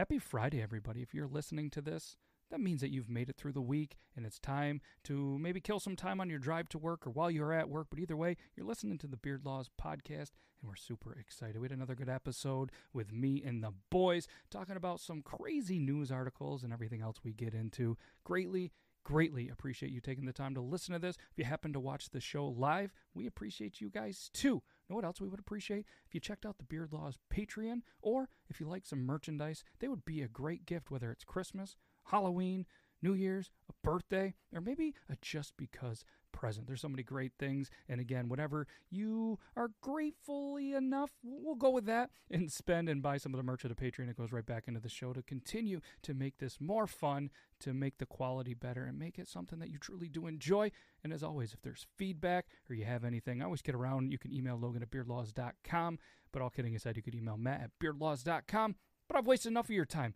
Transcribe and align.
Happy 0.00 0.18
Friday, 0.18 0.62
everybody. 0.62 1.02
If 1.02 1.12
you're 1.12 1.26
listening 1.26 1.68
to 1.72 1.82
this, 1.82 2.16
that 2.50 2.58
means 2.58 2.80
that 2.80 2.90
you've 2.90 3.10
made 3.10 3.28
it 3.28 3.36
through 3.36 3.52
the 3.52 3.60
week 3.60 3.98
and 4.16 4.24
it's 4.24 4.38
time 4.38 4.80
to 5.04 5.38
maybe 5.38 5.60
kill 5.60 5.78
some 5.78 5.94
time 5.94 6.22
on 6.22 6.30
your 6.30 6.38
drive 6.38 6.70
to 6.70 6.78
work 6.78 7.06
or 7.06 7.10
while 7.10 7.30
you're 7.30 7.52
at 7.52 7.68
work. 7.68 7.88
But 7.90 7.98
either 7.98 8.16
way, 8.16 8.38
you're 8.56 8.64
listening 8.64 8.96
to 8.96 9.06
the 9.06 9.18
Beard 9.18 9.44
Laws 9.44 9.68
podcast 9.78 10.30
and 10.62 10.68
we're 10.68 10.76
super 10.76 11.12
excited. 11.12 11.60
We 11.60 11.66
had 11.66 11.76
another 11.76 11.94
good 11.94 12.08
episode 12.08 12.72
with 12.94 13.12
me 13.12 13.42
and 13.44 13.62
the 13.62 13.74
boys 13.90 14.26
talking 14.50 14.74
about 14.74 15.00
some 15.00 15.20
crazy 15.20 15.78
news 15.78 16.10
articles 16.10 16.62
and 16.62 16.72
everything 16.72 17.02
else 17.02 17.18
we 17.22 17.34
get 17.34 17.52
into. 17.52 17.98
Greatly, 18.24 18.72
greatly 19.04 19.48
appreciate 19.48 19.92
you 19.92 20.00
taking 20.00 20.26
the 20.26 20.32
time 20.32 20.54
to 20.54 20.60
listen 20.60 20.92
to 20.92 20.98
this. 20.98 21.16
If 21.30 21.38
you 21.38 21.44
happen 21.44 21.72
to 21.72 21.80
watch 21.80 22.10
the 22.10 22.20
show 22.20 22.46
live, 22.46 22.92
we 23.14 23.26
appreciate 23.26 23.80
you 23.80 23.90
guys 23.90 24.30
too. 24.32 24.62
Know 24.88 24.96
what 24.96 25.04
else 25.04 25.20
we 25.20 25.28
would 25.28 25.40
appreciate? 25.40 25.86
If 26.06 26.14
you 26.14 26.20
checked 26.20 26.44
out 26.44 26.58
the 26.58 26.64
Beard 26.64 26.92
Laws 26.92 27.18
Patreon, 27.32 27.82
or 28.02 28.28
if 28.48 28.60
you 28.60 28.66
like 28.66 28.84
some 28.84 29.06
merchandise, 29.06 29.62
they 29.78 29.88
would 29.88 30.04
be 30.04 30.22
a 30.22 30.28
great 30.28 30.66
gift, 30.66 30.90
whether 30.90 31.10
it's 31.10 31.24
Christmas, 31.24 31.76
Halloween, 32.04 32.66
New 33.02 33.14
Year's, 33.14 33.50
a 33.68 33.72
birthday, 33.82 34.34
or 34.52 34.60
maybe 34.60 34.94
a 35.08 35.16
just 35.22 35.56
because 35.56 36.04
present. 36.32 36.66
There's 36.66 36.80
so 36.80 36.88
many 36.88 37.02
great 37.02 37.32
things. 37.38 37.70
And 37.88 38.00
again, 38.00 38.28
whatever 38.28 38.66
you 38.90 39.38
are 39.56 39.70
gratefully 39.80 40.74
enough, 40.74 41.10
we'll 41.22 41.54
go 41.54 41.70
with 41.70 41.86
that 41.86 42.10
and 42.30 42.50
spend 42.50 42.88
and 42.88 43.02
buy 43.02 43.18
some 43.18 43.32
of 43.32 43.38
the 43.38 43.44
merch 43.44 43.64
of 43.64 43.74
the 43.74 43.74
Patreon. 43.74 44.08
It 44.08 44.16
goes 44.16 44.32
right 44.32 44.44
back 44.44 44.64
into 44.68 44.80
the 44.80 44.88
show 44.88 45.12
to 45.12 45.22
continue 45.22 45.80
to 46.02 46.14
make 46.14 46.38
this 46.38 46.60
more 46.60 46.86
fun, 46.86 47.30
to 47.60 47.72
make 47.72 47.98
the 47.98 48.06
quality 48.06 48.54
better, 48.54 48.84
and 48.84 48.98
make 48.98 49.18
it 49.18 49.28
something 49.28 49.58
that 49.58 49.70
you 49.70 49.78
truly 49.78 50.08
do 50.08 50.26
enjoy. 50.26 50.70
And 51.02 51.12
as 51.12 51.22
always, 51.22 51.52
if 51.52 51.62
there's 51.62 51.86
feedback 51.96 52.46
or 52.68 52.74
you 52.74 52.84
have 52.84 53.04
anything, 53.04 53.40
I 53.42 53.44
always 53.44 53.62
get 53.62 53.74
around. 53.74 54.12
You 54.12 54.18
can 54.18 54.32
email 54.32 54.56
Logan 54.56 54.82
at 54.82 54.90
beardlaws.com. 54.90 55.98
But 56.32 56.42
all 56.42 56.50
kidding 56.50 56.76
aside, 56.76 56.96
you 56.96 57.02
could 57.02 57.14
email 57.14 57.36
Matt 57.36 57.62
at 57.62 57.70
beardlaws.com. 57.82 58.76
But 59.08 59.18
I've 59.18 59.26
wasted 59.26 59.50
enough 59.50 59.66
of 59.66 59.70
your 59.70 59.84
time 59.84 60.14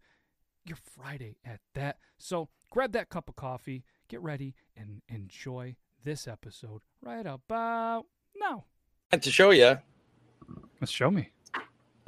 your 0.64 0.76
Friday 0.76 1.36
at 1.44 1.60
that. 1.74 1.98
So 2.18 2.48
grab 2.70 2.92
that 2.92 3.08
cup 3.08 3.28
of 3.28 3.36
coffee, 3.36 3.84
get 4.08 4.20
ready, 4.22 4.54
and 4.76 5.02
enjoy 5.08 5.76
this 6.04 6.28
episode 6.28 6.80
right 7.02 7.26
about 7.26 8.04
now. 8.36 8.64
And 9.12 9.22
to 9.22 9.30
show 9.30 9.50
you, 9.50 9.78
Let's 10.80 10.92
show 10.92 11.10
me. 11.10 11.30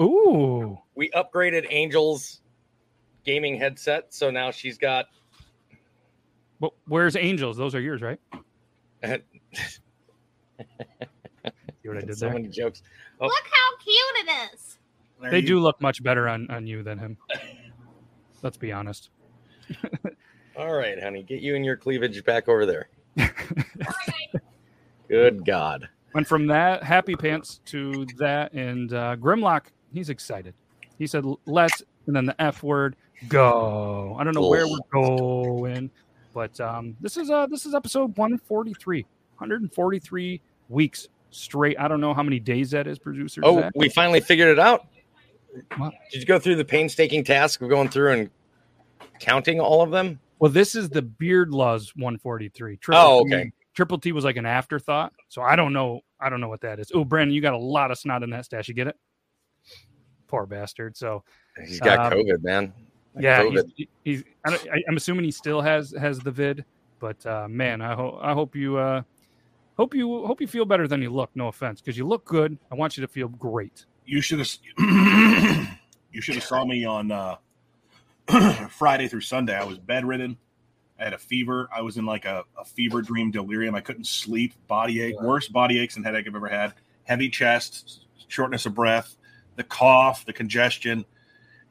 Ooh. 0.01 0.79
we 0.95 1.11
upgraded 1.11 1.73
Angel's 1.73 2.43
gaming 3.25 3.57
headset, 3.59 4.13
so 4.13 4.31
now 4.31 4.51
she's 4.51 4.77
got. 4.77 5.07
But 6.61 6.73
where's 6.87 7.17
Angels? 7.17 7.57
Those 7.57 7.75
are 7.75 7.81
yours, 7.81 8.03
right? 8.03 8.21
See 9.03 9.19
what 11.85 11.97
I 11.99 12.01
did 12.01 12.19
so 12.19 12.27
there? 12.27 12.35
many 12.35 12.49
jokes. 12.49 12.83
Oh. 13.21 13.27
Look 13.27 13.45
how 13.51 13.77
cute 13.79 14.29
it 14.29 14.53
is. 14.55 14.79
There 15.23 15.31
They 15.31 15.39
you- 15.41 15.47
do 15.47 15.61
look 15.61 15.81
much 15.81 16.03
better 16.03 16.29
on, 16.29 16.51
on 16.51 16.67
you 16.67 16.83
than 16.83 16.99
him. 16.99 17.17
Let's 18.43 18.57
be 18.59 18.73
honest. 18.73 19.11
All 20.57 20.75
right, 20.75 21.03
honey, 21.03 21.23
get 21.23 21.41
you 21.41 21.55
and 21.57 21.65
your 21.65 21.77
cleavage 21.77 22.23
back 22.25 22.49
over 22.49 22.67
there. 22.67 22.89
Good 25.09 25.45
God. 25.45 25.89
Went 26.15 26.27
from 26.27 26.47
that 26.47 26.83
happy 26.83 27.15
pants 27.15 27.61
to 27.67 28.07
that, 28.17 28.53
and 28.53 28.93
uh, 28.93 29.17
Grimlock, 29.17 29.67
he's 29.93 30.09
excited. 30.09 30.55
He 30.99 31.07
said, 31.07 31.25
"Let's," 31.45 31.83
and 32.07 32.17
then 32.17 32.27
the 32.27 32.41
F 32.41 32.63
word, 32.63 32.97
go. 33.29 34.17
I 34.19 34.25
don't 34.25 34.35
know 34.35 34.49
where 34.49 34.67
we're 34.67 34.79
going, 34.91 35.91
but 36.33 36.59
um, 36.61 36.97
this 37.01 37.17
is 37.17 37.31
uh 37.31 37.47
this 37.47 37.67
is 37.67 37.75
episode 37.75 38.17
143, 38.17 39.03
143 39.03 40.41
weeks 40.69 41.09
straight. 41.31 41.79
I 41.79 41.87
don't 41.87 42.01
know 42.01 42.15
how 42.15 42.23
many 42.23 42.41
days 42.41 42.71
that 42.71 42.87
is, 42.87 42.99
producer. 42.99 43.43
Oh, 43.45 43.61
Zach. 43.61 43.73
we 43.75 43.89
finally 43.89 44.21
figured 44.21 44.49
it 44.49 44.59
out. 44.59 44.87
What? 45.77 45.93
Did 46.11 46.21
you 46.21 46.27
go 46.27 46.39
through 46.39 46.57
the 46.57 46.65
painstaking 46.65 47.25
task 47.25 47.61
of 47.61 47.69
going 47.69 47.89
through 47.89 48.13
and 48.13 48.31
counting 49.21 49.61
all 49.61 49.83
of 49.83 49.91
them? 49.91 50.19
Well, 50.39 50.51
this 50.51 50.75
is 50.75 50.89
the 50.91 51.03
Beard 51.03 51.51
Laws 51.51 51.93
143. 51.97 52.79
Oh, 52.93 53.25
T- 53.27 53.35
okay. 53.35 53.53
Triple 53.75 53.99
T 53.99 54.13
was 54.13 54.25
like 54.25 54.37
an 54.37 54.47
afterthought, 54.47 55.13
so 55.29 55.43
I 55.43 55.57
don't 55.57 55.73
know. 55.73 56.01
I 56.21 56.29
don't 56.31 56.41
know 56.41 56.49
what 56.49 56.61
that 56.63 56.79
is. 56.81 56.91
Oh, 56.95 57.05
Brandon, 57.05 57.35
you 57.35 57.41
got 57.43 57.55
a 57.55 57.59
lot 57.59 57.91
of 57.91 57.99
snot 57.99 58.23
in 58.23 58.31
that 58.31 58.45
stash. 58.47 58.69
You 58.69 58.75
get 58.75 58.87
it? 58.87 58.97
Poor 60.29 60.47
bastard. 60.47 60.97
So 60.97 61.23
He's 61.67 61.81
got 61.81 62.13
Um, 62.13 62.19
COVID, 62.19 62.43
man. 62.43 62.73
yeah, 63.19 63.43
he's, 63.45 63.53
COVID. 63.63 63.89
he's 64.05 64.25
I 64.45 64.51
don't, 64.51 64.69
I, 64.71 64.83
I'm 64.89 64.97
assuming 64.97 65.25
he 65.25 65.31
still 65.31 65.61
has 65.61 65.95
has 65.99 66.19
the 66.21 66.31
vid, 66.31 66.65
but 67.01 67.25
uh, 67.27 67.49
man, 67.49 67.81
I 67.81 67.95
hope 67.95 68.19
I 68.23 68.33
hope 68.33 68.55
you 68.57 68.77
uh, 68.77 69.03
hope 69.77 69.95
you 69.95 70.27
hope 70.27 70.41
you 70.41 70.47
feel 70.47 70.65
better 70.65 70.89
than 70.89 71.01
you 71.03 71.11
look. 71.11 71.31
No 71.35 71.49
offense, 71.49 71.81
because 71.81 71.97
you 71.97 72.07
look 72.07 72.25
good. 72.25 72.59
I 72.71 72.75
want 72.75 72.97
you 72.97 73.03
to 73.03 73.09
feel 73.09 73.29
great. 73.29 73.85
you 74.05 74.21
should 74.21 74.39
have 74.39 74.49
you 76.13 76.21
should 76.21 76.35
have 76.37 76.45
saw 76.45 76.65
me 76.65 76.85
on 76.85 77.11
uh 77.11 77.37
Friday 78.71 79.09
through 79.09 79.21
Sunday. 79.21 79.55
I 79.55 79.65
was 79.65 79.79
bedridden. 79.79 80.37
I 80.99 81.05
had 81.05 81.13
a 81.13 81.19
fever. 81.19 81.69
I 81.75 81.83
was 81.83 81.97
in 81.97 82.07
like 82.07 82.25
a, 82.25 82.45
a 82.59 82.65
fever 82.65 83.03
dream 83.03 83.31
delirium. 83.31 83.75
I 83.75 83.81
couldn't 83.81 84.07
sleep, 84.07 84.55
body 84.67 85.03
ache, 85.03 85.21
worst 85.21 85.53
body 85.53 85.79
aches 85.79 85.97
and 85.97 86.05
headache 86.05 86.27
I've 86.27 86.35
ever 86.35 86.49
had. 86.49 86.75
Heavy 87.05 87.29
chest, 87.29 88.07
shortness 88.29 88.67
of 88.67 88.75
breath, 88.75 89.17
the 89.57 89.65
cough, 89.65 90.25
the 90.25 90.33
congestion, 90.33 91.05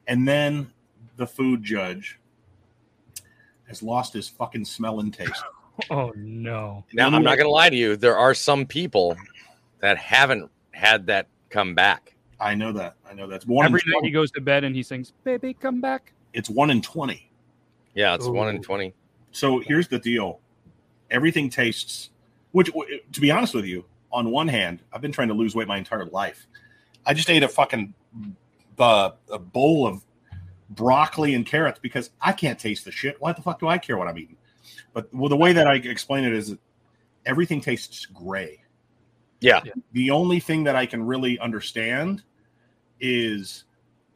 and 0.08 0.28
then 0.28 0.72
the 1.18 1.28
food 1.28 1.64
judge 1.64 2.20
has 3.68 3.82
lost 3.82 4.14
his 4.14 4.30
fucking 4.30 4.66
smell 4.66 5.00
and 5.00 5.14
taste. 5.14 5.44
Oh 5.90 6.14
no! 6.16 6.86
Now, 6.94 7.08
I'm 7.08 7.22
not 7.22 7.36
going 7.36 7.48
to 7.48 7.52
lie 7.52 7.70
to 7.70 7.76
you. 7.76 7.98
There 7.98 8.18
are 8.18 8.34
some 8.34 8.66
people 8.66 9.18
that 9.82 9.98
haven't 9.98 10.50
had 10.72 11.08
that 11.08 11.28
come 11.50 11.76
back. 11.76 12.16
I 12.40 12.56
know 12.56 12.72
that. 12.72 12.96
I 13.06 13.14
know 13.14 13.28
that's 13.28 13.46
one. 13.46 13.66
Every 13.66 13.82
night 13.86 14.06
he 14.06 14.10
goes 14.10 14.32
to 14.32 14.40
bed 14.42 14.64
and 14.64 14.74
he 14.74 14.82
sings, 14.82 15.12
"Baby, 15.26 15.54
come 15.54 15.82
back." 15.82 16.14
It's 16.36 16.50
one 16.50 16.70
in 16.70 16.82
twenty. 16.82 17.32
Yeah, 17.94 18.14
it's 18.14 18.28
one 18.28 18.54
in 18.54 18.62
20. 18.62 18.94
So 19.32 19.60
here's 19.60 19.88
the 19.88 20.00
deal: 20.00 20.42
everything 21.10 21.50
tastes. 21.50 22.10
Which, 22.52 22.72
to 23.12 23.22
be 23.22 23.32
honest 23.32 23.54
with 23.54 23.66
you, 23.66 23.84
on 24.12 24.32
one 24.32 24.48
hand, 24.48 24.82
I've 24.94 25.02
been 25.02 25.12
trying 25.12 25.28
to 25.28 25.34
lose 25.34 25.56
weight 25.56 25.68
my 25.68 25.78
entire 25.78 26.06
life. 26.06 26.48
I 27.06 27.14
just 27.14 27.30
ate 27.30 27.44
a 27.44 27.48
fucking 27.48 27.94
uh, 28.80 29.12
a 29.32 29.40
bowl 29.40 29.88
of 29.88 30.02
broccoli 30.70 31.36
and 31.36 31.46
carrots 31.46 31.80
because 31.80 32.12
I 32.22 32.32
can't 32.32 32.60
taste 32.60 32.86
the 32.86 32.92
shit. 32.92 33.20
Why 33.20 33.34
the 33.34 33.42
fuck 33.42 33.60
do 33.60 33.68
I 33.68 33.78
care 33.78 33.98
what 33.98 34.08
I'm 34.08 34.18
eating? 34.18 34.38
But 34.94 35.14
well, 35.14 35.30
the 35.30 35.36
way 35.36 35.54
that 35.54 35.68
I 35.68 35.76
explain 35.76 36.24
it 36.24 36.34
is, 36.34 36.50
that 36.50 36.60
everything 37.26 37.62
tastes 37.62 38.06
gray. 38.06 38.62
Yeah. 39.42 39.62
The 39.92 40.12
only 40.12 40.40
thing 40.40 40.64
that 40.64 40.76
I 40.76 40.86
can 40.86 41.06
really 41.06 41.38
understand 41.40 42.24
is 43.00 43.66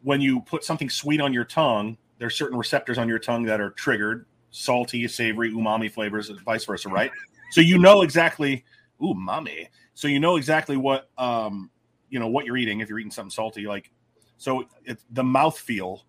when 0.02 0.22
you 0.22 0.42
put 0.42 0.64
something 0.64 0.90
sweet 0.90 1.22
on 1.22 1.34
your 1.34 1.46
tongue. 1.46 1.98
There's 2.20 2.36
certain 2.36 2.58
receptors 2.58 2.98
on 2.98 3.08
your 3.08 3.20
tongue 3.20 3.44
that 3.46 3.60
are 3.60 3.72
triggered 3.72 4.26
salty, 4.52 5.08
savory, 5.08 5.52
umami 5.52 5.92
flavors, 5.92 6.30
and 6.30 6.40
vice 6.42 6.66
versa, 6.66 6.90
right? 6.90 7.12
so 7.52 7.62
you 7.62 7.78
know 7.80 8.02
exactly 8.02 8.64
umami. 9.02 9.68
So 9.94 10.08
you 10.08 10.20
know 10.20 10.38
exactly 10.38 10.78
what 10.78 11.10
um 11.18 11.70
you 12.10 12.20
know 12.20 12.28
what 12.28 12.46
you're 12.46 12.58
eating 12.58 12.80
if 12.80 12.90
you're 12.90 13.00
eating 13.00 13.12
something 13.12 13.32
salty. 13.32 13.66
Like 13.66 13.92
so, 14.38 14.66
it, 14.86 15.00
the 15.12 15.24
mouth 15.24 15.58
feel 15.58 16.06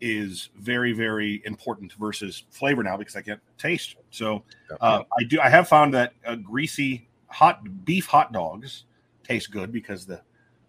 is 0.00 0.50
very 0.58 0.92
very 0.92 1.42
important 1.46 1.92
versus 1.94 2.44
flavor 2.50 2.82
now 2.82 2.96
because 2.96 3.16
I 3.16 3.22
can't 3.22 3.40
taste. 3.58 3.96
So 4.10 4.42
uh, 4.80 5.02
I 5.18 5.24
do. 5.24 5.40
I 5.40 5.48
have 5.48 5.68
found 5.68 5.94
that 5.94 6.12
uh, 6.24 6.36
greasy 6.36 7.08
hot 7.28 7.84
beef 7.84 8.06
hot 8.06 8.32
dogs 8.32 8.84
taste 9.24 9.50
good 9.50 9.72
because 9.72 10.06
the 10.06 10.20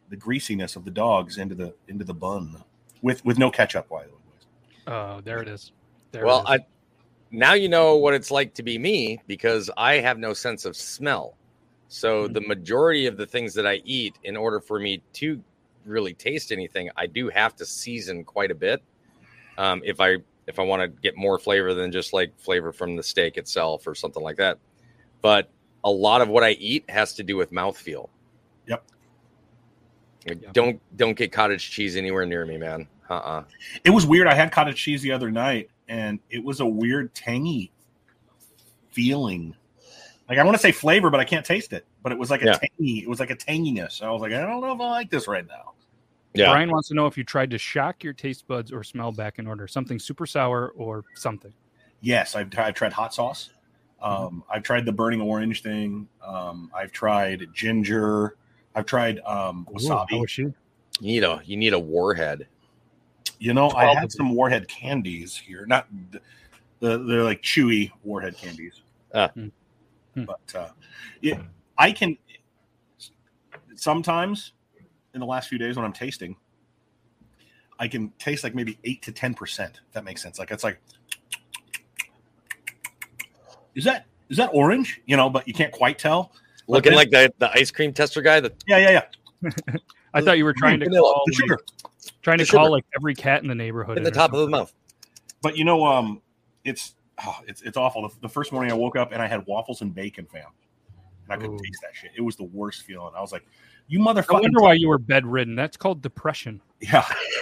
the 0.10 0.16
greasiness 0.16 0.76
of 0.76 0.86
the 0.86 0.92
dogs 0.92 1.38
into 1.38 1.56
the 1.56 1.74
into 1.88 2.06
the 2.06 2.14
bun 2.14 2.64
with 3.02 3.24
with 3.26 3.38
no 3.38 3.52
ketchup. 3.52 3.90
By 3.90 4.04
the 4.04 4.10
way. 4.10 4.17
Oh, 4.88 5.22
there 5.24 5.42
it 5.42 5.48
is. 5.48 5.72
There 6.12 6.26
well, 6.26 6.40
it 6.48 6.56
is. 6.56 6.60
I 6.62 6.66
now 7.30 7.54
you 7.54 7.68
know 7.68 7.98
what 7.98 8.14
it's 8.14 8.32
like 8.32 8.54
to 8.56 8.64
be 8.64 8.78
me 8.78 9.20
because 9.28 9.70
I 9.78 9.96
have 9.96 10.18
no 10.18 10.34
sense 10.34 10.66
of 10.66 10.76
smell. 10.76 11.36
So 11.90 12.28
the 12.28 12.42
majority 12.42 13.06
of 13.06 13.18
the 13.18 13.26
things 13.26 13.54
that 13.54 13.66
I 13.66 13.82
eat, 13.86 14.18
in 14.24 14.36
order 14.36 14.60
for 14.60 14.80
me 14.80 15.02
to 15.14 15.42
really 15.86 16.14
taste 16.14 16.52
anything, 16.52 16.90
I 16.98 17.08
do 17.08 17.30
have 17.30 17.56
to 17.58 17.66
season 17.66 18.24
quite 18.24 18.52
a 18.52 18.56
bit. 18.56 18.82
Um, 19.58 19.82
if 19.86 20.00
I 20.00 20.18
if 20.48 20.60
I 20.60 20.64
want 20.64 20.82
to 20.82 20.88
get 20.88 21.18
more 21.18 21.38
flavor 21.38 21.74
than 21.74 21.92
just 21.92 22.14
like 22.14 22.38
flavor 22.40 22.72
from 22.72 22.96
the 22.96 23.04
steak 23.04 23.38
itself 23.38 23.86
or 23.86 23.96
something 23.96 24.24
like 24.24 24.38
that. 24.38 24.58
But 25.22 25.50
a 25.84 25.92
lot 25.92 26.22
of 26.22 26.30
what 26.30 26.44
I 26.44 26.52
eat 26.52 26.90
has 26.90 27.14
to 27.16 27.24
do 27.24 27.36
with 27.36 27.52
mouthfeel. 27.52 28.10
Yep. 28.68 28.84
Like, 30.28 30.42
Yep. 30.42 30.54
Don't 30.54 30.98
don't 30.98 31.18
get 31.18 31.32
cottage 31.32 31.72
cheese 31.72 31.96
anywhere 31.96 32.26
near 32.26 32.46
me, 32.46 32.58
man. 32.58 32.88
Uh 33.10 33.14
uh 33.14 33.44
It 33.84 33.90
was 33.92 34.06
weird. 34.06 34.28
I 34.28 34.34
had 34.34 34.52
cottage 34.52 34.82
cheese 34.82 35.02
the 35.02 35.12
other 35.12 35.32
night, 35.32 35.70
and 35.88 36.20
it 36.30 36.44
was 36.44 36.60
a 36.60 36.66
weird 36.66 37.14
tangy 37.14 37.72
feeling. 38.92 39.56
Like 40.30 40.38
I 40.40 40.44
want 40.44 40.56
to 40.56 40.62
say 40.62 40.72
flavor, 40.72 41.10
but 41.10 41.20
I 41.20 41.24
can't 41.26 41.46
taste 41.46 41.72
it. 41.74 41.86
But 42.04 42.12
it 42.12 42.18
was 42.18 42.30
like 42.30 42.42
a 42.42 42.46
Yeah. 42.48 42.54
tangy. 42.54 43.00
It 43.00 43.10
was 43.10 43.20
like 43.20 43.30
a 43.30 43.36
tanginess. 43.36 44.02
I 44.02 44.10
was 44.12 44.22
like, 44.22 44.34
I 44.34 44.42
don't 44.42 44.62
know 44.62 44.74
if 44.74 44.82
I 44.82 44.90
like 44.90 45.10
this 45.10 45.28
right 45.28 45.48
now. 45.48 45.74
Yeah. 46.34 46.52
Brian 46.52 46.70
wants 46.70 46.90
to 46.90 46.94
know 46.94 47.08
if 47.08 47.18
you 47.18 47.24
tried 47.24 47.50
to 47.52 47.58
shock 47.58 48.04
your 48.04 48.14
taste 48.14 48.48
buds 48.48 48.72
or 48.72 48.84
smell 48.84 49.12
back 49.12 49.40
in 49.40 49.48
order, 49.48 49.68
something 49.68 49.98
super 49.98 50.26
sour 50.26 50.70
or 50.76 51.04
something. 51.16 51.54
Yes, 52.02 52.36
I've, 52.36 52.50
I've 52.60 52.76
tried 52.76 52.94
hot 52.94 53.14
sauce. 53.14 53.50
Um, 54.02 54.44
I've 54.52 54.62
tried 54.62 54.86
the 54.86 54.92
burning 54.92 55.22
orange 55.22 55.64
thing. 55.64 56.08
Um, 56.24 56.70
I've 56.76 56.92
tried 56.92 57.48
ginger. 57.54 58.36
I've 58.76 58.86
tried 58.86 59.20
um, 59.22 59.68
wasabi. 59.72 60.22
was 60.22 60.30
she? 60.30 60.44
You 60.44 60.54
need 61.02 61.24
a 61.24 61.42
you 61.46 61.58
need 61.58 61.74
a 61.74 61.80
warhead. 61.80 62.48
You 63.40 63.54
know, 63.54 63.70
I 63.72 63.94
had 63.94 64.12
some 64.12 64.34
Warhead 64.34 64.68
candies 64.68 65.36
here. 65.36 65.66
Not 65.66 65.88
the, 66.12 66.20
the 66.80 66.98
they're 66.98 67.24
like 67.24 67.42
chewy 67.42 67.92
Warhead 68.04 68.38
candies. 68.38 68.82
Hmm. 69.14 69.48
But 70.16 70.56
uh, 70.56 70.70
it, 71.22 71.38
I 71.78 71.92
can 71.92 72.18
sometimes 73.76 74.54
in 75.14 75.20
the 75.20 75.26
last 75.26 75.50
few 75.50 75.58
days 75.58 75.76
when 75.76 75.86
I'm 75.86 75.94
tasting, 75.94 76.36
I 77.80 77.88
can 77.88 78.12
taste 78.18 78.44
like 78.44 78.56
maybe 78.56 78.80
eight 78.84 79.02
to 79.04 79.12
ten 79.12 79.34
percent. 79.34 79.82
If 79.88 79.94
that 79.94 80.04
makes 80.04 80.22
sense. 80.22 80.40
Like 80.40 80.52
it's 80.52 80.64
like, 80.64 80.80
is 83.76 83.84
that 83.84 84.06
is 84.30 84.38
that 84.38 84.50
orange? 84.54 85.02
You 85.06 85.18
know, 85.18 85.30
but 85.30 85.48
you 85.48 85.54
can't 85.54 85.72
quite 85.72 86.00
tell. 86.00 86.32
Looking 86.68 86.92
then- 86.92 86.98
like 86.98 87.12
the, 87.12 87.32
the 87.38 87.52
ice 87.52 87.72
cream 87.72 87.94
tester 87.94 88.22
guy. 88.22 88.40
That 88.40 88.54
Yeah, 88.68 88.78
yeah, 88.78 89.02
yeah. 89.44 89.52
I 90.14 90.22
thought 90.22 90.38
you 90.38 90.46
were 90.46 90.54
trying 90.54 90.80
to 90.80 90.86
Vanilla, 90.86 91.14
call 91.14 91.24
The 91.28 91.32
like, 91.32 91.40
sugar. 91.40 91.60
Trying 92.22 92.38
to 92.40 92.46
the 92.46 92.52
call 92.52 92.66
sugar. 92.66 92.72
like 92.72 92.86
every 92.96 93.16
cat 93.16 93.42
in 93.42 93.48
the 93.48 93.56
neighborhood 93.56 93.98
in 93.98 94.04
the 94.04 94.10
or 94.10 94.14
top 94.14 94.34
of 94.34 94.40
the 94.40 94.48
mouth. 94.48 94.74
But 95.42 95.58
you 95.58 95.64
know, 95.64 95.86
um, 95.86 96.22
it's 96.64 96.96
oh, 97.26 97.40
it's 97.48 97.62
it's 97.62 97.78
awful. 97.78 98.08
The, 98.08 98.16
the 98.22 98.30
first 98.30 98.52
morning 98.52 98.72
I 98.72 98.76
woke 98.76 98.96
up 98.96 99.12
and 99.12 99.22
I 99.22 99.28
had 99.28 99.46
waffles 99.46 99.82
and 99.82 99.94
bacon, 99.94 100.26
fam, 100.26 100.44
and 101.26 101.34
I 101.34 101.36
couldn't 101.36 101.56
Ooh. 101.56 101.64
taste 101.64 101.80
that 101.82 101.96
shit. 101.96 102.12
It 102.16 102.22
was 102.22 102.36
the 102.36 102.46
worst 102.46 102.84
feeling. 102.84 103.14
I 103.16 103.22
was 103.22 103.32
like, 103.32 103.46
"You 103.88 104.00
motherfucker!" 104.00 104.38
I 104.38 104.42
wonder 104.42 104.62
why 104.62 104.74
you 104.74 104.88
were 104.88 104.98
bedridden. 104.98 105.56
That's 105.56 105.78
called 105.78 106.02
depression. 106.02 106.62
Yeah, 106.80 107.08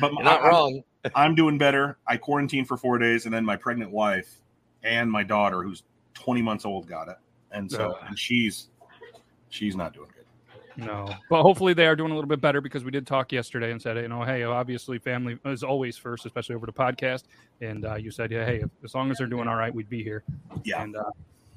but 0.00 0.12
You're 0.12 0.22
not 0.22 0.42
I, 0.42 0.48
wrong. 0.48 0.82
I'm 1.14 1.34
doing 1.34 1.58
better. 1.58 1.98
I 2.06 2.16
quarantined 2.16 2.68
for 2.68 2.76
four 2.76 2.98
days, 2.98 3.24
and 3.24 3.34
then 3.34 3.44
my 3.44 3.56
pregnant 3.56 3.90
wife 3.90 4.42
and 4.82 5.10
my 5.10 5.22
daughter, 5.22 5.62
who's 5.62 5.82
20 6.14 6.42
months 6.42 6.64
old, 6.64 6.88
got 6.88 7.08
it, 7.08 7.16
and 7.52 7.70
so 7.70 7.92
Ugh. 7.92 8.04
and 8.08 8.18
she's 8.18 8.68
she's 9.48 9.76
not 9.76 9.94
doing 9.94 10.08
good. 10.14 10.19
No, 10.76 11.08
but 11.28 11.42
hopefully 11.42 11.74
they 11.74 11.86
are 11.86 11.96
doing 11.96 12.12
a 12.12 12.14
little 12.14 12.28
bit 12.28 12.40
better 12.40 12.60
because 12.60 12.84
we 12.84 12.90
did 12.90 13.06
talk 13.06 13.32
yesterday 13.32 13.72
and 13.72 13.80
said, 13.80 13.96
you 13.96 14.08
know, 14.08 14.22
hey, 14.22 14.44
obviously 14.44 14.98
family 14.98 15.38
is 15.44 15.62
always 15.62 15.96
first, 15.96 16.26
especially 16.26 16.54
over 16.54 16.66
the 16.66 16.72
podcast. 16.72 17.24
And 17.60 17.84
uh, 17.84 17.96
you 17.96 18.10
said, 18.10 18.30
yeah, 18.30 18.46
hey, 18.46 18.62
as 18.84 18.94
long 18.94 19.10
as 19.10 19.18
they're 19.18 19.26
doing 19.26 19.48
all 19.48 19.56
right, 19.56 19.74
we'd 19.74 19.90
be 19.90 20.02
here. 20.02 20.22
Yeah, 20.64 20.82
And 20.82 20.96
uh, 20.96 21.10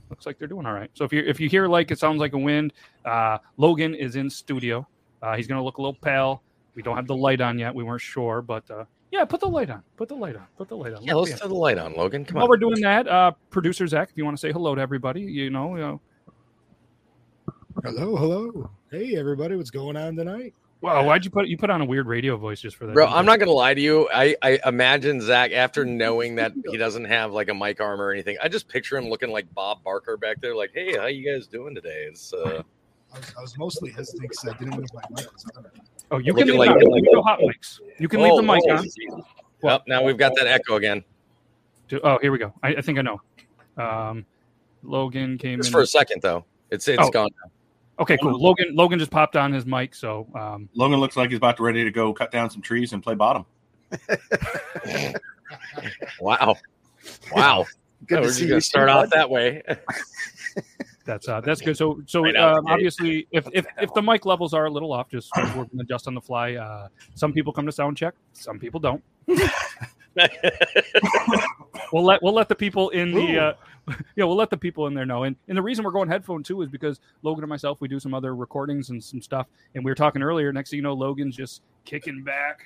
looks 0.10 0.26
like 0.26 0.38
they're 0.38 0.48
doing 0.48 0.66
all 0.66 0.74
right. 0.74 0.92
So 0.94 1.06
if 1.06 1.14
you 1.14 1.24
if 1.26 1.40
you 1.40 1.50
hear 1.50 1.68
like 1.68 1.92
it 1.92 2.00
sounds 2.00 2.20
like 2.20 2.34
a 2.34 2.38
wind, 2.38 2.74
uh, 3.06 3.40
Logan 3.58 3.96
is 3.96 4.16
in 4.16 4.30
studio. 4.30 4.88
Uh, 5.22 5.36
he's 5.36 5.48
gonna 5.48 5.64
look 5.64 5.78
a 5.78 5.82
little 5.82 5.94
pale. 5.94 6.44
We 6.76 6.84
don't 6.84 6.96
have 6.96 7.08
the 7.08 7.16
light 7.16 7.42
on 7.42 7.58
yet. 7.58 7.74
We 7.74 7.84
weren't 7.84 8.02
sure, 8.02 8.42
but 8.42 8.70
uh, 8.70 8.86
yeah, 9.12 9.26
put 9.26 9.40
the 9.40 9.48
light 9.48 9.70
on. 9.70 9.84
Put 9.96 10.10
the 10.10 10.16
light 10.16 10.36
on. 10.36 10.46
Put 10.58 10.70
the 10.70 10.78
light 10.78 10.94
on. 10.94 11.04
Yeah, 11.04 11.14
Let 11.14 11.22
let's 11.22 11.32
me 11.34 11.40
turn 11.40 11.50
the 11.50 11.56
light 11.56 11.78
on, 11.78 11.94
Logan. 11.96 12.26
Come 12.26 12.36
While 12.36 12.44
on. 12.44 12.50
While 12.50 12.56
we're 12.56 12.58
doing 12.58 12.82
that, 12.82 13.08
uh, 13.08 13.32
producer 13.50 13.88
Zach, 13.88 14.10
if 14.10 14.18
you 14.18 14.26
want 14.26 14.38
to 14.38 14.42
say 14.42 14.52
hello 14.52 14.76
to 14.76 14.82
everybody, 14.82 15.22
you 15.22 15.50
know, 15.50 15.76
you 15.76 15.82
know. 15.82 16.02
Hello, 17.82 18.16
hello. 18.16 18.70
Hey, 18.92 19.16
everybody, 19.18 19.56
what's 19.56 19.72
going 19.72 19.98
on 19.98 20.16
tonight? 20.16 20.54
Wow, 20.82 21.06
why'd 21.06 21.26
you 21.26 21.32
put 21.32 21.48
you 21.48 21.58
put 21.58 21.70
on 21.70 21.82
a 21.82 21.86
weird 21.86 22.08
radio 22.08 22.38
voice 22.38 22.62
just 22.62 22.76
for 22.76 22.86
that? 22.86 22.94
Bro, 22.94 23.06
didn't 23.06 23.18
I'm 23.18 23.26
not 23.26 23.40
gonna 23.40 23.52
lie 23.52 23.74
to 23.74 23.82
you. 23.82 24.08
I, 24.14 24.36
I 24.42 24.60
imagine 24.66 25.20
Zach 25.22 25.52
after 25.52 25.84
knowing 25.86 26.36
that 26.36 26.54
he 26.70 26.78
doesn't 26.78 27.06
have 27.06 27.32
like 27.32 27.50
a 27.50 27.54
mic 27.54 27.82
arm 27.82 28.00
or 28.00 28.12
anything. 28.12 28.38
I 28.44 28.48
just 28.48 28.68
picture 28.68 28.98
him 28.98 29.10
looking 29.10 29.32
like 29.32 29.52
Bob 29.56 29.84
Barker 29.84 30.18
back 30.18 30.40
there, 30.40 30.56
like, 30.56 30.72
"Hey, 30.74 30.96
how 30.98 31.08
you 31.08 31.30
guys 31.30 31.48
doing 31.48 31.74
today?" 31.74 32.06
It's 32.10 32.32
uh, 32.34 32.62
I 33.14 33.18
was, 33.18 33.34
I 33.38 33.42
was 33.42 33.58
mostly 33.58 33.92
hesitant 33.92 34.22
because 34.30 34.46
I 34.48 34.58
didn't 34.58 34.78
know 34.78 34.84
if 34.84 34.94
my 34.94 35.02
mic 35.22 35.34
was 35.34 35.46
on. 35.58 35.66
Oh, 36.12 36.18
you 36.20 36.34
can 36.34 36.46
Looking 36.48 36.60
leave 36.62 36.70
like- 36.72 36.80
the, 36.80 37.10
you 37.12 37.22
hot 37.24 37.40
mics. 37.40 37.80
You 37.98 38.08
can 38.08 38.22
leave 38.22 38.36
the 38.36 38.44
mic 38.44 38.62
oh, 38.70 38.76
on. 38.76 38.88
oh, 39.12 39.26
Well, 39.62 39.84
now 39.88 40.04
we've 40.04 40.18
got 40.18 40.36
that 40.36 40.46
echo 40.48 40.76
again. 40.76 41.04
To- 41.90 42.02
oh, 42.06 42.20
here 42.22 42.32
we 42.32 42.38
go. 42.38 42.54
I, 42.62 42.76
I 42.76 42.82
think 42.82 43.00
I 43.00 43.02
know. 43.02 43.22
Um, 43.78 44.26
Logan 44.84 45.38
came 45.38 45.60
Just 45.60 45.70
in. 45.70 45.72
for 45.74 45.82
a 45.82 45.88
second 45.88 46.22
though. 46.22 46.46
It's 46.72 46.88
it's 46.88 47.02
Oh. 47.02 47.10
gone. 47.10 47.30
Okay, 48.00 48.18
cool. 48.18 48.40
Logan 48.40 48.76
Logan 48.76 49.00
just 49.00 49.12
popped 49.12 49.36
on 49.36 49.52
his 49.54 49.66
mic, 49.66 49.96
so 49.96 50.28
um, 50.36 50.70
Logan 50.74 51.00
looks 51.00 51.16
like 51.16 51.30
he's 51.30 51.38
about 51.38 51.58
to 51.58 51.64
ready 51.64 51.84
to 51.84 51.92
go 51.92 52.14
cut 52.14 52.32
down 52.32 52.50
some 52.50 52.62
trees 52.62 52.94
and 52.94 53.02
play 53.04 53.16
bottom. 53.16 53.46
Wow. 56.20 56.56
Wow. 57.32 57.66
Good 58.08 58.16
to 58.16 58.22
we're 58.22 58.32
see 58.32 58.48
you. 58.48 58.60
start 58.60 58.90
off 58.90 59.10
that 59.12 59.30
way. 59.30 59.62
that's 61.06 61.28
uh, 61.28 61.42
that's 61.42 61.62
good. 61.62 61.78
So 61.78 62.02
so 62.06 62.24
Right 62.24 62.36
um, 62.36 62.66
obviously, 62.68 63.28
if, 63.32 63.48
if 63.54 63.66
if 63.82 63.94
the 63.94 64.02
mic 64.02 64.26
levels 64.26 64.54
are 64.54 64.66
a 64.66 64.70
little 64.70 64.92
off, 64.92 65.10
just 65.10 65.30
we're 65.38 65.66
gonna 65.66 65.82
adjust 65.82 66.08
on 66.08 66.16
the 66.16 66.22
fly. 66.22 66.56
Uh, 66.56 66.88
some 67.16 67.34
people 67.34 67.54
come 67.54 67.66
to 67.66 67.72
sound 67.72 67.98
check, 67.98 68.14
some 68.34 68.60
people 68.60 68.80
don't. 68.80 69.04
We'll 71.92 72.04
let 72.04 72.24
we'll 72.24 72.34
let 72.34 72.50
the 72.50 72.56
people 72.56 72.90
in 72.90 73.12
the 73.12 73.40
uh, 73.40 73.54
yeah 74.16 74.24
we'll 74.24 74.36
let 74.36 74.50
the 74.50 74.58
people 74.58 74.88
in 74.88 74.94
there 74.94 75.06
know. 75.06 75.24
And 75.24 75.36
and 75.48 75.58
the 75.58 75.62
reason 75.62 75.84
we're 75.84 75.92
going 75.92 76.10
headphone 76.10 76.44
too 76.44 76.62
is 76.62 76.70
because 76.70 77.00
Logan 77.22 77.44
and 77.44 77.50
myself 77.50 77.82
we 77.82 77.88
do 77.88 78.00
some 78.00 78.14
other 78.14 78.36
recordings 78.36 78.90
and 78.90 79.04
some 79.04 79.22
stuff. 79.22 79.48
And 79.76 79.84
we 79.84 79.92
were 79.92 79.96
talking 79.96 80.22
earlier. 80.22 80.52
Next 80.52 80.70
thing 80.70 80.78
you 80.78 80.84
know, 80.84 80.94
Logan's 80.94 81.36
just 81.36 81.62
kicking 81.86 82.24
back, 82.24 82.62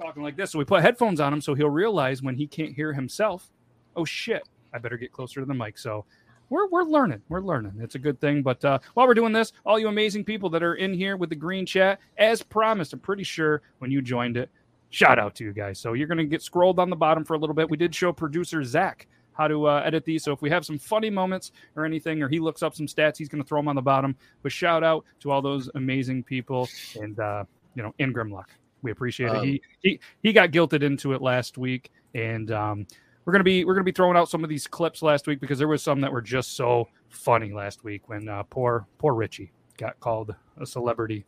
talking 0.00 0.22
like 0.22 0.36
this. 0.36 0.50
So 0.50 0.58
we 0.58 0.64
put 0.64 0.82
headphones 0.82 1.20
on 1.20 1.32
him 1.32 1.40
so 1.40 1.54
he'll 1.54 1.70
realize 1.70 2.22
when 2.22 2.36
he 2.36 2.46
can't 2.46 2.74
hear 2.74 2.92
himself. 2.92 3.50
Oh 3.96 4.04
shit! 4.04 4.42
I 4.72 4.78
better 4.78 4.96
get 4.96 5.12
closer 5.12 5.40
to 5.40 5.46
the 5.46 5.54
mic. 5.54 5.78
So. 5.78 6.04
We're, 6.50 6.68
we're 6.68 6.84
learning. 6.84 7.22
We're 7.30 7.40
learning. 7.40 7.72
It's 7.80 7.94
a 7.94 7.98
good 7.98 8.20
thing. 8.20 8.42
But 8.42 8.62
uh, 8.64 8.78
while 8.92 9.06
we're 9.06 9.14
doing 9.14 9.32
this, 9.32 9.54
all 9.64 9.78
you 9.78 9.88
amazing 9.88 10.24
people 10.24 10.50
that 10.50 10.62
are 10.62 10.74
in 10.74 10.92
here 10.92 11.16
with 11.16 11.30
the 11.30 11.34
green 11.34 11.64
chat, 11.64 12.00
as 12.18 12.42
promised, 12.42 12.92
I'm 12.92 12.98
pretty 12.98 13.24
sure 13.24 13.62
when 13.78 13.90
you 13.90 14.02
joined 14.02 14.36
it, 14.36 14.50
shout 14.90 15.18
out 15.18 15.34
to 15.36 15.44
you 15.44 15.52
guys. 15.52 15.78
So 15.80 15.94
you're 15.94 16.06
going 16.06 16.18
to 16.18 16.24
get 16.24 16.42
scrolled 16.42 16.78
on 16.78 16.90
the 16.90 16.96
bottom 16.96 17.24
for 17.24 17.34
a 17.34 17.38
little 17.38 17.54
bit. 17.54 17.68
We 17.68 17.78
did 17.78 17.94
show 17.94 18.12
producer 18.12 18.62
Zach 18.62 19.08
how 19.34 19.48
to 19.48 19.66
uh, 19.66 19.82
edit 19.84 20.04
these. 20.04 20.24
So 20.24 20.32
if 20.32 20.42
we 20.42 20.50
have 20.50 20.64
some 20.64 20.78
funny 20.78 21.10
moments 21.10 21.52
or 21.76 21.84
anything, 21.84 22.22
or 22.22 22.28
he 22.28 22.40
looks 22.40 22.62
up 22.62 22.74
some 22.74 22.86
stats, 22.86 23.16
he's 23.16 23.28
going 23.28 23.42
to 23.42 23.48
throw 23.48 23.60
them 23.60 23.68
on 23.68 23.76
the 23.76 23.82
bottom. 23.82 24.16
But 24.42 24.52
shout 24.52 24.82
out 24.82 25.04
to 25.20 25.30
all 25.30 25.42
those 25.42 25.70
amazing 25.74 26.24
people 26.24 26.68
and, 27.00 27.18
uh, 27.18 27.44
you 27.74 27.82
know, 27.82 27.94
in 27.98 28.12
Grimlock. 28.12 28.46
We 28.82 28.90
appreciate 28.90 29.28
it. 29.28 29.36
Um, 29.36 29.44
He, 29.44 29.62
he, 29.80 30.00
he 30.22 30.32
got 30.32 30.50
guilted 30.50 30.82
into 30.82 31.12
it 31.12 31.22
last 31.22 31.58
week. 31.58 31.90
And, 32.14 32.50
um, 32.50 32.86
we're 33.24 33.32
gonna 33.32 33.44
be 33.44 33.64
we're 33.64 33.74
gonna 33.74 33.84
be 33.84 33.92
throwing 33.92 34.16
out 34.16 34.28
some 34.28 34.44
of 34.44 34.50
these 34.50 34.66
clips 34.66 35.02
last 35.02 35.26
week 35.26 35.40
because 35.40 35.58
there 35.58 35.68
was 35.68 35.82
some 35.82 36.00
that 36.02 36.12
were 36.12 36.20
just 36.20 36.56
so 36.56 36.88
funny 37.08 37.52
last 37.52 37.82
week 37.82 38.08
when 38.08 38.28
uh, 38.28 38.42
poor 38.44 38.86
poor 38.98 39.14
Richie 39.14 39.50
got 39.78 39.98
called 40.00 40.34
a 40.58 40.66
celebrity 40.66 41.24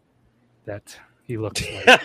that 0.66 0.94
he 1.24 1.38
looks 1.38 1.62
like. 1.86 2.00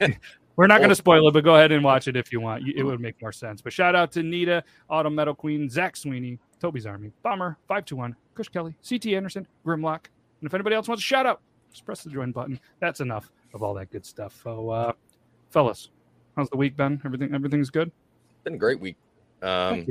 We're 0.56 0.66
not 0.68 0.78
going 0.78 0.90
to 0.90 0.94
spoil 0.94 1.26
it, 1.28 1.32
but 1.32 1.42
go 1.42 1.56
ahead 1.56 1.72
and 1.72 1.82
watch 1.82 2.06
it 2.06 2.16
if 2.16 2.32
you 2.32 2.40
want. 2.40 2.62
It 2.68 2.82
would 2.84 3.00
make 3.00 3.20
more 3.20 3.32
sense. 3.32 3.60
But 3.60 3.72
shout 3.72 3.96
out 3.96 4.12
to 4.12 4.22
Nita, 4.22 4.62
Autumn 4.88 5.14
Metal 5.14 5.34
Queen, 5.34 5.68
Zach 5.68 5.96
Sweeney, 5.96 6.38
Toby's 6.60 6.86
Army, 6.86 7.10
Bomber, 7.22 7.56
521, 7.66 8.14
Kush 8.34 8.48
Kelly, 8.48 8.74
CT 8.88 9.06
Anderson, 9.06 9.46
Grimlock. 9.66 10.06
And 10.40 10.46
if 10.46 10.54
anybody 10.54 10.76
else 10.76 10.86
wants 10.86 11.02
a 11.02 11.04
shout 11.06 11.26
out, 11.26 11.40
just 11.70 11.84
press 11.84 12.04
the 12.04 12.10
join 12.10 12.30
button. 12.30 12.60
That's 12.80 13.00
enough 13.00 13.32
of 13.52 13.62
all 13.64 13.74
that 13.74 13.90
good 13.90 14.06
stuff. 14.06 14.38
So, 14.44 14.70
uh, 14.70 14.92
fellas, 15.50 15.90
how's 16.36 16.48
the 16.50 16.56
week 16.56 16.76
been? 16.76 17.00
Everything 17.04 17.34
everything's 17.34 17.70
good? 17.70 17.90
Been 18.44 18.54
a 18.54 18.58
great 18.58 18.78
week. 18.78 18.96
Um, 19.42 19.84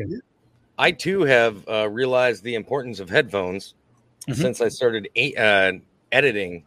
I 0.77 0.91
too 0.91 1.21
have 1.23 1.67
uh, 1.67 1.89
realized 1.89 2.43
the 2.43 2.55
importance 2.55 2.99
of 2.99 3.09
headphones 3.09 3.75
Mhm. 4.27 4.35
since 4.35 4.61
I 4.61 4.69
started 4.69 5.09
a- 5.17 5.35
uh, 5.35 5.73
editing 6.13 6.63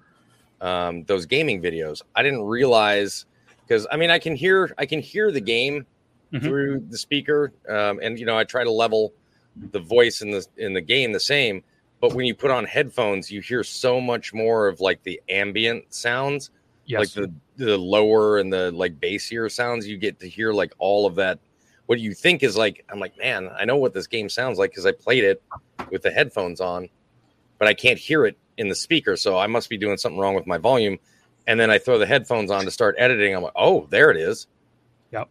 um, 0.61 1.04
those 1.04 1.25
gaming 1.26 1.62
videos. 1.62 2.02
I 2.14 2.23
didn't 2.23 2.44
realize 2.44 3.25
because 3.66 3.87
I 3.90 3.96
mean 3.96 4.11
I 4.11 4.18
can 4.18 4.37
hear 4.37 4.73
I 4.78 4.87
can 4.87 5.00
hear 5.00 5.30
the 5.30 5.40
game 5.40 5.87
Mhm. 6.32 6.42
through 6.42 6.80
the 6.90 6.99
speaker, 6.99 7.52
um, 7.68 8.00
and 8.02 8.18
you 8.18 8.26
know 8.26 8.37
I 8.37 8.44
try 8.44 8.64
to 8.64 8.70
level 8.70 9.12
the 9.70 9.78
voice 9.78 10.23
in 10.23 10.30
the 10.30 10.44
in 10.56 10.73
the 10.75 10.80
game 10.80 11.12
the 11.12 11.20
same. 11.20 11.62
But 12.00 12.12
when 12.14 12.26
you 12.26 12.35
put 12.35 12.50
on 12.50 12.64
headphones, 12.64 13.30
you 13.30 13.40
hear 13.40 13.62
so 13.64 14.00
much 14.00 14.35
more 14.35 14.66
of 14.68 14.80
like 14.80 15.02
the 15.04 15.20
ambient 15.28 15.94
sounds, 15.94 16.50
Yes. 16.85 16.99
like 16.99 17.11
the 17.11 17.32
the 17.64 17.78
lower 17.78 18.38
and 18.38 18.52
the 18.52 18.70
like 18.73 18.99
bassier 19.00 19.50
sounds. 19.50 19.87
You 19.87 19.96
get 19.96 20.18
to 20.20 20.28
hear 20.28 20.52
like 20.52 20.73
all 20.78 21.06
of 21.06 21.14
that. 21.14 21.38
What 21.87 22.00
you 22.00 22.12
think 22.12 22.42
is 22.42 22.56
like, 22.56 22.85
I'm 22.88 22.99
like, 22.99 23.16
man, 23.16 23.49
I 23.56 23.64
know 23.64 23.76
what 23.76 23.94
this 23.94 24.08
game 24.08 24.28
sounds 24.28 24.58
like 24.58 24.70
because 24.73 24.85
I 24.87 24.92
played 24.92 25.23
it 25.23 25.40
with 25.90 26.02
the 26.02 26.11
headphones 26.11 26.61
on, 26.61 26.88
but 27.58 27.68
I 27.68 27.75
can't 27.75 27.99
hear 27.99 28.26
it 28.26 28.37
in 28.58 28.68
the 28.68 28.75
speaker. 28.75 29.14
So 29.16 29.38
I 29.38 29.46
must 29.46 29.70
be 29.70 29.78
doing 29.78 29.96
something 29.96 30.18
wrong 30.18 30.35
with 30.35 30.49
my 30.49 30.58
volume. 30.58 30.99
And 31.46 31.58
then 31.60 31.70
I 31.70 31.78
throw 31.78 31.98
the 31.98 32.06
headphones 32.06 32.50
on 32.50 32.64
to 32.64 32.70
start 32.70 32.96
editing. 32.98 33.34
I'm 33.34 33.42
like, 33.42 33.52
oh, 33.56 33.86
there 33.90 34.10
it 34.10 34.16
is. 34.16 34.46
Yep. 35.12 35.28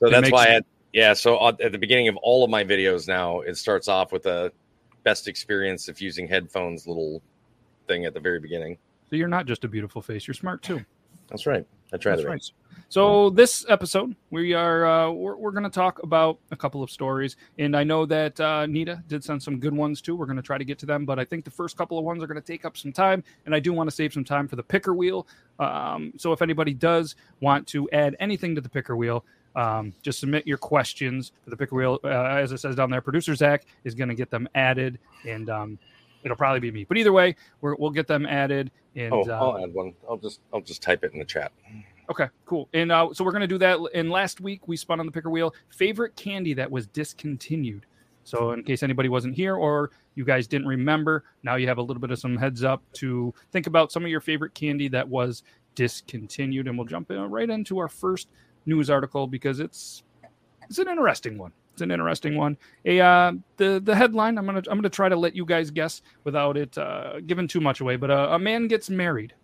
So 0.00 0.06
It 0.06 0.10
that's 0.10 0.30
why 0.32 0.40
I 0.40 0.44
sense. 0.44 0.52
had, 0.54 0.64
yeah. 0.92 1.12
So 1.14 1.48
at 1.48 1.60
at 1.60 1.72
the 1.72 1.78
beginning 1.78 2.08
of 2.08 2.16
all 2.16 2.42
of 2.44 2.50
my 2.50 2.64
videos 2.64 3.06
now, 3.06 3.40
it 3.40 3.56
starts 3.56 3.86
off 3.88 4.10
with 4.12 4.26
a 4.26 4.50
best 5.04 5.28
experience 5.28 5.88
of 5.88 6.00
using 6.00 6.26
headphones 6.26 6.86
little 6.86 7.22
thing 7.86 8.04
at 8.06 8.14
the 8.14 8.20
very 8.20 8.40
beginning. 8.40 8.78
so 9.10 9.16
you're 9.16 9.28
not 9.28 9.46
just 9.46 9.64
a 9.64 9.68
beautiful 9.68 10.02
face; 10.02 10.26
you're 10.26 10.34
smart 10.34 10.62
too. 10.62 10.84
That's 11.28 11.46
right. 11.46 11.64
I 11.92 11.96
try 11.96 12.12
That's 12.12 12.22
to. 12.22 12.28
right. 12.28 12.50
So 12.92 13.30
this 13.30 13.64
episode, 13.70 14.14
we 14.28 14.52
are 14.52 14.84
uh, 14.84 15.10
we're, 15.10 15.34
we're 15.36 15.50
going 15.50 15.62
to 15.62 15.70
talk 15.70 16.02
about 16.02 16.38
a 16.50 16.56
couple 16.56 16.82
of 16.82 16.90
stories, 16.90 17.36
and 17.58 17.74
I 17.74 17.84
know 17.84 18.04
that 18.04 18.38
uh, 18.38 18.66
Nita 18.66 19.02
did 19.08 19.24
send 19.24 19.42
some 19.42 19.58
good 19.58 19.74
ones 19.74 20.02
too. 20.02 20.14
We're 20.14 20.26
going 20.26 20.36
to 20.36 20.42
try 20.42 20.58
to 20.58 20.64
get 20.64 20.78
to 20.80 20.84
them, 20.84 21.06
but 21.06 21.18
I 21.18 21.24
think 21.24 21.46
the 21.46 21.50
first 21.50 21.78
couple 21.78 21.98
of 21.98 22.04
ones 22.04 22.22
are 22.22 22.26
going 22.26 22.38
to 22.38 22.46
take 22.46 22.66
up 22.66 22.76
some 22.76 22.92
time, 22.92 23.24
and 23.46 23.54
I 23.54 23.60
do 23.60 23.72
want 23.72 23.88
to 23.88 23.96
save 23.96 24.12
some 24.12 24.24
time 24.24 24.46
for 24.46 24.56
the 24.56 24.62
picker 24.62 24.92
wheel. 24.92 25.26
Um, 25.58 26.12
so 26.18 26.32
if 26.32 26.42
anybody 26.42 26.74
does 26.74 27.16
want 27.40 27.66
to 27.68 27.88
add 27.92 28.14
anything 28.20 28.54
to 28.56 28.60
the 28.60 28.68
picker 28.68 28.94
wheel. 28.94 29.24
Um, 29.56 29.94
just 30.02 30.20
submit 30.20 30.46
your 30.46 30.58
questions 30.58 31.32
for 31.44 31.48
the 31.48 31.56
picker 31.56 31.74
wheel. 31.74 31.98
Uh, 32.04 32.08
as 32.08 32.52
it 32.52 32.58
says 32.58 32.76
down 32.76 32.90
there, 32.90 33.00
producer 33.00 33.34
Zach 33.34 33.64
is 33.84 33.94
going 33.94 34.10
to 34.10 34.14
get 34.14 34.28
them 34.28 34.46
added, 34.54 34.98
and 35.26 35.48
um, 35.48 35.78
it'll 36.24 36.36
probably 36.36 36.60
be 36.60 36.70
me. 36.70 36.84
But 36.84 36.98
either 36.98 37.12
way, 37.14 37.36
we're, 37.62 37.74
we'll 37.74 37.90
get 37.90 38.06
them 38.06 38.26
added. 38.26 38.70
And 38.94 39.14
Oh, 39.14 39.24
uh, 39.26 39.32
I'll 39.32 39.64
add 39.64 39.72
one. 39.72 39.94
I'll 40.06 40.18
just 40.18 40.40
I'll 40.52 40.60
just 40.60 40.82
type 40.82 41.04
it 41.04 41.14
in 41.14 41.18
the 41.18 41.24
chat. 41.24 41.52
Okay, 42.10 42.28
cool. 42.46 42.68
And 42.74 42.90
uh, 42.90 43.08
so 43.12 43.24
we're 43.24 43.32
gonna 43.32 43.46
do 43.46 43.58
that. 43.58 43.78
And 43.94 44.10
last 44.10 44.40
week 44.40 44.66
we 44.66 44.76
spun 44.76 45.00
on 45.00 45.06
the 45.06 45.12
picker 45.12 45.30
wheel 45.30 45.54
favorite 45.70 46.16
candy 46.16 46.54
that 46.54 46.70
was 46.70 46.86
discontinued. 46.86 47.86
So 48.24 48.52
in 48.52 48.62
case 48.62 48.82
anybody 48.82 49.08
wasn't 49.08 49.34
here 49.34 49.56
or 49.56 49.90
you 50.14 50.24
guys 50.24 50.46
didn't 50.46 50.68
remember, 50.68 51.24
now 51.42 51.56
you 51.56 51.66
have 51.66 51.78
a 51.78 51.82
little 51.82 52.00
bit 52.00 52.10
of 52.10 52.18
some 52.18 52.36
heads 52.36 52.62
up 52.62 52.82
to 52.94 53.34
think 53.50 53.66
about 53.66 53.90
some 53.90 54.04
of 54.04 54.10
your 54.10 54.20
favorite 54.20 54.54
candy 54.54 54.88
that 54.88 55.08
was 55.08 55.42
discontinued. 55.74 56.68
And 56.68 56.76
we'll 56.76 56.86
jump 56.86 57.10
in 57.10 57.18
right 57.18 57.48
into 57.48 57.78
our 57.78 57.88
first 57.88 58.28
news 58.66 58.90
article 58.90 59.26
because 59.26 59.60
it's 59.60 60.02
it's 60.68 60.78
an 60.78 60.88
interesting 60.88 61.38
one. 61.38 61.52
It's 61.72 61.82
an 61.82 61.90
interesting 61.90 62.36
one. 62.36 62.56
A 62.84 63.00
uh, 63.00 63.32
the 63.56 63.80
the 63.82 63.94
headline. 63.94 64.38
I'm 64.38 64.46
gonna 64.46 64.62
I'm 64.70 64.78
gonna 64.78 64.90
try 64.90 65.08
to 65.08 65.16
let 65.16 65.34
you 65.34 65.44
guys 65.44 65.70
guess 65.70 66.02
without 66.24 66.56
it 66.56 66.76
uh, 66.76 67.20
giving 67.26 67.48
too 67.48 67.60
much 67.60 67.80
away. 67.80 67.96
But 67.96 68.10
uh, 68.10 68.28
a 68.32 68.38
man 68.38 68.68
gets 68.68 68.90
married, 68.90 69.34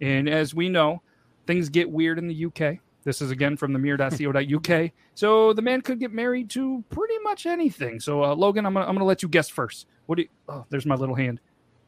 and 0.00 0.28
as 0.28 0.54
we 0.54 0.68
know, 0.68 1.02
things 1.50 1.68
get 1.68 1.90
weird 1.90 2.16
in 2.16 2.28
the 2.28 2.44
UK. 2.46 2.78
This 3.02 3.20
is 3.20 3.32
again 3.32 3.56
from 3.56 3.72
the 3.72 3.78
mirror.co.uk. 3.80 4.90
So 5.14 5.52
the 5.52 5.62
man 5.62 5.80
could 5.80 5.98
get 5.98 6.12
married 6.12 6.48
to 6.50 6.84
pretty 6.90 7.18
much 7.24 7.44
anything. 7.44 7.98
So 7.98 8.22
uh, 8.22 8.34
Logan, 8.36 8.64
I'm 8.64 8.74
gonna 8.74 8.86
I'm 8.86 8.94
gonna 8.94 9.04
let 9.04 9.20
you 9.20 9.28
guess 9.28 9.48
first. 9.48 9.86
What 10.06 10.14
do 10.16 10.22
you? 10.22 10.28
Oh, 10.48 10.64
there's 10.68 10.86
my 10.86 10.94
little 10.94 11.16
hand. 11.16 11.40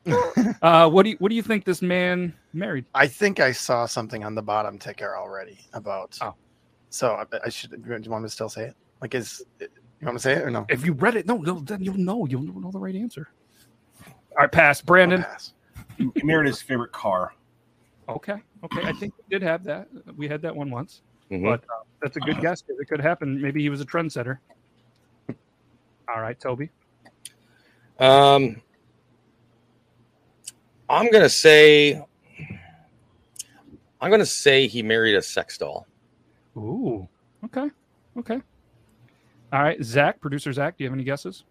uh, 0.62 0.90
what 0.90 1.04
do 1.04 1.11
you 1.11 1.16
what 1.21 1.28
do 1.28 1.37
you 1.37 1.42
think 1.42 1.64
this 1.64 1.81
man 1.81 2.35
married? 2.52 2.87
I 2.92 3.07
think 3.07 3.38
I 3.38 3.52
saw 3.52 3.87
something 3.87 4.25
on 4.25 4.35
the 4.35 4.42
bottom 4.42 4.81
ticker 4.81 5.16
already 5.16 5.61
about. 5.75 6.19
Oh. 6.21 6.35
So 6.90 7.12
I, 7.12 7.25
I 7.45 7.49
should. 7.50 7.71
Do 7.71 7.76
you 7.87 8.11
want 8.11 8.25
me 8.25 8.28
to 8.28 8.35
still 8.35 8.49
say 8.49 8.64
it? 8.64 8.75
Like, 9.00 9.14
is 9.14 9.45
you 9.61 9.69
want 10.02 10.14
me 10.14 10.19
to 10.19 10.23
say 10.23 10.33
it 10.33 10.42
or 10.42 10.50
no? 10.50 10.66
If 10.69 10.85
you 10.85 10.92
read 10.95 11.14
it, 11.14 11.26
no, 11.26 11.37
no, 11.37 11.61
then 11.61 11.85
you'll 11.85 11.99
know. 11.99 12.26
You'll 12.26 12.42
know 12.42 12.73
the 12.73 12.81
right 12.81 12.97
answer. 12.97 13.28
All 14.07 14.38
right, 14.40 14.50
pass. 14.50 14.81
I'll 14.81 14.87
Brandon. 14.87 15.23
pass. 15.23 15.52
He 15.99 16.11
married 16.25 16.49
his 16.49 16.61
favorite 16.61 16.90
car. 16.90 17.35
Okay. 18.09 18.42
Okay. 18.64 18.83
I 18.85 18.92
think 18.92 19.14
we 19.19 19.25
did 19.31 19.42
have 19.42 19.64
that. 19.64 19.88
We 20.16 20.28
had 20.28 20.42
that 20.42 20.54
one 20.54 20.71
once. 20.71 21.02
Mhm. 21.31 21.45
But 21.45 21.64
uh, 21.64 21.83
that's 22.00 22.16
a 22.16 22.21
good 22.21 22.40
guess. 22.40 22.62
'cause 22.62 22.76
It 22.78 22.88
could 22.88 23.00
happen. 23.00 23.40
Maybe 23.40 23.61
he 23.62 23.69
was 23.69 23.81
a 23.81 23.87
trendsetter. 23.87 24.38
All 26.09 26.21
right, 26.21 26.38
Toby. 26.38 26.71
Um, 27.99 28.61
I'm 30.90 31.11
gonna 31.11 31.28
say, 31.28 32.04
I'm 34.00 34.11
gonna 34.11 34.26
say 34.26 34.66
he 34.66 34.83
married 34.83 35.14
a 35.14 35.23
sex 35.23 35.57
doll. 35.59 35.87
Ooh. 36.57 37.09
Okay. 37.45 37.71
Okay. 38.19 38.40
All 39.52 39.62
right, 39.62 39.83
Zach, 39.83 40.21
producer 40.21 40.52
Zach, 40.52 40.76
do 40.76 40.85
you 40.85 40.90
have 40.90 40.95
any 40.97 41.04
guesses? 41.04 41.45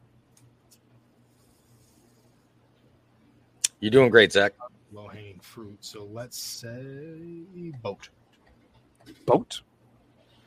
You're 3.80 3.91
doing 3.91 4.10
great, 4.10 4.32
Zach. 4.32 4.53
Low 4.92 5.08
hanging 5.08 5.40
fruit. 5.40 5.78
So 5.82 6.08
let's 6.12 6.38
say 6.38 7.46
boat. 7.82 8.10
Boat. 9.26 9.62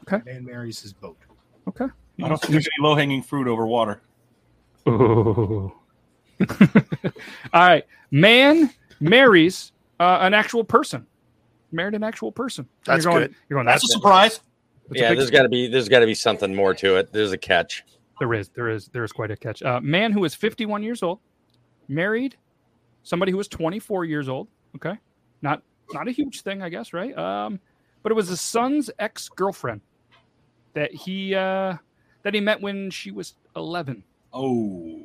Okay. 0.03 0.23
Man 0.27 0.45
marries 0.45 0.81
his 0.81 0.93
boat. 0.93 1.17
Okay. 1.67 1.87
I 2.23 2.29
don't 2.29 2.41
think 2.41 2.53
there's 2.53 2.69
any 2.79 2.87
low 2.87 2.95
hanging 2.95 3.23
fruit 3.23 3.49
over 3.49 3.67
water. 3.67 4.03
Ooh. 4.87 5.73
All 6.51 6.59
right. 7.55 7.85
Man 8.11 8.71
marries 9.01 9.73
uh, 9.99 10.19
an 10.21 10.35
actual 10.35 10.63
person. 10.63 11.07
Married 11.73 11.95
an 11.95 12.05
actual 12.05 12.31
person. 12.31 12.69
That's 12.85 13.05
you're 13.05 13.13
going, 13.13 13.27
good. 13.29 13.35
You're 13.49 13.57
going. 13.57 13.67
That's 13.67 13.83
That's, 13.83 13.95
a 13.95 13.97
surprise. 13.97 14.41
that's 14.89 15.01
yeah, 15.01 15.09
big 15.09 15.19
there's 15.19 15.31
got 15.31 15.43
to 15.43 15.49
be 15.49 15.67
there's 15.67 15.89
got 15.89 16.01
to 16.01 16.07
be 16.07 16.15
something 16.15 16.55
more 16.55 16.75
to 16.75 16.97
it. 16.97 17.13
There's 17.13 17.33
a 17.33 17.39
catch. 17.39 17.83
There 18.21 18.33
is, 18.35 18.49
there 18.51 18.69
is, 18.69 18.87
there 18.89 19.03
is 19.03 19.11
quite 19.11 19.31
a 19.31 19.37
catch. 19.37 19.63
Uh, 19.63 19.81
man 19.81 20.13
who 20.13 20.25
is 20.25 20.35
51 20.37 20.85
years 20.85 21.03
old, 21.03 21.19
married 21.89 22.37
somebody 23.05 23.31
who 23.31 23.39
was 23.39 23.47
24 23.49 24.05
years 24.05 24.29
old. 24.29 24.49
Okay, 24.75 24.99
not 25.41 25.63
not 25.93 26.09
a 26.09 26.11
huge 26.11 26.41
thing, 26.43 26.61
I 26.63 26.69
guess, 26.69 26.93
right? 26.93 27.17
Um, 27.17 27.61
but 28.03 28.11
it 28.11 28.17
was 28.17 28.27
his 28.29 28.41
son's 28.41 28.91
ex 28.99 29.29
girlfriend 29.29 29.81
that 30.73 30.93
he 30.93 31.35
uh, 31.35 31.77
that 32.25 32.35
he 32.35 32.41
met 32.41 32.61
when 32.61 32.91
she 32.91 33.13
was 33.13 33.35
11. 33.55 34.03
Oh, 34.33 35.01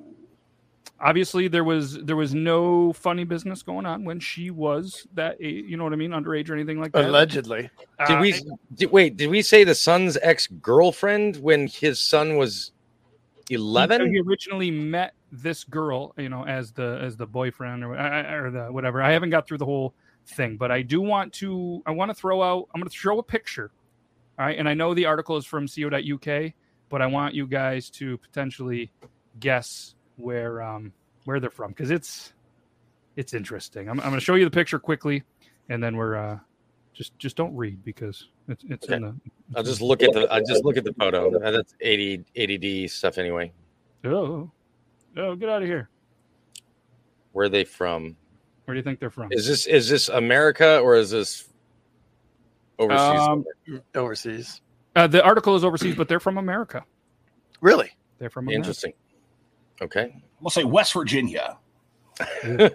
Obviously, 1.01 1.47
there 1.47 1.63
was 1.63 1.97
there 2.03 2.17
was 2.17 2.33
no 2.33 2.91
funny 2.91 3.23
business 3.23 3.61
going 3.63 3.85
on 3.85 4.03
when 4.03 4.19
she 4.19 4.49
was 4.51 5.07
that 5.13 5.39
a- 5.39 5.47
you 5.47 5.77
know 5.77 5.85
what 5.85 5.93
I 5.93 5.95
mean, 5.95 6.11
underage 6.11 6.49
or 6.49 6.55
anything 6.55 6.81
like 6.81 6.91
that. 6.91 7.05
Allegedly. 7.05 7.69
Did 8.05 8.17
Uh, 8.17 8.19
we 8.21 8.33
did, 8.75 8.91
wait? 8.91 9.15
Did 9.15 9.29
we 9.29 9.41
say 9.41 9.63
the 9.63 9.75
son's 9.75 10.17
ex 10.21 10.47
girlfriend 10.47 11.37
when 11.37 11.67
his 11.67 12.01
son 12.01 12.35
was 12.35 12.71
eleven? 13.49 14.11
he 14.11 14.19
originally 14.19 14.71
met 14.71 15.13
this 15.31 15.63
girl, 15.63 16.13
you 16.17 16.29
know, 16.29 16.45
as 16.45 16.71
the 16.71 16.99
as 17.01 17.17
the 17.17 17.25
boyfriend 17.25 17.83
or 17.83 17.93
or 17.93 18.51
the 18.51 18.67
whatever. 18.71 19.01
I 19.01 19.11
haven't 19.11 19.29
got 19.29 19.47
through 19.47 19.59
the 19.59 19.65
whole 19.65 19.93
thing, 20.25 20.57
but 20.57 20.71
I 20.71 20.81
do 20.81 21.01
want 21.01 21.33
to. 21.33 21.81
I 21.85 21.91
want 21.91 22.09
to 22.09 22.15
throw 22.15 22.41
out. 22.41 22.69
I'm 22.73 22.81
going 22.81 22.89
to 22.89 22.97
throw 22.97 23.19
a 23.19 23.23
picture. 23.23 23.71
All 24.37 24.45
right, 24.45 24.57
and 24.57 24.69
I 24.69 24.73
know 24.73 24.93
the 24.93 25.05
article 25.05 25.37
is 25.37 25.45
from 25.45 25.67
co.uk, 25.67 26.53
but 26.89 27.01
I 27.01 27.07
want 27.07 27.35
you 27.35 27.45
guys 27.45 27.89
to 27.91 28.17
potentially 28.17 28.91
guess 29.39 29.95
where 30.17 30.61
um 30.61 30.91
where 31.25 31.39
they're 31.39 31.49
from 31.49 31.71
because 31.71 31.91
it's 31.91 32.33
it's 33.15 33.33
interesting. 33.33 33.89
I'm, 33.89 33.99
I'm 33.99 34.07
going 34.07 34.19
to 34.19 34.25
show 34.25 34.35
you 34.35 34.45
the 34.45 34.51
picture 34.51 34.79
quickly, 34.79 35.23
and 35.69 35.83
then 35.83 35.97
we're 35.97 36.15
uh 36.15 36.39
just 36.93 37.17
just 37.17 37.35
don't 37.35 37.55
read 37.55 37.83
because 37.83 38.27
it's 38.47 38.63
it's 38.69 38.87
in 38.87 39.01
the. 39.01 39.15
I'll 39.55 39.63
just 39.63 39.81
look 39.81 40.01
at 40.01 40.13
the 40.13 40.31
I'll 40.31 40.43
just 40.43 40.63
look 40.65 40.77
at 40.77 40.83
the 40.83 40.93
photo. 40.93 41.37
That's 41.51 41.75
80 41.81 42.25
ADD 42.37 42.89
stuff 42.89 43.17
anyway. 43.17 43.51
Oh, 44.05 44.49
oh, 45.19 45.35
get 45.35 45.49
out 45.49 45.61
of 45.61 45.67
here! 45.67 45.89
Where 47.31 47.45
are 47.45 47.49
they 47.49 47.63
from? 47.63 48.15
Where 48.65 48.75
do 48.75 48.79
you 48.79 48.83
think 48.83 48.99
they're 48.99 49.09
from? 49.09 49.29
Is 49.31 49.47
this 49.47 49.65
is 49.65 49.89
this 49.89 50.09
America 50.09 50.79
or 50.79 50.95
is 50.95 51.11
this 51.11 51.47
overseas? 52.77 53.19
Um, 53.19 53.45
Overseas. 53.95 54.61
Uh, 54.95 55.07
the 55.07 55.23
article 55.23 55.55
is 55.55 55.63
overseas, 55.63 55.95
but 55.95 56.07
they're 56.07 56.19
from 56.19 56.37
America. 56.37 56.83
Really? 57.61 57.91
They're 58.17 58.29
from 58.29 58.45
America. 58.45 58.57
Interesting. 58.57 58.93
Okay. 59.81 60.13
we'll 60.41 60.49
say 60.49 60.63
West 60.63 60.93
Virginia. 60.93 61.57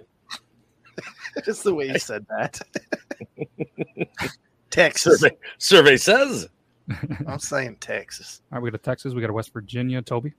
Just 1.44 1.64
the 1.64 1.74
way 1.74 1.88
you 1.88 1.98
said 1.98 2.26
that. 2.28 2.60
Texas. 4.70 5.20
Survey 5.20 5.36
survey 5.58 5.96
says. 5.96 6.48
I'm 7.26 7.38
saying 7.38 7.76
Texas. 7.80 8.42
All 8.50 8.56
right, 8.56 8.62
we 8.62 8.70
got 8.70 8.80
a 8.80 8.82
Texas, 8.82 9.14
we 9.14 9.20
got 9.20 9.30
a 9.30 9.34
West 9.34 9.52
Virginia. 9.52 10.02
Toby, 10.02 10.32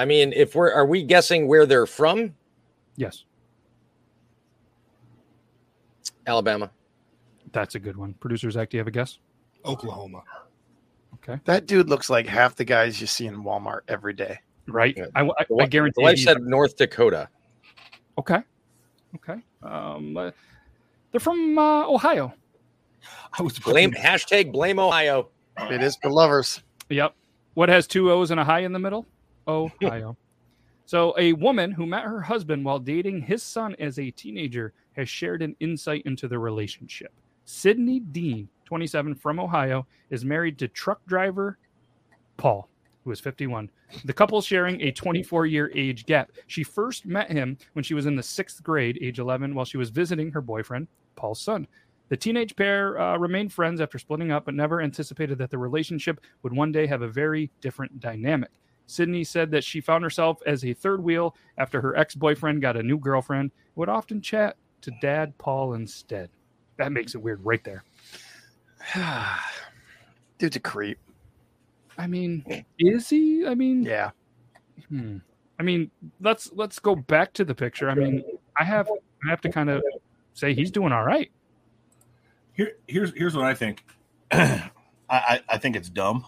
I 0.00 0.06
mean, 0.06 0.32
if 0.34 0.54
we're 0.54 0.72
are 0.72 0.86
we 0.86 1.02
guessing 1.02 1.46
where 1.46 1.66
they're 1.66 1.84
from? 1.86 2.34
yes, 2.96 3.24
Alabama. 6.26 6.70
that's 7.52 7.74
a 7.74 7.78
good 7.78 7.96
one. 7.98 8.14
Producer 8.14 8.50
Zach, 8.50 8.70
do 8.70 8.76
you 8.76 8.80
have 8.80 8.86
a 8.88 8.90
guess? 8.90 9.18
Oklahoma. 9.66 10.22
Okay, 11.16 11.38
That 11.44 11.66
dude 11.66 11.90
looks 11.90 12.08
like 12.08 12.26
half 12.26 12.56
the 12.56 12.64
guys 12.64 12.98
you 12.98 13.06
see 13.06 13.26
in 13.26 13.42
Walmart 13.44 13.80
every 13.88 14.14
day. 14.14 14.38
right. 14.66 14.94
Yeah. 14.96 15.06
I, 15.14 15.24
I, 15.24 15.44
The 15.50 15.56
I 15.60 15.66
guarantee. 15.66 16.00
The 16.00 16.02
wife 16.04 16.18
said 16.18 16.40
North 16.42 16.76
Dakota. 16.78 17.28
okay, 18.16 18.38
okay. 19.16 19.42
Um, 19.62 20.16
uh, 20.16 20.30
they're 21.10 21.20
from 21.20 21.58
uh, 21.58 21.86
Ohio. 21.86 22.32
I 23.38 23.42
was 23.42 23.58
Blame 23.58 23.92
hashtag 23.92 24.50
blame 24.50 24.78
Ohio. 24.78 25.28
It 25.58 25.82
is 25.82 25.96
for 26.00 26.10
lovers. 26.10 26.62
Yep. 26.88 27.14
What 27.52 27.68
has 27.68 27.86
two 27.86 28.10
O's 28.10 28.30
and 28.30 28.40
a 28.40 28.44
high 28.44 28.60
in 28.60 28.72
the 28.72 28.78
middle? 28.78 29.06
Ohio. 29.50 30.16
so, 30.86 31.14
a 31.18 31.32
woman 31.34 31.72
who 31.72 31.86
met 31.86 32.04
her 32.04 32.20
husband 32.20 32.64
while 32.64 32.78
dating 32.78 33.22
his 33.22 33.42
son 33.42 33.74
as 33.78 33.98
a 33.98 34.10
teenager 34.10 34.72
has 34.96 35.08
shared 35.08 35.42
an 35.42 35.56
insight 35.60 36.02
into 36.06 36.28
the 36.28 36.38
relationship. 36.38 37.12
Sydney 37.44 38.00
Dean, 38.00 38.48
27, 38.64 39.14
from 39.14 39.40
Ohio, 39.40 39.86
is 40.10 40.24
married 40.24 40.58
to 40.58 40.68
truck 40.68 41.04
driver 41.06 41.58
Paul, 42.36 42.68
who 43.04 43.10
is 43.10 43.20
51. 43.20 43.70
The 44.04 44.12
couple 44.12 44.40
sharing 44.40 44.80
a 44.80 44.92
24 44.92 45.46
year 45.46 45.70
age 45.74 46.06
gap. 46.06 46.32
She 46.46 46.62
first 46.62 47.04
met 47.04 47.30
him 47.30 47.58
when 47.74 47.82
she 47.82 47.94
was 47.94 48.06
in 48.06 48.16
the 48.16 48.22
sixth 48.22 48.62
grade, 48.62 48.98
age 49.02 49.18
11, 49.18 49.54
while 49.54 49.64
she 49.64 49.76
was 49.76 49.90
visiting 49.90 50.30
her 50.30 50.40
boyfriend, 50.40 50.86
Paul's 51.16 51.40
son. 51.40 51.66
The 52.08 52.16
teenage 52.16 52.56
pair 52.56 52.98
uh, 53.00 53.18
remained 53.18 53.52
friends 53.52 53.80
after 53.80 53.98
splitting 53.98 54.32
up, 54.32 54.44
but 54.44 54.54
never 54.54 54.80
anticipated 54.80 55.38
that 55.38 55.50
the 55.50 55.58
relationship 55.58 56.20
would 56.42 56.52
one 56.52 56.72
day 56.72 56.86
have 56.86 57.02
a 57.02 57.08
very 57.08 57.50
different 57.60 58.00
dynamic. 58.00 58.50
Sydney 58.90 59.22
said 59.24 59.50
that 59.52 59.62
she 59.62 59.80
found 59.80 60.02
herself 60.02 60.42
as 60.46 60.64
a 60.64 60.74
third 60.74 61.02
wheel 61.02 61.36
after 61.56 61.80
her 61.80 61.96
ex 61.96 62.14
boyfriend 62.14 62.60
got 62.60 62.76
a 62.76 62.82
new 62.82 62.98
girlfriend, 62.98 63.52
would 63.76 63.88
often 63.88 64.20
chat 64.20 64.56
to 64.82 64.90
dad 65.00 65.36
Paul 65.38 65.74
instead. 65.74 66.28
That 66.76 66.90
makes 66.90 67.14
it 67.14 67.18
weird 67.22 67.44
right 67.44 67.62
there. 67.62 67.84
Dude's 70.38 70.56
a 70.56 70.60
creep. 70.60 70.98
I 71.98 72.06
mean, 72.06 72.64
is 72.78 73.08
he? 73.08 73.46
I 73.46 73.54
mean, 73.54 73.84
Yeah. 73.84 74.10
Hmm. 74.88 75.18
I 75.58 75.62
mean, 75.62 75.90
let's 76.20 76.50
let's 76.54 76.78
go 76.78 76.96
back 76.96 77.34
to 77.34 77.44
the 77.44 77.54
picture. 77.54 77.90
I 77.90 77.94
mean, 77.94 78.24
I 78.58 78.64
have 78.64 78.88
I 78.88 79.28
have 79.28 79.42
to 79.42 79.50
kind 79.50 79.68
of 79.68 79.82
say 80.32 80.54
he's 80.54 80.70
doing 80.70 80.90
all 80.92 81.04
right. 81.04 81.30
Here, 82.54 82.72
here's 82.88 83.12
here's 83.14 83.36
what 83.36 83.44
I 83.44 83.54
think. 83.54 83.84
I, 84.32 84.70
I 85.10 85.40
I 85.48 85.58
think 85.58 85.76
it's 85.76 85.90
dumb. 85.90 86.24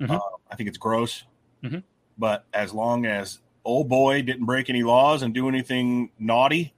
Mhm. 0.00 0.10
Uh, 0.10 0.20
I 0.50 0.54
think 0.54 0.68
it's 0.68 0.78
gross. 0.78 1.24
Mhm. 1.62 1.82
But 2.18 2.44
as 2.52 2.72
long 2.72 3.06
as 3.06 3.38
old 3.64 3.88
boy 3.88 4.22
didn't 4.22 4.44
break 4.46 4.68
any 4.68 4.82
laws 4.82 5.22
and 5.22 5.32
do 5.32 5.48
anything 5.48 6.10
naughty, 6.18 6.74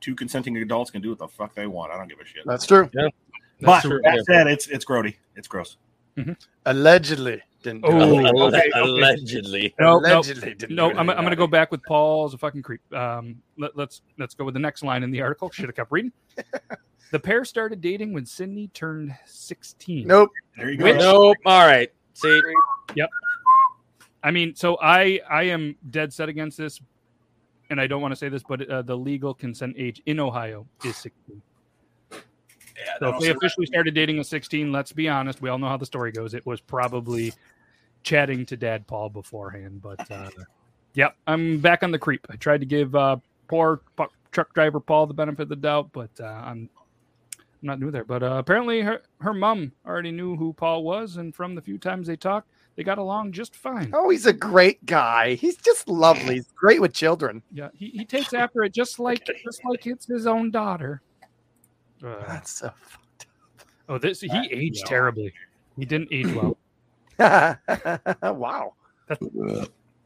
two 0.00 0.14
consenting 0.14 0.56
adults 0.56 0.90
can 0.90 1.02
do 1.02 1.10
what 1.10 1.18
the 1.18 1.28
fuck 1.28 1.54
they 1.54 1.66
want. 1.66 1.92
I 1.92 1.96
don't 1.96 2.08
give 2.08 2.20
a 2.20 2.24
shit. 2.24 2.44
That's 2.46 2.66
true. 2.66 2.88
but 2.92 3.12
That's 3.60 3.86
true. 3.86 4.00
that 4.04 4.24
said, 4.26 4.46
it's 4.46 4.66
it's 4.68 4.84
grody. 4.84 5.16
It's 5.34 5.48
gross. 5.48 5.76
Allegedly 6.64 7.42
didn't. 7.62 7.82
do 7.82 7.88
Oh, 7.90 8.46
okay, 8.48 8.58
okay. 8.58 8.70
Allegedly. 8.74 9.74
No, 9.78 9.98
no, 9.98 10.14
Allegedly 10.18 10.54
didn't. 10.54 10.74
no. 10.74 10.90
do 10.92 10.98
I'm. 10.98 11.10
I'm 11.10 11.24
gonna 11.24 11.36
go 11.36 11.46
back 11.46 11.70
with 11.70 11.82
Paul 11.84 12.24
as 12.26 12.34
a 12.34 12.38
fucking 12.38 12.62
creep. 12.62 12.80
Um, 12.94 13.42
let, 13.58 13.76
let's 13.76 14.02
let's 14.18 14.34
go 14.34 14.44
with 14.44 14.54
the 14.54 14.60
next 14.60 14.82
line 14.82 15.02
in 15.02 15.10
the 15.10 15.20
article. 15.20 15.50
Should 15.50 15.66
have 15.66 15.74
kept 15.76 15.92
reading. 15.92 16.12
the 17.12 17.20
pair 17.20 17.44
started 17.44 17.80
dating 17.80 18.12
when 18.14 18.24
Sydney 18.24 18.68
turned 18.68 19.14
16. 19.26 20.06
Nope. 20.06 20.30
There 20.56 20.70
you 20.70 20.78
go. 20.78 20.84
Which- 20.84 20.96
Nope. 20.96 21.36
All 21.44 21.66
right. 21.66 21.92
See, 22.14 22.40
I 24.26 24.32
mean, 24.32 24.56
so 24.56 24.76
I 24.82 25.20
I 25.30 25.44
am 25.44 25.76
dead 25.90 26.12
set 26.12 26.28
against 26.28 26.58
this, 26.58 26.80
and 27.70 27.80
I 27.80 27.86
don't 27.86 28.02
want 28.02 28.10
to 28.10 28.16
say 28.16 28.28
this, 28.28 28.42
but 28.42 28.68
uh, 28.68 28.82
the 28.82 28.96
legal 28.96 29.32
consent 29.32 29.76
age 29.78 30.02
in 30.06 30.18
Ohio 30.18 30.66
is 30.84 30.96
16. 30.96 31.40
Yeah, 32.10 32.20
So 32.98 33.08
if 33.10 33.20
they 33.20 33.30
officially 33.30 33.66
started 33.66 33.94
dating 33.94 34.18
at 34.18 34.26
16, 34.26 34.72
let's 34.72 34.90
be 34.90 35.08
honest, 35.08 35.40
we 35.40 35.48
all 35.48 35.58
know 35.58 35.68
how 35.68 35.76
the 35.76 35.86
story 35.86 36.10
goes. 36.10 36.34
It 36.34 36.44
was 36.44 36.60
probably 36.60 37.32
chatting 38.02 38.44
to 38.46 38.56
Dad 38.56 38.84
Paul 38.88 39.10
beforehand, 39.10 39.80
but 39.80 40.10
uh, 40.10 40.28
yep, 40.94 41.14
I'm 41.28 41.60
back 41.60 41.84
on 41.84 41.92
the 41.92 41.98
creep. 41.98 42.26
I 42.28 42.34
tried 42.34 42.58
to 42.58 42.66
give 42.66 42.96
uh, 42.96 43.18
poor 43.46 43.80
truck 44.32 44.52
driver 44.54 44.80
Paul 44.80 45.06
the 45.06 45.14
benefit 45.14 45.42
of 45.42 45.48
the 45.50 45.56
doubt, 45.56 45.90
but 45.92 46.10
uh, 46.18 46.24
I'm. 46.24 46.68
I'm 47.38 47.68
not 47.68 47.80
new 47.80 47.90
there, 47.90 48.04
but 48.04 48.22
uh, 48.22 48.34
apparently 48.34 48.82
her 48.82 49.00
her 49.20 49.32
mom 49.32 49.72
already 49.86 50.10
knew 50.10 50.36
who 50.36 50.52
Paul 50.52 50.84
was, 50.84 51.16
and 51.16 51.34
from 51.34 51.54
the 51.54 51.62
few 51.62 51.78
times 51.78 52.06
they 52.06 52.16
talked, 52.16 52.50
they 52.76 52.84
got 52.84 52.98
along 52.98 53.32
just 53.32 53.56
fine. 53.56 53.90
Oh, 53.94 54.10
he's 54.10 54.26
a 54.26 54.32
great 54.32 54.84
guy. 54.84 55.34
He's 55.34 55.56
just 55.56 55.88
lovely. 55.88 56.34
He's 56.36 56.52
great 56.54 56.80
with 56.80 56.92
children. 56.92 57.42
Yeah, 57.50 57.68
he, 57.74 57.88
he 57.88 58.04
takes 58.04 58.34
after 58.34 58.62
it 58.64 58.74
just 58.74 58.98
like 58.98 59.26
just 59.44 59.64
like 59.64 59.86
it's 59.86 60.06
his 60.06 60.26
own 60.26 60.50
daughter. 60.50 61.00
Uh, 62.04 62.22
That's 62.28 62.58
so. 62.58 62.70
Fucked 62.80 63.26
up. 63.60 63.66
Oh, 63.88 63.98
this 63.98 64.20
he 64.20 64.30
aged 64.50 64.84
no. 64.84 64.88
terribly. 64.88 65.32
He 65.78 65.86
didn't 65.86 66.08
age 66.12 66.32
well, 66.34 66.56
wow. 68.22 68.74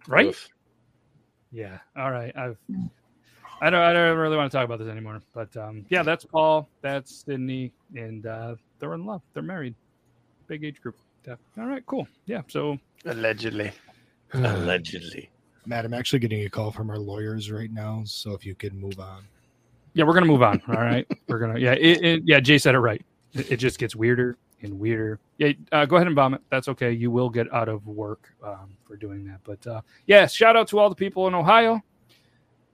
right? 0.07 0.27
Oof. 0.27 0.49
Yeah. 1.53 1.79
All 1.97 2.13
right. 2.13 2.37
I've 2.37 2.57
I 3.61 3.69
don't 3.69 3.81
I 3.81 3.93
don't 3.93 4.17
really 4.17 4.37
want 4.37 4.51
to 4.51 4.57
talk 4.57 4.65
about 4.65 4.79
this 4.79 4.89
anymore. 4.89 5.21
But 5.35 5.57
um 5.57 5.85
yeah, 5.89 6.05
that's 6.05 6.25
Paul, 6.25 6.69
that's 6.83 7.25
Sydney, 7.25 7.73
and 7.97 8.27
uh 8.27 8.55
they're 8.79 8.95
in 8.95 9.05
love. 9.05 9.23
They're 9.35 9.43
married. 9.43 9.75
Big 10.47 10.65
age 10.65 10.81
group. 10.81 10.97
Yeah. 11.27 11.35
All 11.59 11.67
right, 11.67 11.85
cool. 11.87 12.09
Yeah. 12.27 12.43
So 12.49 12.79
Allegedly. 13.05 13.73
Allegedly. 14.35 15.31
Matt, 15.67 15.85
I'm 15.85 15.95
actually 15.95 16.19
getting 16.19 16.45
a 16.45 16.51
call 16.51 16.71
from 16.71 16.91
our 16.91 16.99
lawyers 16.99 17.51
right 17.51 17.71
now. 17.71 18.03
So 18.05 18.33
if 18.33 18.45
you 18.47 18.55
could 18.55 18.75
move 18.75 18.99
on. 18.99 19.25
yeah, 19.95 20.05
we're 20.05 20.15
gonna 20.15 20.27
move 20.27 20.43
on. 20.43 20.63
All 20.69 20.75
right. 20.75 21.07
we're 21.29 21.39
gonna 21.39 21.59
yeah, 21.59 21.73
it, 21.73 22.05
it, 22.05 22.23
yeah, 22.25 22.41
Jay 22.41 22.59
said 22.59 22.75
it 22.75 22.79
right. 22.79 23.05
It, 23.35 23.53
it 23.53 23.57
just 23.59 23.79
gets 23.79 23.95
weirder 23.95 24.37
and 24.63 24.79
weirder. 24.79 25.21
Yeah, 25.39 25.53
uh, 25.73 25.85
go 25.87 25.97
ahead 25.97 26.07
and 26.07 26.17
vomit. 26.17 26.41
That's 26.51 26.69
okay. 26.69 26.93
You 26.93 27.11
will 27.11 27.31
get 27.31 27.53
out 27.53 27.69
of 27.69 27.87
work 27.87 28.33
um, 28.43 28.77
for 28.85 28.97
doing 28.97 29.25
that. 29.27 29.41
But 29.45 29.67
uh, 29.67 29.81
yeah, 30.07 30.27
shout 30.27 30.57
out 30.57 30.69
to 30.69 30.79
all 30.79 30.89
the 30.89 30.95
people 30.95 31.27
in 31.29 31.35
Ohio. 31.35 31.81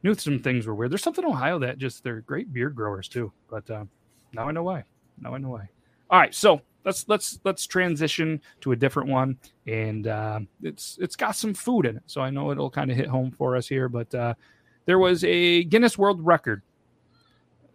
Knew 0.03 0.15
some 0.15 0.39
things 0.39 0.67
were 0.67 0.75
weird. 0.75 0.93
There's 0.93 1.03
something 1.03 1.25
in 1.25 1.31
Ohio 1.31 1.59
that 1.59 1.79
just 1.79 2.05
they're 2.05 2.21
great 2.21 2.53
beard 2.53 2.77
growers 2.77 3.09
too. 3.09 3.33
But 3.51 3.69
uh, 3.71 3.85
now 4.33 4.49
I 4.49 4.53
know 4.53 4.63
why. 4.63 4.85
Now 5.21 5.35
I 5.35 5.39
know 5.39 5.51
why. 5.51 5.69
All 6.09 6.21
right, 6.21 6.35
so 6.35 6.61
let's 6.87 7.07
let's 7.09 7.41
let's 7.45 7.67
transition 7.67 8.41
to 8.63 8.73
a 8.73 8.77
different 8.77 9.11
one, 9.11 9.37
and 9.67 10.07
uh, 10.07 10.41
it's 10.63 10.97
it's 11.01 11.17
got 11.17 11.33
some 11.33 11.53
food 11.53 11.85
in 11.85 11.97
it, 11.97 12.05
so 12.07 12.23
I 12.23 12.31
know 12.31 12.51
it'll 12.53 12.71
kind 12.71 12.91
of 12.91 12.97
hit 12.97 13.09
home 13.09 13.33
for 13.33 13.57
us 13.57 13.69
here. 13.69 13.91
But 13.91 14.15
uh, 14.15 14.35
there 14.87 14.99
was 14.99 15.25
a 15.25 15.65
Guinness 15.65 15.99
World 15.99 16.25
Record 16.25 16.63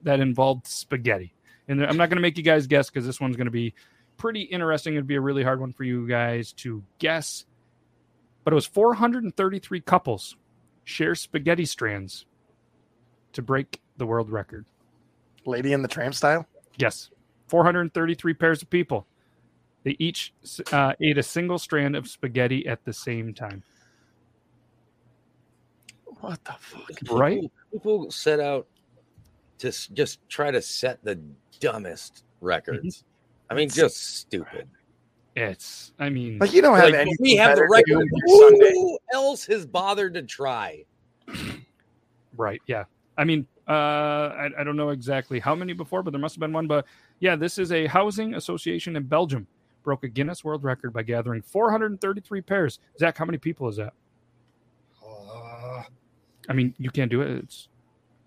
that 0.03 0.20
involved 0.20 0.65
spaghetti, 0.65 1.36
and 1.68 1.86
I'm 1.86 1.98
not 1.98 2.10
going 2.10 2.18
to 2.18 2.22
make 2.22 2.38
you 2.38 2.44
guys 2.44 2.65
guess 2.65 2.89
because 2.89 3.06
this 3.06 3.20
one's 3.20 3.36
going 3.36 3.46
to 3.46 3.51
be 3.51 3.75
pretty 4.18 4.41
interesting. 4.41 4.94
It'd 4.94 5.06
be 5.06 5.15
a 5.15 5.22
really 5.22 5.44
hard 5.44 5.60
one 5.60 5.74
for 5.74 5.84
you 5.84 6.08
guys 6.08 6.53
to 6.53 6.82
guess. 6.98 7.45
But 8.43 8.54
it 8.54 8.56
was 8.56 8.65
433 8.65 9.82
couples 9.82 10.36
share 10.84 11.13
spaghetti 11.13 11.65
strands 11.65 12.26
to 13.34 13.43
break 13.43 13.82
the 13.97 14.06
world 14.06 14.32
record. 14.32 14.65
Lady 15.45 15.74
and 15.74 15.84
the 15.84 15.88
Tramp 15.88 16.15
style. 16.15 16.47
Yes, 16.78 17.12
433 17.51 18.33
pairs 18.33 18.61
of 18.61 18.69
people. 18.69 19.05
They 19.83 19.97
each 19.99 20.33
uh, 20.71 20.93
ate 21.01 21.17
a 21.17 21.23
single 21.23 21.59
strand 21.59 21.97
of 21.97 22.07
spaghetti 22.07 22.65
at 22.65 22.85
the 22.85 22.93
same 22.93 23.33
time. 23.33 23.61
What 26.21 26.41
the 26.45 26.53
fuck? 26.59 26.89
Right? 27.11 27.41
People, 27.41 27.51
people 27.73 28.11
set 28.11 28.39
out 28.39 28.67
to 29.57 29.71
just 29.93 30.19
try 30.29 30.49
to 30.49 30.61
set 30.61 31.03
the 31.03 31.19
dumbest 31.59 32.23
records. 32.39 33.03
I 33.49 33.53
mean, 33.53 33.67
just 33.67 34.19
stupid. 34.19 34.69
It's, 35.35 35.91
I 35.99 36.09
mean, 36.09 36.37
Like 36.39 36.53
you 36.53 36.61
don't 36.61 36.77
have 36.77 36.85
Like, 36.85 36.93
any. 36.93 37.15
we 37.19 37.35
have 37.35 37.57
the 37.57 37.67
record. 37.67 38.07
Who 38.27 38.97
else 39.13 39.45
has 39.47 39.65
bothered 39.65 40.13
to 40.13 40.21
try? 40.21 40.85
Right. 42.37 42.61
Yeah. 42.67 42.85
I 43.17 43.25
mean, 43.25 43.45
uh, 43.67 43.71
I, 43.71 44.49
I 44.59 44.63
don't 44.63 44.77
know 44.77 44.89
exactly 44.89 45.39
how 45.39 45.53
many 45.53 45.73
before, 45.73 46.01
but 46.01 46.11
there 46.11 46.19
must 46.21 46.35
have 46.35 46.39
been 46.39 46.53
one. 46.53 46.67
But 46.67 46.85
yeah, 47.21 47.36
this 47.38 47.57
is 47.57 47.71
a 47.71 47.88
housing 47.88 48.34
association 48.34 48.97
in 48.97 49.03
Belgium 49.03 49.47
broke 49.84 50.03
a 50.03 50.07
Guinness 50.07 50.43
World 50.43 50.63
Record 50.63 50.93
by 50.93 51.03
gathering 51.03 51.41
433 51.41 52.41
pairs. 52.41 52.79
Zach, 52.99 53.17
how 53.17 53.25
many 53.25 53.38
people 53.38 53.67
is 53.67 53.77
that? 53.77 53.93
Uh, 55.03 55.84
I 56.49 56.53
mean, 56.53 56.73
you 56.77 56.89
can't 56.89 57.10
do 57.10 57.21
it. 57.21 57.31
It's 57.38 57.69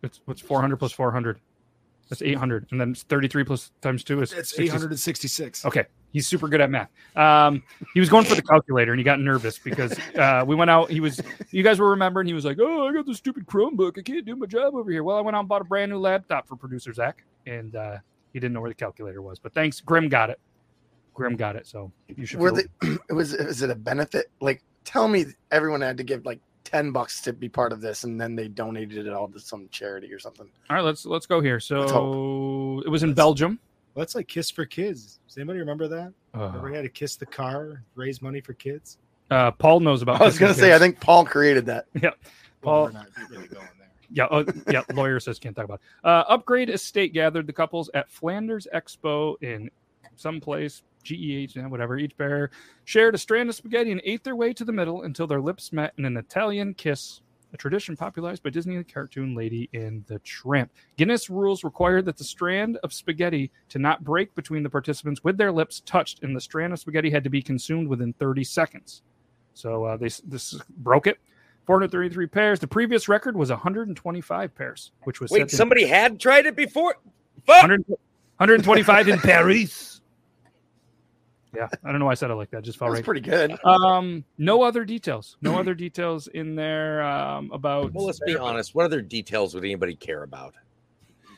it's 0.02 0.20
what's 0.24 0.40
400 0.40 0.76
plus 0.76 0.92
400. 0.92 1.40
That's 2.10 2.20
800, 2.20 2.66
and 2.70 2.80
then 2.80 2.90
it's 2.90 3.02
33 3.04 3.44
plus 3.44 3.72
times 3.80 4.04
two 4.04 4.20
is 4.20 4.30
it's 4.32 4.50
60 4.50 4.64
866. 4.64 5.64
Okay, 5.64 5.84
he's 6.12 6.26
super 6.26 6.48
good 6.48 6.60
at 6.60 6.70
math. 6.70 6.90
Um, 7.16 7.62
he 7.94 8.00
was 8.00 8.10
going 8.10 8.26
for 8.26 8.34
the 8.34 8.42
calculator, 8.42 8.92
and 8.92 9.00
he 9.00 9.04
got 9.04 9.20
nervous 9.20 9.58
because 9.58 9.98
uh, 10.16 10.44
we 10.46 10.54
went 10.54 10.70
out. 10.70 10.90
He 10.90 11.00
was, 11.00 11.22
you 11.50 11.62
guys 11.62 11.80
will 11.80 11.88
remember, 11.88 12.20
and 12.20 12.28
he 12.28 12.34
was 12.34 12.44
like, 12.44 12.58
"Oh, 12.60 12.86
I 12.86 12.92
got 12.92 13.06
this 13.06 13.16
stupid 13.16 13.46
Chromebook. 13.46 13.98
I 13.98 14.02
can't 14.02 14.26
do 14.26 14.36
my 14.36 14.44
job 14.44 14.74
over 14.74 14.90
here." 14.90 15.02
Well, 15.02 15.16
I 15.16 15.22
went 15.22 15.34
out 15.34 15.40
and 15.40 15.48
bought 15.48 15.62
a 15.62 15.64
brand 15.64 15.92
new 15.92 15.98
laptop 15.98 16.46
for 16.46 16.56
producer 16.56 16.92
Zach, 16.92 17.24
and 17.46 17.74
uh, 17.74 17.96
he 18.34 18.40
didn't 18.40 18.52
know 18.52 18.60
where 18.60 18.68
the 18.70 18.74
calculator 18.74 19.22
was. 19.22 19.38
But 19.38 19.54
thanks, 19.54 19.80
Grim 19.80 20.10
got 20.10 20.28
it. 20.28 20.38
Grim 21.14 21.36
got 21.36 21.56
it. 21.56 21.66
So 21.66 21.90
you 22.14 22.26
should. 22.26 22.40
Were 22.40 22.54
feel- 22.54 22.64
they? 22.82 22.96
It 23.08 23.14
was. 23.14 23.34
Was 23.38 23.62
it 23.62 23.70
a 23.70 23.74
benefit? 23.74 24.26
Like, 24.40 24.62
tell 24.84 25.08
me, 25.08 25.24
everyone 25.50 25.80
had 25.80 25.96
to 25.96 26.04
give 26.04 26.26
like 26.26 26.40
ten 26.64 26.90
bucks 26.90 27.20
to 27.22 27.32
be 27.32 27.48
part 27.48 27.72
of 27.72 27.80
this, 27.80 28.04
and 28.04 28.20
then 28.20 28.34
they 28.36 28.48
donated 28.48 29.06
it 29.06 29.12
all 29.12 29.28
to 29.28 29.38
some 29.40 29.68
charity 29.70 30.12
or 30.12 30.18
something. 30.18 30.48
All 30.68 30.76
right, 30.76 30.84
let's 30.84 31.06
let's 31.06 31.24
go 31.26 31.40
here. 31.40 31.60
So 31.60 32.82
it 32.84 32.88
was 32.90 33.02
in 33.04 33.10
Let's- 33.10 33.16
Belgium. 33.16 33.58
Well, 33.94 34.02
that's 34.02 34.16
like 34.16 34.26
Kiss 34.26 34.50
for 34.50 34.64
Kids. 34.66 35.20
Does 35.28 35.36
anybody 35.38 35.60
remember 35.60 35.86
that? 35.86 36.12
Uh, 36.34 36.46
Ever 36.56 36.74
had 36.74 36.82
to 36.82 36.88
kiss 36.88 37.14
the 37.14 37.26
car, 37.26 37.84
raise 37.94 38.20
money 38.20 38.40
for 38.40 38.52
kids? 38.54 38.98
uh, 39.30 39.52
Paul 39.52 39.78
knows 39.78 40.02
about. 40.02 40.20
I 40.20 40.24
was 40.24 40.36
gonna 40.36 40.52
say, 40.52 40.74
I 40.74 40.80
think 40.80 40.98
Paul 40.98 41.24
created 41.24 41.66
that. 41.66 41.86
Yeah, 42.02 42.10
Paul- 42.60 42.86
we're 42.86 43.46
not 44.10 44.30
really 44.30 44.44
going 44.44 44.56
there. 44.56 44.64
Yeah, 44.66 44.78
uh, 44.78 44.82
yeah. 44.88 44.94
Lawyer 44.94 45.20
says 45.20 45.38
can't 45.38 45.54
talk 45.54 45.64
about. 45.64 45.80
It. 45.80 46.06
Uh, 46.06 46.24
Upgrade 46.28 46.70
Estate 46.70 47.12
gathered 47.12 47.46
the 47.46 47.52
couples 47.52 47.90
at 47.94 48.10
Flanders 48.10 48.66
Expo 48.74 49.34
in 49.42 49.70
some 50.16 50.40
place, 50.40 50.82
GEH, 51.04 51.56
whatever. 51.68 51.96
Each 51.98 52.16
pair 52.16 52.50
shared 52.84 53.14
a 53.14 53.18
strand 53.18 53.48
of 53.48 53.54
spaghetti 53.54 53.92
and 53.92 54.00
ate 54.04 54.24
their 54.24 54.36
way 54.36 54.52
to 54.52 54.64
the 54.64 54.72
middle 54.72 55.02
until 55.02 55.26
their 55.26 55.40
lips 55.40 55.72
met 55.72 55.92
in 55.98 56.04
an 56.04 56.16
Italian 56.16 56.74
kiss, 56.74 57.20
a 57.52 57.56
tradition 57.56 57.96
popularized 57.96 58.42
by 58.42 58.50
Disney 58.50 58.82
cartoon 58.84 59.34
Lady 59.34 59.68
and 59.72 60.04
the 60.06 60.18
Tramp. 60.20 60.70
Guinness 60.96 61.30
rules 61.30 61.64
require 61.64 62.02
that 62.02 62.16
the 62.16 62.24
strand 62.24 62.78
of 62.82 62.92
spaghetti 62.92 63.50
to 63.68 63.78
not 63.78 64.04
break 64.04 64.34
between 64.34 64.62
the 64.62 64.70
participants 64.70 65.22
with 65.24 65.36
their 65.36 65.52
lips 65.52 65.80
touched, 65.84 66.22
and 66.22 66.34
the 66.34 66.40
strand 66.40 66.72
of 66.72 66.78
spaghetti 66.78 67.10
had 67.10 67.24
to 67.24 67.30
be 67.30 67.42
consumed 67.42 67.88
within 67.88 68.12
30 68.14 68.44
seconds. 68.44 69.02
So 69.54 69.84
uh, 69.84 69.96
they 69.96 70.10
this 70.24 70.60
broke 70.78 71.06
it. 71.06 71.18
433 71.66 72.26
pairs. 72.26 72.60
The 72.60 72.66
previous 72.66 73.08
record 73.08 73.36
was 73.36 73.50
125 73.50 74.54
pairs, 74.54 74.92
which 75.04 75.20
was 75.20 75.30
Wait, 75.30 75.38
set 75.38 75.52
in 75.52 75.56
somebody 75.56 75.86
had 75.86 76.20
tried 76.20 76.46
it 76.46 76.56
before. 76.56 76.96
Fuck! 77.46 77.62
100 77.62 77.84
125 77.88 79.08
in 79.08 79.18
Paris. 79.20 80.00
Yeah, 81.54 81.68
I 81.84 81.90
don't 81.90 82.00
know 82.00 82.06
why 82.06 82.12
I 82.12 82.14
said 82.16 82.30
it 82.30 82.34
like 82.34 82.50
that. 82.50 82.64
Just 82.64 82.78
That 82.78 82.86
felt 82.86 82.90
was 82.90 82.98
right. 82.98 83.04
pretty 83.04 83.20
good. 83.20 83.56
Um, 83.64 84.24
no 84.38 84.62
other 84.62 84.84
details. 84.84 85.36
No 85.40 85.56
other 85.56 85.74
details 85.74 86.26
in 86.26 86.56
there 86.56 87.02
um, 87.02 87.50
about. 87.52 87.92
Well, 87.92 88.06
let's 88.06 88.20
be 88.20 88.36
honest. 88.36 88.74
What 88.74 88.86
other 88.86 89.00
details 89.00 89.54
would 89.54 89.64
anybody 89.64 89.94
care 89.94 90.24
about? 90.24 90.54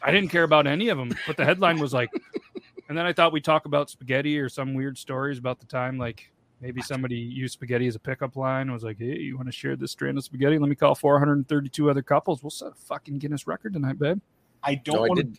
I 0.02 0.10
didn't 0.12 0.30
care 0.30 0.44
about 0.44 0.66
any 0.66 0.88
of 0.88 0.98
them, 0.98 1.14
but 1.26 1.36
the 1.36 1.44
headline 1.44 1.78
was 1.78 1.92
like, 1.92 2.10
and 2.88 2.96
then 2.96 3.04
I 3.04 3.12
thought 3.12 3.32
we'd 3.32 3.44
talk 3.44 3.66
about 3.66 3.90
spaghetti 3.90 4.38
or 4.38 4.48
some 4.48 4.74
weird 4.74 4.96
stories 4.96 5.38
about 5.38 5.58
the 5.58 5.66
time, 5.66 5.98
like 5.98 6.30
maybe 6.60 6.80
somebody 6.82 7.16
used 7.16 7.54
spaghetti 7.54 7.86
as 7.86 7.94
a 7.94 7.98
pickup 7.98 8.36
line. 8.36 8.70
I 8.70 8.72
was 8.72 8.84
like, 8.84 8.98
hey, 8.98 9.18
you 9.18 9.36
want 9.36 9.48
to 9.48 9.52
share 9.52 9.76
this 9.76 9.92
strand 9.92 10.18
of 10.18 10.24
spaghetti? 10.24 10.58
Let 10.58 10.68
me 10.68 10.74
call 10.74 10.94
432 10.94 11.90
other 11.90 12.02
couples. 12.02 12.42
We'll 12.42 12.50
set 12.50 12.68
a 12.68 12.74
fucking 12.74 13.18
Guinness 13.18 13.46
record 13.46 13.74
tonight, 13.74 13.98
babe. 13.98 14.20
I 14.62 14.76
don't 14.76 14.96
No, 14.96 15.04
I 15.04 15.14
did. 15.14 15.38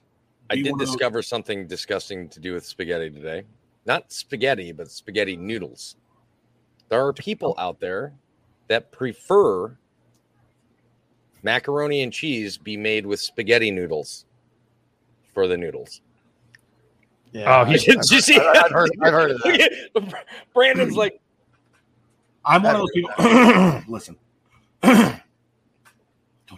I 0.50 0.56
did 0.56 0.66
one 0.66 0.74
of 0.74 0.80
those- 0.80 0.96
discover 0.96 1.22
something 1.22 1.68
disgusting 1.68 2.30
to 2.30 2.40
do 2.40 2.54
with 2.54 2.66
spaghetti 2.66 3.10
today. 3.10 3.44
Not 3.86 4.12
spaghetti, 4.12 4.72
but 4.72 4.90
spaghetti 4.92 5.36
noodles. 5.36 5.96
There 6.90 7.06
are 7.06 7.14
people 7.14 7.56
oh. 7.58 7.62
out 7.62 7.80
there 7.80 8.14
that 8.68 8.92
prefer 8.92 9.78
macaroni 11.44 12.02
and 12.02 12.14
cheese 12.14 12.58
be 12.58 12.78
made 12.78 13.06
with 13.06 13.20
spaghetti 13.20 13.72
noodles. 13.72 14.26
for 15.34 15.48
the 15.48 15.58
noodles. 15.58 16.02
Yeah, 17.32 17.62
Oh, 17.62 17.66
he- 17.66 17.74
I've- 17.76 18.00
you 18.10 18.22
see? 18.22 18.38
I've, 18.40 18.66
I've 18.66 18.72
heard, 18.72 18.90
I've 19.02 19.14
heard 19.14 19.32
of 19.32 19.42
that. 19.44 20.24
Brandon's 20.54 20.96
like, 20.96 21.20
I'm 22.46 22.64
one 22.64 22.76
of 22.76 22.82
those 22.82 22.92
people. 22.94 23.12
listen, 23.88 24.16
don't 24.82 25.22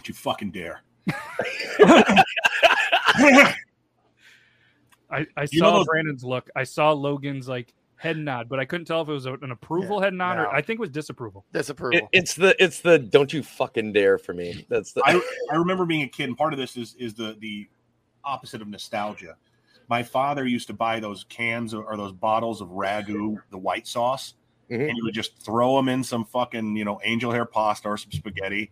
you 0.07 0.13
fucking 0.13 0.51
dare. 0.51 0.81
I, 5.11 5.25
I 5.35 5.47
You 5.51 5.61
know 5.61 5.69
saw 5.69 5.77
those- 5.77 5.87
Brandon's 5.87 6.23
look. 6.23 6.49
I 6.55 6.63
saw 6.63 6.91
Logan's 6.91 7.47
like 7.47 7.73
head 7.95 8.17
nod, 8.17 8.47
but 8.47 8.59
I 8.59 8.65
couldn't 8.65 8.85
tell 8.85 9.01
if 9.01 9.09
it 9.09 9.13
was 9.13 9.25
an 9.25 9.51
approval 9.51 9.99
head 9.99 10.13
nod 10.13 10.37
or. 10.37 10.47
I 10.49 10.61
think 10.61 10.77
it 10.79 10.81
was 10.81 10.91
disapproval. 10.91 11.45
Disapproval. 11.51 11.97
it- 11.99 12.05
it's 12.11 12.33
the 12.35 12.55
it's 12.63 12.81
the 12.81 12.99
don't 12.99 13.33
you 13.33 13.41
fucking 13.43 13.93
dare 13.93 14.17
for 14.17 14.33
me. 14.33 14.65
That's 14.69 14.93
the 14.93 15.01
I, 15.05 15.19
I 15.51 15.55
remember 15.55 15.85
being 15.85 16.03
a 16.03 16.07
kid, 16.07 16.25
and 16.29 16.37
part 16.37 16.53
of 16.53 16.59
this 16.59 16.77
is 16.77 16.95
is 16.99 17.13
the 17.15 17.35
the 17.39 17.67
opposite 18.23 18.61
of 18.61 18.67
nostalgia. 18.67 19.35
My 19.89 20.03
father 20.03 20.45
used 20.45 20.67
to 20.67 20.73
buy 20.73 20.99
those 20.99 21.23
cans 21.25 21.73
or, 21.73 21.97
those 21.97 22.11
bottles 22.11 22.61
of 22.61 22.69
ragu, 22.69 23.37
the 23.49 23.57
white 23.57 23.87
sauce, 23.87 24.35
Mhm. 24.69 24.87
and 24.87 24.95
you 24.97 25.03
would 25.03 25.15
just 25.15 25.35
throw 25.43 25.75
them 25.75 25.89
in 25.89 26.03
some 26.03 26.25
fucking 26.25 26.75
you 26.75 26.85
know 26.85 26.99
angel 27.03 27.31
hair 27.31 27.45
pasta 27.45 27.87
or 27.89 27.97
some 27.97 28.11
spaghetti, 28.11 28.71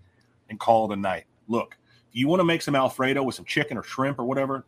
and 0.50 0.60
call 0.60 0.90
it 0.90 0.94
a 0.94 1.00
night. 1.00 1.26
Look, 1.48 1.76
if 2.10 2.16
you 2.16 2.28
want 2.28 2.40
to 2.40 2.44
make 2.44 2.62
some 2.62 2.76
Alfredo 2.76 3.24
with 3.24 3.34
some 3.36 3.46
chicken 3.46 3.78
or 3.78 3.84
shrimp 3.84 4.20
or 4.20 4.26
whatever, 4.26 4.66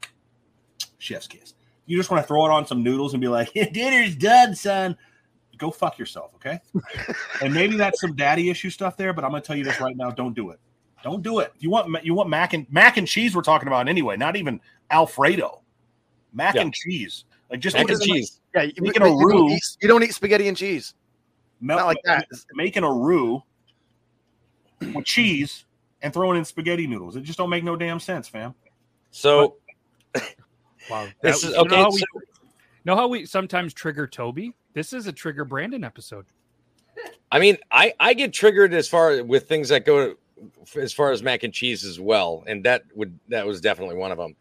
chef's 0.97 1.27
kiss. 1.27 1.53
You 1.85 1.97
just 1.97 2.09
want 2.11 2.23
to 2.23 2.27
throw 2.27 2.45
it 2.45 2.51
on 2.51 2.65
some 2.65 2.83
noodles 2.83 3.13
and 3.13 3.21
be 3.21 3.27
like, 3.27 3.51
dinner's 3.73 4.15
done, 4.15 4.55
son. 4.55 4.97
Go 5.57 5.71
fuck 5.71 5.99
yourself, 5.99 6.33
okay? 6.35 6.59
and 7.43 7.53
maybe 7.53 7.75
that's 7.75 7.99
some 8.01 8.15
daddy 8.15 8.49
issue 8.49 8.69
stuff 8.69 8.95
there, 8.97 9.11
but 9.13 9.23
I'm 9.25 9.31
gonna 9.31 9.41
tell 9.41 9.55
you 9.57 9.63
this 9.65 9.79
right 9.81 9.95
now: 9.95 10.09
don't 10.09 10.33
do 10.33 10.49
it. 10.51 10.59
Don't 11.03 11.21
do 11.21 11.39
it. 11.39 11.53
You 11.59 11.69
want 11.69 12.03
you 12.03 12.13
want 12.13 12.29
mac 12.29 12.53
and 12.53 12.65
mac 12.71 12.97
and 12.97 13.07
cheese? 13.07 13.35
We're 13.35 13.41
talking 13.41 13.67
about 13.67 13.87
anyway, 13.89 14.17
not 14.17 14.35
even 14.35 14.61
Alfredo. 14.89 15.58
Mac 16.33 16.55
Yeah. 16.55 16.61
and 16.61 16.73
cheese, 16.73 17.25
like 17.49 17.59
just 17.59 17.75
mac 17.75 17.81
and 17.83 17.91
it 17.91 17.93
in, 17.93 17.99
like, 17.99 18.07
cheese. 18.09 18.39
yeah, 18.55 18.61
you, 18.63 18.73
making 18.79 19.01
you 19.01 19.07
a 19.07 19.09
don't 19.09 19.17
roux. 19.23 19.49
eat- 19.51 19.77
you 19.81 19.87
don't 19.87 20.03
eat 20.03 20.13
spaghetti 20.13 20.47
and 20.47 20.55
cheese. 20.57 20.93
melt, 21.61 21.79
Not 21.81 21.87
like 21.87 21.97
that. 22.05 22.27
making 22.53 22.83
a 22.83 22.91
roux 22.91 23.41
with 24.93 25.05
cheese 25.05 25.65
and 26.01 26.13
throwing 26.13 26.37
in 26.37 26.45
spaghetti 26.45 26.87
noodles. 26.87 27.15
It 27.15 27.21
just 27.21 27.37
don't 27.37 27.49
make 27.49 27.63
no 27.63 27.75
damn 27.75 27.99
sense, 27.99 28.27
fam. 28.27 28.53
So 29.11 29.55
Wow. 30.89 31.07
This 31.21 31.41
That- 31.41 31.47
is- 31.49 31.53
you 31.53 31.59
okay, 31.61 31.75
Know 31.75 31.83
how, 31.83 31.91
we, 31.91 31.97
so- 31.99 32.05
know 32.85 32.95
how 32.95 33.07
we 33.07 33.25
sometimes 33.25 33.73
trigger 33.73 34.07
Toby? 34.07 34.53
This 34.73 34.93
is 34.93 35.07
a 35.07 35.11
trigger 35.11 35.45
Brandon 35.45 35.83
episode. 35.83 36.25
I 37.31 37.39
mean, 37.39 37.57
I 37.71 37.93
I 37.99 38.13
get 38.13 38.33
triggered 38.33 38.73
as 38.73 38.87
far 38.87 39.23
with 39.23 39.47
things 39.47 39.69
that 39.69 39.85
go 39.85 40.15
as 40.75 40.93
far 40.93 41.11
as 41.11 41.21
mac 41.21 41.43
and 41.43 41.53
cheese 41.53 41.83
as 41.85 41.99
well, 41.99 42.43
and 42.47 42.63
that 42.63 42.83
would 42.95 43.17
that 43.29 43.45
was 43.45 43.61
definitely 43.61 43.95
one 43.95 44.11
of 44.11 44.17
them. 44.17 44.35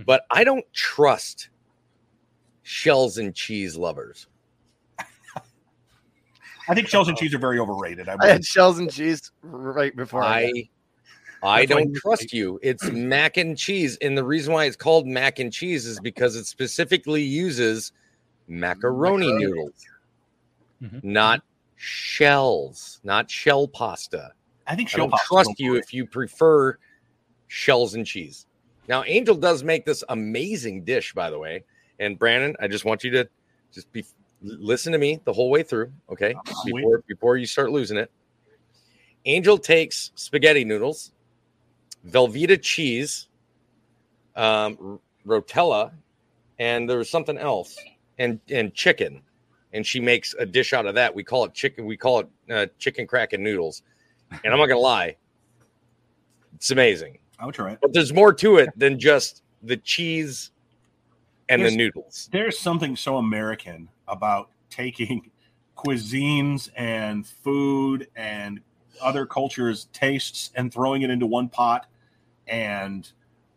Mhm. 0.00 0.06
But 0.06 0.22
I 0.30 0.44
don't 0.44 0.64
trust 0.72 1.50
shells 2.62 3.18
and 3.18 3.34
cheese 3.34 3.76
lovers. 3.76 4.26
I 6.68 6.74
think 6.74 6.88
shells 6.88 7.08
and 7.08 7.16
cheese 7.16 7.34
are 7.34 7.38
very 7.38 7.58
overrated. 7.58 8.08
I, 8.08 8.16
I 8.20 8.28
had 8.28 8.44
shells 8.44 8.78
and 8.78 8.92
cheese 8.92 9.32
right 9.42 9.94
before. 9.96 10.22
I, 10.22 10.68
I 11.42 11.62
I 11.62 11.64
don't 11.66 11.92
trust 11.96 12.32
you. 12.32 12.60
It's 12.62 12.84
mac 12.92 13.36
and 13.38 13.56
cheese, 13.58 13.96
and 14.00 14.16
the 14.16 14.24
reason 14.24 14.52
why 14.52 14.66
it's 14.66 14.76
called 14.76 15.06
mac 15.06 15.38
and 15.40 15.52
cheese 15.52 15.86
is 15.86 15.98
because 16.00 16.36
it 16.36 16.46
specifically 16.46 17.22
uses 17.22 17.92
macaroni 18.46 19.26
Macaroni. 19.32 19.46
noodles, 19.46 19.86
Mhm. 20.82 21.02
not 21.02 21.42
shells, 21.76 23.00
not 23.02 23.30
shell 23.30 23.66
pasta. 23.66 24.32
I 24.66 24.76
think 24.76 24.88
I 24.88 24.90
shell 24.90 25.04
don't 25.06 25.10
pasta 25.10 25.26
trust 25.26 25.50
is 25.50 25.60
you 25.60 25.74
if 25.74 25.92
you 25.92 26.06
prefer 26.06 26.78
shells 27.48 27.94
and 27.94 28.06
cheese. 28.06 28.46
Now, 28.90 29.04
Angel 29.06 29.36
does 29.36 29.62
make 29.62 29.86
this 29.86 30.02
amazing 30.08 30.82
dish, 30.82 31.14
by 31.14 31.30
the 31.30 31.38
way. 31.38 31.62
And 32.00 32.18
Brandon, 32.18 32.56
I 32.60 32.66
just 32.66 32.84
want 32.84 33.04
you 33.04 33.12
to 33.12 33.28
just 33.72 33.90
be 33.92 34.04
listen 34.42 34.92
to 34.92 34.98
me 34.98 35.20
the 35.24 35.32
whole 35.32 35.48
way 35.48 35.62
through, 35.62 35.92
okay? 36.10 36.34
Before 36.64 37.04
before 37.06 37.36
you 37.36 37.46
start 37.46 37.70
losing 37.70 37.96
it. 37.96 38.10
Angel 39.26 39.58
takes 39.58 40.10
spaghetti 40.16 40.64
noodles, 40.64 41.12
Velveeta 42.08 42.60
cheese, 42.60 43.28
um, 44.34 44.98
rotella, 45.24 45.92
and 46.58 46.90
there 46.90 46.98
was 46.98 47.08
something 47.08 47.38
else, 47.38 47.76
and 48.18 48.40
and 48.50 48.74
chicken, 48.74 49.22
and 49.72 49.86
she 49.86 50.00
makes 50.00 50.34
a 50.36 50.44
dish 50.44 50.72
out 50.72 50.86
of 50.86 50.96
that. 50.96 51.14
We 51.14 51.22
call 51.22 51.44
it 51.44 51.54
chicken. 51.54 51.86
We 51.86 51.96
call 51.96 52.20
it 52.20 52.28
uh, 52.50 52.66
chicken 52.80 53.06
crack 53.06 53.34
and 53.34 53.44
noodles. 53.44 53.82
And 54.42 54.52
I'm 54.52 54.58
not 54.58 54.66
gonna 54.66 54.80
lie, 54.80 55.16
it's 56.56 56.72
amazing. 56.72 57.19
I 57.40 57.46
would 57.46 57.54
try 57.54 57.72
it. 57.72 57.78
But 57.80 57.92
there's 57.94 58.12
more 58.12 58.32
to 58.34 58.56
it 58.58 58.68
than 58.76 58.98
just 58.98 59.42
the 59.62 59.76
cheese 59.78 60.50
and 61.48 61.60
There's- 61.62 61.72
the 61.72 61.76
noodles. 61.78 62.28
There's 62.32 62.58
something 62.58 62.96
so 62.96 63.16
American 63.16 63.88
about 64.06 64.50
taking 64.68 65.30
cuisines 65.76 66.68
and 66.76 67.26
food 67.26 68.08
and 68.14 68.60
other 69.00 69.24
cultures' 69.24 69.88
tastes 69.92 70.50
and 70.54 70.72
throwing 70.72 71.02
it 71.02 71.10
into 71.10 71.26
one 71.26 71.48
pot 71.48 71.86
and 72.46 73.10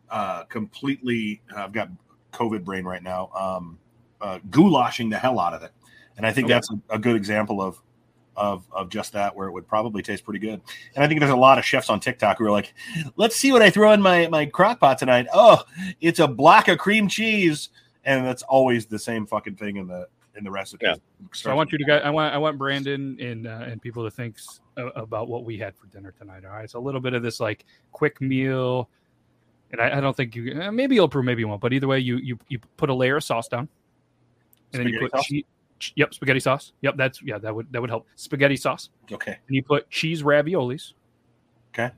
uh, 0.09 0.43
completely. 0.45 1.41
I've 1.55 1.73
got 1.73 1.89
COVID 2.31 2.63
brain 2.63 2.85
right 2.85 3.03
now. 3.03 3.29
Um, 3.35 3.77
uh, 4.21 4.39
goulashing 4.49 5.09
the 5.09 5.17
hell 5.17 5.37
out 5.39 5.53
of 5.53 5.63
it, 5.63 5.71
and 6.15 6.25
I 6.25 6.31
think 6.31 6.45
Okay. 6.45 6.53
that's 6.53 6.69
a, 6.71 6.95
a 6.95 6.99
good 6.99 7.15
example 7.15 7.61
of. 7.61 7.81
Of, 8.35 8.65
of 8.71 8.89
just 8.89 9.13
that 9.13 9.35
where 9.35 9.47
it 9.47 9.51
would 9.51 9.67
probably 9.67 10.01
taste 10.01 10.23
pretty 10.23 10.39
good 10.39 10.59
and 10.95 11.03
i 11.03 11.07
think 11.07 11.19
there's 11.19 11.31
a 11.31 11.35
lot 11.35 11.59
of 11.59 11.65
chefs 11.65 11.87
on 11.91 11.99
tiktok 11.99 12.39
who 12.39 12.45
are 12.45 12.51
like 12.51 12.73
let's 13.15 13.35
see 13.35 13.51
what 13.51 13.61
i 13.61 13.69
throw 13.69 13.91
in 13.91 14.01
my 14.01 14.27
my 14.27 14.47
crock 14.47 14.79
pot 14.79 14.97
tonight 14.97 15.27
oh 15.35 15.63
it's 16.01 16.17
a 16.17 16.27
block 16.27 16.67
of 16.67 16.79
cream 16.79 17.07
cheese 17.07 17.69
and 18.05 18.25
that's 18.25 18.41
always 18.43 18.87
the 18.87 18.97
same 18.97 19.27
fucking 19.27 19.55
thing 19.55 19.77
in 19.77 19.85
the 19.85 20.07
in 20.35 20.43
the 20.43 20.51
recipe. 20.51 20.85
Yeah. 20.85 20.95
So 21.31 21.51
I 21.51 21.53
want 21.53 21.71
you 21.71 21.77
to 21.77 21.83
guys, 21.83 22.01
I 22.03 22.09
want 22.09 22.33
I 22.33 22.37
want 22.37 22.57
Brandon 22.57 23.17
and 23.19 23.47
uh, 23.47 23.65
and 23.67 23.81
people 23.81 24.03
to 24.03 24.11
think 24.11 24.37
s- 24.37 24.61
a- 24.77 24.87
about 24.87 25.27
what 25.27 25.45
we 25.45 25.57
had 25.57 25.75
for 25.75 25.87
dinner 25.87 26.13
tonight. 26.17 26.43
All 26.45 26.51
right, 26.51 26.69
so 26.69 26.79
a 26.79 26.81
little 26.81 27.01
bit 27.01 27.13
of 27.13 27.23
this 27.23 27.39
like 27.39 27.65
quick 27.91 28.19
meal, 28.21 28.89
and 29.71 29.79
I, 29.81 29.97
I 29.97 30.01
don't 30.01 30.15
think 30.15 30.35
you 30.35 30.59
uh, 30.61 30.71
maybe 30.71 30.95
you'll 30.95 31.09
prove 31.09 31.25
maybe 31.25 31.41
you 31.41 31.47
won't. 31.47 31.61
But 31.61 31.73
either 31.73 31.87
way, 31.87 31.99
you 31.99 32.17
you 32.17 32.37
you 32.47 32.59
put 32.77 32.89
a 32.89 32.93
layer 32.93 33.17
of 33.17 33.23
sauce 33.23 33.47
down, 33.47 33.69
and 34.73 34.85
then 34.85 34.87
you 34.89 34.99
put 34.99 35.11
sauce? 35.11 35.31
Che- 35.83 35.91
ch- 35.91 35.93
yep 35.95 36.13
spaghetti 36.13 36.39
sauce. 36.39 36.73
Yep, 36.81 36.97
that's 36.97 37.21
yeah 37.23 37.37
that 37.37 37.53
would 37.53 37.71
that 37.71 37.81
would 37.81 37.89
help. 37.89 38.07
Spaghetti 38.15 38.55
sauce, 38.55 38.89
Okay. 39.11 39.37
and 39.47 39.55
you 39.55 39.63
put 39.63 39.89
cheese 39.89 40.23
raviolis. 40.23 40.93
Okay. 41.73 41.91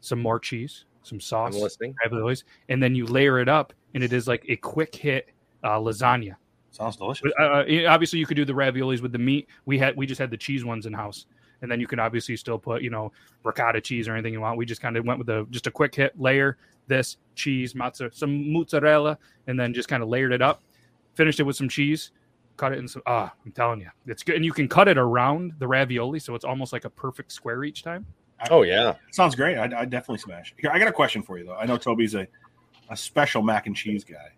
Some 0.00 0.20
more 0.20 0.38
cheese, 0.38 0.84
some 1.02 1.16
I'm 1.16 1.20
sauce, 1.20 1.54
listening. 1.54 1.94
raviolis, 2.04 2.44
and 2.68 2.82
then 2.82 2.94
you 2.94 3.06
layer 3.06 3.38
it 3.38 3.48
up, 3.48 3.72
and 3.94 4.02
it 4.02 4.12
is 4.12 4.26
like 4.26 4.44
a 4.48 4.56
quick 4.56 4.94
hit 4.94 5.28
uh, 5.62 5.78
lasagna. 5.78 6.36
Sounds 6.70 6.96
delicious. 6.96 7.22
But, 7.36 7.42
uh, 7.44 7.64
uh, 7.68 7.86
obviously, 7.88 8.18
you 8.18 8.26
could 8.26 8.36
do 8.36 8.44
the 8.44 8.52
raviolis 8.52 9.00
with 9.02 9.12
the 9.12 9.18
meat. 9.18 9.48
We 9.66 9.78
had 9.78 9.96
we 9.96 10.06
just 10.06 10.18
had 10.20 10.30
the 10.30 10.36
cheese 10.36 10.64
ones 10.64 10.86
in 10.86 10.92
house, 10.92 11.26
and 11.62 11.70
then 11.70 11.80
you 11.80 11.86
can 11.86 11.98
obviously 11.98 12.36
still 12.36 12.58
put 12.58 12.82
you 12.82 12.90
know 12.90 13.12
ricotta 13.44 13.80
cheese 13.80 14.08
or 14.08 14.14
anything 14.14 14.32
you 14.32 14.40
want. 14.40 14.56
We 14.56 14.64
just 14.66 14.80
kind 14.80 14.96
of 14.96 15.04
went 15.04 15.18
with 15.18 15.26
the 15.26 15.46
just 15.50 15.66
a 15.66 15.70
quick 15.70 15.94
hit 15.94 16.18
layer 16.20 16.56
this 16.86 17.18
cheese, 17.36 17.74
mozzarella, 17.74 18.12
some 18.14 18.52
mozzarella, 18.52 19.16
and 19.46 19.58
then 19.60 19.72
just 19.72 19.88
kind 19.88 20.02
of 20.02 20.08
layered 20.08 20.32
it 20.32 20.42
up. 20.42 20.62
Finished 21.14 21.38
it 21.38 21.44
with 21.44 21.54
some 21.56 21.68
cheese, 21.68 22.10
cut 22.60 22.72
it 22.72 22.78
in 22.78 22.86
some. 22.86 23.02
Ah, 23.06 23.32
I'm 23.44 23.52
telling 23.52 23.80
you, 23.80 23.88
it's 24.06 24.22
good, 24.22 24.36
and 24.36 24.44
you 24.44 24.52
can 24.52 24.68
cut 24.68 24.86
it 24.86 24.98
around 24.98 25.54
the 25.58 25.66
ravioli, 25.66 26.20
so 26.20 26.34
it's 26.34 26.44
almost 26.44 26.72
like 26.72 26.84
a 26.84 26.90
perfect 26.90 27.32
square 27.32 27.64
each 27.64 27.82
time. 27.82 28.04
Oh 28.50 28.62
yeah. 28.62 28.94
Sounds 29.10 29.34
great. 29.34 29.58
I'd, 29.58 29.72
I'd 29.74 29.90
definitely 29.90 30.18
smash. 30.18 30.54
Here, 30.58 30.70
I 30.72 30.78
got 30.78 30.88
a 30.88 30.92
question 30.92 31.22
for 31.22 31.38
you 31.38 31.46
though. 31.46 31.56
I 31.56 31.66
know 31.66 31.76
Toby's 31.76 32.14
a 32.14 32.28
a 32.90 32.96
special 32.96 33.42
mac 33.42 33.66
and 33.66 33.76
cheese 33.76 34.04
guy. 34.04 34.32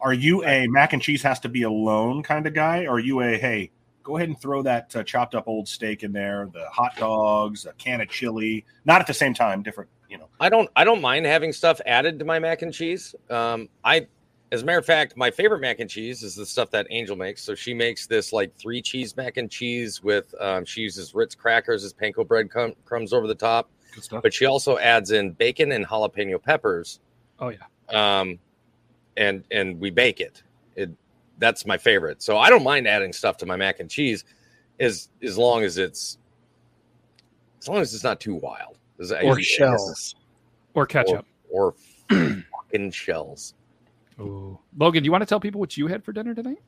Are 0.00 0.12
you 0.12 0.44
a 0.44 0.66
mac 0.68 0.92
and 0.92 1.02
cheese 1.02 1.22
has 1.22 1.40
to 1.40 1.48
be 1.48 1.62
alone 1.62 2.22
kind 2.22 2.46
of 2.46 2.54
guy, 2.54 2.84
or 2.84 2.94
are 2.94 2.98
you 3.00 3.20
a 3.20 3.36
hey, 3.36 3.70
go 4.02 4.16
ahead 4.16 4.28
and 4.28 4.40
throw 4.40 4.62
that 4.62 4.94
uh, 4.94 5.02
chopped 5.02 5.34
up 5.34 5.48
old 5.48 5.68
steak 5.68 6.02
in 6.02 6.12
there, 6.12 6.48
the 6.52 6.66
hot 6.70 6.96
dogs, 6.96 7.66
a 7.66 7.72
can 7.74 8.00
of 8.00 8.08
chili, 8.08 8.64
not 8.84 9.00
at 9.00 9.06
the 9.06 9.14
same 9.14 9.34
time, 9.34 9.62
different, 9.62 9.90
you 10.08 10.18
know. 10.18 10.28
I 10.38 10.48
don't 10.48 10.70
I 10.76 10.84
don't 10.84 11.00
mind 11.00 11.26
having 11.26 11.52
stuff 11.52 11.80
added 11.84 12.18
to 12.20 12.24
my 12.24 12.38
mac 12.38 12.62
and 12.62 12.72
cheese. 12.72 13.14
Um, 13.28 13.68
I 13.84 14.06
as 14.52 14.62
a 14.62 14.64
matter 14.64 14.78
of 14.78 14.86
fact, 14.86 15.16
my 15.16 15.30
favorite 15.30 15.60
mac 15.60 15.78
and 15.80 15.88
cheese 15.88 16.22
is 16.22 16.34
the 16.34 16.44
stuff 16.46 16.70
that 16.72 16.86
Angel 16.90 17.14
makes. 17.16 17.42
So 17.42 17.54
she 17.54 17.72
makes 17.72 18.06
this 18.06 18.32
like 18.32 18.54
three 18.56 18.82
cheese 18.82 19.16
mac 19.16 19.36
and 19.36 19.50
cheese 19.50 20.02
with 20.02 20.34
um, 20.40 20.64
she 20.64 20.80
uses 20.80 21.14
Ritz 21.14 21.34
crackers 21.34 21.84
as 21.84 21.92
panko 21.94 22.26
bread 22.26 22.50
crumb, 22.50 22.74
crumbs 22.84 23.12
over 23.12 23.26
the 23.28 23.34
top, 23.34 23.70
Good 23.94 24.04
stuff. 24.04 24.22
but 24.22 24.34
she 24.34 24.46
also 24.46 24.76
adds 24.78 25.12
in 25.12 25.32
bacon 25.32 25.72
and 25.72 25.86
jalapeno 25.86 26.42
peppers. 26.42 26.98
Oh 27.38 27.48
yeah, 27.50 27.58
Um, 28.20 28.38
and 29.16 29.44
and 29.50 29.78
we 29.80 29.90
bake 29.90 30.20
it. 30.20 30.42
It 30.76 30.90
that's 31.38 31.64
my 31.64 31.78
favorite. 31.78 32.20
So 32.22 32.36
I 32.36 32.50
don't 32.50 32.64
mind 32.64 32.86
adding 32.88 33.12
stuff 33.12 33.36
to 33.38 33.46
my 33.46 33.56
mac 33.56 33.80
and 33.80 33.88
cheese, 33.88 34.24
as 34.80 35.10
as 35.22 35.38
long 35.38 35.62
as 35.62 35.78
it's 35.78 36.18
as 37.60 37.68
long 37.68 37.78
as 37.78 37.94
it's 37.94 38.04
not 38.04 38.20
too 38.20 38.34
wild. 38.34 38.78
Or 38.98 39.04
usually 39.04 39.20
say, 39.22 39.30
this 39.32 39.46
shells. 39.56 40.14
or 40.74 40.86
ketchup. 40.86 41.24
or, 41.50 41.74
or 42.10 42.10
fucking 42.52 42.90
shells. 42.90 43.54
Ooh. 44.20 44.58
Logan, 44.76 45.02
do 45.02 45.06
you 45.06 45.12
want 45.12 45.22
to 45.22 45.26
tell 45.26 45.40
people 45.40 45.60
what 45.60 45.76
you 45.76 45.86
had 45.86 46.04
for 46.04 46.12
dinner 46.12 46.34
tonight? 46.34 46.58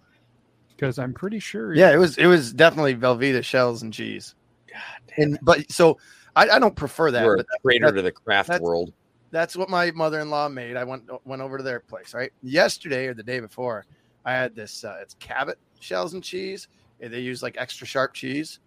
Because 0.69 0.99
I'm 0.99 1.13
pretty 1.15 1.39
sure. 1.39 1.75
Yeah, 1.75 1.93
it 1.93 1.99
was 1.99 2.17
it 2.19 2.27
was 2.27 2.53
definitely 2.53 2.95
Velveeta 2.97 3.45
shells 3.45 3.83
and 3.83 3.93
cheese. 3.93 4.35
God 4.69 4.81
damn 5.09 5.23
And 5.29 5.39
but 5.43 5.71
so 5.71 5.99
I, 6.35 6.49
I 6.49 6.59
don't 6.59 6.75
prefer 6.77 7.11
that. 7.11 7.25
You're 7.25 7.37
But 7.37 7.47
a 7.47 7.59
traitor 7.63 7.87
that- 7.91 7.97
to 7.97 8.03
the 8.03 8.13
craft 8.13 8.49
that's- 8.49 8.61
world. 8.63 8.93
That's 9.31 9.57
what 9.57 9.71
my 9.71 9.91
mother-in-law 9.93 10.51
made. 10.51 10.77
I 10.77 10.85
went 10.85 11.09
went 11.25 11.41
over 11.41 11.57
to 11.57 11.65
their 11.65 11.81
place, 11.81 12.13
right? 12.13 12.31
Yesterday 12.43 13.07
or 13.07 13.15
the 13.15 13.23
day 13.23 13.41
before, 13.41 13.87
I 14.27 14.33
had 14.33 14.55
this 14.55 14.85
uh, 14.85 14.99
it's 15.01 15.15
Cabot 15.21 15.59
shells 15.81 16.13
and 16.13 16.23
cheese. 16.23 16.69
Yeah, 17.01 17.09
They 17.09 17.21
use 17.21 17.43
like 17.43 17.57
extra 17.59 17.87
sharp 17.87 18.13
cheese. 18.13 18.59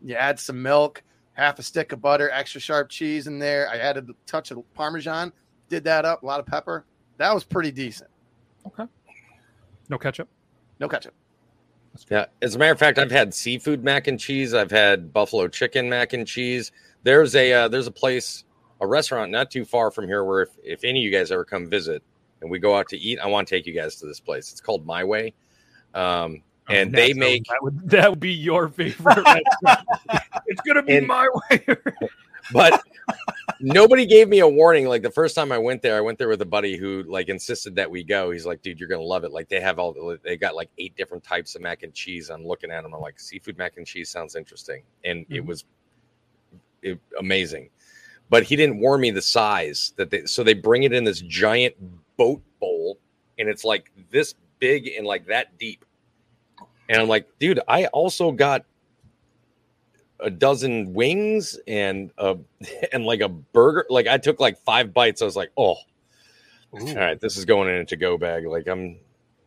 You 0.00 0.14
add 0.14 0.38
some 0.38 0.62
milk, 0.62 1.02
half 1.32 1.58
a 1.58 1.62
stick 1.64 1.90
of 1.90 2.00
butter, 2.00 2.30
extra 2.30 2.60
sharp 2.60 2.88
cheese 2.88 3.26
in 3.26 3.40
there. 3.40 3.68
I 3.68 3.78
added 3.78 4.08
a 4.08 4.12
touch 4.26 4.52
of 4.52 4.62
parmesan, 4.74 5.32
did 5.68 5.82
that 5.84 6.04
up, 6.04 6.22
a 6.22 6.26
lot 6.26 6.38
of 6.38 6.46
pepper. 6.46 6.84
That 7.20 7.34
was 7.34 7.44
pretty 7.44 7.70
decent. 7.70 8.08
Okay. 8.66 8.84
No 9.90 9.98
ketchup. 9.98 10.26
No 10.78 10.88
ketchup. 10.88 11.12
Yeah. 12.10 12.24
As 12.40 12.54
a 12.54 12.58
matter 12.58 12.72
of 12.72 12.78
fact, 12.78 12.98
I've 12.98 13.10
had 13.10 13.34
seafood 13.34 13.84
mac 13.84 14.06
and 14.06 14.18
cheese. 14.18 14.54
I've 14.54 14.70
had 14.70 15.12
buffalo 15.12 15.46
chicken 15.46 15.90
mac 15.90 16.14
and 16.14 16.26
cheese. 16.26 16.72
There's 17.02 17.36
a 17.36 17.52
uh, 17.52 17.68
there's 17.68 17.86
a 17.86 17.90
place, 17.92 18.44
a 18.80 18.86
restaurant 18.86 19.30
not 19.30 19.50
too 19.50 19.66
far 19.66 19.90
from 19.90 20.06
here 20.06 20.24
where 20.24 20.40
if, 20.40 20.48
if 20.64 20.82
any 20.82 21.00
of 21.00 21.04
you 21.04 21.10
guys 21.10 21.30
ever 21.30 21.44
come 21.44 21.68
visit 21.68 22.02
and 22.40 22.50
we 22.50 22.58
go 22.58 22.74
out 22.74 22.88
to 22.88 22.96
eat, 22.96 23.18
I 23.18 23.26
want 23.26 23.46
to 23.48 23.54
take 23.54 23.66
you 23.66 23.74
guys 23.74 23.96
to 23.96 24.06
this 24.06 24.18
place. 24.18 24.50
It's 24.50 24.62
called 24.62 24.86
My 24.86 25.04
Way. 25.04 25.34
Um, 25.92 26.42
and 26.70 26.90
they 26.94 27.12
make 27.12 27.44
that 27.48 27.58
would 27.62 27.90
that 27.90 28.08
would 28.08 28.20
be 28.20 28.32
your 28.32 28.70
favorite. 28.70 29.16
restaurant. 29.26 29.42
it's 30.46 30.62
gonna 30.62 30.82
be 30.82 30.96
And- 30.96 31.06
my 31.06 31.28
way. 31.50 31.66
but 32.52 32.82
nobody 33.60 34.06
gave 34.06 34.28
me 34.28 34.40
a 34.40 34.48
warning. 34.48 34.86
Like 34.86 35.02
the 35.02 35.10
first 35.10 35.34
time 35.34 35.52
I 35.52 35.58
went 35.58 35.82
there, 35.82 35.96
I 35.96 36.00
went 36.00 36.18
there 36.18 36.28
with 36.28 36.40
a 36.42 36.46
buddy 36.46 36.76
who 36.76 37.02
like 37.04 37.28
insisted 37.28 37.74
that 37.76 37.90
we 37.90 38.02
go. 38.04 38.30
He's 38.30 38.46
like, 38.46 38.62
dude, 38.62 38.78
you're 38.78 38.88
gonna 38.88 39.02
love 39.02 39.24
it. 39.24 39.32
Like 39.32 39.48
they 39.48 39.60
have 39.60 39.78
all 39.78 40.16
they 40.22 40.36
got 40.36 40.54
like 40.54 40.70
eight 40.78 40.96
different 40.96 41.24
types 41.24 41.54
of 41.54 41.62
mac 41.62 41.82
and 41.82 41.92
cheese. 41.94 42.30
I'm 42.30 42.46
looking 42.46 42.70
at 42.70 42.82
them. 42.82 42.94
I'm 42.94 43.00
like, 43.00 43.18
seafood 43.20 43.58
mac 43.58 43.76
and 43.76 43.86
cheese 43.86 44.10
sounds 44.10 44.36
interesting, 44.36 44.82
and 45.04 45.26
it 45.30 45.42
Mhm. 45.42 45.46
was 45.46 45.64
it, 46.82 46.98
amazing. 47.18 47.70
But 48.30 48.44
he 48.44 48.56
didn't 48.56 48.78
warn 48.80 49.00
me 49.00 49.10
the 49.10 49.22
size 49.22 49.92
that 49.96 50.10
they. 50.10 50.24
So 50.26 50.42
they 50.42 50.54
bring 50.54 50.84
it 50.84 50.92
in 50.92 51.04
this 51.04 51.20
giant 51.20 51.74
boat 52.16 52.42
bowl, 52.60 52.98
and 53.38 53.48
it's 53.48 53.64
like 53.64 53.90
this 54.10 54.34
big 54.58 54.88
and 54.88 55.06
like 55.06 55.26
that 55.26 55.58
deep. 55.58 55.84
And 56.88 57.00
I'm 57.00 57.08
like, 57.08 57.26
dude, 57.38 57.60
I 57.68 57.86
also 57.86 58.32
got 58.32 58.64
a 60.22 60.30
dozen 60.30 60.92
wings 60.92 61.58
and 61.66 62.12
uh 62.18 62.34
and 62.92 63.04
like 63.04 63.20
a 63.20 63.28
burger. 63.28 63.86
Like 63.88 64.06
I 64.06 64.18
took 64.18 64.40
like 64.40 64.58
five 64.58 64.92
bites. 64.92 65.22
I 65.22 65.24
was 65.24 65.36
like, 65.36 65.50
oh, 65.56 65.76
all 66.72 66.94
right, 66.94 67.20
this 67.20 67.36
is 67.36 67.44
going 67.44 67.68
in 67.68 67.76
a 67.76 67.84
to 67.86 67.96
go 67.96 68.16
bag. 68.16 68.46
Like 68.46 68.68
I'm 68.68 68.98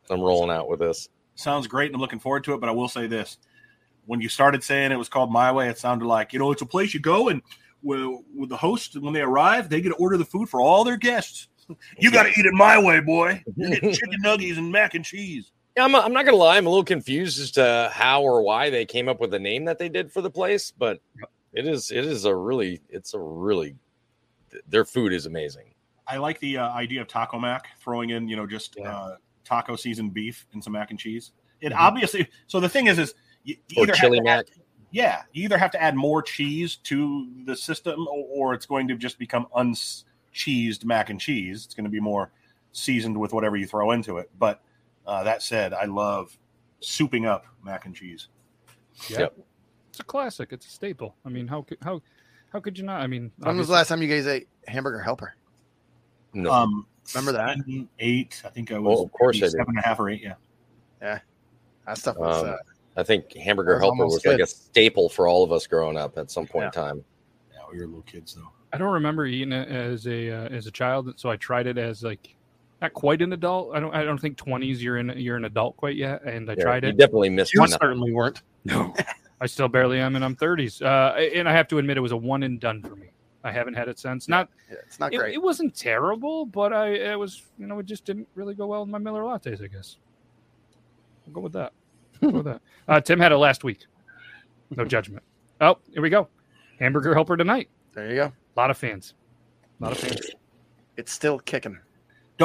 I'm 0.09 0.21
rolling 0.21 0.51
out 0.51 0.67
with 0.67 0.79
this. 0.79 1.09
Sounds 1.35 1.67
great, 1.67 1.87
and 1.87 1.95
I'm 1.95 2.01
looking 2.01 2.19
forward 2.19 2.43
to 2.45 2.53
it. 2.53 2.59
But 2.59 2.69
I 2.69 2.73
will 2.73 2.89
say 2.89 3.07
this: 3.07 3.37
when 4.05 4.21
you 4.21 4.29
started 4.29 4.63
saying 4.63 4.91
it 4.91 4.97
was 4.97 5.09
called 5.09 5.31
My 5.31 5.51
Way, 5.51 5.69
it 5.69 5.77
sounded 5.77 6.05
like 6.05 6.33
you 6.33 6.39
know 6.39 6.51
it's 6.51 6.61
a 6.61 6.65
place 6.65 6.93
you 6.93 6.99
go 6.99 7.29
and 7.29 7.41
with 7.83 8.49
the 8.49 8.57
host 8.57 8.97
when 8.99 9.13
they 9.13 9.21
arrive, 9.21 9.69
they 9.69 9.81
get 9.81 9.89
to 9.89 9.95
order 9.95 10.17
the 10.17 10.25
food 10.25 10.49
for 10.49 10.61
all 10.61 10.83
their 10.83 10.97
guests. 10.97 11.47
You 11.97 12.11
got 12.11 12.23
to 12.23 12.29
eat 12.29 12.45
it 12.45 12.53
my 12.53 12.77
way, 12.77 12.99
boy. 12.99 13.41
You're 13.55 13.69
getting 13.69 13.93
chicken 13.93 14.19
nuggets 14.19 14.57
and 14.57 14.69
mac 14.69 14.95
and 14.95 15.05
cheese. 15.05 15.53
Yeah, 15.75 15.85
I'm, 15.85 15.95
I'm 15.95 16.13
not 16.13 16.25
gonna 16.25 16.37
lie. 16.37 16.57
I'm 16.57 16.67
a 16.67 16.69
little 16.69 16.83
confused 16.83 17.39
as 17.39 17.51
to 17.51 17.89
how 17.93 18.21
or 18.21 18.41
why 18.43 18.69
they 18.69 18.85
came 18.85 19.09
up 19.09 19.19
with 19.19 19.31
the 19.31 19.39
name 19.39 19.65
that 19.65 19.79
they 19.79 19.89
did 19.89 20.11
for 20.11 20.21
the 20.21 20.29
place, 20.29 20.71
but 20.71 20.99
it 21.53 21.65
is 21.67 21.89
it 21.91 22.05
is 22.05 22.25
a 22.25 22.35
really 22.35 22.81
it's 22.89 23.13
a 23.13 23.19
really 23.19 23.75
their 24.67 24.85
food 24.85 25.13
is 25.13 25.25
amazing. 25.25 25.73
I 26.07 26.17
like 26.17 26.39
the 26.39 26.57
uh, 26.57 26.69
idea 26.73 27.01
of 27.01 27.07
taco 27.07 27.39
mac, 27.39 27.67
throwing 27.81 28.11
in 28.11 28.27
you 28.27 28.35
know 28.35 28.45
just 28.45 28.75
Yeah. 28.77 28.95
uh, 28.95 29.15
taco 29.45 29.75
seasoned 29.75 30.13
beef 30.13 30.45
and 30.53 30.63
some 30.63 30.73
mac 30.73 30.91
and 30.91 30.99
cheese. 30.99 31.31
It 31.59 31.71
Mhm. 31.73 31.77
obviously. 31.79 32.27
So 32.47 32.59
the 32.59 32.69
thing 32.69 32.87
is, 32.87 32.99
is 32.99 33.15
you, 33.43 33.55
you 33.69 33.83
either 33.83 33.93
chili 33.93 34.19
to 34.19 34.27
add- 34.29 34.45
mac. 34.49 34.65
yeah, 34.91 35.23
you 35.31 35.43
either 35.45 35.57
have 35.57 35.71
to 35.71 35.81
add 35.81 35.95
more 35.95 36.21
cheese 36.21 36.75
to 36.83 37.27
the 37.45 37.55
system, 37.55 38.07
or, 38.07 38.27
or 38.29 38.53
it's 38.53 38.65
going 38.67 38.87
to 38.89 38.95
just 38.95 39.17
become 39.17 39.47
uncheesed 39.55 40.85
mac 40.85 41.09
and 41.09 41.19
cheese. 41.19 41.65
It's 41.65 41.73
going 41.73 41.85
to 41.85 41.89
be 41.89 41.99
more 41.99 42.31
seasoned 42.73 43.17
with 43.19 43.33
whatever 43.33 43.55
you 43.57 43.65
throw 43.65 43.91
into 43.91 44.17
it. 44.17 44.29
But 44.37 44.61
uh, 45.05 45.23
that 45.23 45.41
said, 45.41 45.73
I 45.73 45.85
love 45.85 46.37
souping 46.81 47.25
up 47.27 47.45
mac 47.63 47.85
and 47.85 47.95
cheese. 47.95 48.27
Yeah. 49.09 49.19
Yep. 49.21 49.37
It's 49.89 49.99
a 49.99 50.03
classic. 50.03 50.49
It's 50.51 50.65
a 50.65 50.69
staple. 50.69 51.15
I 51.25 51.29
mean, 51.29 51.47
how 51.47 51.61
could 51.61 51.77
how 51.83 52.01
how 52.51 52.59
could 52.59 52.77
you 52.77 52.83
not? 52.83 53.01
I 53.01 53.07
mean, 53.07 53.31
When 53.39 53.57
was 53.57 53.67
the 53.67 53.73
last 53.73 53.87
time 53.89 54.01
you 54.01 54.07
guys 54.07 54.27
ate 54.27 54.47
hamburger 54.67 54.99
helper? 55.01 55.35
No, 56.33 56.51
Um, 56.51 56.87
Remember 57.13 57.31
that? 57.33 57.57
seven, 57.57 57.89
Eight. 57.99 58.41
I 58.45 58.49
think 58.49 58.71
I 58.71 58.79
was. 58.79 58.99
Oh, 58.99 59.03
of 59.05 59.11
course 59.11 59.37
I 59.37 59.41
do. 59.45 59.49
seven 59.49 59.65
and 59.69 59.79
a 59.79 59.81
half 59.81 59.99
or 59.99 60.09
eight. 60.09 60.21
Yeah. 60.23 60.33
Yeah. 61.01 61.19
That 61.85 61.97
stuff 61.97 62.17
was. 62.17 62.43
Um, 62.43 62.49
uh, 62.49 62.55
I 62.95 63.03
think 63.03 63.33
hamburger 63.33 63.73
was 63.73 63.81
helper 63.81 64.03
almost 64.03 64.25
was 64.25 64.33
like 64.33 64.41
a 64.41 64.47
staple 64.47 65.09
for 65.09 65.27
all 65.27 65.43
of 65.43 65.51
us 65.51 65.67
growing 65.67 65.97
up 65.97 66.17
at 66.17 66.29
some 66.31 66.45
point 66.47 66.65
in 66.65 66.71
time. 66.71 67.03
Yeah, 67.51 67.59
we 67.71 67.79
were 67.79 67.85
little 67.87 68.03
kids 68.03 68.35
though. 68.35 68.49
I 68.71 68.77
don't 68.77 68.93
remember 68.93 69.25
eating 69.25 69.51
it 69.51 69.67
as 69.67 70.07
a 70.07 70.29
uh, 70.31 70.47
as 70.49 70.65
a 70.67 70.71
child, 70.71 71.13
so 71.17 71.29
I 71.29 71.35
tried 71.35 71.67
it 71.67 71.77
as 71.77 72.03
like 72.03 72.35
not 72.83 72.93
quite 72.93 73.21
an 73.21 73.33
adult. 73.33 73.75
I 73.75 73.79
don't 73.79 73.95
I 73.95 74.03
don't 74.03 74.19
think 74.19 74.37
twenties 74.37 74.83
you're 74.83 74.97
in 74.97 75.09
you're 75.17 75.37
an 75.37 75.45
adult 75.45 75.77
quite 75.77 75.95
yet, 75.95 76.23
and 76.23 76.49
I 76.49 76.53
Yeah, 76.57 76.63
tried 76.63 76.83
it. 76.83 76.87
you 76.87 76.93
definitely 76.93 77.29
missed 77.29 77.53
you 77.53 77.61
one. 77.61 77.69
certainly 77.69 78.11
weren't. 78.11 78.41
No, 78.65 78.93
I 79.41 79.45
still 79.47 79.67
barely 79.67 79.99
am, 79.99 80.15
and 80.15 80.23
I'm 80.23 80.35
thirties. 80.35 80.81
Uh, 80.81 81.15
and 81.35 81.49
I 81.49 81.53
have 81.53 81.67
to 81.69 81.77
admit, 81.79 81.97
it 81.97 82.01
was 82.01 82.11
a 82.11 82.17
one 82.17 82.43
and 82.43 82.59
done 82.59 82.81
for 82.83 82.95
me. 82.95 83.07
I 83.45 83.51
haven't 83.51 83.73
had 83.73 83.87
it 83.89 83.99
since. 83.99 84.27
Not 84.29 84.49
Yeah, 84.69 84.77
it's 84.85 84.99
not 84.99 85.13
it, 85.13 85.17
great. 85.17 85.33
it 85.33 85.41
wasn't 85.41 85.75
terrible, 85.75 86.45
but 86.45 86.71
I 86.73 86.89
it 86.89 87.19
was 87.19 87.41
you 87.57 87.67
know 87.67 87.79
it 87.79 87.85
just 87.85 88.05
didn't 88.05 88.27
really 88.35 88.53
go 88.53 88.67
well 88.67 88.81
with 88.81 88.89
my 88.89 88.99
Miller 88.99 89.21
lattes. 89.23 89.63
I 89.63 89.67
guess. 89.67 89.97
I'll 91.27 91.33
go 91.33 91.41
with 91.41 91.53
that. 91.53 91.71
I'll 92.21 92.31
go 92.31 92.37
with 92.37 92.45
that. 92.45 92.61
Uh, 92.87 92.99
Tim 92.99 93.17
had 93.19 93.31
it 93.31 93.37
last 93.37 93.63
week. 93.63 93.85
No 94.75 94.83
judgment. 94.83 95.23
Oh, 95.61 95.77
here 95.93 96.01
we 96.01 96.09
go. 96.09 96.27
Hamburger 96.79 97.13
helper 97.13 97.37
tonight. 97.37 97.69
there 97.93 98.09
you 98.09 98.15
go. 98.15 98.25
A 98.25 98.59
lot 98.59 98.69
of 98.69 98.77
fans. 98.77 99.13
A 99.79 99.83
lot 99.83 99.93
of 99.93 99.99
fans. 99.99 100.31
It's 100.97 101.13
still 101.13 101.39
kicking. 101.39 101.77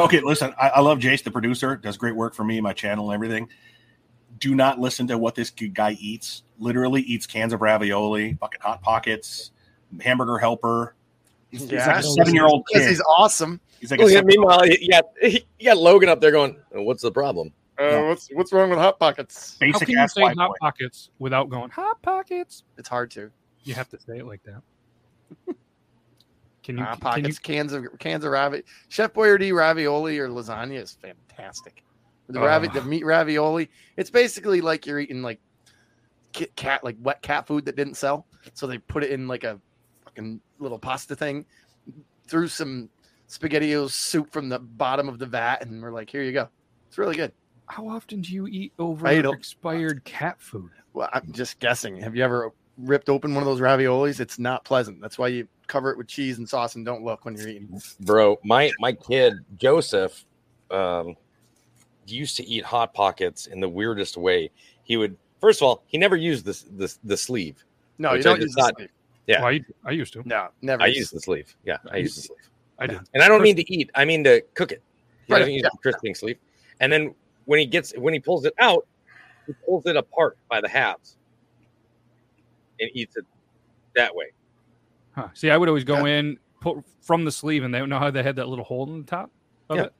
Okay, 0.04 0.20
listen, 0.20 0.54
I, 0.60 0.68
I 0.70 0.80
love 0.80 0.98
Jace, 0.98 1.22
the 1.22 1.30
producer, 1.30 1.76
does 1.76 1.96
great 1.96 2.14
work 2.16 2.34
for 2.34 2.44
me, 2.44 2.60
my 2.60 2.72
channel, 2.72 3.10
and 3.10 3.14
everything. 3.14 3.48
Do 4.38 4.54
not 4.54 4.78
listen 4.78 5.06
to 5.08 5.18
what 5.18 5.34
this 5.34 5.50
guy 5.50 5.92
eats. 6.00 6.42
Literally 6.58 7.02
eats 7.02 7.26
cans 7.26 7.52
of 7.52 7.60
ravioli, 7.62 8.34
fucking 8.40 8.60
hot 8.60 8.82
pockets, 8.82 9.50
hamburger 10.00 10.38
helper. 10.38 10.94
He's, 11.50 11.62
he's 11.62 11.72
Yeah. 11.72 11.86
like 11.86 11.96
a 11.98 12.02
seven-year-old 12.02 12.64
Because 12.66 12.82
kid. 12.84 12.90
he's 12.90 13.02
awesome. 13.16 13.60
He's 13.80 13.90
like 13.90 14.00
a 14.00 14.02
Oh, 14.04 14.06
yeah, 14.06 14.14
seven- 14.16 14.26
meanwhile, 14.26 14.66
you 14.66 14.88
got 14.90 15.04
you 15.22 15.40
got 15.64 15.76
Logan 15.78 16.08
up 16.08 16.20
there 16.20 16.30
going, 16.32 16.56
"What's 16.72 17.02
the 17.02 17.12
problem?" 17.12 17.52
Uh, 17.78 18.02
what's 18.06 18.28
what's 18.32 18.52
wrong 18.52 18.70
with 18.70 18.78
hot 18.78 18.98
pockets? 18.98 19.56
How 19.60 19.78
can 19.78 19.88
you 19.90 19.98
ass 19.98 20.14
say 20.14 20.22
white 20.22 20.36
hot 20.36 20.48
boy. 20.48 20.54
pockets 20.60 21.10
without 21.20 21.48
going 21.48 21.70
hot 21.70 22.02
pockets? 22.02 22.64
It's 22.76 22.88
hard 22.88 23.10
to. 23.12 23.30
You 23.62 23.74
have 23.74 23.88
to 23.90 24.00
say 24.00 24.18
it 24.18 24.26
like 24.26 24.42
that. 24.44 24.62
Can 26.68 26.76
you? 26.76 26.84
Hot 26.84 27.00
Can 27.00 27.18
you 27.18 27.22
pockets, 27.22 27.38
cans 27.38 27.72
of 27.72 27.86
cans 27.98 28.24
of 28.24 28.30
ravi. 28.30 28.62
Chef 28.88 29.14
Boyardee 29.14 29.54
ravioli 29.54 30.18
or 30.18 30.28
lasagna 30.28 30.82
is 30.82 30.98
fantastic. 31.00 31.82
The 32.28 32.40
ravi, 32.40 32.68
the 32.68 32.82
meat 32.82 33.06
ravioli. 33.06 33.70
It's 33.96 34.10
basically 34.10 34.60
like 34.60 34.84
you're 34.86 34.98
eating 34.98 35.22
like 35.22 35.40
Kat, 36.56 36.84
like 36.84 36.96
wet 37.00 37.22
cat 37.22 37.46
food 37.46 37.64
that 37.64 37.74
didn't 37.74 37.94
sell. 37.94 38.26
So 38.52 38.66
they 38.66 38.76
put 38.76 39.02
it 39.02 39.10
in 39.10 39.26
like 39.26 39.44
a 39.44 39.58
fucking 40.04 40.42
little 40.58 40.78
pasta 40.78 41.16
thing, 41.16 41.46
threw 42.26 42.48
some 42.48 42.90
spaghettios 43.30 43.92
soup 43.92 44.30
from 44.30 44.50
the 44.50 44.58
bottom 44.58 45.08
of 45.08 45.18
the 45.18 45.24
vat, 45.24 45.62
and 45.62 45.82
we're 45.82 45.90
like, 45.90 46.10
here 46.10 46.22
you 46.22 46.32
go. 46.32 46.50
It's 46.86 46.98
really 46.98 47.16
good. 47.16 47.32
how 47.66 47.88
often 47.88 48.20
do 48.20 48.34
you 48.34 48.46
eat 48.46 48.74
over 48.78 49.06
expired 49.06 50.04
cat 50.04 50.38
food? 50.38 50.70
Well, 50.92 51.08
I'm 51.14 51.32
just 51.32 51.58
guessing. 51.60 51.96
Have 51.96 52.14
you 52.14 52.22
ever 52.22 52.52
ripped 52.76 53.08
open 53.08 53.34
one 53.34 53.42
of 53.42 53.46
those 53.46 53.60
raviolis? 53.60 54.20
It's 54.20 54.38
not 54.38 54.64
pleasant. 54.64 55.00
That's 55.00 55.18
why 55.18 55.28
you 55.28 55.48
cover 55.68 55.90
it 55.90 55.98
with 55.98 56.08
cheese 56.08 56.38
and 56.38 56.48
sauce 56.48 56.74
and 56.74 56.84
don't 56.84 57.04
look 57.04 57.24
when 57.24 57.36
you're 57.36 57.48
eating. 57.48 57.80
Bro, 58.00 58.38
my 58.44 58.72
my 58.80 58.92
kid 58.92 59.34
Joseph 59.56 60.24
um, 60.70 61.14
used 62.06 62.36
to 62.38 62.46
eat 62.46 62.64
hot 62.64 62.92
pockets 62.94 63.46
in 63.46 63.60
the 63.60 63.68
weirdest 63.68 64.16
way. 64.16 64.50
He 64.82 64.96
would 64.96 65.16
first 65.40 65.60
of 65.60 65.66
all, 65.66 65.84
he 65.86 65.98
never 65.98 66.16
used 66.16 66.44
the 66.44 66.60
the, 66.76 66.94
the 67.04 67.16
sleeve. 67.16 67.64
No, 67.98 68.12
you 68.12 68.18
I 68.18 68.22
don't 68.22 68.36
just 68.36 68.46
use 68.48 68.54
the 68.54 68.72
sleeve. 68.76 68.90
Yeah. 69.26 69.42
Well, 69.42 69.50
I, 69.52 69.60
I 69.84 69.90
used 69.92 70.12
to. 70.14 70.22
No, 70.26 70.48
never. 70.62 70.82
I 70.82 70.86
use- 70.86 70.96
use 70.96 71.10
the 71.10 71.20
sleeve. 71.20 71.54
Yeah, 71.64 71.76
I 71.90 71.98
use 71.98 72.16
the 72.16 72.22
sleeve. 72.22 72.38
I 72.78 72.86
did. 72.86 73.00
And 73.12 73.22
I 73.22 73.28
don't 73.28 73.42
mean 73.42 73.56
to 73.56 73.72
eat. 73.72 73.90
I 73.94 74.04
mean 74.04 74.24
to 74.24 74.40
cook 74.54 74.72
it. 74.72 74.82
He 75.26 75.32
Right, 75.32 75.40
doesn't 75.40 75.52
use 75.54 75.62
the 75.62 75.78
crisping 75.82 76.14
sleeve. 76.14 76.38
And 76.80 76.90
then 76.92 77.14
when 77.44 77.58
he 77.58 77.66
gets 77.66 77.92
when 77.96 78.14
he 78.14 78.20
pulls 78.20 78.44
it 78.44 78.54
out, 78.58 78.86
he 79.46 79.52
pulls 79.66 79.84
it 79.86 79.96
apart 79.96 80.38
by 80.48 80.60
the 80.60 80.68
halves 80.68 81.16
and 82.80 82.88
eats 82.94 83.16
it 83.16 83.24
that 83.94 84.14
way. 84.14 84.26
Huh. 85.18 85.28
See, 85.34 85.50
I 85.50 85.56
would 85.56 85.68
always 85.68 85.82
go 85.84 86.04
in, 86.06 86.38
put 86.60 86.78
from 87.00 87.24
the 87.24 87.32
sleeve, 87.32 87.64
and 87.64 87.74
they 87.74 87.78
don't 87.80 87.88
know 87.88 87.98
how 87.98 88.10
they 88.10 88.22
had 88.22 88.36
that 88.36 88.48
little 88.48 88.64
hole 88.64 88.88
in 88.92 89.00
the 89.00 89.06
top 89.06 89.30
of 89.68 89.76
Yeah. 89.78 89.84
it. 89.84 89.92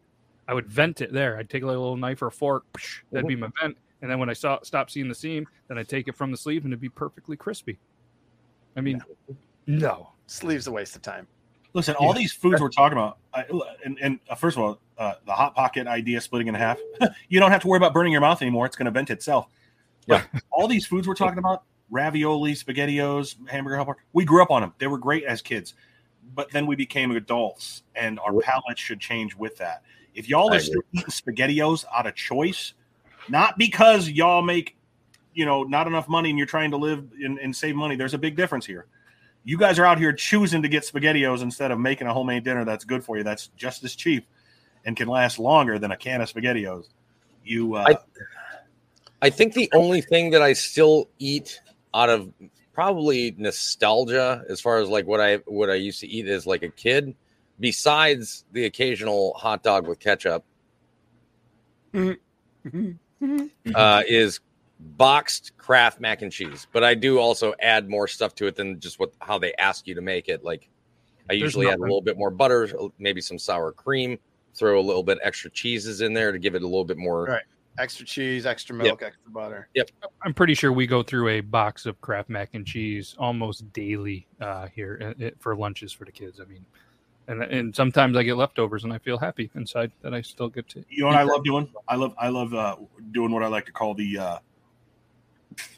I 0.47 0.55
would 0.55 0.69
vent 0.69 1.01
it 1.01 1.13
there. 1.13 1.37
I'd 1.37 1.51
take 1.51 1.63
like 1.65 1.75
a 1.75 1.79
little 1.79 1.97
knife 1.97 2.23
or 2.23 2.29
a 2.29 2.31
fork. 2.33 2.65
psh, 2.75 3.01
that'd 3.11 3.25
Mm-hmm. 3.25 3.29
be 3.29 3.37
my 3.37 3.49
vent. 3.61 3.77
And 4.01 4.09
then 4.09 4.21
when 4.21 4.31
I 4.31 4.33
saw 4.33 4.61
stop 4.63 4.91
seeing 4.91 5.09
the 5.09 5.15
seam, 5.15 5.45
then 5.67 5.77
I'd 5.77 5.89
take 5.89 6.07
it 6.07 6.15
from 6.15 6.31
the 6.31 6.37
sleeve, 6.37 6.65
and 6.65 6.73
it'd 6.73 6.81
be 6.81 6.89
perfectly 6.89 7.37
crispy. 7.37 7.79
I 8.77 8.81
mean, 8.81 9.03
no. 9.67 10.13
Sleeve's 10.27 10.69
a 10.69 10.71
waste 10.73 10.95
of 10.95 11.03
time. 11.03 11.27
Listen, 11.75 11.97
all 11.97 12.09
Yeah. 12.15 12.21
these 12.21 12.33
foods 12.33 12.61
we're 12.61 12.69
talking 12.69 12.97
about, 12.97 13.19
I, 13.35 13.45
and, 13.85 13.99
and 14.01 14.21
uh, 14.31 14.37
first 14.37 14.57
of 14.57 14.63
all, 14.63 14.79
uh, 14.99 15.15
the 15.27 15.33
hot 15.33 15.55
pocket 15.55 15.87
idea 15.89 16.21
splitting 16.21 16.47
in 16.49 16.55
half, 16.55 16.79
you 17.29 17.41
don't 17.41 17.51
have 17.51 17.63
to 17.63 17.67
worry 17.67 17.77
about 17.77 17.93
burning 17.93 18.13
your 18.13 18.21
mouth 18.21 18.41
anymore. 18.41 18.67
It's 18.67 18.77
going 18.77 18.87
to 18.87 18.91
vent 18.93 19.11
itself. 19.11 19.49
But 20.07 20.27
all 20.51 20.69
these 20.69 20.87
foods 20.87 21.07
we're 21.09 21.15
talking 21.15 21.39
about, 21.39 21.65
ravioli, 21.90 22.55
spaghettios, 22.55 23.37
hamburger 23.48 23.77
helper, 23.77 23.96
we 24.12 24.24
grew 24.24 24.42
up 24.42 24.51
on 24.51 24.62
them. 24.62 24.72
They 24.79 24.87
were 24.87 24.98
great 24.98 25.24
as 25.24 25.42
kids. 25.42 25.74
but 26.35 26.51
then 26.51 26.66
we 26.66 26.77
became 26.77 27.11
adults, 27.12 27.83
and 27.96 28.20
our 28.20 28.33
palates 28.42 28.81
should 28.81 29.01
change 29.01 29.35
with 29.35 29.57
that. 29.57 29.83
If 30.14 30.29
y'all 30.29 30.53
are 30.53 30.59
still 30.61 30.83
eating 30.92 31.09
SpaghettiOs 31.09 31.85
out 31.92 32.07
of 32.07 32.14
choice, 32.14 32.74
not 33.29 33.57
because 33.57 34.09
y'all 34.11 34.42
make, 34.42 34.77
you 35.33 35.46
know, 35.46 35.62
not 35.64 35.87
enough 35.87 36.07
money 36.09 36.29
and 36.29 36.37
you're 36.38 36.46
trying 36.46 36.70
to 36.72 36.77
live 36.77 37.11
and, 37.24 37.38
and 37.38 37.57
save 37.57 37.74
money, 37.77 37.96
there's 37.96 38.12
a 38.14 38.18
big 38.18 38.37
difference 38.37 38.66
here. 38.66 38.87
You 39.44 39.57
guys 39.57 39.79
are 39.79 39.87
out 39.87 39.98
here 39.98 40.12
choosing 40.12 40.61
to 40.62 40.68
get 40.68 40.83
SpaghettiOs 40.83 41.40
instead 41.42 41.70
of 41.70 41.81
making 41.81 42.07
a 42.07 42.12
homemade 42.12 42.44
dinner 42.44 42.64
that's 42.64 42.85
good 42.85 43.03
for 43.03 43.16
you, 43.16 43.24
that's 43.24 43.48
just 43.57 43.83
as 43.85 43.96
cheap 43.96 44.27
and 44.85 44.96
can 44.96 45.09
last 45.09 45.38
longer 45.38 45.79
than 45.79 45.92
a 45.92 45.96
can 45.96 46.20
of 46.20 46.31
SpaghettiOs. 46.31 46.88
You, 47.42 47.74
uh, 47.74 47.85
I- 47.88 47.96
I 49.22 49.31
think 49.31 49.55
the 49.55 49.70
only 49.74 50.03
thing 50.03 50.31
that 50.31 50.42
I 50.42 50.53
still 50.53 51.09
eat 51.18 51.61
out 51.94 52.11
of 52.11 52.33
probably 52.72 53.35
nostalgia, 53.38 54.44
as 54.48 54.61
far 54.61 54.79
as 54.79 54.88
like 54.88 55.07
what 55.07 55.20
I 55.20 55.37
what 55.46 55.70
I 55.70 55.74
used 55.74 56.01
to 56.01 56.07
eat 56.07 56.27
as 56.27 56.46
like 56.46 56.62
a 56.62 56.68
kid, 56.68 57.14
besides 57.59 58.44
the 58.53 58.66
occasional 58.66 59.35
hot 59.35 59.62
dog 59.62 59.87
with 59.87 59.98
ketchup, 59.98 60.44
uh, 63.74 64.03
is 64.07 64.40
boxed 64.81 65.57
Kraft 65.59 66.01
mac 66.01 66.22
and 66.22 66.31
cheese. 66.31 66.66
But 66.72 66.85
I 66.85 66.94
do 66.94 67.18
also 67.18 67.55
add 67.61 67.88
more 67.88 68.07
stuff 68.07 68.35
to 68.37 68.46
it 68.46 68.57
than 68.57 68.79
just 68.81 69.01
what 69.01 69.12
how 69.20 69.38
they 69.38 69.55
ask 69.55 69.87
you 69.87 69.94
to 69.94 70.03
make 70.03 70.29
it. 70.29 70.44
Like 70.44 70.68
I 71.29 71.33
There's 71.33 71.42
usually 71.42 71.68
add 71.68 71.79
a 71.79 71.83
little 71.83 72.03
bit 72.03 72.16
more 72.16 72.31
butter, 72.31 72.68
maybe 72.98 73.20
some 73.20 73.38
sour 73.38 73.72
cream, 73.72 74.18
throw 74.55 74.79
a 74.79 74.83
little 74.83 75.03
bit 75.03 75.18
extra 75.22 75.51
cheeses 75.51 76.01
in 76.01 76.12
there 76.12 76.33
to 76.33 76.38
give 76.38 76.55
it 76.55 76.62
a 76.62 76.66
little 76.66 76.85
bit 76.85 76.96
more. 76.96 77.24
Right. 77.24 77.42
Extra 77.79 78.05
cheese, 78.05 78.45
extra 78.45 78.75
milk, 78.75 79.03
extra 79.03 79.31
butter. 79.31 79.69
Yep. 79.75 79.91
I'm 80.23 80.35
pretty 80.35 80.55
sure 80.55 80.73
we 80.73 80.87
go 80.87 81.03
through 81.03 81.29
a 81.29 81.41
box 81.41 81.87
of 81.87 82.01
Kraft 82.01 82.29
mac 82.29 82.55
and 82.55 82.67
cheese 82.67 83.14
almost 83.19 83.73
daily 83.73 84.27
uh, 84.41 84.67
here 84.67 85.14
uh, 85.21 85.27
uh, 85.27 85.31
for 85.38 85.55
lunches 85.55 85.93
for 85.93 86.05
the 86.05 86.12
kids. 86.12 86.41
I 86.41 86.45
mean, 86.45 86.64
and 87.29 87.43
and 87.43 87.75
sometimes 87.75 88.17
I 88.17 88.25
get 88.25 88.37
leftovers 88.37 88.85
and 88.85 88.93
I 88.93 88.99
feel 88.99 89.19
happy 89.19 89.51
inside 89.55 89.93
that 90.03 90.12
I 90.12 90.23
still 90.23 90.49
get 90.49 90.69
to. 90.71 90.85
You 90.88 91.03
know 91.03 91.09
what 91.09 91.17
I 91.17 91.23
love 91.23 91.45
doing? 91.45 91.71
I 91.87 91.95
love 91.95 92.14
I 92.19 92.29
love 92.29 92.53
uh, 92.53 92.77
doing 93.12 93.31
what 93.31 93.43
I 93.43 93.47
like 93.47 93.67
to 93.67 93.73
call 93.73 93.95
the 93.95 94.19
uh, 94.19 94.38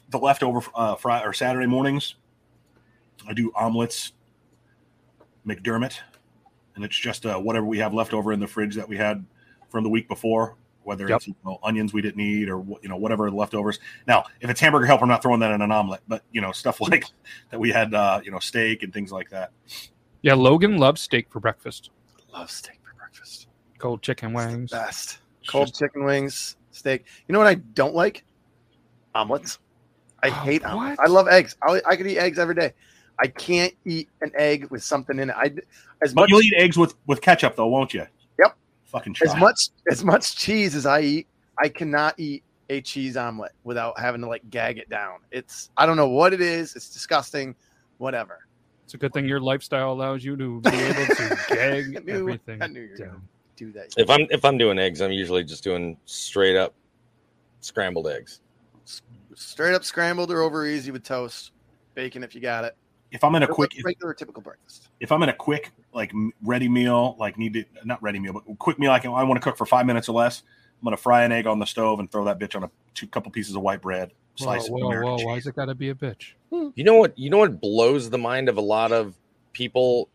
the 0.09 0.17
leftover 0.17 0.61
uh, 0.73 0.95
Friday 0.95 1.25
or 1.25 1.33
Saturday 1.33 1.67
mornings. 1.67 2.15
I 3.27 3.33
do 3.33 3.51
omelets, 3.55 4.13
McDermott, 5.45 5.99
and 6.75 6.83
it's 6.83 6.97
just 6.97 7.25
uh, 7.25 7.37
whatever 7.37 7.65
we 7.65 7.77
have 7.77 7.93
left 7.93 8.13
over 8.13 8.31
in 8.31 8.39
the 8.39 8.47
fridge 8.47 8.75
that 8.75 8.89
we 8.89 8.97
had 8.97 9.23
from 9.69 9.83
the 9.83 9.89
week 9.89 10.07
before, 10.07 10.55
whether 10.83 11.07
Yep. 11.07 11.17
it's 11.17 11.27
you 11.27 11.35
know, 11.45 11.59
onions 11.63 11.93
we 11.93 12.01
didn't 12.01 12.21
eat 12.21 12.49
or 12.49 12.63
you 12.81 12.89
know 12.89 12.97
whatever 12.97 13.29
leftovers. 13.31 13.79
Now, 14.07 14.25
if 14.39 14.49
it's 14.49 14.59
hamburger 14.59 14.85
helper, 14.85 15.03
I'm 15.03 15.09
not 15.09 15.21
throwing 15.21 15.39
that 15.41 15.51
in 15.51 15.61
an 15.61 15.71
omelet, 15.71 16.01
but 16.07 16.23
you 16.31 16.41
know 16.41 16.51
stuff 16.51 16.81
like 16.89 17.05
that 17.49 17.59
we 17.59 17.69
had, 17.71 17.93
uh, 17.93 18.21
you 18.23 18.31
know, 18.31 18.39
steak 18.39 18.83
and 18.83 18.93
things 18.93 19.11
like 19.11 19.29
that. 19.29 19.51
Yeah, 20.21 20.33
Logan 20.35 20.77
loves 20.77 21.01
steak 21.01 21.29
for 21.31 21.39
breakfast. 21.39 21.89
Love 22.33 22.51
steak 22.51 22.79
for 22.83 22.93
breakfast. 22.95 23.47
Cold 23.77 24.01
chicken 24.01 24.33
wings. 24.33 24.71
Best. 24.71 25.19
Cold 25.47 25.67
just- 25.67 25.79
chicken 25.79 26.03
wings, 26.03 26.55
steak. 26.71 27.05
You 27.27 27.33
know 27.33 27.39
what 27.39 27.47
I 27.47 27.55
don't 27.55 27.95
like? 27.95 28.23
Omelets. 29.15 29.59
I 30.23 30.29
Oh, 30.29 30.31
hate 30.31 30.63
omelets. 30.63 30.99
what? 30.99 31.07
I 31.07 31.11
love 31.11 31.27
eggs. 31.27 31.55
I, 31.67 31.81
I 31.87 31.95
could 31.95 32.07
eat 32.07 32.17
eggs 32.19 32.37
every 32.39 32.53
day. 32.55 32.73
I 33.19 33.27
can't 33.27 33.73
eat 33.85 34.07
an 34.21 34.31
egg 34.35 34.69
with 34.71 34.83
something 34.83 35.19
in 35.19 35.29
it. 35.29 35.35
I 35.37 35.51
as 36.03 36.13
But 36.13 36.21
much 36.21 36.29
you'll 36.29 36.41
eat 36.41 36.53
eggs 36.57 36.77
with 36.77 36.95
with 37.07 37.21
ketchup 37.21 37.55
though, 37.55 37.67
won't 37.67 37.93
you? 37.93 38.05
Yep. 38.39 38.55
Fucking 38.91 39.15
as 39.25 39.35
much 39.37 39.69
as 39.89 40.03
much 40.03 40.35
cheese 40.35 40.75
as 40.75 40.85
I 40.85 41.01
eat, 41.01 41.27
I 41.59 41.69
cannot 41.69 42.19
eat 42.19 42.43
a 42.69 42.81
cheese 42.81 43.15
omelet 43.17 43.53
without 43.63 43.97
having 43.99 44.21
to 44.21 44.27
like 44.27 44.47
gag 44.49 44.77
it 44.77 44.89
down. 44.89 45.19
It's 45.31 45.69
I 45.77 45.85
don't 45.85 45.97
know 45.97 46.09
what 46.09 46.33
it 46.33 46.41
is. 46.41 46.75
It's 46.75 46.89
disgusting. 46.89 47.55
Whatever. 47.97 48.39
It's 48.83 48.93
a 48.93 48.97
good 48.97 49.13
thing 49.13 49.25
your 49.25 49.39
lifestyle 49.39 49.93
allows 49.93 50.25
you 50.25 50.35
to 50.35 50.59
be 50.61 50.69
able 50.69 51.05
to 51.15 51.37
gag 51.49 51.97
I 51.97 51.99
knew- 52.01 52.19
everything. 52.19 52.61
I 52.61 52.67
knew 52.67 52.81
you 52.81 52.89
were 52.89 52.97
down. 52.97 53.21
do 53.55 53.71
that. 53.71 53.93
If 53.97 54.09
I'm 54.09 54.27
if 54.29 54.43
I'm 54.43 54.57
doing 54.57 54.77
eggs, 54.77 55.01
I'm 55.01 55.11
usually 55.13 55.43
just 55.45 55.63
doing 55.63 55.95
straight 56.05 56.57
up 56.57 56.73
scrambled 57.61 58.07
eggs. 58.07 58.41
Straight 59.35 59.73
up 59.73 59.83
scrambled 59.85 60.31
or 60.31 60.41
over 60.41 60.65
easy 60.65 60.91
with 60.91 61.03
toast, 61.03 61.51
bacon 61.95 62.23
if 62.23 62.35
you 62.35 62.41
got 62.41 62.65
it. 62.65 62.75
If 63.11 63.23
I'm 63.23 63.35
in 63.35 63.43
a 63.43 63.47
quick 63.47 63.71
regular 63.83 64.13
typical 64.13 64.41
breakfast. 64.41 64.89
if 64.99 65.11
I'm 65.11 65.21
in 65.23 65.29
a 65.29 65.33
quick 65.33 65.71
like 65.93 66.11
ready 66.41 66.69
meal, 66.69 67.15
like 67.19 67.37
need 67.37 67.53
to 67.53 67.65
not 67.83 68.01
ready 68.01 68.19
meal, 68.19 68.33
but 68.33 68.43
quick 68.57 68.79
meal, 68.79 68.91
I 68.91 68.99
can 68.99 69.11
I 69.11 69.23
want 69.23 69.41
to 69.41 69.43
cook 69.43 69.57
for 69.57 69.65
five 69.65 69.85
minutes 69.85 70.09
or 70.09 70.13
less. 70.13 70.43
I'm 70.79 70.85
gonna 70.85 70.97
fry 70.97 71.23
an 71.23 71.31
egg 71.31 71.45
on 71.45 71.59
the 71.59 71.65
stove 71.65 71.99
and 71.99 72.11
throw 72.11 72.25
that 72.25 72.39
bitch 72.39 72.55
on 72.55 72.63
a 72.63 72.71
two 72.95 73.07
couple 73.07 73.31
pieces 73.31 73.55
of 73.55 73.61
white 73.61 73.81
bread, 73.81 74.11
slice 74.35 74.65
of 74.65 74.71
whoa, 74.71 74.87
American 74.87 75.11
whoa! 75.11 75.17
cheese. 75.17 75.25
Why's 75.25 75.47
it 75.47 75.55
got 75.55 75.65
to 75.65 75.75
be 75.75 75.89
a 75.89 75.95
bitch? 75.95 76.33
You 76.51 76.83
know 76.83 76.95
what? 76.95 77.17
You 77.17 77.29
know 77.29 77.37
what 77.37 77.61
blows 77.61 78.09
the 78.09 78.17
mind 78.17 78.49
of 78.49 78.57
a 78.57 78.61
lot 78.61 78.91
of 78.91 79.15
people 79.53 80.09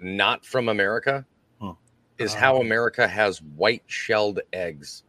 not 0.00 0.44
from 0.44 0.68
America 0.68 1.24
Hmm. 1.60 1.70
is 2.18 2.34
Uh, 2.34 2.38
how 2.38 2.60
America 2.60 3.06
has 3.06 3.40
white 3.40 3.84
shelled 3.86 4.40
eggs. 4.52 5.04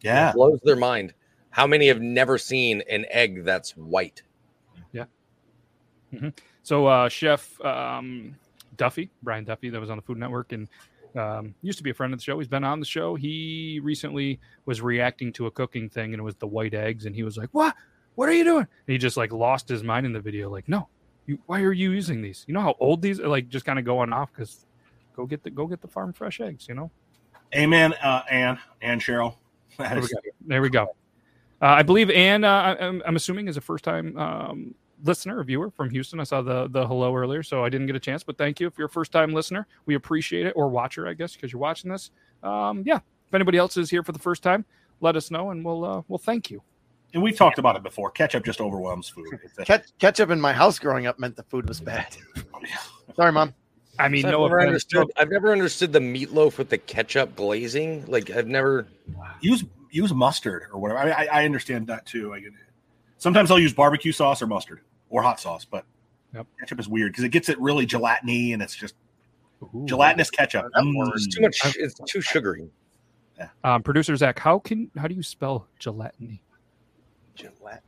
Yeah, 0.00 0.30
It 0.30 0.34
blows 0.34 0.60
their 0.64 0.76
mind. 0.76 1.12
How 1.50 1.66
many 1.66 1.88
have 1.88 2.00
never 2.00 2.38
seen 2.38 2.82
an 2.88 3.04
egg 3.10 3.44
that's 3.44 3.72
white? 3.76 4.22
So, 6.62 6.86
uh, 6.86 7.08
Chef 7.08 7.60
um, 7.64 8.36
Duffy, 8.76 9.10
Brian 9.22 9.44
Duffy, 9.44 9.70
that 9.70 9.80
was 9.80 9.90
on 9.90 9.96
the 9.96 10.02
Food 10.02 10.18
Network 10.18 10.52
and 10.52 10.68
um, 11.16 11.54
used 11.62 11.78
to 11.78 11.84
be 11.84 11.90
a 11.90 11.94
friend 11.94 12.12
of 12.12 12.18
the 12.18 12.22
show. 12.22 12.38
He's 12.38 12.48
been 12.48 12.64
on 12.64 12.80
the 12.80 12.86
show. 12.86 13.14
He 13.14 13.80
recently 13.82 14.40
was 14.66 14.80
reacting 14.80 15.32
to 15.34 15.46
a 15.46 15.50
cooking 15.50 15.88
thing, 15.88 16.12
and 16.12 16.20
it 16.20 16.22
was 16.22 16.36
the 16.36 16.46
white 16.46 16.74
eggs, 16.74 17.06
and 17.06 17.14
he 17.14 17.22
was 17.22 17.36
like, 17.36 17.48
"What? 17.52 17.74
What 18.14 18.28
are 18.28 18.32
you 18.32 18.44
doing?" 18.44 18.66
And 18.86 18.92
he 18.92 18.98
just 18.98 19.16
like 19.16 19.32
lost 19.32 19.68
his 19.68 19.82
mind 19.82 20.06
in 20.06 20.12
the 20.12 20.20
video. 20.20 20.50
Like, 20.50 20.68
no, 20.68 20.88
you, 21.26 21.38
why 21.46 21.62
are 21.62 21.72
you 21.72 21.90
using 21.90 22.22
these? 22.22 22.44
You 22.46 22.54
know 22.54 22.60
how 22.60 22.76
old 22.80 23.02
these 23.02 23.20
are? 23.20 23.28
Like, 23.28 23.48
just 23.48 23.64
kind 23.64 23.78
of 23.78 23.84
going 23.84 24.12
off 24.12 24.32
because 24.32 24.66
go 25.16 25.26
get 25.26 25.42
the 25.42 25.50
go 25.50 25.66
get 25.66 25.80
the 25.80 25.88
farm 25.88 26.12
fresh 26.12 26.40
eggs. 26.40 26.66
You 26.68 26.74
know. 26.74 26.90
amen, 27.54 27.94
uh, 28.02 28.22
Ann 28.30 28.58
and 28.82 29.00
Cheryl. 29.00 29.36
There 29.78 30.00
we 30.00 30.08
go. 30.08 30.18
There 30.46 30.62
we 30.62 30.70
go. 30.70 30.84
Uh, 31.62 31.66
I 31.66 31.82
believe 31.82 32.10
Ann. 32.10 32.44
Uh, 32.44 32.76
I'm, 32.80 33.02
I'm 33.04 33.16
assuming 33.16 33.48
is 33.48 33.56
a 33.56 33.60
first 33.60 33.84
time 33.84 34.16
um, 34.16 34.74
listener 35.02 35.38
or 35.38 35.44
viewer 35.44 35.70
from 35.70 35.90
Houston. 35.90 36.20
I 36.20 36.24
saw 36.24 36.42
the 36.42 36.68
the 36.68 36.86
hello 36.86 37.14
earlier, 37.14 37.42
so 37.42 37.64
I 37.64 37.68
didn't 37.68 37.86
get 37.86 37.96
a 37.96 38.00
chance. 38.00 38.22
But 38.22 38.38
thank 38.38 38.60
you 38.60 38.66
if 38.66 38.76
you're 38.78 38.86
a 38.86 38.90
first 38.90 39.12
time 39.12 39.32
listener. 39.32 39.66
We 39.86 39.94
appreciate 39.94 40.46
it, 40.46 40.52
or 40.56 40.68
watcher, 40.68 41.06
I 41.08 41.14
guess, 41.14 41.34
because 41.34 41.52
you're 41.52 41.60
watching 41.60 41.90
this. 41.90 42.10
Um, 42.42 42.82
yeah. 42.86 42.96
If 42.96 43.34
anybody 43.34 43.58
else 43.58 43.76
is 43.76 43.88
here 43.90 44.02
for 44.02 44.12
the 44.12 44.18
first 44.18 44.42
time, 44.42 44.64
let 45.00 45.14
us 45.16 45.30
know, 45.30 45.50
and 45.50 45.64
we'll 45.64 45.84
uh, 45.84 46.02
we'll 46.08 46.18
thank 46.18 46.50
you. 46.50 46.62
and 47.14 47.22
we've 47.22 47.36
talked 47.36 47.58
about 47.58 47.76
it 47.76 47.82
before. 47.82 48.10
Ketchup 48.10 48.44
just 48.44 48.60
overwhelms 48.60 49.08
food. 49.08 49.38
It's 49.44 49.58
a- 49.58 49.64
Ketch- 49.64 49.88
ketchup 49.98 50.30
in 50.30 50.40
my 50.40 50.52
house 50.52 50.78
growing 50.78 51.06
up 51.06 51.18
meant 51.18 51.36
the 51.36 51.42
food 51.44 51.68
was 51.68 51.80
bad. 51.80 52.16
Sorry, 53.16 53.32
mom. 53.32 53.54
I 53.98 54.08
mean, 54.08 54.24
I've 54.24 54.32
no 54.32 54.42
never 54.44 54.58
offense. 54.58 54.68
understood. 54.68 55.12
I've 55.16 55.30
never 55.30 55.52
understood 55.52 55.92
the 55.92 55.98
meatloaf 55.98 56.56
with 56.58 56.70
the 56.70 56.78
ketchup 56.78 57.36
glazing. 57.36 58.04
Like 58.06 58.30
I've 58.30 58.46
never. 58.48 58.86
use 59.40 59.64
use 59.90 60.12
mustard 60.14 60.62
or 60.72 60.78
whatever. 60.80 61.00
I, 61.00 61.10
I, 61.24 61.28
I 61.40 61.44
understand 61.44 61.86
that 61.88 62.06
too. 62.06 62.32
I 62.32 62.38
get 62.40 62.48
it. 62.48 62.54
Sometimes 63.18 63.50
I'll 63.50 63.58
use 63.58 63.74
barbecue 63.74 64.12
sauce 64.12 64.40
or 64.40 64.46
mustard 64.46 64.80
or 65.10 65.22
hot 65.22 65.38
sauce, 65.38 65.64
but 65.64 65.84
Yep. 66.32 66.46
ketchup 66.60 66.80
is 66.80 66.88
weird 66.88 67.12
because 67.12 67.24
it 67.24 67.30
gets 67.30 67.48
it 67.48 67.60
really 67.60 67.86
gelatiny 67.86 68.52
and 68.54 68.62
it's 68.62 68.74
just 68.74 68.94
Ooh. 69.62 69.84
gelatinous 69.84 70.30
ketchup. 70.30 70.66
Mm. 70.76 71.12
It's 71.14 71.26
too 71.26 71.42
much. 71.42 71.76
It's 71.76 72.00
too 72.06 72.20
sugary. 72.20 72.70
Um, 73.64 73.82
Producer 73.82 74.14
Zach, 74.16 74.38
how 74.38 74.58
can 74.58 74.90
how 74.96 75.08
do 75.08 75.14
you 75.14 75.22
spell 75.22 75.66
gelatiny? 75.80 76.40
Gelatinous. 77.34 77.82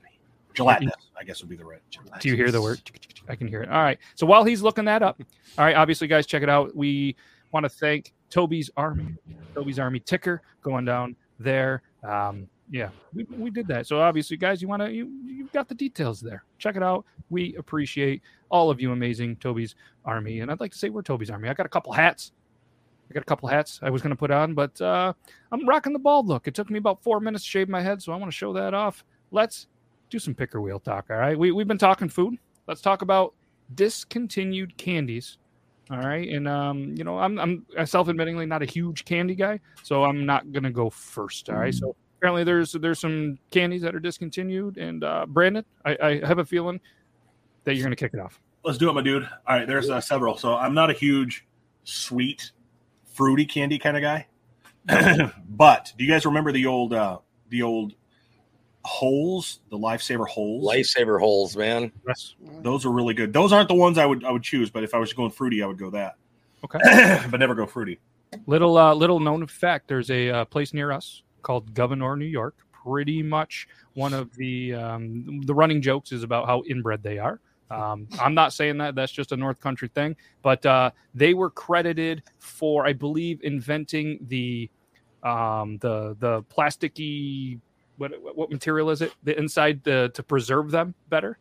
Gelatinous, 0.54 0.94
I 1.18 1.24
guess 1.24 1.40
would 1.40 1.50
be 1.50 1.56
the 1.56 1.64
right. 1.64 1.80
Do 2.20 2.28
you 2.28 2.36
hear 2.36 2.50
the 2.50 2.60
word? 2.60 2.80
I 3.28 3.36
can 3.36 3.48
hear 3.48 3.62
it. 3.62 3.70
All 3.70 3.82
right. 3.82 3.98
So 4.16 4.26
while 4.26 4.44
he's 4.44 4.62
looking 4.62 4.84
that 4.86 5.02
up, 5.02 5.20
all 5.56 5.64
right, 5.64 5.76
obviously, 5.76 6.06
guys, 6.08 6.26
check 6.26 6.42
it 6.42 6.48
out. 6.48 6.74
We 6.74 7.16
want 7.52 7.64
to 7.64 7.70
thank 7.70 8.12
Toby's 8.28 8.70
Army, 8.76 9.14
Toby's 9.54 9.78
Army 9.78 10.00
ticker 10.00 10.42
going 10.62 10.84
down 10.84 11.16
there. 11.38 11.82
Um, 12.02 12.48
yeah, 12.70 12.88
we, 13.12 13.24
we 13.24 13.50
did 13.50 13.66
that. 13.68 13.86
So 13.86 14.00
obviously, 14.00 14.36
guys, 14.36 14.62
you 14.62 14.68
want 14.68 14.82
to 14.82 14.92
you 14.92 15.10
you've 15.24 15.52
got 15.52 15.68
the 15.68 15.74
details 15.74 16.20
there. 16.20 16.44
Check 16.58 16.76
it 16.76 16.82
out. 16.82 17.04
We 17.30 17.54
appreciate 17.56 18.22
all 18.50 18.70
of 18.70 18.80
you, 18.80 18.92
amazing 18.92 19.36
Toby's 19.36 19.74
Army, 20.04 20.40
and 20.40 20.50
I'd 20.50 20.60
like 20.60 20.72
to 20.72 20.78
say 20.78 20.88
we're 20.88 21.02
Toby's 21.02 21.30
Army. 21.30 21.48
I 21.48 21.54
got 21.54 21.66
a 21.66 21.70
couple 21.70 21.92
hats. 21.92 22.32
I 23.10 23.14
got 23.14 23.22
a 23.22 23.26
couple 23.26 23.48
hats 23.48 23.78
I 23.82 23.90
was 23.90 24.00
going 24.00 24.10
to 24.10 24.16
put 24.16 24.30
on, 24.30 24.54
but 24.54 24.80
uh, 24.80 25.12
I'm 25.50 25.68
rocking 25.68 25.92
the 25.92 25.98
bald 25.98 26.28
look. 26.28 26.48
It 26.48 26.54
took 26.54 26.70
me 26.70 26.78
about 26.78 27.02
four 27.02 27.20
minutes 27.20 27.44
to 27.44 27.50
shave 27.50 27.68
my 27.68 27.82
head, 27.82 28.00
so 28.02 28.10
I 28.12 28.16
want 28.16 28.32
to 28.32 28.36
show 28.36 28.54
that 28.54 28.72
off. 28.72 29.04
Let's 29.30 29.66
do 30.08 30.18
some 30.18 30.34
picker 30.34 30.62
wheel 30.62 30.80
talk. 30.80 31.06
All 31.10 31.16
right, 31.16 31.38
we 31.38 31.52
we've 31.52 31.68
been 31.68 31.78
talking 31.78 32.08
food. 32.08 32.38
Let's 32.66 32.80
talk 32.80 33.02
about 33.02 33.34
discontinued 33.74 34.76
candies. 34.78 35.38
All 35.90 35.98
right, 35.98 36.26
and 36.28 36.48
um, 36.48 36.94
you 36.96 37.04
know, 37.04 37.18
I'm 37.18 37.38
I'm 37.38 37.66
self-admittingly 37.84 38.48
not 38.48 38.62
a 38.62 38.66
huge 38.66 39.04
candy 39.04 39.34
guy, 39.34 39.60
so 39.82 40.04
I'm 40.04 40.24
not 40.24 40.50
gonna 40.52 40.70
go 40.70 40.88
first. 40.88 41.50
All 41.50 41.56
right, 41.56 41.74
so 41.74 41.96
apparently 42.22 42.44
there's 42.44 42.70
there's 42.72 43.00
some 43.00 43.36
candies 43.50 43.82
that 43.82 43.96
are 43.96 44.00
discontinued, 44.00 44.76
and 44.78 45.02
uh, 45.02 45.26
Brandon, 45.26 45.64
I, 45.84 45.96
I 46.00 46.26
have 46.26 46.38
a 46.38 46.44
feeling 46.44 46.80
that 47.64 47.74
you're 47.74 47.82
gonna 47.82 47.96
kick 47.96 48.14
it 48.14 48.20
off. 48.20 48.40
Let's 48.64 48.78
do 48.78 48.88
it, 48.88 48.92
my 48.92 49.02
dude. 49.02 49.24
All 49.24 49.56
right, 49.56 49.66
there's 49.66 49.90
uh, 49.90 50.00
several. 50.00 50.38
So 50.38 50.54
I'm 50.54 50.72
not 50.72 50.88
a 50.88 50.92
huge 50.92 51.44
sweet, 51.82 52.52
fruity 53.12 53.44
candy 53.44 53.76
kind 53.76 53.96
of 53.96 54.02
guy. 54.02 54.28
but 55.48 55.92
do 55.98 56.04
you 56.04 56.10
guys 56.10 56.24
remember 56.24 56.52
the 56.52 56.66
old 56.66 56.92
uh 56.92 57.18
the 57.48 57.62
old 57.62 57.94
holes, 58.84 59.60
the 59.70 59.78
lifesaver 59.78 60.26
holes. 60.26 60.64
Lifesaver 60.64 61.18
holes, 61.18 61.56
man. 61.56 61.90
Yes. 62.06 62.34
Those 62.62 62.86
are 62.86 62.90
really 62.90 63.14
good. 63.14 63.32
Those 63.32 63.52
aren't 63.52 63.68
the 63.68 63.74
ones 63.74 63.98
I 63.98 64.06
would 64.06 64.24
I 64.24 64.30
would 64.30 64.44
choose, 64.44 64.70
but 64.70 64.84
if 64.84 64.94
I 64.94 64.98
was 64.98 65.12
going 65.12 65.32
fruity, 65.32 65.60
I 65.60 65.66
would 65.66 65.78
go 65.78 65.90
that. 65.90 66.14
Okay. 66.64 66.78
but 67.30 67.40
never 67.40 67.56
go 67.56 67.66
fruity. 67.66 67.98
Little 68.46 68.78
uh, 68.78 68.94
little 68.94 69.18
known 69.18 69.44
fact: 69.48 69.88
there's 69.88 70.08
a 70.08 70.30
uh, 70.30 70.44
place 70.44 70.72
near 70.72 70.92
us 70.92 71.22
called 71.42 71.74
Gouverneur, 71.74 72.16
New 72.16 72.26
York. 72.26 72.56
Pretty 72.72 73.22
much 73.22 73.68
one 73.94 74.12
of 74.12 74.34
the 74.34 74.74
um, 74.74 75.40
the 75.44 75.54
running 75.54 75.80
jokes 75.80 76.12
is 76.12 76.22
about 76.22 76.46
how 76.46 76.62
inbred 76.68 77.02
they 77.02 77.18
are. 77.18 77.40
Um, 77.70 78.08
I'm 78.20 78.34
not 78.34 78.52
saying 78.52 78.78
that; 78.78 78.94
that's 78.94 79.12
just 79.12 79.32
a 79.32 79.36
North 79.36 79.60
Country 79.60 79.88
thing. 79.88 80.16
But 80.42 80.66
uh, 80.66 80.90
they 81.14 81.32
were 81.32 81.50
credited 81.50 82.22
for, 82.38 82.86
I 82.86 82.92
believe, 82.92 83.40
inventing 83.42 84.18
the 84.28 84.68
um, 85.22 85.78
the 85.78 86.16
the 86.18 86.42
plasticky 86.44 87.60
what 87.98 88.12
what 88.34 88.50
material 88.50 88.90
is 88.90 89.00
it? 89.00 89.14
The 89.22 89.38
inside 89.38 89.84
the, 89.84 90.10
to 90.14 90.22
preserve 90.22 90.70
them 90.70 90.94
better 91.08 91.38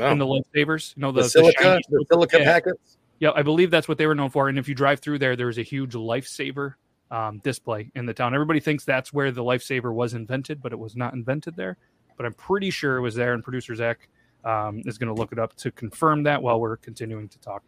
Oh, 0.00 0.10
in 0.10 0.18
the 0.18 0.26
lifesavers. 0.26 0.96
You 0.96 1.02
know 1.02 1.12
the, 1.12 1.22
the, 1.22 1.28
silica, 1.28 1.62
shiny 1.62 1.82
the 1.88 2.04
silica 2.10 2.38
yeah. 2.38 2.44
packets. 2.44 2.98
Yeah, 3.20 3.30
I 3.34 3.42
believe 3.42 3.70
that's 3.70 3.86
what 3.86 3.96
they 3.96 4.06
were 4.06 4.14
known 4.14 4.30
for. 4.30 4.48
And 4.48 4.58
if 4.58 4.68
you 4.68 4.74
drive 4.74 5.00
through 5.00 5.20
there, 5.20 5.36
there's 5.36 5.58
a 5.58 5.62
huge 5.62 5.92
lifesaver 5.94 6.74
um, 7.10 7.38
display 7.38 7.90
in 7.94 8.06
the 8.06 8.14
town. 8.14 8.34
Everybody 8.34 8.60
thinks 8.60 8.84
that's 8.84 9.12
where 9.12 9.30
the 9.30 9.42
lifesaver 9.44 9.92
was 9.92 10.14
invented, 10.14 10.62
but 10.62 10.72
it 10.72 10.78
was 10.78 10.96
not 10.96 11.14
invented 11.14 11.56
there. 11.56 11.76
But 12.16 12.26
I'm 12.26 12.34
pretty 12.34 12.70
sure 12.70 12.96
it 12.96 13.00
was 13.00 13.14
there. 13.14 13.34
And 13.34 13.42
producer 13.42 13.74
Zach 13.74 14.08
um, 14.44 14.82
is 14.86 14.98
going 14.98 15.14
to 15.14 15.20
look 15.20 15.32
it 15.32 15.38
up 15.38 15.54
to 15.56 15.70
confirm 15.72 16.22
that 16.24 16.42
while 16.42 16.60
we're 16.60 16.76
continuing 16.76 17.28
to 17.28 17.38
talk 17.40 17.62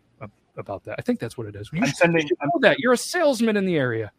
about 0.58 0.82
that. 0.84 0.96
I 0.98 1.02
think 1.02 1.20
that's 1.20 1.36
what 1.36 1.46
it 1.46 1.54
is. 1.54 1.68
You 1.72 1.82
I'm 1.82 1.88
sending 1.88 2.26
I'm 2.40 2.48
know 2.48 2.60
that. 2.60 2.78
You're 2.78 2.94
a 2.94 2.96
salesman 2.96 3.56
in 3.58 3.66
the 3.66 3.76
area. 3.76 4.10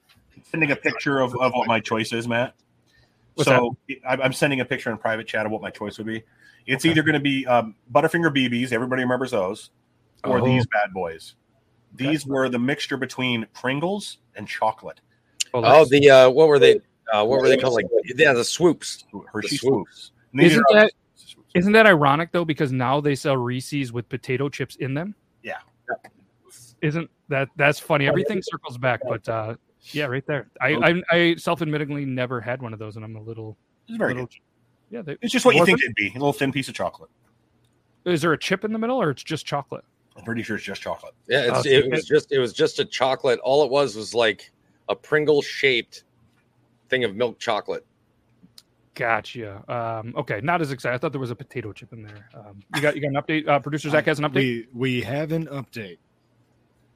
sending 0.43 0.69
a 0.71 0.75
picture 0.75 1.19
of, 1.19 1.35
of 1.37 1.51
what 1.53 1.67
my 1.67 1.79
choice 1.79 2.13
is, 2.13 2.27
Matt. 2.27 2.53
What's 3.33 3.49
so 3.49 3.75
I- 4.07 4.17
I'm 4.21 4.33
sending 4.33 4.59
a 4.59 4.65
picture 4.65 4.91
in 4.91 4.97
private 4.99 5.25
chat 5.27 5.45
of 5.47 5.51
what 5.51 5.61
my 5.63 5.71
choice 5.71 5.97
would 5.97 6.05
be. 6.07 6.23
It's 6.67 6.83
Okay. 6.85 6.91
either 6.91 7.01
going 7.01 7.13
to 7.13 7.19
be 7.19 7.45
um, 7.47 7.75
Butterfinger 7.91 8.31
BBs, 8.35 8.71
everybody 8.71 9.01
remembers 9.01 9.31
those, 9.31 9.71
or 10.23 10.39
Oh. 10.39 10.45
these 10.45 10.65
bad 10.67 10.93
boys. 10.93 11.35
These 11.95 12.23
Okay. 12.25 12.31
were 12.31 12.49
the 12.49 12.59
mixture 12.59 12.97
between 12.97 13.47
Pringles 13.53 14.17
and 14.35 14.47
chocolate. 14.47 15.01
Oh, 15.53 15.61
Oh, 15.63 15.85
the 15.85 16.09
uh, 16.09 16.29
what 16.29 16.47
were 16.47 16.59
they? 16.59 16.79
Uh, 17.13 17.23
what 17.25 17.39
were 17.41 17.47
they 17.47 17.57
called? 17.57 17.73
Like 17.75 17.85
yeah, 18.15 18.33
the 18.33 18.43
swoops. 18.43 19.05
Hershey 19.31 19.49
The 19.49 19.57
swoops. 19.57 20.11
And 20.33 20.41
these 20.41 20.51
Isn't 20.53 20.65
are- 20.71 20.79
that- 20.81 20.91
Isn't 21.55 21.71
that 21.73 21.87
ironic 21.87 22.31
though? 22.31 22.45
Because 22.45 22.71
now 22.71 22.99
they 23.01 23.15
sell 23.15 23.37
Reese's 23.37 23.91
with 23.91 24.07
potato 24.09 24.49
chips 24.49 24.75
in 24.75 24.93
them. 24.93 25.15
Yeah. 25.43 25.57
Isn't 26.81 27.09
that 27.29 27.49
that's 27.55 27.79
funny? 27.79 28.07
Everything 28.07 28.41
circles 28.43 28.77
back, 28.77 29.01
but 29.07 29.27
uh, 29.27 29.55
yeah, 29.93 30.05
right 30.05 30.25
there. 30.27 30.49
I 30.61 30.73
I, 30.75 31.01
I 31.17 31.35
self-admittingly 31.35 32.05
never 32.05 32.39
had 32.39 32.61
one 32.61 32.73
of 32.73 32.79
those, 32.79 32.95
and 32.97 33.03
I'm 33.05 33.15
a 33.15 33.21
little. 33.21 33.57
It's 33.87 33.97
very 33.97 34.13
little 34.13 34.27
good. 34.27 34.35
yeah, 34.91 35.01
they, 35.01 35.17
It's 35.21 35.31
just 35.33 35.45
what 35.45 35.55
you 35.55 35.65
think 35.65 35.81
it'd 35.81 35.95
be. 35.95 36.09
A 36.09 36.13
little 36.13 36.33
thin 36.33 36.51
piece 36.51 36.67
of 36.67 36.75
chocolate. 36.75 37.09
is 38.05 38.21
there 38.21 38.33
a 38.33 38.37
chip 38.37 38.63
in 38.63 38.73
the 38.73 38.79
middle, 38.79 39.01
or 39.01 39.09
it's 39.09 39.23
just 39.23 39.45
chocolate? 39.45 39.83
I'm 40.15 40.23
pretty 40.23 40.43
sure 40.43 40.55
it's 40.57 40.65
just 40.65 40.81
chocolate. 40.81 41.13
Yeah, 41.29 41.55
it's, 41.57 41.65
Oh, 41.65 41.69
it 41.69 41.89
was 41.89 42.05
just 42.05 42.31
it 42.31 42.37
was 42.39 42.53
just 42.53 42.79
a 42.79 42.85
chocolate. 42.85 43.39
All 43.39 43.63
it 43.63 43.71
was 43.71 43.95
was 43.95 44.13
like 44.13 44.51
a 44.89 44.95
Pringle 44.95 45.41
shaped 45.41 46.03
thing 46.89 47.03
of 47.03 47.15
milk 47.15 47.39
chocolate. 47.39 47.85
Gotcha. 48.95 49.63
Um, 49.67 50.13
okay, 50.17 50.39
not 50.41 50.59
as 50.59 50.71
excited. 50.71 50.95
I 50.95 50.97
thought 50.97 51.11
there 51.11 51.21
was 51.21 51.29
a 51.29 51.35
potato 51.35 51.71
chip 51.71 51.93
in 51.93 52.01
there. 52.01 52.27
Um, 52.33 52.63
you 52.75 52.81
got 52.81 52.95
you 52.95 53.01
got 53.01 53.09
an 53.09 53.21
update. 53.21 53.47
Uh, 53.47 53.59
Producer 53.59 53.89
Zach 53.89 54.05
has 54.05 54.17
an 54.17 54.25
update. 54.25 54.33
We 54.33 54.67
we 54.73 55.01
have 55.01 55.31
an 55.31 55.45
update. 55.47 55.99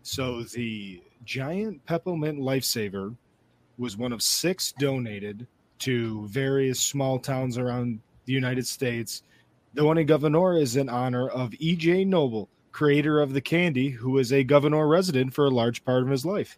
So 0.01 0.41
the 0.41 1.03
giant 1.25 1.85
peppermint 1.85 2.39
lifesaver 2.39 3.15
was 3.77 3.97
one 3.97 4.13
of 4.13 4.23
six 4.23 4.73
donated 4.79 5.45
to 5.79 6.27
various 6.27 6.79
small 6.79 7.19
towns 7.19 7.57
around 7.59 7.99
the 8.25 8.33
United 8.33 8.65
States. 8.65 9.23
The 9.73 9.85
one 9.85 9.97
in 9.97 10.07
Gouverneur 10.07 10.57
is 10.57 10.75
in 10.75 10.89
honor 10.89 11.29
of 11.29 11.53
E.J. 11.59 12.05
Noble, 12.05 12.49
creator 12.71 13.21
of 13.21 13.33
the 13.33 13.41
candy, 13.41 13.89
who 13.89 14.11
was 14.11 14.33
a 14.33 14.43
Gouverneur 14.43 14.87
resident 14.87 15.33
for 15.33 15.45
a 15.45 15.51
large 15.51 15.85
part 15.85 16.03
of 16.03 16.09
his 16.09 16.25
life. 16.25 16.57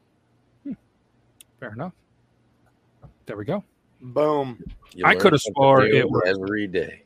Fair 1.64 1.72
enough. 1.72 1.94
There 3.26 3.38
we 3.38 3.46
go. 3.46 3.64
Boom. 4.02 4.62
You 4.94 5.06
I 5.06 5.16
coulda 5.16 5.40
something 5.40 5.54
swore 5.56 5.86
it 5.86 6.10
was- 6.10 6.24
every 6.28 6.68
day. 6.68 7.04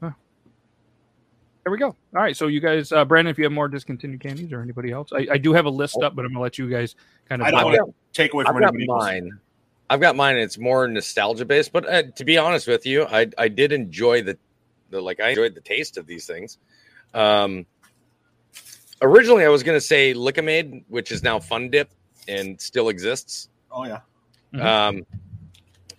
There 0.00 1.72
we 1.72 1.78
go. 1.78 1.86
All 1.88 1.96
right. 2.12 2.36
So 2.36 2.46
you 2.46 2.60
guys, 2.60 2.92
uh, 2.92 3.04
Brandon, 3.04 3.28
if 3.32 3.38
you 3.38 3.42
have 3.42 3.52
more 3.52 3.66
discontinued 3.66 4.20
candies 4.20 4.52
or 4.52 4.60
anybody 4.60 4.92
else, 4.92 5.08
I, 5.12 5.26
I 5.32 5.38
do 5.38 5.52
have 5.52 5.64
a 5.64 5.70
list 5.70 6.00
up, 6.00 6.14
but 6.14 6.24
I'm 6.24 6.30
gonna 6.30 6.40
let 6.44 6.56
you 6.58 6.70
guys 6.70 6.94
kind 7.28 7.42
of. 7.42 7.48
I 7.48 7.50
don't 7.50 7.64
want 7.64 7.74
to 7.74 7.94
take 8.12 8.32
away 8.32 8.44
I've 8.46 8.52
from 8.52 8.60
got 8.60 8.72
anybody 8.72 8.88
else. 8.88 9.02
mine. 9.02 9.40
I've 9.90 10.00
got 10.00 10.14
mine. 10.14 10.36
It's 10.36 10.56
more 10.58 10.86
nostalgia 10.86 11.44
based, 11.44 11.72
but 11.72 11.84
uh, 11.88 12.02
to 12.14 12.24
be 12.24 12.38
honest 12.38 12.68
with 12.68 12.86
you, 12.86 13.04
I 13.06 13.26
I 13.36 13.48
did 13.48 13.72
enjoy 13.72 14.22
the 14.22 14.38
the 14.90 15.00
like 15.00 15.18
I 15.18 15.30
enjoyed 15.30 15.56
the 15.56 15.60
taste 15.60 15.96
of 15.96 16.06
these 16.06 16.24
things. 16.24 16.58
Um, 17.12 17.66
originally, 19.02 19.44
I 19.44 19.48
was 19.48 19.64
going 19.64 19.76
to 19.76 19.84
say 19.84 20.14
Lik-M-Aid, 20.14 20.84
which 20.86 21.10
is 21.10 21.24
now 21.24 21.40
Fun 21.40 21.68
Dip 21.70 21.90
and 22.28 22.60
still 22.60 22.90
exists. 22.90 23.48
Oh 23.76 23.84
yeah. 23.84 24.00
Mhm. 24.54 24.64
Um, 24.64 25.06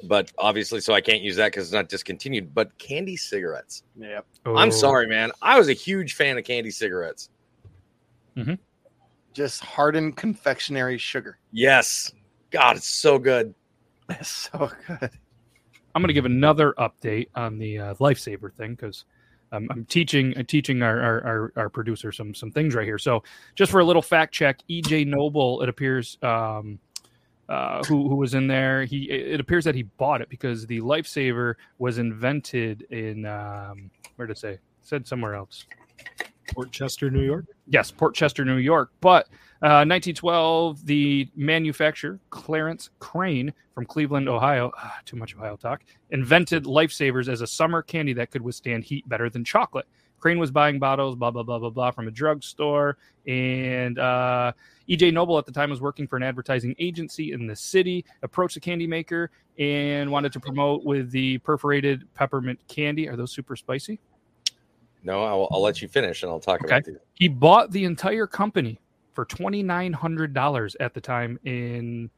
but 0.03 0.31
obviously, 0.37 0.79
so 0.81 0.93
I 0.93 1.01
can't 1.01 1.21
use 1.21 1.35
that 1.37 1.47
because 1.51 1.65
it's 1.65 1.73
not 1.73 1.89
discontinued. 1.89 2.53
But 2.53 2.77
candy 2.77 3.15
cigarettes. 3.15 3.83
Yep. 3.97 4.25
I'm 4.45 4.67
Oh. 4.67 4.71
sorry, 4.71 5.07
man. 5.07 5.31
I 5.41 5.57
was 5.57 5.69
a 5.69 5.73
huge 5.73 6.15
fan 6.15 6.37
of 6.37 6.43
candy 6.43 6.71
cigarettes. 6.71 7.29
Mm-hmm. 8.35 8.55
Just 9.33 9.63
hardened 9.63 10.17
confectionery 10.17 10.97
sugar. 10.97 11.37
Yes. 11.51 12.11
God, 12.51 12.77
it's 12.77 12.89
so 12.89 13.17
good. 13.19 13.53
It's 14.09 14.49
so 14.51 14.71
good. 14.87 15.09
I'm 15.93 16.01
going 16.01 16.07
to 16.07 16.13
give 16.13 16.25
another 16.25 16.73
update 16.77 17.27
on 17.35 17.57
the 17.57 17.77
uh, 17.79 17.93
lifesaver 17.95 18.53
thing 18.53 18.73
because 18.75 19.03
um, 19.51 19.67
I'm 19.69 19.83
teaching 19.83 20.33
I'm 20.37 20.45
teaching 20.45 20.81
our, 20.81 21.01
our, 21.01 21.25
our, 21.25 21.53
our 21.57 21.69
producer 21.69 22.13
some 22.13 22.33
some 22.33 22.49
things 22.51 22.73
right 22.73 22.85
here. 22.85 22.97
So 22.99 23.23
just 23.55 23.69
for 23.71 23.81
a 23.81 23.83
little 23.83 24.01
fact 24.01 24.33
check, 24.33 24.59
EJ 24.69 25.07
Noble, 25.07 25.61
it 25.61 25.67
appears 25.67 26.17
um, 26.21 26.79
uh, 27.49 27.83
who 27.83 28.09
who 28.09 28.15
was 28.15 28.33
in 28.33 28.47
there. 28.47 28.85
He 28.85 29.09
it 29.09 29.39
appears 29.39 29.63
that 29.65 29.75
he 29.75 29.83
bought 29.83 30.21
it 30.21 30.29
because 30.29 30.65
the 30.65 30.81
lifesaver 30.81 31.55
was 31.77 31.97
invented 31.97 32.83
in 32.89 33.25
um, 33.25 33.89
where 34.15 34.27
did 34.27 34.37
it 34.37 34.39
say? 34.39 34.53
It 34.53 34.61
said 34.81 35.07
somewhere 35.07 35.35
else. 35.35 35.65
Port 36.53 36.71
Chester, 36.71 37.11
New 37.11 37.21
York. 37.21 37.45
Yes, 37.67 37.91
Port 37.91 38.15
Chester, 38.15 38.45
New 38.45 38.57
York. 38.57 38.91
But 39.01 39.25
uh, 39.61 39.83
1912, 39.83 40.85
the 40.85 41.29
manufacturer 41.35 42.19
Clarence 42.29 42.89
Crane 42.99 43.53
from 43.73 43.85
Cleveland, 43.85 44.29
Ohio, 44.29 44.71
ah, 44.77 44.97
too 45.05 45.17
much 45.17 45.35
Ohio 45.35 45.55
talk, 45.55 45.83
invented 46.11 46.63
lifesavers 46.63 47.27
as 47.27 47.41
a 47.41 47.47
summer 47.47 47.81
candy 47.81 48.13
that 48.13 48.31
could 48.31 48.41
withstand 48.41 48.83
heat 48.83 49.07
better 49.09 49.29
than 49.29 49.43
chocolate. 49.43 49.87
Crane 50.19 50.39
was 50.39 50.51
buying 50.51 50.79
bottles, 50.79 51.15
blah 51.15 51.31
blah 51.31 51.43
blah 51.43 51.59
blah 51.59 51.69
blah, 51.69 51.91
from 51.91 52.07
a 52.07 52.11
drugstore, 52.11 52.97
and 53.27 53.99
uh, 53.99 54.51
EJ 54.89 55.13
Noble 55.13 55.37
at 55.37 55.45
the 55.45 55.51
time 55.51 55.69
was 55.69 55.81
working 55.81 56.07
for 56.07 56.15
an 56.17 56.23
advertising 56.23 56.75
agency 56.79 57.33
in 57.33 57.45
the 57.47 57.55
city. 57.55 58.05
Approached 58.23 58.53
the 58.55 58.59
candy 58.59 58.87
maker 58.87 59.31
and 59.59 60.09
wanted 60.11 60.31
to 60.33 60.39
promote 60.39 60.83
with 60.85 61.11
the 61.11 61.37
perforated 61.39 62.03
peppermint 62.13 62.59
candy. 62.67 63.07
Are 63.09 63.15
those 63.15 63.31
super 63.31 63.55
spicy? 63.55 63.99
No, 65.03 65.23
I'll, 65.23 65.47
I'll 65.51 65.61
let 65.61 65.81
you 65.81 65.87
finish 65.87 66.23
and 66.23 66.31
I'll 66.31 66.39
talk 66.39 66.61
Okay. 66.63 66.67
about 66.75 66.85
these. 66.85 66.97
he 67.13 67.27
bought 67.27 67.71
the 67.71 67.85
entire 67.85 68.27
company 68.27 68.79
for 69.13 69.25
twenty 69.25 69.63
nine 69.63 69.93
hundred 69.93 70.33
dollars 70.33 70.75
at 70.79 70.93
the 70.93 71.01
time 71.01 71.39
in 71.45 72.09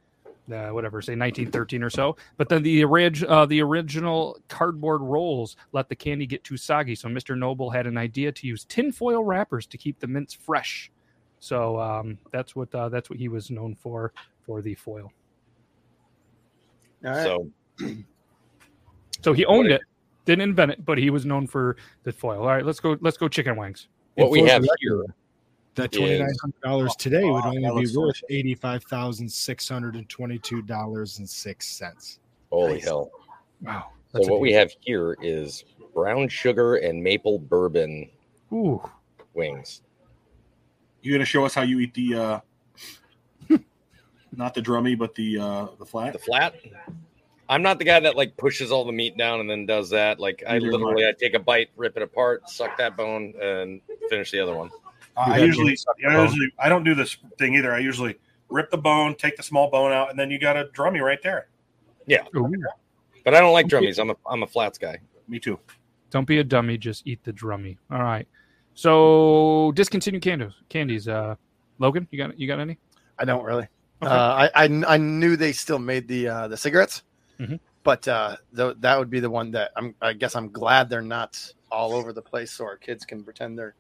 uh, 0.52 0.70
whatever 0.70 1.02
say 1.02 1.14
nineteen 1.16 1.52
thirteen 1.52 1.84
or 1.84 1.90
so. 1.90 2.18
But 2.38 2.50
then 2.50 2.64
the 2.64 2.84
orig- 2.84 3.24
uh, 3.26 3.46
the 3.46 3.62
original 3.62 4.38
cardboard 4.48 5.02
rolls 5.02 5.56
let 5.72 5.88
the 5.90 5.96
candy 5.96 6.26
get 6.26 6.44
too 6.44 6.58
soggy, 6.58 6.96
so 6.96 7.08
Mister 7.10 7.36
Noble 7.36 7.70
had 7.70 7.86
an 7.88 7.98
idea 7.98 8.32
to 8.32 8.48
use 8.48 8.66
tinfoil 8.66 9.24
wrappers 9.24 9.66
to 9.68 9.78
keep 9.78 10.00
the 10.00 10.08
mints 10.08 10.34
fresh. 10.34 10.92
So 11.40 11.80
um, 11.80 12.18
that's 12.32 12.56
what 12.56 12.74
uh, 12.76 12.90
that's 12.90 13.10
what 13.10 13.18
he 13.20 13.28
was 13.30 13.50
known 13.50 13.76
for 13.76 14.12
for 14.42 14.62
the 14.62 14.76
foil. 14.76 15.12
All 17.06 17.12
right. 17.12 17.24
So 17.24 17.50
So 19.24 19.34
he 19.34 19.46
owned 19.46 19.70
it, 19.70 19.82
didn't 20.26 20.44
invent 20.44 20.72
it, 20.72 20.86
but 20.86 20.98
he 20.98 21.10
was 21.10 21.26
known 21.26 21.46
for 21.46 21.76
the 22.04 22.12
foil. 22.14 22.40
All 22.42 22.48
right, 22.48 22.66
let's 22.66 22.80
go. 22.80 22.98
Let's 23.02 23.18
go 23.18 23.28
chicken 23.28 23.58
wings. 23.58 23.88
what 24.16 24.26
And 24.26 24.32
we 24.32 24.42
have 24.50 24.64
here, 24.80 25.04
That 25.76 25.94
is- 25.94 26.00
twenty 26.00 26.18
nine 26.20 26.34
hundred 26.42 26.62
dollars 26.64 26.96
today 26.96 27.24
would 27.30 27.46
Oh, 27.46 27.50
only 27.50 27.62
that 27.64 27.70
be 27.72 27.76
worth 27.76 27.94
delicious. 27.94 28.24
eighty 28.30 28.56
five 28.56 28.84
thousand 28.86 29.30
six 29.30 29.68
hundred 29.68 29.96
and 29.96 30.08
twenty 30.08 30.40
two 30.40 30.62
dollars 30.62 31.20
and 31.20 31.30
six 31.30 31.68
cents. 31.68 32.20
holy 32.52 32.76
Nice. 32.76 32.86
hell. 32.86 33.12
Wow. 33.62 33.88
So 34.16 34.32
what 34.32 34.40
we 34.40 34.52
have 34.54 34.72
here 34.82 35.16
is 35.22 35.66
brown 35.94 36.30
sugar 36.30 36.76
and 36.78 37.04
maple 37.04 37.40
bourbon 37.40 38.10
Ooh. 38.54 38.82
wings. 39.34 39.82
You 41.02 41.14
gonna 41.14 41.26
show 41.26 41.46
us 41.46 41.54
how 41.54 41.62
you 41.62 41.80
eat 41.80 41.94
the 41.94 42.16
uh 42.16 42.40
not 44.36 44.54
the 44.54 44.62
drummy, 44.62 44.98
but 44.98 45.16
the 45.16 45.40
uh 45.40 45.68
the 45.78 45.86
flat? 45.86 46.14
The 46.14 46.20
flat. 46.20 46.56
I'm 47.50 47.64
not 47.64 47.80
the 47.80 47.86
guy 47.86 48.00
that 48.00 48.16
like 48.16 48.38
pushes 48.38 48.72
all 48.72 48.86
the 48.86 48.92
meat 48.92 49.18
down 49.18 49.40
and 49.40 49.50
then 49.50 49.66
does 49.66 49.90
that. 49.90 50.20
Like 50.20 50.44
I 50.48 50.60
Neither 50.60 50.74
literally, 50.74 51.08
I 51.08 51.14
take 51.20 51.34
a 51.34 51.40
bite, 51.40 51.70
rip 51.76 51.98
it 51.98 52.04
apart, 52.04 52.48
suck 52.48 52.78
that 52.78 52.96
bone, 52.96 53.34
and 53.42 53.82
finish 54.10 54.32
the 54.32 54.40
other 54.40 54.56
one. 54.56 54.70
Uh, 55.18 55.32
I 55.32 55.40
usually, 55.40 55.72
me 55.72 55.76
suck 55.76 55.98
the 55.98 56.08
I 56.08 56.22
usually, 56.22 56.54
I 56.60 56.70
don't 56.70 56.84
do 56.84 56.94
this 56.94 57.18
thing 57.40 57.56
either. 57.56 57.74
I 57.74 57.80
usually 57.80 58.20
rip 58.50 58.70
the 58.70 58.78
bone, 58.78 59.16
take 59.16 59.36
the 59.36 59.44
small 59.44 59.70
bone 59.70 59.92
out, 59.92 60.12
and 60.12 60.20
then 60.20 60.30
you 60.30 60.40
got 60.40 60.58
a 60.58 60.66
drummy 60.66 61.02
right 61.02 61.22
there. 61.24 61.48
Ooh. 62.36 62.52
But 63.26 63.34
I 63.34 63.40
don't 63.42 63.54
like 63.54 63.68
drummies. 63.68 64.00
I'm 64.00 64.12
a 64.12 64.16
I'm 64.28 64.44
a 64.44 64.48
flats 64.48 64.78
guy. 64.78 65.00
Me 65.28 65.40
too. 65.40 65.60
Don't 66.12 66.26
be 66.26 66.38
a 66.38 66.44
dummy. 66.44 66.78
Just 66.78 67.06
eat 67.08 67.24
the 67.24 67.34
drummy. 67.34 67.78
All 67.92 68.02
right. 68.02 68.28
So 68.80 69.74
discontinued 69.76 70.22
candies. 70.24 70.54
Candies. 70.70 71.10
Uh, 71.10 71.36
Logan, 71.80 72.08
you 72.12 72.18
got 72.18 72.40
you 72.40 72.48
got 72.48 72.62
any? 72.62 72.78
I 73.18 73.26
don't 73.26 73.44
really. 73.44 73.68
Okay. 74.02 74.10
Uh, 74.10 74.48
I, 74.48 74.50
I 74.56 74.84
I 74.88 74.96
knew 74.98 75.36
they 75.36 75.52
still 75.52 75.80
made 75.80 76.08
the 76.08 76.30
uh, 76.30 76.48
the 76.48 76.56
cigarettes, 76.56 77.04
Mhm. 77.42 77.60
but 77.84 78.08
uh, 78.08 78.38
th- 78.56 78.78
that 78.80 78.98
would 78.98 79.10
be 79.10 79.20
the 79.20 79.30
one 79.30 79.52
that 79.52 79.72
I'm. 79.76 79.96
I 80.02 80.14
guess 80.14 80.34
I'm 80.34 80.50
glad 80.50 80.90
they're 80.90 81.02
not 81.02 81.32
all 81.70 81.92
over 81.94 82.14
the 82.14 82.22
place, 82.22 82.54
so 82.54 82.64
our 82.64 82.78
kids 82.78 83.04
can 83.04 83.22
pretend 83.22 83.60
they're 83.60 83.76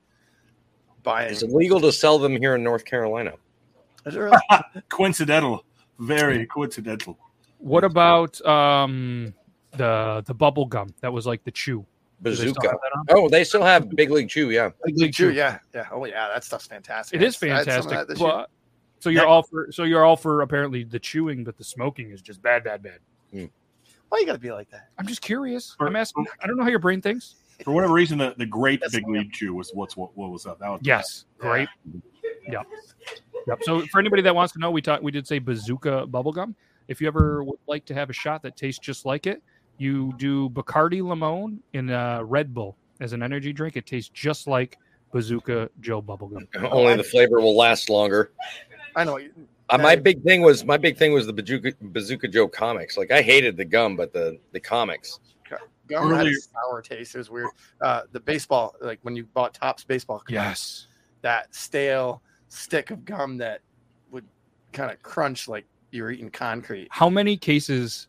buying. 1.03 1.31
It's 1.31 1.43
illegal 1.43 1.79
to 1.79 1.93
sell 1.93 2.19
them 2.19 2.35
here 2.35 2.55
in 2.55 2.63
North 2.63 2.83
Carolina. 2.83 3.35
Is 4.05 4.17
it 4.17 4.19
really? 4.19 4.37
Coincidental. 4.89 5.63
Very 5.99 6.45
coincidental. 6.45 7.17
What 7.59 7.85
about 7.85 8.41
um 8.45 9.33
the 9.77 10.23
the 10.25 10.33
bubble 10.33 10.65
gum 10.65 10.93
that 10.99 11.13
was 11.13 11.25
like 11.25 11.45
the 11.45 11.51
chew? 11.51 11.85
Do 12.23 12.31
they 12.35 12.45
Bazooka. 12.45 12.67
have 12.69 12.77
that 12.81 12.97
on? 12.97 13.05
Oh, 13.17 13.29
they 13.29 13.43
still 13.43 13.63
have 13.63 13.89
Big 13.91 14.11
League 14.11 14.29
Chew. 14.29 14.49
Yeah. 14.51 14.69
Big 14.85 14.97
League 14.97 15.13
Chew. 15.13 15.31
yeah, 15.31 15.59
yeah. 15.73 15.87
Oh 15.91 16.05
yeah, 16.05 16.27
that 16.27 16.43
stuff's 16.43 16.67
fantastic. 16.67 17.21
It 17.21 17.23
is 17.25 17.41
I 17.41 17.47
had 17.47 17.65
fantastic. 17.65 17.91
that 17.91 18.07
this 18.07 18.19
year. 18.19 18.29
but- 18.29 18.49
so 19.01 19.09
you're 19.09 19.23
Yeah. 19.23 19.29
all 19.29 19.43
for 19.43 19.71
so 19.71 19.83
you're 19.83 20.03
all 20.03 20.17
for 20.17 20.41
apparently 20.41 20.83
the 20.83 20.99
chewing, 20.99 21.45
but 21.45 21.57
the 21.57 21.63
smoking 21.63 22.11
is 22.11 22.21
just 22.21 22.41
bad, 22.41 22.65
bad, 22.65 22.83
bad. 22.83 22.99
Hmm. 23.31 23.45
Why 24.09 24.17
you 24.19 24.25
gotta 24.25 24.39
be 24.39 24.51
like 24.51 24.69
that? 24.71 24.89
I'm 24.97 25.07
just 25.07 25.21
curious. 25.21 25.73
For- 25.77 25.87
I'm 25.87 25.95
asking. 25.95 26.25
I 26.43 26.47
don't 26.47 26.57
know 26.57 26.63
how 26.63 26.69
your 26.69 26.79
brain 26.79 26.99
thinks. 27.01 27.35
For 27.63 27.71
whatever 27.73 27.93
reason, 27.93 28.17
the, 28.17 28.33
the 28.37 28.45
grape 28.45 28.79
Yes, 28.81 28.91
Big 28.91 29.07
ma'am. 29.07 29.21
League 29.21 29.31
Chew 29.33 29.53
was 29.53 29.71
what's 29.73 29.95
what, 29.95 30.15
what 30.17 30.31
was 30.31 30.45
up. 30.45 30.59
That 30.59 30.69
was 30.69 30.81
Yes, 30.83 31.25
great. 31.37 31.69
Yeah. 32.49 32.63
Yep. 33.47 33.59
So 33.63 33.85
for 33.87 33.99
anybody 33.99 34.21
that 34.23 34.35
wants 34.35 34.51
to 34.53 34.59
know, 34.59 34.71
we 34.71 34.81
talked. 34.81 35.03
We 35.03 35.11
did 35.11 35.25
say 35.27 35.39
bazooka 35.39 36.07
bubblegum. 36.07 36.53
If 36.89 36.99
you 36.99 37.07
ever 37.07 37.43
would 37.43 37.59
like 37.67 37.85
to 37.85 37.93
have 37.93 38.09
a 38.09 38.13
shot 38.13 38.41
that 38.43 38.55
tastes 38.57 38.79
just 38.83 39.05
like 39.05 39.27
it, 39.27 39.41
you 39.79 40.13
do 40.17 40.49
Bacardi 40.49 41.01
Limon 41.01 41.61
in 41.73 41.89
a 41.89 42.23
Red 42.23 42.53
Bull 42.53 42.77
as 42.99 43.13
an 43.13 43.23
energy 43.23 43.53
drink. 43.53 43.75
It 43.77 43.85
tastes 43.85 44.11
just 44.13 44.47
like 44.47 44.77
Bazooka 45.11 45.69
Joe 45.79 46.01
bubblegum. 46.01 46.47
Only 46.71 46.95
the 46.95 47.03
flavor 47.03 47.39
will 47.39 47.57
last 47.57 47.89
longer. 47.89 48.31
I 48.95 49.03
know. 49.03 49.19
Uh, 49.69 49.77
my 49.77 49.95
big 49.95 50.23
thing 50.23 50.41
was 50.41 50.65
my 50.65 50.77
big 50.77 50.97
thing 50.97 51.13
was 51.13 51.25
the 51.25 51.33
Bazooka, 51.33 51.73
Bazooka 51.81 52.27
Joe 52.27 52.47
comics. 52.47 52.97
Like 52.97 53.11
I 53.11 53.21
hated 53.21 53.55
the 53.57 53.65
gum, 53.65 53.95
but 53.95 54.13
the 54.13 54.39
the 54.51 54.59
comics. 54.59 55.19
Gum 55.87 56.13
had 56.13 56.27
a 56.27 56.33
sour 56.35 56.81
taste. 56.83 57.15
It 57.15 57.17
was 57.17 57.29
weird. 57.31 57.49
Uh, 57.81 58.01
the 58.11 58.19
baseball, 58.19 58.75
like 58.79 58.99
when 59.01 59.15
you 59.15 59.25
bought 59.25 59.55
Topps 59.55 59.83
baseball, 59.83 60.19
cards, 60.19 60.31
Yes. 60.31 60.87
that 61.21 61.53
stale 61.55 62.21
stick 62.47 62.91
of 62.91 63.05
gum 63.05 63.37
that 63.37 63.61
would 64.11 64.25
kind 64.71 64.91
of 64.91 65.01
crunch 65.01 65.47
like 65.47 65.65
you 65.91 66.03
were 66.03 66.11
eating 66.11 66.29
concrete. 66.29 66.89
How 66.91 67.09
many 67.09 67.35
cases, 67.37 68.07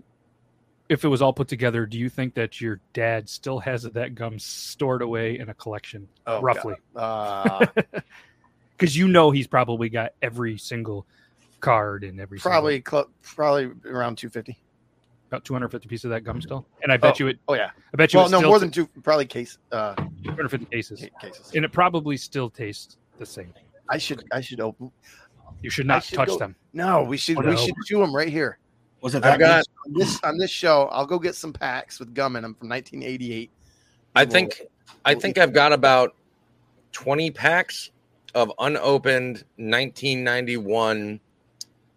if 0.90 1.04
it 1.04 1.08
was 1.08 1.22
all 1.22 1.32
put 1.32 1.48
together, 1.48 1.86
do 1.86 1.96
you 1.98 2.08
think 2.10 2.34
that 2.34 2.60
your 2.60 2.80
dad 2.92 3.28
still 3.28 3.58
has 3.60 3.84
that 3.84 4.14
gum 4.14 4.38
stored 4.38 5.00
away 5.02 5.38
in 5.38 5.48
a 5.48 5.54
collection, 5.54 6.06
Oh, 6.26 6.40
roughly? 6.42 6.74
God. 6.94 7.70
Uh, 7.76 7.82
Because 8.76 8.96
you 8.96 9.08
know 9.08 9.30
he's 9.30 9.46
probably 9.46 9.90
got 9.90 10.12
every 10.22 10.56
single 10.56 11.06
card 11.60 12.02
and 12.02 12.18
every 12.18 12.38
single- 12.38 12.50
probably, 12.50 12.80
probably 13.22 13.70
around 13.84 14.16
two 14.16 14.30
fifty. 14.30 14.58
about 15.28 15.44
250 15.44 15.86
pieces 15.86 16.06
of 16.06 16.10
that 16.12 16.22
gum 16.24 16.40
still. 16.40 16.64
And 16.82 16.90
I 16.90 16.96
bet 16.96 17.20
you 17.20 17.26
it. 17.28 17.38
Oh 17.46 17.52
yeah. 17.52 17.72
I 17.92 17.96
bet 17.98 18.14
you 18.14 18.20
Well, 18.20 18.30
no, 18.30 18.40
more 18.40 18.56
t- 18.56 18.60
than 18.60 18.70
two. 18.70 18.86
Probably 19.02 19.26
case 19.26 19.58
uh, 19.70 19.94
250 20.24 20.64
cases, 20.74 21.04
cases. 21.20 21.52
and 21.54 21.62
it 21.62 21.72
probably 21.72 22.16
still 22.16 22.48
tastes 22.48 22.96
the 23.18 23.26
same. 23.26 23.52
I 23.90 23.98
should, 23.98 24.24
I 24.32 24.40
should 24.40 24.60
open. 24.60 24.90
You 25.60 25.68
should 25.68 25.86
not 25.86 26.02
should 26.02 26.16
touch 26.16 26.28
go- 26.28 26.38
them. 26.38 26.56
No, 26.72 27.02
we 27.02 27.18
should, 27.18 27.36
Oh, 27.36 27.42
we 27.50 27.58
should 27.58 27.74
chew 27.84 27.98
them 27.98 28.16
right 28.16 28.28
here. 28.30 28.58
Was 29.00 29.14
it 29.14 29.24
I've 29.24 29.38
got. 29.38 29.64
On 29.86 29.92
this 29.94 30.20
on 30.22 30.36
this 30.38 30.50
show, 30.50 30.84
I'll 30.92 31.06
go 31.06 31.18
get 31.18 31.34
some 31.34 31.52
packs 31.52 31.98
with 31.98 32.14
gum 32.14 32.36
in 32.36 32.42
them 32.42 32.54
from 32.54 32.68
1988. 32.68 33.50
I 34.14 34.24
We'll- 34.24 34.30
think. 34.30 34.62
I 35.04 35.14
think 35.14 35.38
I've 35.38 35.52
got 35.54 35.72
about 35.72 36.14
twenty 36.92 37.30
packs 37.30 37.90
of 38.34 38.52
unopened 38.58 39.44
1991 39.56 41.20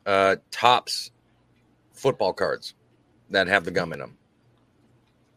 uh, 0.06 0.36
Topps 0.52 1.12
football 1.94 2.34
cards 2.34 2.74
that 3.30 3.48
have 3.48 3.66
the 3.66 3.72
gum 3.72 3.94
in 3.94 4.00
them. 4.00 4.18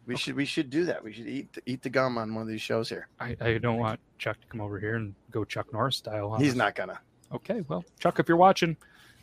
We 0.07 0.17
should 0.17 0.37
we 0.37 0.45
should 0.45 0.71
do 0.71 0.85
that. 0.85 1.03
We 1.03 1.13
should 1.13 1.27
eat 1.27 1.59
eat 1.67 1.83
the 1.83 1.91
gum 1.91 2.17
on 2.19 2.33
one 2.35 2.43
of 2.43 2.49
these 2.49 2.63
shows 2.63 2.89
here. 2.89 3.09
I, 3.19 3.37
I 3.41 3.59
don't 3.59 3.79
want 3.79 3.99
Chuck 4.19 4.41
to 4.41 4.47
come 4.47 4.61
over 4.61 4.79
here 4.79 4.95
and 4.95 5.15
go 5.33 5.45
Chuck 5.45 5.73
Norris 5.73 5.97
style. 5.97 6.31
on 6.31 6.41
He's 6.41 6.53
us. 6.53 6.57
not 6.57 6.75
gonna. 6.77 7.01
Okay, 7.33 7.63
well, 7.67 7.85
Chuck, 7.99 8.21
if 8.21 8.29
you're 8.29 8.37
watching, 8.37 8.77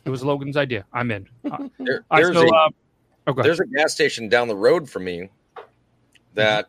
it 0.04 0.10
was 0.10 0.22
Logan's 0.22 0.56
idea. 0.56 0.84
I'm 0.92 1.10
in. 1.10 1.28
There, 1.78 2.04
there's 2.10 2.36
still, 2.36 2.48
a, 2.48 2.66
uh, 2.66 2.68
oh, 3.28 3.42
there's 3.42 3.60
a 3.60 3.66
gas 3.66 3.92
station 3.92 4.28
down 4.28 4.48
the 4.48 4.56
road 4.56 4.88
from 4.88 5.04
me 5.04 5.28
that 6.34 6.68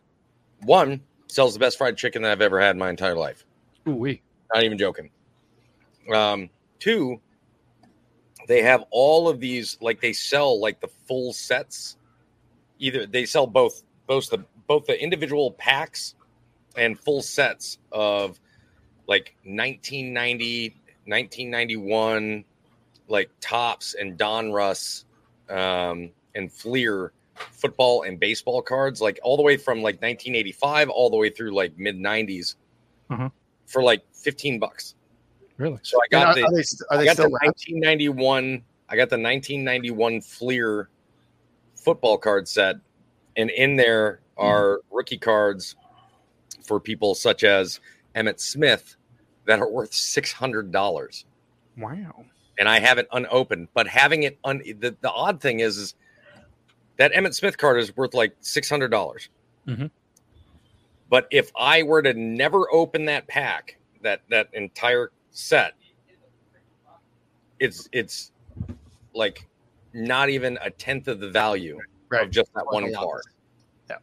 one 0.63 1.01
sells 1.27 1.53
the 1.53 1.59
best 1.59 1.77
fried 1.77 1.97
chicken 1.97 2.21
that 2.21 2.31
I've 2.31 2.41
ever 2.41 2.59
had 2.59 2.71
in 2.71 2.79
my 2.79 2.89
entire 2.89 3.15
life. 3.15 3.45
Ooh, 3.87 3.95
wee. 3.95 4.21
Not 4.53 4.63
even 4.63 4.77
joking. 4.77 5.09
Um, 6.13 6.49
two, 6.79 7.19
they 8.47 8.61
have 8.61 8.85
all 8.91 9.27
of 9.27 9.39
these 9.39 9.77
like 9.81 10.01
they 10.01 10.13
sell 10.13 10.59
like 10.59 10.79
the 10.79 10.89
full 11.07 11.33
sets. 11.33 11.97
Either 12.79 13.05
they 13.05 13.25
sell 13.25 13.47
both 13.47 13.83
both 14.07 14.29
the 14.29 14.43
both 14.67 14.85
the 14.85 15.01
individual 15.01 15.51
packs 15.51 16.15
and 16.77 16.99
full 16.99 17.21
sets 17.21 17.79
of 17.91 18.39
like 19.07 19.35
1990, 19.43 20.69
1991, 21.05 22.43
like 23.07 23.29
Topps 23.41 23.93
and 23.95 24.17
Donruss 24.17 25.05
um, 25.49 26.11
and 26.33 26.51
Fleer 26.51 27.13
football 27.51 28.03
and 28.03 28.19
baseball 28.19 28.61
cards, 28.61 29.01
like 29.01 29.19
all 29.23 29.35
the 29.37 29.43
way 29.43 29.57
from 29.57 29.79
like 29.79 29.95
1985 29.95 30.89
all 30.89 31.09
the 31.09 31.17
way 31.17 31.29
through 31.29 31.53
like 31.53 31.77
mid 31.77 31.97
90s 31.97 32.55
Uh-huh. 33.09 33.29
for 33.67 33.83
like 33.83 34.03
15 34.13 34.59
bucks. 34.59 34.95
Really? 35.57 35.79
So 35.83 35.97
I 35.97 36.05
And 36.05 36.11
got 36.11 36.27
are, 36.29 36.35
the 36.35 36.43
are 36.45 36.51
they 36.55 36.63
st- 36.63 36.81
are 36.91 36.97
I 36.99 37.05
got 37.05 37.13
still 37.13 37.25
the 37.25 37.39
1991 37.43 38.63
I 38.89 38.95
got 38.95 39.09
the 39.09 39.17
1991 39.17 40.21
Fleer 40.21 40.89
football 41.75 42.17
card 42.17 42.47
set 42.47 42.75
and 43.37 43.49
in 43.51 43.75
there 43.75 44.21
are 44.37 44.81
rookie 44.91 45.17
cards 45.17 45.75
for 46.63 46.79
people 46.79 47.15
such 47.15 47.43
as 47.43 47.79
Emmitt 48.15 48.39
Smith 48.39 48.95
that 49.45 49.59
are 49.59 49.69
worth 49.69 49.91
$600 49.91 51.25
Wow. 51.77 52.25
And 52.57 52.69
I 52.69 52.79
have 52.79 52.97
it 52.97 53.07
unopened. 53.11 53.67
But 53.73 53.87
having 53.87 54.23
it 54.23 54.37
un 54.43 54.59
the, 54.59 54.95
the 55.01 55.11
odd 55.11 55.41
thing 55.41 55.59
is, 55.59 55.77
is 55.77 55.95
that 56.97 57.11
Emmitt 57.13 57.33
Smith 57.33 57.57
card 57.57 57.79
is 57.79 57.95
worth 57.95 58.13
like 58.13 58.35
six 58.39 58.69
hundred 58.69 58.91
dollars. 58.91 59.29
Mhm. 59.67 59.91
But 61.09 61.27
if 61.31 61.51
I 61.55 61.83
were 61.83 62.01
to 62.01 62.13
never 62.13 62.71
open 62.73 63.05
that 63.05 63.27
pack, 63.27 63.77
that 64.01 64.21
that 64.29 64.49
entire 64.53 65.11
set, 65.31 65.73
it's 67.59 67.89
it's 67.91 68.31
like 69.13 69.47
not 69.93 70.29
even 70.29 70.57
a 70.61 70.69
tenth 70.69 71.07
of 71.07 71.19
the 71.19 71.29
value 71.29 71.79
of 72.11 72.29
just 72.31 72.53
that 72.53 72.65
one 72.65 72.93
card. 72.93 73.21
Yeah. 73.89 73.97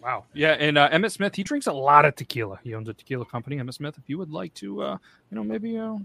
Wow. 0.00 0.24
Yeah, 0.34 0.52
and 0.52 0.78
uh, 0.78 0.88
Emmitt 0.90 1.12
Smith, 1.12 1.34
he 1.34 1.42
drinks 1.42 1.66
a 1.66 1.72
lot 1.72 2.04
of 2.04 2.14
tequila. 2.14 2.60
He 2.62 2.74
owns 2.74 2.88
a 2.88 2.94
tequila 2.94 3.24
company, 3.24 3.56
Emmitt 3.56 3.74
Smith. 3.74 3.98
If 3.98 4.08
you 4.08 4.18
would 4.18 4.30
like 4.30 4.54
to, 4.54 4.82
uh, 4.82 4.98
you 5.30 5.36
know, 5.36 5.42
maybe 5.42 5.76
uh, 5.78 5.96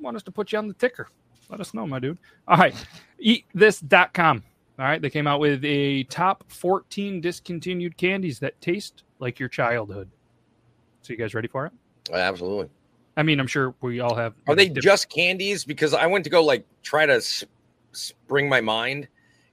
want 0.00 0.16
us 0.16 0.22
to 0.24 0.32
put 0.32 0.50
you 0.52 0.58
on 0.58 0.66
the 0.66 0.74
ticker, 0.74 1.08
let 1.48 1.60
us 1.60 1.74
know, 1.74 1.86
my 1.86 1.98
dude. 1.98 2.18
All 2.48 2.56
right. 2.56 2.74
Eatthis.com. 3.24 4.42
All 4.78 4.84
right. 4.84 5.00
They 5.00 5.10
came 5.10 5.26
out 5.26 5.40
with 5.40 5.64
a 5.64 6.04
top 6.04 6.44
14 6.48 7.20
discontinued 7.20 7.96
candies 7.96 8.38
that 8.40 8.60
taste 8.60 9.04
like 9.18 9.38
your 9.38 9.48
childhood. 9.48 10.10
So, 11.02 11.12
you 11.12 11.18
guys 11.18 11.34
ready 11.34 11.48
for 11.48 11.66
it? 11.66 11.72
Absolutely. 12.12 12.68
I 13.16 13.22
mean, 13.22 13.38
I'm 13.38 13.46
sure 13.46 13.74
we 13.80 14.00
all 14.00 14.14
have. 14.16 14.34
Are 14.48 14.54
they 14.54 14.64
different- 14.66 14.82
just 14.82 15.08
candies? 15.10 15.64
Because 15.64 15.94
I 15.94 16.06
went 16.06 16.24
to 16.24 16.30
go 16.30 16.42
like 16.42 16.66
try 16.82 17.06
to 17.06 17.14
s- 17.14 17.44
spring 17.92 18.48
my 18.48 18.60
mind, 18.60 19.06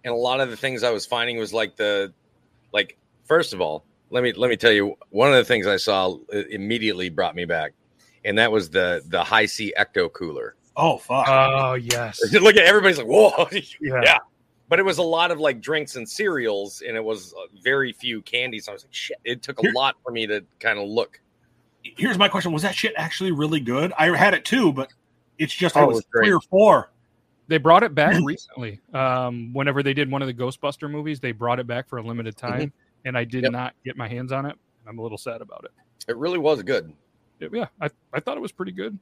and 0.04 0.12
a 0.14 0.18
lot 0.18 0.39
of 0.39 0.50
the 0.50 0.58
things 0.58 0.82
I 0.84 0.89
was 0.89 1.06
finding 1.06 1.38
was 1.38 1.54
like 1.54 1.76
the, 1.76 2.12
like 2.74 2.98
first 3.26 3.54
of 3.54 3.62
all, 3.62 3.86
let 4.10 4.24
me 4.24 4.34
let 4.34 4.50
me 4.50 4.58
tell 4.58 4.72
you 4.72 4.98
one 5.12 5.30
of 5.30 5.36
the 5.36 5.44
things 5.46 5.68
I 5.68 5.78
saw 5.78 6.16
uh, 6.34 6.38
immediately 6.50 7.10
brought 7.10 7.36
me 7.36 7.46
back, 7.46 7.74
and 8.26 8.38
that 8.39 8.52
was 8.52 8.72
the 8.72 9.04
the 9.08 9.24
Hi-C 9.24 9.74
ecto 9.78 10.12
cooler. 10.12 10.56
Oh 10.78 10.97
fuck! 10.97 11.26
Oh, 11.28 11.74
yes. 11.74 12.19
Look 12.34 12.55
at 12.55 12.63
everybody's 12.65 12.97
like 12.97 13.07
whoa, 13.07 13.47
Yeah. 13.82 14.01
yeah. 14.03 14.17
But 14.69 14.80
it 14.80 14.84
was 14.84 14.99
a 14.99 15.03
lot 15.03 15.32
of 15.32 15.39
like 15.39 15.59
drinks 15.61 15.97
and 15.97 16.07
cereals, 16.07 16.82
and 16.88 16.95
it 16.95 17.03
was 17.03 17.34
uh, 17.34 17.41
very 17.61 17.91
few 17.91 18.22
candies. 18.22 18.69
I 18.69 18.74
was 18.74 18.84
like, 18.86 18.93
shit. 18.93 19.17
It 19.26 19.41
took 19.41 19.59
a 19.59 19.63
Here- 19.63 19.74
lot 19.76 19.97
for 20.03 20.11
me 20.11 20.26
to 20.28 20.43
kind 20.59 20.80
of 20.80 20.88
look. 20.88 21.19
Here's 21.84 22.17
my 22.17 22.30
question: 22.30 22.51
Was 22.53 22.61
that 22.61 22.74
shit 22.76 22.93
actually 22.95 23.32
really 23.32 23.59
good? 23.59 23.91
I 23.97 24.15
had 24.15 24.34
it 24.34 24.45
too, 24.45 24.72
but 24.72 24.93
it's 25.38 25.53
just 25.53 25.76
Oh, 25.76 25.82
I 25.82 25.84
it 25.84 25.88
was 25.88 25.95
was 25.97 26.05
three 26.15 26.32
or 26.32 26.39
four. 26.41 26.91
They 27.47 27.57
brought 27.57 27.84
it 27.84 27.93
back 27.93 28.22
recently. 28.24 28.80
Um, 28.93 29.51
whenever 29.51 29.84
they 29.84 29.93
did 29.93 30.09
one 30.09 30.22
of 30.22 30.28
the 30.28 30.34
Ghostbuster 30.34 30.89
movies, 30.89 31.19
they 31.19 31.34
brought 31.34 31.59
it 31.59 31.67
back 31.67 31.89
for 31.89 31.97
a 31.97 32.01
limited 32.03 32.38
time, 32.38 32.72
and 33.03 33.17
I 33.17 33.26
did 33.26 33.43
Yep. 33.43 33.51
not 33.51 33.74
get 33.84 33.97
my 33.97 34.07
hands 34.07 34.32
on 34.32 34.45
it. 34.45 34.55
I'm 34.88 34.99
a 34.99 35.01
little 35.01 35.17
sad 35.17 35.41
about 35.41 35.65
it. 35.65 35.72
It 36.07 36.15
really 36.15 36.38
was 36.38 36.63
good. 36.63 36.93
Yeah, 37.39 37.65
I, 37.82 37.89
I 38.13 38.19
thought 38.22 38.38
it 38.38 38.41
was 38.41 38.51
pretty 38.51 38.72
good. 38.72 38.97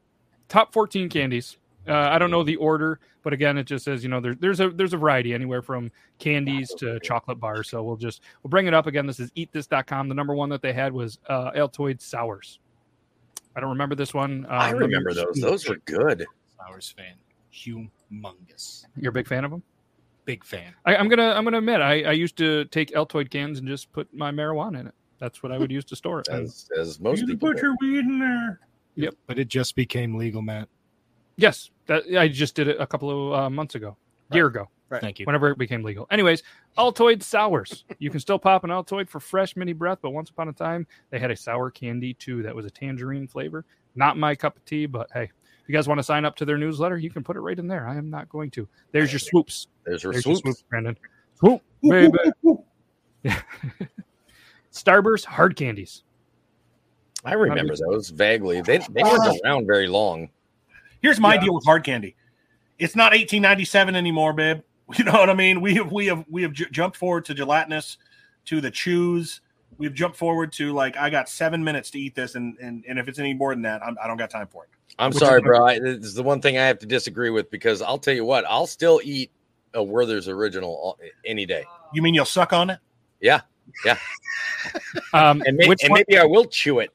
Top 0.49 0.73
14 0.73 1.07
candies. 1.09 1.57
Uh, 1.87 1.93
I 1.93 2.19
don't 2.19 2.29
know 2.29 2.43
the 2.43 2.57
order, 2.57 2.99
but 3.23 3.33
again, 3.33 3.57
it 3.57 3.63
just 3.63 3.85
says 3.85 4.03
you 4.03 4.09
know 4.09 4.19
there's 4.19 4.37
there's 4.39 4.59
a 4.59 4.69
there's 4.69 4.93
a 4.93 4.97
variety 4.97 5.33
anywhere 5.33 5.61
from 5.61 5.91
candies 6.19 6.73
to 6.77 6.99
chocolate 6.99 7.39
bars. 7.39 7.69
So 7.69 7.81
we'll 7.81 7.95
just 7.95 8.21
we'll 8.43 8.49
bring 8.49 8.67
it 8.67 8.73
up 8.73 8.85
again. 8.85 9.07
This 9.07 9.19
is 9.19 9.31
eatthis.com. 9.31 10.09
The 10.09 10.13
number 10.13 10.35
one 10.35 10.49
that 10.49 10.61
they 10.61 10.73
had 10.73 10.91
was 10.93 11.17
uh, 11.29 11.51
Altoid 11.51 12.01
sours. 12.01 12.59
I 13.55 13.59
don't 13.59 13.69
remember 13.69 13.95
this 13.95 14.13
one. 14.13 14.45
Uh, 14.45 14.53
I 14.53 14.71
remember 14.71 15.13
those. 15.13 15.39
Those 15.41 15.67
were 15.67 15.77
good. 15.85 16.25
Sours 16.57 16.93
fan, 16.95 17.15
humongous, 17.53 18.85
You're 18.95 19.09
a 19.09 19.13
big 19.13 19.27
fan 19.27 19.45
of 19.45 19.51
them. 19.51 19.63
big 20.25 20.43
fan. 20.43 20.73
I, 20.85 20.95
I'm 20.95 21.07
gonna 21.09 21.31
I'm 21.31 21.43
gonna 21.43 21.57
admit 21.59 21.81
I, 21.81 22.03
I 22.03 22.11
used 22.11 22.37
to 22.37 22.65
take 22.65 22.91
Altoid 22.91 23.31
cans 23.31 23.59
and 23.59 23.67
just 23.67 23.91
put 23.93 24.13
my 24.13 24.31
marijuana 24.31 24.81
in 24.81 24.87
it. 24.87 24.93
That's 25.19 25.41
what 25.41 25.51
I 25.51 25.57
would 25.57 25.71
use 25.71 25.85
to 25.85 25.95
store 25.95 26.19
it. 26.19 26.29
As, 26.29 26.69
as 26.77 26.99
most 26.99 27.21
you 27.21 27.27
people. 27.27 27.49
put 27.49 27.57
do. 27.57 27.63
your 27.63 27.75
weed 27.81 27.99
in 28.05 28.19
there. 28.19 28.59
Yep. 28.99 29.15
But 29.27 29.39
it 29.39 29.47
just 29.47 29.75
became 29.75 30.15
legal, 30.15 30.41
Matt. 30.41 30.67
Yes, 31.37 31.71
that 31.85 32.03
I 32.17 32.27
just 32.27 32.53
did 32.53 32.67
it 32.67 32.81
a 32.81 32.85
couple 32.85 33.33
of 33.33 33.39
uh, 33.39 33.49
months 33.49 33.75
ago, 33.75 33.95
year 34.31 34.47
ago. 34.47 34.67
Right. 34.89 35.01
Thank 35.01 35.19
you. 35.19 35.25
whenever 35.25 35.51
it 35.51 35.57
became 35.57 35.83
legal. 35.83 36.07
Anyways, 36.09 36.41
Altoid 36.77 37.21
sours. 37.21 37.85
You 37.99 38.09
can 38.09 38.19
still 38.19 38.39
pop 38.39 38.63
an 38.63 38.71
Altoid 38.71 39.07
for 39.07 39.19
fresh 39.19 39.55
mini 39.55 39.71
breath, 39.71 39.99
but 40.01 40.09
once 40.09 40.31
upon 40.31 40.49
a 40.49 40.53
time 40.53 40.87
they 41.11 41.19
had 41.19 41.29
a 41.29 41.35
sour 41.35 41.69
candy 41.69 42.15
too 42.15 42.41
that 42.41 42.55
was 42.55 42.65
a 42.65 42.71
tangerine 42.71 43.27
flavor. 43.27 43.65
Not 43.95 44.17
my 44.17 44.33
cup 44.35 44.57
of 44.57 44.65
tea, 44.65 44.87
but 44.87 45.07
hey, 45.13 45.23
if 45.23 45.69
you 45.69 45.73
guys 45.73 45.87
want 45.87 45.99
to 45.99 46.03
sign 46.03 46.25
up 46.25 46.35
to 46.37 46.45
their 46.45 46.57
newsletter, 46.57 46.97
you 46.97 47.11
can 47.11 47.23
put 47.23 47.37
it 47.37 47.41
right 47.41 47.57
in 47.57 47.67
there. 47.67 47.87
I 47.87 47.95
am 47.97 48.09
not 48.09 48.27
going 48.29 48.49
to. 48.51 48.67
There's 48.91 49.13
your 49.13 49.19
swoops. 49.19 49.67
There's 49.85 50.01
her 50.01 50.11
There's 50.11 50.25
your 50.25 50.35
swoops. 50.35 50.57
swoops, 50.57 50.63
Brandon. 50.69 50.97
Swoop, 51.35 51.61
baby. 51.83 52.17
Starburst 54.73 55.25
hard 55.25 55.55
candies. 55.55 56.03
I 57.25 57.33
remember 57.33 57.75
those 57.75 58.09
vaguely. 58.09 58.61
They 58.61 58.77
they 58.77 59.03
weren't 59.03 59.41
around 59.43 59.67
very 59.67 59.87
long. 59.87 60.29
Here's 61.01 61.19
my 61.19 61.35
Yeah. 61.35 61.41
deal 61.41 61.55
with 61.55 61.65
hard 61.65 61.83
candy. 61.83 62.15
It's 62.77 62.95
not 62.95 63.11
1897 63.11 63.95
anymore, 63.95 64.33
babe. 64.33 64.61
You 64.97 65.03
know 65.03 65.11
what 65.11 65.29
I 65.29 65.35
mean? 65.35 65.61
We 65.61 65.75
have 65.75 65.91
we 65.91 66.07
have 66.07 66.25
we 66.29 66.41
have 66.41 66.51
j- 66.53 66.65
jumped 66.71 66.97
forward 66.97 67.23
to 67.25 67.33
gelatinous, 67.35 67.97
to 68.45 68.59
the 68.59 68.71
chews. 68.71 69.41
We've 69.77 69.93
jumped 69.93 70.17
forward 70.17 70.51
to 70.53 70.73
like 70.73 70.97
I 70.97 71.11
got 71.11 71.29
seven 71.29 71.63
minutes 71.63 71.91
to 71.91 71.99
eat 71.99 72.15
this, 72.15 72.33
and 72.33 72.57
and, 72.59 72.83
and 72.87 72.97
if 72.97 73.07
it's 73.07 73.19
any 73.19 73.35
more 73.35 73.53
than 73.53 73.61
that, 73.63 73.85
I'm, 73.85 73.95
I 74.03 74.07
don't 74.07 74.17
got 74.17 74.31
time 74.31 74.47
for 74.47 74.63
it. 74.63 74.69
I'm 74.97 75.11
Which 75.11 75.19
sorry, 75.19 75.41
is- 75.41 75.43
bro. 75.43 75.63
I, 75.63 75.77
this 75.79 76.05
is 76.05 76.15
the 76.15 76.23
one 76.23 76.41
thing 76.41 76.57
I 76.57 76.65
have 76.65 76.79
to 76.79 76.87
disagree 76.87 77.29
with 77.29 77.51
because 77.51 77.83
I'll 77.83 77.99
tell 77.99 78.15
you 78.15 78.25
what, 78.25 78.45
I'll 78.49 78.65
still 78.65 78.99
eat 79.03 79.31
a 79.75 79.83
Werther's 79.83 80.27
original 80.27 80.71
all- 80.71 80.99
any 81.23 81.45
day, 81.45 81.63
You 81.93 82.01
mean 82.01 82.15
you'll 82.15 82.25
suck 82.25 82.51
on 82.51 82.71
it? 82.71 82.79
Yeah, 83.21 83.41
yeah. 83.85 83.97
um, 85.13 85.43
and, 85.45 85.55
may, 85.55 85.65
and 85.67 85.93
maybe 85.93 86.17
I 86.17 86.23
will 86.25 86.45
chew 86.45 86.79
it. 86.79 86.91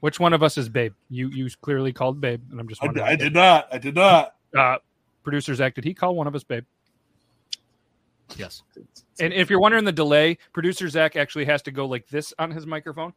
Which 0.00 0.18
one 0.18 0.32
of 0.32 0.42
us 0.42 0.58
is 0.58 0.68
Babe? 0.68 0.94
You 1.08 1.28
you 1.28 1.48
clearly 1.62 1.92
called 1.92 2.20
Babe, 2.20 2.42
and 2.50 2.60
I'm 2.60 2.68
just 2.68 2.82
I. 2.82 2.88
I 3.02 3.16
did 3.16 3.32
not. 3.32 3.68
I 3.72 3.78
did 3.78 3.94
not. 3.94 4.34
Uh, 4.56 4.76
producer 5.22 5.54
Zach, 5.54 5.74
did 5.74 5.84
he 5.84 5.94
call 5.94 6.14
one 6.16 6.26
of 6.26 6.34
us 6.34 6.42
Babe? 6.42 6.64
Yes. 8.36 8.62
And 9.18 9.32
if 9.32 9.50
you're 9.50 9.60
wondering 9.60 9.84
the 9.84 9.92
delay, 9.92 10.38
producer 10.52 10.88
Zach 10.88 11.16
actually 11.16 11.44
has 11.46 11.62
to 11.62 11.70
go 11.70 11.86
like 11.86 12.08
this 12.08 12.32
on 12.38 12.50
his 12.50 12.66
microphone 12.66 13.12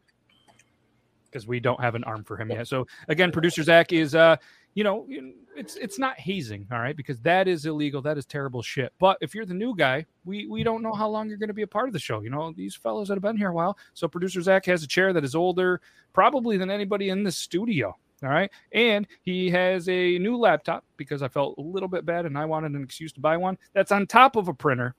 because 1.26 1.48
we 1.48 1.60
don't 1.60 1.80
have 1.80 1.96
an 1.96 2.04
arm 2.04 2.24
for 2.24 2.38
him 2.38 2.52
yet. 2.52 2.68
So 2.68 2.86
again, 3.08 3.32
producer 3.32 3.64
Zach 3.64 3.92
is, 3.92 4.14
uh, 4.16 4.38
you 4.76 4.84
know, 4.84 5.08
it's 5.56 5.76
it's 5.76 6.00
not 6.00 6.20
hazing, 6.20 6.68
all 6.72 6.80
right, 6.80 6.98
because 6.98 7.20
that 7.22 7.48
is 7.48 7.66
illegal. 7.66 8.02
That 8.02 8.18
is 8.18 8.26
terrible 8.26 8.62
shit. 8.62 8.92
But 9.00 9.18
if 9.22 9.36
you're 9.36 9.46
the 9.46 9.54
new 9.54 9.76
guy, 9.76 10.06
we 10.26 10.48
we 10.48 10.64
don't 10.64 10.82
know 10.82 10.94
how 10.94 11.08
long 11.08 11.30
you're 11.30 11.38
going 11.38 11.50
to 11.50 11.54
be 11.54 11.62
a 11.62 11.68
part 11.68 11.88
of 11.88 11.94
the 11.94 12.00
show. 12.00 12.22
You 12.22 12.32
know, 12.32 12.52
these 12.52 12.76
fellows 12.76 13.08
that 13.08 13.16
have 13.16 13.22
been 13.22 13.38
here 13.38 13.50
a 13.50 13.54
while. 13.54 13.78
So 13.94 14.08
producer 14.08 14.42
Zach 14.42 14.66
has 14.66 14.84
a 14.84 14.88
chair 14.88 15.14
that 15.14 15.24
is 15.24 15.36
older, 15.36 15.82
probably 16.12 16.58
than 16.58 16.72
anybody 16.72 17.10
in 17.10 17.24
the 17.24 17.32
studio. 17.32 17.96
All 18.24 18.30
right. 18.30 18.50
And 18.72 19.06
he 19.22 19.50
has 19.50 19.90
a 19.90 20.18
new 20.18 20.38
laptop 20.38 20.86
because 20.96 21.22
I 21.22 21.28
felt 21.28 21.58
a 21.58 21.62
little 21.62 21.90
bit 21.90 22.06
bad 22.06 22.26
and 22.26 22.38
I 22.38 22.46
wanted 22.46 22.72
an 22.72 22.84
excuse 22.84 23.12
to 23.14 23.20
buy 23.20 23.36
one 23.36 23.58
that's 23.74 23.92
on 23.92 24.08
top 24.08 24.38
of 24.38 24.48
a 24.48 24.54
printer. 24.54 24.96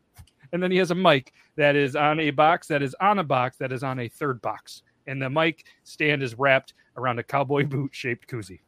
And 0.53 0.63
then 0.63 0.71
he 0.71 0.77
has 0.77 0.91
a 0.91 0.95
mic 0.95 1.33
that 1.57 1.75
is 1.75 1.97
on 1.97 2.21
a 2.21 2.31
box 2.31 2.69
that 2.69 2.83
is 2.83 2.95
on 3.01 3.19
a 3.19 3.25
box 3.25 3.57
that 3.57 3.73
is 3.73 3.83
on 3.83 3.99
a 3.99 4.09
third 4.09 4.43
box. 4.43 4.83
And 5.07 5.21
the 5.21 5.31
mic 5.31 5.65
stand 5.85 6.23
is 6.23 6.39
wrapped 6.39 6.75
around 6.97 7.19
a 7.19 7.23
cowboy 7.23 7.65
boot 7.67 7.95
shaped 7.95 8.29
koozie. 8.29 8.61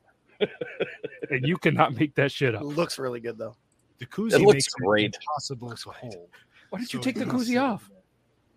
And 1.31 1.47
you 1.47 1.57
cannot 1.57 1.95
make 1.95 2.15
that 2.17 2.31
shit 2.33 2.51
It 2.51 2.55
up. 2.57 2.63
looks 2.63 2.99
really 2.99 3.21
good 3.21 3.37
though. 3.39 3.57
The 3.99 4.07
koozie 4.07 4.35
It 4.35 4.41
looks 4.41 4.55
makes 4.55 4.69
great. 4.75 5.15
it 5.15 5.19
impossible 5.21 5.71
to 5.75 5.91
hold. 5.91 6.29
Why 6.71 6.81
did 6.81 6.93
you 6.93 7.01
take 7.01 7.15
the 7.17 7.23
it 7.23 7.29
koozie 7.29 7.55
to- 7.55 7.57
off? 7.59 7.91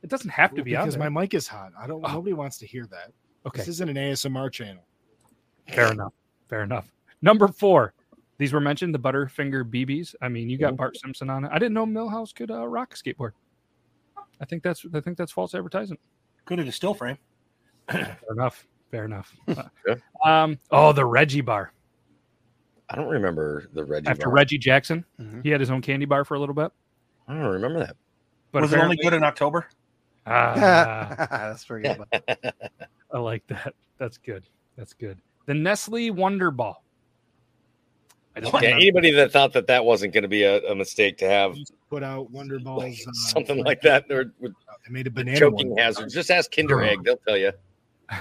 It 0.04 0.10
doesn't 0.10 0.30
have 0.30 0.52
to 0.52 0.58
Well, 0.58 0.64
be 0.66 0.76
on 0.76 0.84
because 0.86 0.98
there. 0.98 1.10
my 1.10 1.22
mic 1.22 1.34
is 1.34 1.48
hot. 1.48 1.72
I 1.78 1.86
don't. 1.88 2.04
Oh. 2.06 2.12
Nobody 2.14 2.34
wants 2.34 2.58
to 2.60 2.68
hear 2.68 2.86
that. 2.88 3.12
Okay. 3.46 3.60
This 3.60 3.68
isn't 3.68 3.90
an 3.90 3.98
ASMR 3.98 4.50
channel. 4.52 4.84
Fair 5.68 5.92
enough. 5.92 6.14
Fair 6.50 6.64
enough. 6.64 6.92
Number 7.22 7.48
four. 7.48 7.94
These 8.38 8.54
were 8.54 8.62
mentioned, 8.62 8.96
the 8.96 9.00
Butterfinger 9.00 9.66
BBs. 9.70 10.16
I 10.22 10.30
mean, 10.30 10.50
you 10.50 10.58
got. 10.58 10.78
Bart 10.78 10.96
Simpson 10.98 11.30
on 11.30 11.44
it. 11.44 11.52
I 11.52 11.60
didn't 11.60 11.74
know 11.74 11.86
Milhouse 11.86 12.34
could 12.34 12.50
uh, 12.52 12.66
rock 12.66 12.94
a 12.94 12.98
skateboard. 12.98 13.32
I 14.40 14.46
think 14.46 14.64
that's 14.64 14.86
I 14.94 15.02
think 15.02 15.18
that's 15.18 15.34
false 15.34 15.54
advertising. 15.54 15.98
Could 16.46 16.62
at 16.62 16.68
a 16.68 16.72
still 16.72 16.94
frame. 16.94 17.18
Fair 17.92 18.18
enough. 18.32 18.66
Fair 18.92 19.06
enough. 19.06 19.36
Yeah. 19.88 19.96
um, 20.26 20.58
oh, 20.72 20.92
the 20.92 21.06
Reggie 21.06 21.42
bar. 21.42 21.72
I 22.90 22.96
don't 22.96 23.08
remember 23.08 23.70
the 23.74 23.84
Reggie. 23.86 24.08
After 24.08 24.26
bar. 24.26 24.34
Reggie 24.36 24.58
Jackson, 24.58 25.06
Mhm. 25.20 25.44
he 25.44 25.50
had 25.50 25.60
his 25.60 25.70
own 25.72 25.82
candy 25.82 26.06
bar 26.06 26.26
for 26.26 26.34
a 26.36 26.40
little 26.40 26.56
bit. 26.56 26.72
I 27.28 27.34
don't 27.34 27.44
remember 27.46 27.80
that. 27.80 27.96
But 28.52 28.64
was 28.64 28.74
it 28.74 28.80
only 28.80 28.98
good 28.98 29.14
in 29.14 29.24
October? 29.24 29.68
Ah, 30.26 31.16
That's 31.32 31.64
pretty 31.66 31.88
good. 31.88 32.04
I 33.14 33.18
like 33.20 33.46
that. 33.48 33.74
That's 34.00 34.18
good. 34.18 34.44
That's 34.76 34.94
good. 34.94 35.20
The 35.46 35.54
Nestle 35.54 36.10
Wonder 36.12 36.50
Ball. 36.52 36.84
I 38.36 38.40
don't 38.42 38.54
Yeah, 38.54 38.60
remember. 38.60 38.76
anybody 38.82 39.12
that 39.12 39.32
thought 39.32 39.54
that 39.54 39.68
that 39.68 39.84
wasn't 39.86 40.14
going 40.14 40.22
to 40.24 40.28
be 40.28 40.44
a, 40.44 40.58
a 40.72 40.76
mistake 40.76 41.18
to 41.20 41.28
have 41.30 41.56
Put 41.90 42.04
out 42.04 42.30
Wonder 42.32 42.60
Balls. 42.60 43.06
uh, 43.08 43.12
something 43.14 43.64
like 43.64 43.82
that 43.82 44.06
or 44.12 44.32
with 44.40 44.54
I 44.70 44.90
made 44.92 45.08
a 45.08 45.12
banana 45.12 45.38
choking 45.40 45.70
one. 45.70 45.78
hazards, 45.80 46.14
just 46.14 46.32
ask 46.32 46.52
Kinder 46.56 46.82
Egg; 46.84 47.04
they'll 47.04 47.18
tell 47.18 47.38
you. 47.38 47.52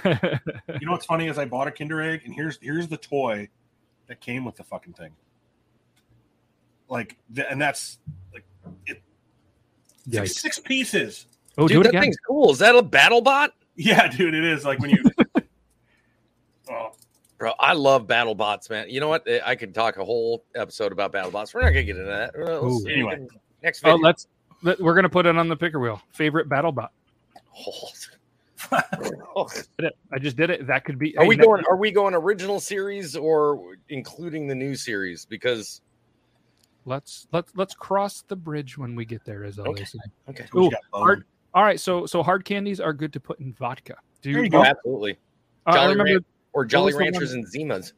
You 0.04 0.86
know 0.86 0.92
what's 0.92 1.06
funny 1.06 1.28
is 1.28 1.38
I 1.38 1.44
bought 1.44 1.68
a 1.68 1.70
Kinder 1.70 2.00
Egg, 2.02 2.22
and 2.24 2.34
here's 2.34 2.58
here's 2.60 2.88
the 2.88 2.96
toy 2.96 3.48
that 4.06 4.20
came 4.20 4.44
with 4.44 4.56
the 4.56 4.64
fucking 4.64 4.92
thing. 4.94 5.12
Like, 6.88 7.16
th- 7.34 7.46
and 7.50 7.60
that's 7.60 7.98
like 8.32 8.44
it, 8.86 9.02
it's 10.06 10.16
like 10.16 10.28
six 10.28 10.58
pieces. 10.58 11.26
Oh, 11.56 11.66
Dude, 11.68 11.74
do 11.74 11.80
it 11.80 11.82
that 11.84 11.88
again. 11.90 12.02
thing's 12.02 12.16
cool. 12.26 12.50
Is 12.52 12.58
that 12.60 12.74
a 12.76 12.82
battle 12.82 13.20
bot? 13.20 13.52
Yeah, 13.76 14.08
dude, 14.08 14.34
it 14.34 14.44
is 14.44 14.64
like 14.64 14.78
when 14.80 14.90
you. 14.90 15.02
oh, 16.70 16.92
Bro, 17.38 17.52
I 17.60 17.72
love 17.74 18.06
battle 18.06 18.34
bots, 18.34 18.68
man. 18.70 18.88
You 18.90 19.00
know 19.00 19.08
what? 19.08 19.26
Eh, 19.28 19.40
I 19.44 19.54
could 19.54 19.74
talk 19.74 19.96
a 19.96 20.04
whole 20.04 20.44
episode 20.56 20.92
about 20.92 21.12
battle 21.12 21.30
bots. 21.30 21.54
We're 21.54 21.60
not 21.62 21.68
gonna 21.70 21.84
get 21.84 21.96
into 21.96 22.08
that. 22.10 22.32
Well, 22.36 22.80
Anyway. 22.88 23.26
next 23.62 23.84
Oh, 23.86 23.94
let's 23.96 24.26
let, 24.62 24.80
we're 24.80 24.94
gonna 24.94 25.08
put 25.08 25.26
it 25.26 25.36
on 25.36 25.48
the 25.48 25.56
picker 25.56 25.78
wheel. 25.78 26.00
Favorite 26.12 26.48
battle 26.48 26.72
bot. 26.72 26.92
Oh. 27.56 27.88
Did 29.78 29.86
it. 29.86 29.98
I 30.12 30.18
just 30.18 30.36
did 30.36 30.50
it. 30.50 30.66
That 30.66 30.84
could 30.84 30.98
be. 30.98 31.16
Are 31.16 31.22
hey, 31.22 31.28
we 31.28 31.36
next- 31.36 31.46
going? 31.46 31.64
Are 31.70 31.76
we 31.76 31.90
going 31.90 32.14
original 32.14 32.60
series 32.60 33.16
or 33.16 33.76
including 33.88 34.46
the 34.46 34.54
new 34.54 34.74
series? 34.74 35.24
Because 35.24 35.80
Let's 36.84 37.26
let's 37.32 37.52
let's 37.54 37.74
cross 37.74 38.22
the 38.28 38.36
bridge 38.36 38.78
when 38.78 38.94
we 38.94 39.04
get 39.04 39.22
there. 39.24 39.44
As 39.44 39.58
Okay. 39.58 39.68
always. 39.68 39.96
okay, 40.30 40.46
who's 40.50 40.72
Ooh, 40.72 40.76
hard- 40.92 41.24
All 41.52 41.62
right. 41.62 41.78
So 41.78 42.06
so 42.06 42.22
hard 42.22 42.44
candies 42.46 42.80
are 42.80 42.94
good 42.94 43.12
to 43.12 43.20
put 43.20 43.38
in 43.40 43.52
vodka. 43.52 43.96
Do 44.22 44.32
There 44.32 44.42
you 44.42 44.48
oh, 44.48 44.62
go. 44.62 44.64
absolutely. 44.64 45.18
Uh, 45.66 45.72
Jolly 45.74 45.88
remember. 45.92 46.12
Ran- 46.14 46.24
Or 46.54 46.64
Jolly 46.64 46.94
Ranchers 46.94 47.32
and 47.34 47.46
Zimas. 47.46 47.92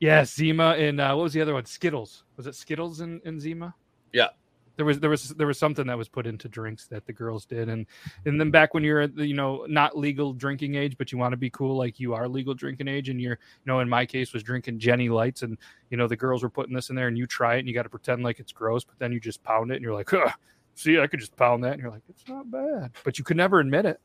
Yeah, 0.00 0.24
Zima 0.24 0.70
and 0.76 1.00
uh, 1.00 1.14
what 1.14 1.22
was 1.22 1.32
the 1.32 1.40
other 1.40 1.54
one? 1.54 1.64
Skittles. 1.66 2.24
Was 2.36 2.46
it 2.48 2.54
Skittles 2.56 3.00
in, 3.00 3.20
in 3.24 3.38
Zima? 3.40 3.74
Yeah. 4.12 4.28
There 4.76 4.84
was 4.84 5.00
there 5.00 5.10
was 5.10 5.30
there 5.30 5.46
was 5.46 5.58
something 5.58 5.86
that 5.86 5.96
was 5.96 6.08
put 6.08 6.26
into 6.26 6.48
drinks 6.48 6.86
that 6.88 7.06
the 7.06 7.12
girls 7.12 7.46
did, 7.46 7.68
and 7.68 7.86
and 8.24 8.40
then 8.40 8.50
back 8.50 8.74
when 8.74 8.84
you're 8.84 9.00
at 9.00 9.16
the 9.16 9.26
you 9.26 9.34
know 9.34 9.64
not 9.68 9.96
legal 9.96 10.32
drinking 10.32 10.74
age, 10.74 10.98
but 10.98 11.12
you 11.12 11.18
want 11.18 11.32
to 11.32 11.36
be 11.36 11.50
cool 11.50 11.76
like 11.76 11.98
you 11.98 12.14
are 12.14 12.28
legal 12.28 12.54
drinking 12.54 12.88
age, 12.88 13.08
and 13.08 13.20
you're 13.20 13.32
you 13.32 13.66
know 13.66 13.80
in 13.80 13.88
my 13.88 14.04
case 14.04 14.32
was 14.32 14.42
drinking 14.42 14.78
Genny 14.78 15.10
Lights, 15.10 15.42
and 15.42 15.56
you 15.90 15.96
know 15.96 16.06
the 16.06 16.16
girls 16.16 16.42
were 16.42 16.50
putting 16.50 16.74
this 16.74 16.90
in 16.90 16.96
there, 16.96 17.08
and 17.08 17.16
you 17.16 17.26
try 17.26 17.56
it, 17.56 17.60
and 17.60 17.68
you 17.68 17.74
got 17.74 17.84
to 17.84 17.88
pretend 17.88 18.22
like 18.22 18.38
it's 18.38 18.52
gross, 18.52 18.84
but 18.84 18.98
then 18.98 19.12
you 19.12 19.20
just 19.20 19.42
pound 19.42 19.70
it, 19.70 19.76
and 19.76 19.82
you're 19.82 19.94
like, 19.94 20.10
huh, 20.10 20.30
see, 20.74 21.00
I 21.00 21.06
could 21.06 21.20
just 21.20 21.36
pound 21.36 21.64
that, 21.64 21.72
and 21.72 21.80
you're 21.80 21.90
like, 21.90 22.02
it's 22.08 22.28
not 22.28 22.50
bad, 22.50 22.92
but 23.04 23.18
you 23.18 23.24
could 23.24 23.36
never 23.36 23.60
admit 23.60 23.86
it. 23.86 24.00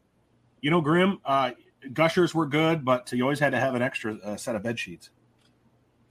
You 0.61 0.71
know, 0.71 0.81
Grim. 0.81 1.19
Uh, 1.25 1.51
gushers 1.93 2.33
were 2.33 2.45
good, 2.45 2.85
but 2.85 3.11
you 3.11 3.23
always 3.23 3.39
had 3.39 3.51
to 3.51 3.59
have 3.59 3.75
an 3.75 3.81
extra 3.81 4.15
uh, 4.23 4.37
set 4.37 4.55
of 4.55 4.63
bed 4.63 4.79
sheets. 4.79 5.09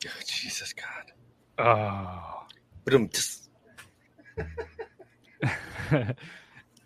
Oh, 0.07 0.11
Jesus 0.27 0.73
God. 0.73 1.13
Oh. 1.59 2.47
But 2.85 2.95
um, 2.95 3.09
just 3.09 3.40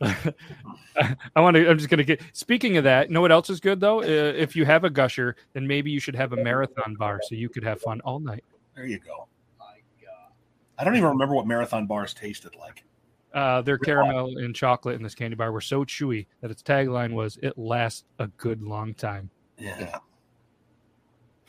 I 0.01 1.41
want 1.41 1.57
to. 1.57 1.69
I'm 1.69 1.79
just 1.79 1.89
gonna 1.89 2.05
get. 2.05 2.21
Speaking 2.33 2.77
of 2.77 2.85
that, 2.85 3.09
you 3.09 3.15
know 3.15 3.21
what 3.21 3.33
else 3.33 3.51
is 3.51 3.61
good 3.61 3.81
though? 3.81 4.03
Uh, 4.03 4.33
if 4.37 4.55
you 4.57 4.65
have 4.65 4.85
a 4.85 4.91
gusher, 4.91 5.37
then 5.53 5.67
maybe 5.67 5.91
you 5.91 6.01
should 6.01 6.17
have 6.17 6.33
a 6.33 6.37
marathon 6.37 6.95
bar 6.95 7.21
so 7.23 7.35
you 7.35 7.49
could 7.49 7.65
have 7.65 7.81
fun 7.81 8.01
all 8.03 8.21
night. 8.21 8.45
There 8.75 8.87
you 8.87 8.99
go. 8.99 9.29
I 10.79 10.85
don't 10.85 10.97
even 10.97 11.09
remember 11.09 11.35
what 11.35 11.47
marathon 11.47 11.87
bars 11.87 12.15
tasted 12.15 12.57
like. 12.57 12.85
Uh, 13.33 13.63
their 13.63 13.79
caramel 13.79 14.39
and 14.39 14.55
chocolate 14.55 14.97
in 14.97 15.03
this 15.03 15.15
candy 15.15 15.35
bar 15.35 15.51
were 15.51 15.61
so 15.61 15.85
chewy 15.85 16.27
that 16.41 16.51
its 16.51 16.63
tagline 16.63 17.13
was 17.13 17.39
"It 17.43 17.59
lasts 17.59 18.05
a 18.19 18.29
good 18.29 18.63
long 18.63 18.95
time." 18.95 19.31
Yeah. 19.59 19.99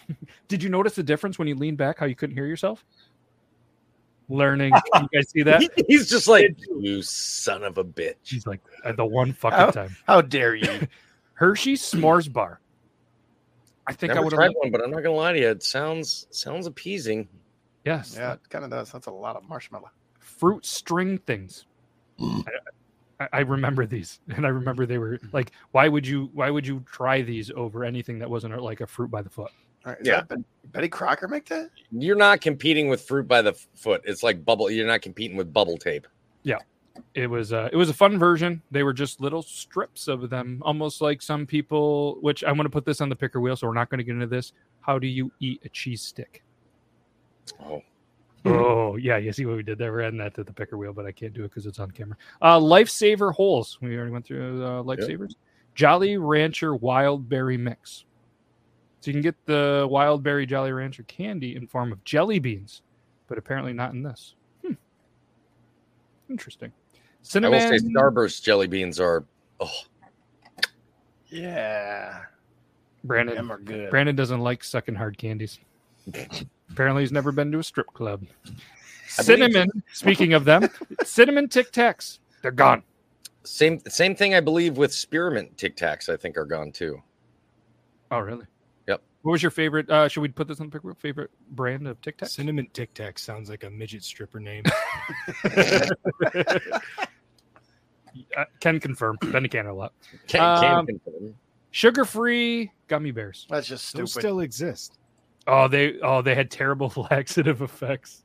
Did 0.48 0.64
you 0.64 0.70
notice 0.70 0.96
the 0.96 1.04
difference 1.04 1.38
when 1.38 1.48
you 1.48 1.56
leaned 1.56 1.78
back? 1.78 2.00
How 2.00 2.06
you 2.06 2.16
couldn't 2.16 2.36
hear 2.36 2.46
yourself? 2.46 2.86
Learning. 4.30 4.74
You 4.96 5.08
guys 5.14 5.30
see 5.30 5.44
that? 5.44 5.62
He's 5.88 6.10
just 6.10 6.28
like, 6.28 6.56
you 6.80 7.02
son 7.02 7.64
of 7.64 7.78
a 7.78 7.84
bitch. 7.84 8.16
She's 8.24 8.46
like 8.48 8.62
at 8.84 8.98
the 8.98 9.06
one 9.06 9.34
fucking 9.34 9.60
Oh. 9.60 9.72
time. 9.72 9.96
How 10.08 10.22
dare 10.22 10.56
you? 10.56 10.88
Hershey 11.34 11.74
s'mores 11.76 12.32
bar. 12.32 12.60
I 13.88 13.94
think 13.94 14.12
I 14.12 14.16
Never 14.16 14.26
would 14.26 14.34
tried 14.34 14.46
have. 14.46 14.54
one, 14.56 14.72
but 14.72 14.82
I'm 14.84 14.90
not 14.92 15.04
gonna 15.04 15.16
lie 15.16 15.34
to 15.34 15.40
you. 15.40 15.50
It 15.50 15.62
sounds 15.64 16.28
sounds 16.32 16.66
appeasing. 16.66 17.28
Yes, 17.84 18.16
yeah, 18.18 18.34
it 18.34 18.40
kind 18.50 18.66
of 18.66 18.72
does. 18.72 18.92
That's 18.92 19.06
a 19.08 19.12
lot 19.12 19.36
of 19.36 19.48
marshmallow. 19.48 19.92
fruit 20.20 20.66
string 20.66 21.20
things. 21.20 21.66
I, 23.20 23.28
I 23.32 23.40
remember 23.42 23.86
these, 23.86 24.20
and 24.36 24.46
I 24.46 24.50
remember 24.50 24.86
they 24.88 24.98
were 24.98 25.20
like, 25.34 25.52
"Why 25.72 25.88
would 25.88 26.08
you? 26.08 26.30
Why 26.34 26.50
would 26.50 26.66
you 26.66 26.84
try 26.92 27.22
these 27.22 27.52
over 27.52 27.84
anything 27.84 28.18
that 28.20 28.30
wasn't 28.30 28.56
uh, 28.56 28.62
like 28.62 28.82
a 28.82 28.88
fruit 28.88 29.12
by 29.12 29.22
the 29.22 29.30
foot?" 29.30 29.52
All 29.86 29.92
right, 29.92 30.02
is 30.02 30.08
Yeah. 30.08 30.22
that 30.22 30.30
Bet- 30.30 30.72
Betty 30.72 30.90
Crocker 30.90 31.28
make 31.28 31.46
that? 31.48 31.70
You're 31.92 32.16
not 32.16 32.42
competing 32.42 32.88
with 32.90 33.02
fruit 33.02 33.28
by 33.28 33.42
the 33.42 33.54
foot. 33.76 34.02
It's 34.06 34.24
like 34.24 34.44
bubble. 34.44 34.70
You're 34.70 34.88
not 34.88 35.02
competing 35.02 35.38
with 35.38 35.54
bubble 35.54 35.78
tape. 35.78 36.08
Yeah. 36.44 36.60
It 37.14 37.28
was 37.28 37.52
uh, 37.54 37.70
it 37.74 37.76
was 37.76 37.90
a 37.90 37.94
fun 37.94 38.18
version. 38.18 38.62
They 38.72 38.84
were 38.84 38.94
just 38.94 39.20
little 39.20 39.42
strips 39.42 40.08
of 40.08 40.30
them, 40.30 40.62
almost 40.66 41.02
like 41.02 41.22
some 41.22 41.46
people. 41.46 42.18
Which 42.22 42.44
I'm 42.44 42.56
going 42.56 42.64
to 42.66 42.70
put 42.70 42.86
this 42.86 43.02
on 43.02 43.10
the 43.10 43.16
picker 43.16 43.42
wheel, 43.42 43.56
so 43.58 43.68
we're 43.68 43.74
not 43.74 43.90
going 43.90 43.98
to 43.98 44.04
get 44.04 44.14
into 44.14 44.28
this. 44.28 44.54
How 44.82 44.98
do 44.98 45.08
you 45.08 45.30
eat 45.42 45.62
a 45.66 45.70
cheese 45.70 46.02
stick? 46.02 46.44
Oh, 47.62 47.82
Oh 48.46 48.96
yeah, 48.96 49.18
you 49.18 49.34
see 49.34 49.46
what 49.46 49.58
we 49.58 49.64
did 49.64 49.78
there. 49.78 49.92
We're 49.92 50.02
adding 50.02 50.20
that 50.20 50.36
to 50.36 50.44
the 50.46 50.54
picker 50.54 50.78
wheel, 50.78 50.94
but 50.94 51.06
I 51.06 51.12
can't 51.12 51.34
do 51.34 51.44
it 51.44 51.50
because 51.50 51.66
it's 51.66 51.80
on 51.80 51.92
camera. 51.92 52.16
Uh, 52.42 52.60
Lifesaver 52.60 53.34
holes. 53.34 53.78
We 53.82 53.96
already 53.98 54.12
went 54.12 54.26
through 54.26 54.64
uh, 54.64 54.84
Lifesavers. 54.84 55.36
Jolly 55.74 56.18
Rancher 56.18 56.76
Wild 56.76 57.28
Berry 57.28 57.58
Mix. 57.58 58.06
So 59.06 59.10
you 59.10 59.14
can 59.14 59.22
get 59.22 59.36
the 59.46 59.86
Wild 59.88 60.24
Berry 60.24 60.48
Jolly 60.48 60.72
Rancher 60.72 61.04
candy 61.04 61.56
in 61.56 61.68
form 61.68 61.92
of 61.92 62.04
jelly 62.06 62.40
beans, 62.40 62.82
but 63.28 63.38
apparently 63.38 63.72
not 63.72 63.94
in 63.94 64.02
this. 64.02 64.34
Hmm. 64.66 64.74
Interesting. 66.28 66.70
I 66.72 67.14
will 67.20 67.60
Cinnamon. 67.60 67.60
say 67.70 67.78
Starburst 67.86 68.42
jelly 68.42 68.66
beans 68.66 69.00
are. 69.00 69.24
Oh, 69.60 69.70
Yeah, 71.28 72.24
Brandon. 73.04 73.36
them 73.36 73.52
are 73.52 73.60
good. 73.60 73.92
Brandon 73.92 74.16
doesn't 74.16 74.40
like 74.40 74.64
sucking 74.64 74.96
hard 74.96 75.20
candies. 75.20 75.60
Apparently, 76.72 77.04
he's 77.04 77.12
never 77.12 77.32
been 77.32 77.52
to 77.52 77.60
a 77.60 77.64
strip 77.64 77.94
club. 77.94 78.24
I 78.48 79.22
Cinnamon. 79.22 79.70
Speaking 79.94 80.34
of 80.34 80.46
them, 80.46 80.68
cinnamon 81.04 81.48
Tic 81.48 81.72
Tacs. 81.72 82.18
They're 82.42 82.50
gone. 82.50 82.82
same 83.44 83.80
same 83.88 84.16
thing. 84.16 84.34
I 84.34 84.40
believe 84.40 84.78
with 84.78 84.92
spearmint 84.92 85.60
Tic 85.60 85.78
Tacs. 85.78 86.10
I 86.10 86.18
think 86.18 86.40
are 86.40 86.46
gone 86.46 86.72
too. 86.72 87.04
Oh, 88.10 88.18
really? 88.18 88.46
Yep. 89.26 89.28
What 89.28 89.32
was 89.32 89.42
your 89.42 89.50
favorite? 89.52 89.90
Uh, 89.90 90.08
should 90.08 90.22
we 90.22 90.28
put 90.28 90.48
this 90.48 90.60
on 90.60 90.68
the 90.68 90.72
pick 90.72 90.84
wheel? 90.84 90.94
Favorite 91.00 91.32
brand 91.52 91.88
of 91.88 92.00
Tic 92.02 92.18
Tac? 92.18 92.30
Cinnamon 92.30 92.68
Tic 92.74 92.94
Tac 92.94 93.18
sounds 93.18 93.50
like 93.50 93.64
a 93.64 93.70
midget 93.72 94.04
stripper 94.04 94.40
name. 94.40 94.64
Uh, 98.38 98.46
can 98.62 98.80
confirm. 98.80 99.18
Benny 99.30 99.50
can 99.50 99.66
a 99.66 99.74
lot. 99.74 99.92
Can, 100.28 100.42
Um, 100.42 100.86
can 100.86 101.00
confirm. 101.04 101.36
Sugar-free 101.72 102.72
gummy 102.88 103.12
bears. 103.12 103.46
That's 103.50 103.68
just 103.68 103.94
Those 103.94 104.12
stupid. 104.12 104.22
still 104.26 104.40
exist. 104.40 104.98
Oh, 105.48 105.68
they 105.68 106.00
oh 106.00 106.22
they 106.22 106.34
had 106.34 106.50
terrible 106.50 106.94
laxative 107.12 107.62
effects. 107.62 108.24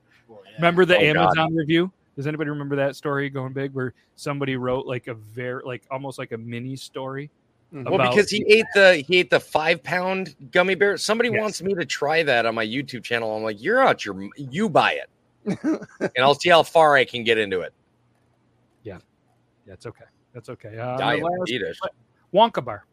Remember 0.59 0.85
the 0.85 0.97
Oh, 0.97 1.01
God. 1.13 1.21
Amazon 1.23 1.55
review? 1.57 1.91
Does 2.15 2.29
anybody 2.29 2.51
remember 2.51 2.77
that 2.77 2.95
story 2.95 3.29
going 3.31 3.53
big 3.53 3.73
where 3.75 3.95
somebody 4.15 4.55
wrote 4.57 4.87
like 4.87 5.09
a 5.09 5.15
very 5.15 5.63
like 5.65 5.83
almost 5.91 6.19
like 6.21 6.31
a 6.31 6.39
mini 6.39 6.77
story? 6.77 7.29
Mhm. 7.73 7.89
Well, 7.89 8.09
because 8.11 8.29
he 8.31 8.45
ate 8.49 8.67
the 8.75 8.97
he 8.97 9.19
ate 9.19 9.31
the 9.31 9.39
five 9.39 9.83
pound 9.83 10.35
gummy 10.51 10.75
bear. 10.75 10.97
Somebody 10.97 11.31
Yes. 11.31 11.41
wants 11.41 11.63
me 11.63 11.75
to 11.75 11.85
try 11.85 12.23
that 12.25 12.45
on 12.47 12.55
my 12.55 12.67
YouTube 12.67 13.05
channel. 13.05 13.37
I'm 13.37 13.43
like, 13.45 13.63
you're 13.63 13.81
out 13.81 14.05
your 14.05 14.29
you 14.37 14.69
buy 14.69 14.95
it, 14.95 15.09
and 15.63 16.11
I'll 16.19 16.35
see 16.35 16.49
how 16.51 16.63
far 16.65 16.97
I 16.97 17.05
can 17.05 17.23
get 17.23 17.39
into 17.39 17.61
it. 17.61 17.73
Yeah, 18.83 18.99
it's 19.69 19.87
okay. 19.87 20.05
That's 20.33 20.49
okay. 20.49 20.77
Uh, 20.79 20.97
the 20.97 20.99
Diet 20.99 21.23
last- 21.23 21.51
Adidas. 21.51 21.77
Wonka 22.35 22.65
bar. 22.65 22.87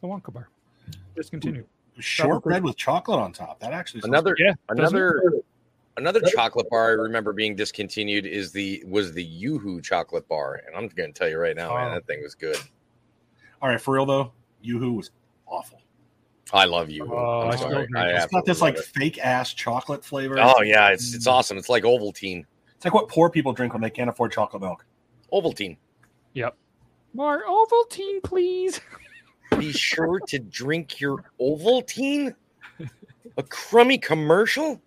The 0.00 0.08
Wonka 0.08 0.32
bar. 0.32 0.48
Discontinued. 1.14 1.66
Shortbread 1.98 2.62
with 2.62 2.76
chocolate 2.76 3.18
on 3.20 3.32
top. 3.32 3.58
That 3.60 3.72
actually 3.72 4.02
Another 4.04 4.34
Yeah, 4.38 4.52
doesn't 4.68 4.96
another 4.96 5.22
another 5.96 6.20
chocolate 6.34 6.68
bar 6.70 6.88
I 6.88 6.92
remember 6.92 7.32
being 7.32 7.56
discontinued 7.56 8.26
is 8.26 8.52
the 8.52 8.82
was 8.86 9.12
the 9.12 9.24
YooHoo 9.24 9.82
chocolate 9.82 10.28
bar, 10.28 10.62
and 10.66 10.76
I'm 10.76 10.88
going 10.88 11.12
to 11.12 11.18
tell 11.18 11.28
you 11.28 11.38
right 11.38 11.56
now, 11.56 11.74
man, 11.74 11.92
that 11.94 12.06
thing 12.06 12.22
was 12.22 12.34
good. 12.34 12.56
All 13.62 13.68
right, 13.68 13.80
for 13.80 13.94
real 13.94 14.06
though, 14.06 14.32
YooHoo 14.64 14.96
was 14.96 15.10
awful. 15.46 15.80
I 16.52 16.64
love 16.64 16.88
YooHoo. 16.88 17.10
Oh, 17.10 17.50
I'm 17.50 17.58
sorry. 17.58 17.86
I 17.96 18.10
it. 18.10 18.14
It's 18.16 18.26
got 18.26 18.44
this 18.44 18.60
like 18.60 18.76
love 18.76 18.84
fake 18.84 19.18
ass 19.18 19.52
chocolate 19.52 20.04
flavor. 20.04 20.38
Oh 20.38 20.62
yeah, 20.62 20.88
it's 20.88 21.14
it's 21.14 21.26
mm. 21.26 21.32
awesome. 21.32 21.58
It's 21.58 21.68
like 21.68 21.84
Ovaltine. 21.84 22.44
It's 22.76 22.84
like 22.84 22.94
what 22.94 23.08
poor 23.08 23.30
people 23.30 23.52
drink 23.52 23.72
when 23.72 23.82
they 23.82 23.90
can't 23.90 24.10
afford 24.10 24.32
chocolate 24.32 24.62
milk. 24.62 24.84
Ovaltine. 25.32 25.76
Yep. 26.34 26.56
More 27.14 27.44
Ovaltine, 27.46 28.22
please. 28.22 28.80
Be 29.58 29.72
sure 29.72 30.20
to 30.28 30.38
drink 30.38 31.00
your 31.00 31.24
Ovaltine. 31.40 32.34
A 33.38 33.42
crummy 33.42 33.98
commercial. 33.98 34.80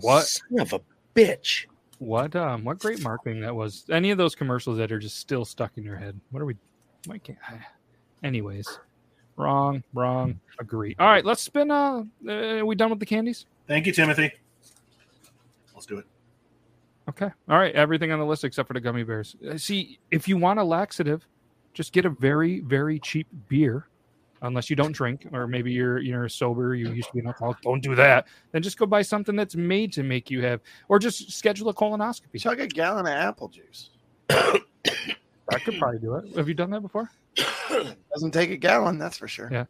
What 0.00 0.24
Son 0.26 0.60
of 0.60 0.72
a 0.72 0.80
bitch. 1.14 1.66
what 1.98 2.36
um 2.36 2.64
what 2.64 2.78
great 2.78 3.02
marketing 3.02 3.40
that 3.40 3.54
was. 3.54 3.84
Any 3.90 4.10
of 4.10 4.18
those 4.18 4.34
commercials 4.34 4.78
that 4.78 4.92
are 4.92 4.98
just 4.98 5.18
still 5.18 5.44
stuck 5.44 5.72
in 5.76 5.84
your 5.84 5.96
head. 5.96 6.20
What 6.30 6.42
are 6.42 6.46
we 6.46 6.56
why 7.06 7.18
can't 7.18 7.38
I, 7.48 7.60
anyways. 8.22 8.78
Wrong, 9.36 9.82
wrong, 9.94 10.40
agree. 10.58 10.96
All 10.98 11.06
right, 11.06 11.24
let's 11.24 11.42
spin 11.42 11.70
uh, 11.70 12.04
uh 12.26 12.32
are 12.32 12.66
we 12.66 12.74
done 12.74 12.90
with 12.90 13.00
the 13.00 13.06
candies? 13.06 13.46
Thank 13.66 13.86
you, 13.86 13.92
Timothy. 13.92 14.32
Let's 15.74 15.86
do 15.86 15.98
it. 15.98 16.06
Okay. 17.08 17.30
All 17.48 17.58
right. 17.58 17.74
Everything 17.74 18.12
on 18.12 18.18
the 18.18 18.24
list 18.24 18.44
except 18.44 18.66
for 18.66 18.74
the 18.74 18.80
gummy 18.80 19.04
bears. 19.04 19.36
Uh, 19.48 19.56
See, 19.56 19.98
if 20.10 20.26
you 20.26 20.36
want 20.36 20.58
a 20.58 20.64
laxative, 20.64 21.26
just 21.74 21.92
get 21.92 22.04
a 22.04 22.10
very, 22.10 22.60
very 22.60 22.98
cheap 22.98 23.26
beer, 23.48 23.86
unless 24.42 24.70
you 24.70 24.76
don't 24.76 24.92
drink, 24.92 25.26
or 25.32 25.46
maybe 25.46 25.72
you're 25.72 25.98
you're 25.98 26.28
sober. 26.28 26.74
You 26.74 26.90
used 26.92 27.08
to 27.08 27.14
be 27.14 27.20
an 27.20 27.26
alcoholic. 27.26 27.60
Don't 27.62 27.82
do 27.82 27.94
that. 27.94 28.26
Then 28.52 28.62
just 28.62 28.78
go 28.78 28.86
buy 28.86 29.02
something 29.02 29.36
that's 29.36 29.56
made 29.56 29.92
to 29.94 30.02
make 30.02 30.30
you 30.30 30.42
have, 30.42 30.60
or 30.88 30.98
just 30.98 31.32
schedule 31.32 31.68
a 31.68 31.74
colonoscopy. 31.74 32.40
Chug 32.40 32.60
a 32.60 32.66
gallon 32.66 33.06
of 33.06 33.12
apple 33.12 33.48
juice. 33.48 33.90
I 34.28 35.58
could 35.60 35.78
probably 35.78 36.00
do 36.00 36.14
it. 36.16 36.36
Have 36.36 36.48
you 36.48 36.54
done 36.54 36.70
that 36.70 36.80
before? 36.80 37.10
Doesn't 38.12 38.32
take 38.32 38.50
a 38.50 38.56
gallon, 38.56 38.98
that's 38.98 39.16
for 39.16 39.28
sure. 39.28 39.48
Yeah. 39.52 39.64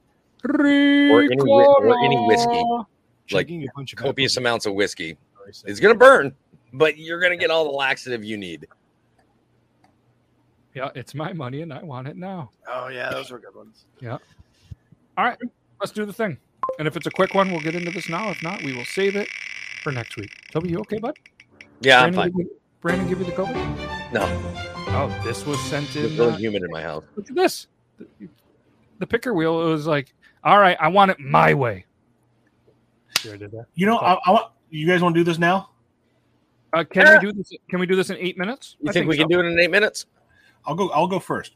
Or 0.45 0.61
any 0.63 1.39
or 1.41 2.05
any 2.05 2.17
whiskey. 2.27 2.49
Ricola. 2.49 2.87
Like, 3.33 3.51
a 3.51 3.67
bunch 3.75 3.93
of 3.93 3.99
Copious 3.99 4.37
apple 4.37 4.43
amounts 4.43 4.67
of 4.67 4.75
whiskey. 4.75 5.19
It's 5.65 5.81
gonna 5.81 5.95
burn, 5.95 6.35
but 6.73 6.99
you're 6.99 7.21
gonna 7.21 7.37
get 7.37 7.51
all 7.51 7.65
the 7.65 7.71
laxative 7.71 8.25
you 8.25 8.37
need. 8.37 8.67
Yeah, 10.75 10.91
it's 10.95 11.15
my 11.15 11.33
money 11.33 11.63
and 11.63 11.73
I 11.73 11.83
want 11.83 12.07
it 12.07 12.17
now. 12.17 12.51
Oh 12.69 12.89
yeah, 12.89 13.11
those 13.11 13.31
were 13.31 13.39
good 13.39 13.55
ones. 13.55 13.87
All 15.17 15.25
right, 15.25 15.39
let's 15.81 15.93
do 15.93 16.05
the 16.05 16.13
thing. 16.13 16.39
And 16.79 16.87
if 16.87 16.97
it's 16.97 17.07
a 17.07 17.11
quick 17.11 17.35
one, 17.35 17.51
we'll 17.51 17.61
get 17.61 17.75
into 17.75 17.91
this 17.91 18.09
now. 18.09 18.31
If 18.31 18.43
not, 18.43 18.63
we 18.63 18.73
will 18.75 18.85
save 18.85 19.17
it 19.17 19.29
for 19.83 19.93
next 19.93 20.17
week. 20.17 20.31
Toby, 20.51 20.71
you 20.71 20.79
okay, 20.81 20.99
bud? 20.99 21.17
Yeah, 21.81 22.03
I'm 22.03 22.13
Brandon, 22.13 22.15
fine. 22.15 22.31
give 22.33 22.47
you- 22.47 22.61
Brandon, 22.83 23.09
give 23.09 23.19
you 23.21 23.25
the 23.25 23.33
COVID? 23.33 24.13
No, 24.13 24.73
Oh, 24.89 25.21
this 25.25 25.45
was 25.45 25.59
sent 25.61 25.85
it's 25.87 25.97
in. 25.97 26.17
really 26.17 26.33
uh, 26.33 26.37
humid 26.37 26.63
in 26.63 26.71
my 26.71 26.81
house. 26.83 27.05
look 27.17 27.29
at 27.29 27.35
this. 27.35 27.67
The, 27.99 28.07
the 28.99 29.07
picker 29.07 29.35
wheel. 29.35 29.67
It 29.67 29.71
was 29.71 29.87
like, 29.87 30.15
all 30.45 30.59
right, 30.59 30.77
I 30.81 30.89
want 30.89 31.11
it 31.11 31.19
my 31.19 31.55
way. 31.55 31.85
Sure, 33.19 33.35
I 33.35 33.37
did 33.37 33.51
that. 33.53 33.67
You 33.75 33.87
know, 33.87 33.97
I, 33.99 34.15
I 34.25 34.31
want 34.31 34.53
you 34.71 34.87
guys 34.87 35.03
want 35.03 35.15
to 35.15 35.21
do 35.21 35.25
this 35.25 35.39
now. 35.39 35.71
Uh, 36.73 36.85
can 36.85 37.13
we 37.15 37.19
do 37.27 37.33
this? 37.33 37.53
Can 37.69 37.81
we 37.81 37.87
do 37.87 37.97
this 37.97 38.11
in 38.11 38.17
eight 38.19 38.39
minutes? 38.39 38.77
You 38.81 38.93
think, 38.93 39.09
we 39.09 39.17
can 39.17 39.29
do 39.29 39.41
it 39.41 39.45
in 39.47 39.59
eight 39.59 39.71
minutes? 39.71 40.07
I'll 40.67 40.75
go. 40.75 40.89
I'll 40.91 41.07
go 41.09 41.19
first. 41.19 41.53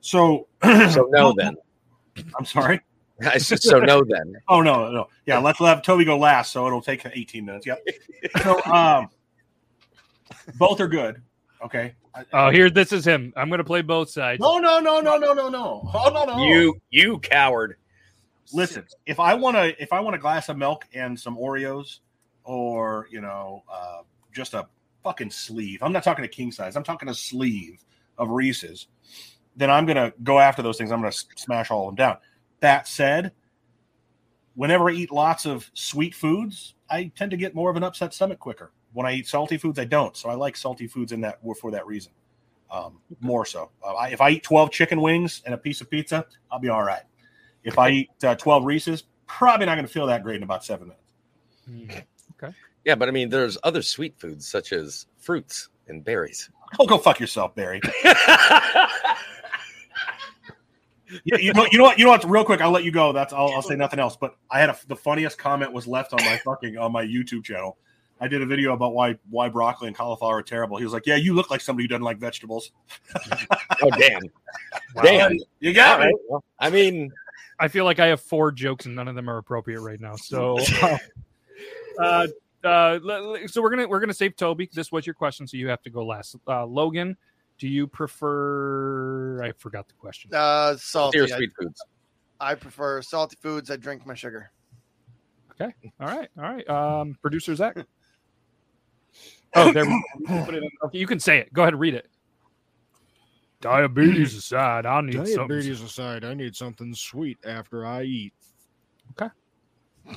So, 0.00 0.46
So 0.62 1.08
no, 1.10 1.32
then. 1.36 1.56
I'm 2.38 2.44
sorry. 2.44 2.80
I 3.22 3.38
said, 3.38 3.62
so 3.62 3.78
no, 3.78 4.04
then. 4.04 4.34
Oh 4.48 4.60
no, 4.60 4.90
no. 4.90 5.08
Yeah, 5.24 5.38
let's 5.38 5.60
let 5.60 5.82
Toby 5.84 6.04
go 6.04 6.18
last, 6.18 6.52
so 6.52 6.66
it'll 6.66 6.82
take 6.82 7.06
18 7.06 7.44
minutes. 7.44 7.66
Yep. 7.66 7.82
So, 8.42 8.62
um, 8.64 9.08
both 10.56 10.80
are 10.80 10.88
good. 10.88 11.22
Okay. 11.62 11.94
Oh, 12.32 12.50
here, 12.50 12.70
this 12.70 12.92
is 12.92 13.06
him. 13.06 13.32
I'm 13.36 13.48
going 13.48 13.58
to 13.58 13.64
play 13.64 13.82
both 13.82 14.08
sides. 14.08 14.40
No, 14.40 14.58
no, 14.58 14.78
no, 14.78 15.00
no, 15.00 15.18
no, 15.18 15.32
no, 15.32 15.48
no. 15.48 15.90
Oh 15.92 16.10
no, 16.12 16.24
no. 16.24 16.44
You, 16.44 16.80
you 16.90 17.18
coward. 17.18 17.76
listen. 18.52 18.84
If 19.04 19.20
I 19.20 19.34
want 19.34 19.56
to, 19.56 19.82
if 19.82 19.92
I 19.92 20.00
want 20.00 20.16
a 20.16 20.18
glass 20.18 20.48
of 20.48 20.56
milk 20.56 20.86
and 20.94 21.18
some 21.18 21.36
Oreos, 21.36 21.98
or 22.44 23.08
you 23.10 23.20
know, 23.20 23.64
uh, 23.70 24.02
just 24.32 24.54
a 24.54 24.66
fucking 25.02 25.30
sleeve. 25.30 25.82
I'm 25.82 25.92
not 25.92 26.04
talking 26.04 26.24
a 26.24 26.28
king 26.28 26.50
size. 26.50 26.76
I'm 26.76 26.84
talking 26.84 27.08
a 27.08 27.14
sleeve 27.14 27.84
of 28.18 28.30
Reese's. 28.30 28.88
Then 29.56 29.70
I'm 29.70 29.86
gonna 29.86 30.12
go 30.22 30.38
after 30.38 30.62
those 30.62 30.78
things. 30.78 30.90
I'm 30.90 31.00
gonna 31.00 31.12
smash 31.12 31.70
all 31.70 31.88
of 31.88 31.96
them 31.96 31.96
down. 31.96 32.16
That 32.66 32.88
said, 32.88 33.30
whenever 34.56 34.90
I 34.90 34.94
eat 34.94 35.12
lots 35.12 35.46
of 35.46 35.70
sweet 35.72 36.16
foods, 36.16 36.74
I 36.90 37.12
tend 37.14 37.30
to 37.30 37.36
get 37.36 37.54
more 37.54 37.70
of 37.70 37.76
an 37.76 37.84
upset 37.84 38.12
stomach 38.12 38.40
quicker. 38.40 38.72
When 38.92 39.06
I 39.06 39.12
eat 39.12 39.28
salty 39.28 39.56
foods, 39.56 39.78
I 39.78 39.84
don't. 39.84 40.16
So 40.16 40.28
I 40.28 40.34
like 40.34 40.56
salty 40.56 40.88
foods 40.88 41.12
in 41.12 41.20
that 41.20 41.38
for 41.60 41.70
that 41.70 41.86
reason. 41.86 42.10
Um, 42.68 42.98
more 43.20 43.46
so. 43.46 43.70
Uh, 43.84 43.94
I, 43.94 44.08
if 44.08 44.20
I 44.20 44.30
eat 44.30 44.42
12 44.42 44.72
chicken 44.72 45.00
wings 45.00 45.42
and 45.44 45.54
a 45.54 45.56
piece 45.56 45.80
of 45.80 45.88
pizza, 45.88 46.26
I'll 46.50 46.58
be 46.58 46.68
all 46.68 46.82
right. 46.82 47.04
If 47.62 47.78
I 47.78 47.90
eat 47.90 48.10
uh, 48.24 48.34
12 48.34 48.64
Reese's, 48.64 49.04
probably 49.28 49.66
not 49.66 49.76
going 49.76 49.86
to 49.86 49.92
feel 49.92 50.06
that 50.08 50.24
great 50.24 50.34
in 50.34 50.42
about 50.42 50.64
seven 50.64 50.88
minutes. 50.88 51.12
Hmm. 51.68 52.00
Yeah, 52.84 52.96
but 52.96 53.08
I 53.08 53.12
mean, 53.12 53.28
there's 53.28 53.56
other 53.62 53.80
sweet 53.80 54.18
foods 54.18 54.48
such 54.48 54.72
as 54.72 55.06
fruits 55.18 55.68
and 55.86 56.02
berries. 56.02 56.50
Oh, 56.80 56.86
go 56.86 56.98
fuck 56.98 57.20
yourself, 57.20 57.54
Barry. 57.54 57.80
you, 61.24 61.38
you 61.38 61.52
know, 61.52 61.66
you 61.70 61.78
know 61.78 61.84
what? 61.84 61.98
You 61.98 62.04
know 62.04 62.10
what? 62.10 62.24
Real 62.28 62.44
quick, 62.44 62.60
I'll 62.60 62.70
let 62.70 62.84
you 62.84 62.90
go. 62.90 63.12
That's 63.12 63.32
I'll, 63.32 63.48
I'll 63.48 63.62
say 63.62 63.76
nothing 63.76 63.98
else. 63.98 64.16
But 64.16 64.36
I 64.50 64.60
had 64.60 64.70
a, 64.70 64.76
the 64.88 64.96
funniest 64.96 65.38
comment 65.38 65.72
was 65.72 65.86
left 65.86 66.12
on 66.12 66.24
my 66.24 66.38
fucking 66.38 66.76
on 66.78 66.92
my 66.92 67.04
YouTube 67.04 67.44
channel. 67.44 67.76
I 68.20 68.28
did 68.28 68.40
a 68.40 68.46
video 68.46 68.72
about 68.72 68.94
why 68.94 69.16
why 69.28 69.48
broccoli 69.48 69.88
and 69.88 69.96
cauliflower 69.96 70.36
are 70.36 70.42
terrible. 70.42 70.78
He 70.78 70.84
was 70.84 70.92
like, 70.92 71.06
"Yeah, 71.06 71.16
you 71.16 71.34
look 71.34 71.50
like 71.50 71.60
somebody 71.60 71.84
who 71.84 71.88
doesn't 71.88 72.02
like 72.02 72.18
vegetables." 72.18 72.72
oh 73.82 73.90
damn! 73.98 74.22
Damn! 75.02 75.36
You 75.60 75.74
got 75.74 76.00
All 76.00 76.06
me. 76.06 76.12
right. 76.12 76.14
Well, 76.28 76.44
I 76.58 76.70
mean, 76.70 77.12
I 77.58 77.68
feel 77.68 77.84
like 77.84 78.00
I 78.00 78.06
have 78.06 78.20
four 78.20 78.52
jokes 78.52 78.86
and 78.86 78.94
none 78.94 79.08
of 79.08 79.14
them 79.14 79.28
are 79.28 79.38
appropriate 79.38 79.80
right 79.80 80.00
now. 80.00 80.16
So, 80.16 80.58
uh, 81.98 82.26
uh, 82.64 82.98
le- 83.02 83.22
le- 83.22 83.48
so 83.48 83.60
we're 83.60 83.70
gonna 83.70 83.86
we're 83.86 84.00
gonna 84.00 84.14
save 84.14 84.34
Toby. 84.36 84.70
This 84.72 84.90
was 84.90 85.06
your 85.06 85.14
question, 85.14 85.46
so 85.46 85.56
you 85.56 85.68
have 85.68 85.82
to 85.82 85.90
go 85.90 86.04
last. 86.04 86.36
Uh, 86.48 86.64
Logan, 86.64 87.16
do 87.58 87.68
you 87.68 87.86
prefer? 87.86 89.42
I 89.42 89.52
forgot 89.52 89.88
the 89.88 89.94
question. 89.94 90.30
Uh, 90.34 90.76
salty. 90.76 91.18
here's 91.18 91.32
I, 91.32 91.36
sweet 91.36 91.50
foods. 91.58 91.82
I 92.40 92.54
prefer 92.54 93.00
salty 93.02 93.36
foods. 93.40 93.70
I 93.70 93.76
drink 93.76 94.06
my 94.06 94.14
sugar. 94.14 94.50
Okay. 95.52 95.72
All 96.00 96.08
right, 96.08 96.28
all 96.38 96.44
right. 96.44 96.68
Um, 96.68 97.16
producer 97.22 97.54
Zach. 97.54 97.76
Oh, 99.54 99.72
there. 99.72 99.86
we 99.86 100.04
go. 100.26 100.44
Put 100.44 100.54
it 100.54 100.62
in. 100.64 100.70
Okay, 100.84 100.98
you 100.98 101.06
can 101.06 101.18
say 101.18 101.38
it. 101.38 101.50
Go 101.50 101.62
ahead 101.62 101.72
and 101.72 101.80
read 101.80 101.94
it. 101.94 102.08
Diabetes 103.62 104.34
aside, 104.34 104.84
I 104.84 105.00
need 105.00 105.14
something. 105.14 105.34
Diabetes 105.48 105.80
aside, 105.80 106.24
I 106.24 106.34
need 106.34 106.54
something 106.54 106.94
sweet 106.94 107.38
after 107.46 107.86
I 107.86 108.02
eat. 108.02 108.34
Okay. 109.12 109.32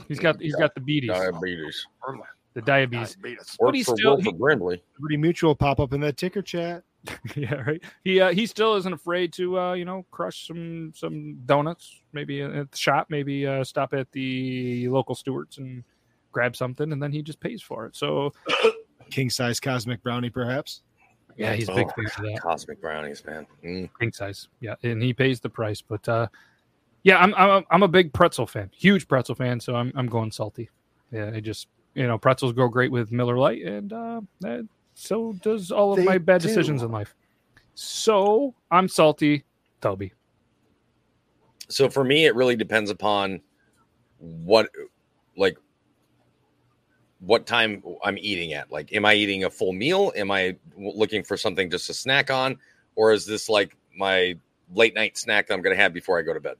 He's 0.09 0.19
got 0.19 0.41
he's 0.41 0.55
got 0.55 0.75
the 0.75 0.81
beaties, 0.81 1.11
Diabetes. 1.11 1.87
the 2.53 2.61
diabetes. 2.61 3.15
Diabetes. 3.15 3.47
But 3.59 3.65
Works 3.67 3.77
he's 3.77 3.85
for 3.85 3.95
still- 3.97 4.15
Wilford 4.17 4.37
Brimley. 4.37 4.83
Liberty 4.99 5.17
Mutual 5.17 5.55
pop 5.55 5.79
up 5.79 5.93
in 5.93 6.01
that 6.01 6.17
ticker 6.17 6.41
chat. 6.41 6.83
yeah, 7.35 7.55
right. 7.55 7.81
He 8.03 8.19
uh, 8.19 8.31
he 8.33 8.45
still 8.45 8.75
isn't 8.75 8.91
afraid 8.93 9.31
to 9.33 9.57
uh, 9.59 9.73
you 9.73 9.85
know 9.85 10.05
crush 10.11 10.47
some 10.47 10.91
some 10.95 11.39
donuts, 11.45 12.01
maybe 12.13 12.41
at 12.41 12.71
the 12.71 12.77
shop, 12.77 13.07
maybe 13.09 13.47
uh, 13.47 13.63
stop 13.63 13.93
at 13.93 14.11
the 14.11 14.87
local 14.89 15.15
Stewart's 15.15 15.57
and 15.57 15.83
grab 16.31 16.55
something, 16.55 16.91
and 16.91 17.01
then 17.01 17.11
he 17.11 17.21
just 17.21 17.39
pays 17.39 17.61
for 17.61 17.85
it. 17.85 17.95
So 17.95 18.33
King 19.09 19.29
size 19.29 19.59
cosmic 19.59 20.03
brownie, 20.03 20.29
perhaps. 20.29 20.81
yeah, 21.37 21.53
he's 21.53 21.69
a 21.69 21.73
big 21.73 21.87
Oh, 21.87 21.91
fan 21.95 22.05
of 22.05 22.23
that. 22.33 22.39
Cosmic 22.41 22.81
brownies, 22.81 23.23
man. 23.25 23.47
Mm. 23.63 23.89
king 23.99 24.11
size. 24.11 24.49
Yeah, 24.59 24.75
and 24.83 25.01
he 25.01 25.13
pays 25.13 25.39
the 25.39 25.49
price. 25.49 25.81
But 25.81 26.07
uh, 26.07 26.27
yeah, 27.03 27.17
I'm 27.17 27.33
I'm 27.35 27.63
I'm 27.71 27.83
a 27.83 27.87
big 27.87 28.13
pretzel 28.13 28.45
fan, 28.45 28.69
huge 28.75 29.07
pretzel 29.07 29.35
fan. 29.35 29.59
So 29.59 29.75
I'm 29.75 29.91
I'm 29.95 30.07
going 30.07 30.31
salty. 30.31 30.69
Yeah, 31.11 31.31
I 31.33 31.39
just 31.39 31.67
you 31.95 32.05
know 32.05 32.17
pretzels 32.17 32.53
go 32.53 32.67
great 32.67 32.91
with 32.91 33.11
Miller 33.11 33.37
Lite, 33.37 33.63
and 33.63 33.91
uh, 33.93 34.21
that, 34.41 34.67
so 34.99 35.33
does 35.41 35.71
all 35.71 35.93
of 35.93 35.97
They 35.97 36.03
my 36.03 36.17
bad 36.17 36.41
do. 36.41 36.47
decisions 36.49 36.83
in 36.83 36.91
life. 36.91 37.15
So 37.73 38.53
I'm 38.69 38.89
salty, 38.89 39.45
Toby. 39.79 40.11
So 41.69 41.89
for 41.89 42.03
me, 42.03 42.25
it 42.25 42.35
really 42.35 42.57
depends 42.57 42.89
upon 42.89 43.39
what, 44.17 44.69
like, 45.37 45.57
what 47.19 47.45
time 47.45 47.81
I'm 48.03 48.17
eating 48.17 48.53
at. 48.53 48.71
Like, 48.71 48.91
am 48.93 49.05
I 49.05 49.13
eating 49.13 49.45
a 49.45 49.49
full 49.49 49.71
meal? 49.71 50.11
Am 50.17 50.31
I 50.31 50.57
looking 50.77 51.23
for 51.23 51.37
something 51.37 51.69
just 51.69 51.87
to 51.87 51.93
snack 51.93 52.29
on, 52.29 52.57
or 52.95 53.13
is 53.13 53.25
this 53.25 53.47
like 53.47 53.77
my 53.95 54.37
late 54.73 54.95
night 54.95 55.17
snack 55.17 55.47
that 55.47 55.53
I'm 55.53 55.61
going 55.61 55.75
to 55.75 55.81
have 55.81 55.93
before 55.93 56.19
I 56.19 56.23
go 56.23 56.33
to 56.33 56.41
bed? 56.41 56.55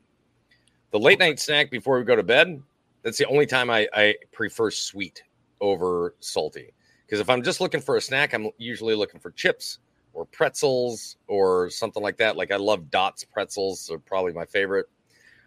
The 0.92 1.00
late 1.00 1.20
night 1.20 1.40
snack 1.40 1.72
before 1.72 1.98
we 1.98 2.06
go 2.06 2.16
to 2.16 2.24
bed. 2.24 2.62
That's 3.02 3.18
the 3.18 3.26
only 3.28 3.46
time 3.46 3.70
I, 3.70 3.88
I 3.94 4.16
prefer 4.34 4.72
sweet 4.72 5.24
over 5.62 6.16
salty. 6.20 6.74
Because 7.10 7.20
if 7.22 7.30
I'm 7.30 7.42
just 7.42 7.60
looking 7.60 7.82
for 7.82 7.98
a 7.98 8.02
snack, 8.02 8.36
I'm 8.36 8.52
usually 8.60 8.94
looking 8.94 9.20
for 9.20 9.32
chips 9.32 9.80
or 10.14 10.26
pretzels 10.26 11.18
or 11.28 11.68
something 11.72 12.04
like 12.04 12.18
that. 12.18 12.38
Like 12.38 12.52
I 12.52 12.58
love 12.58 12.92
Dots 12.92 13.24
pretzels, 13.24 13.88
they're 13.88 13.98
probably 13.98 14.32
my 14.32 14.46
favorite. 14.46 14.86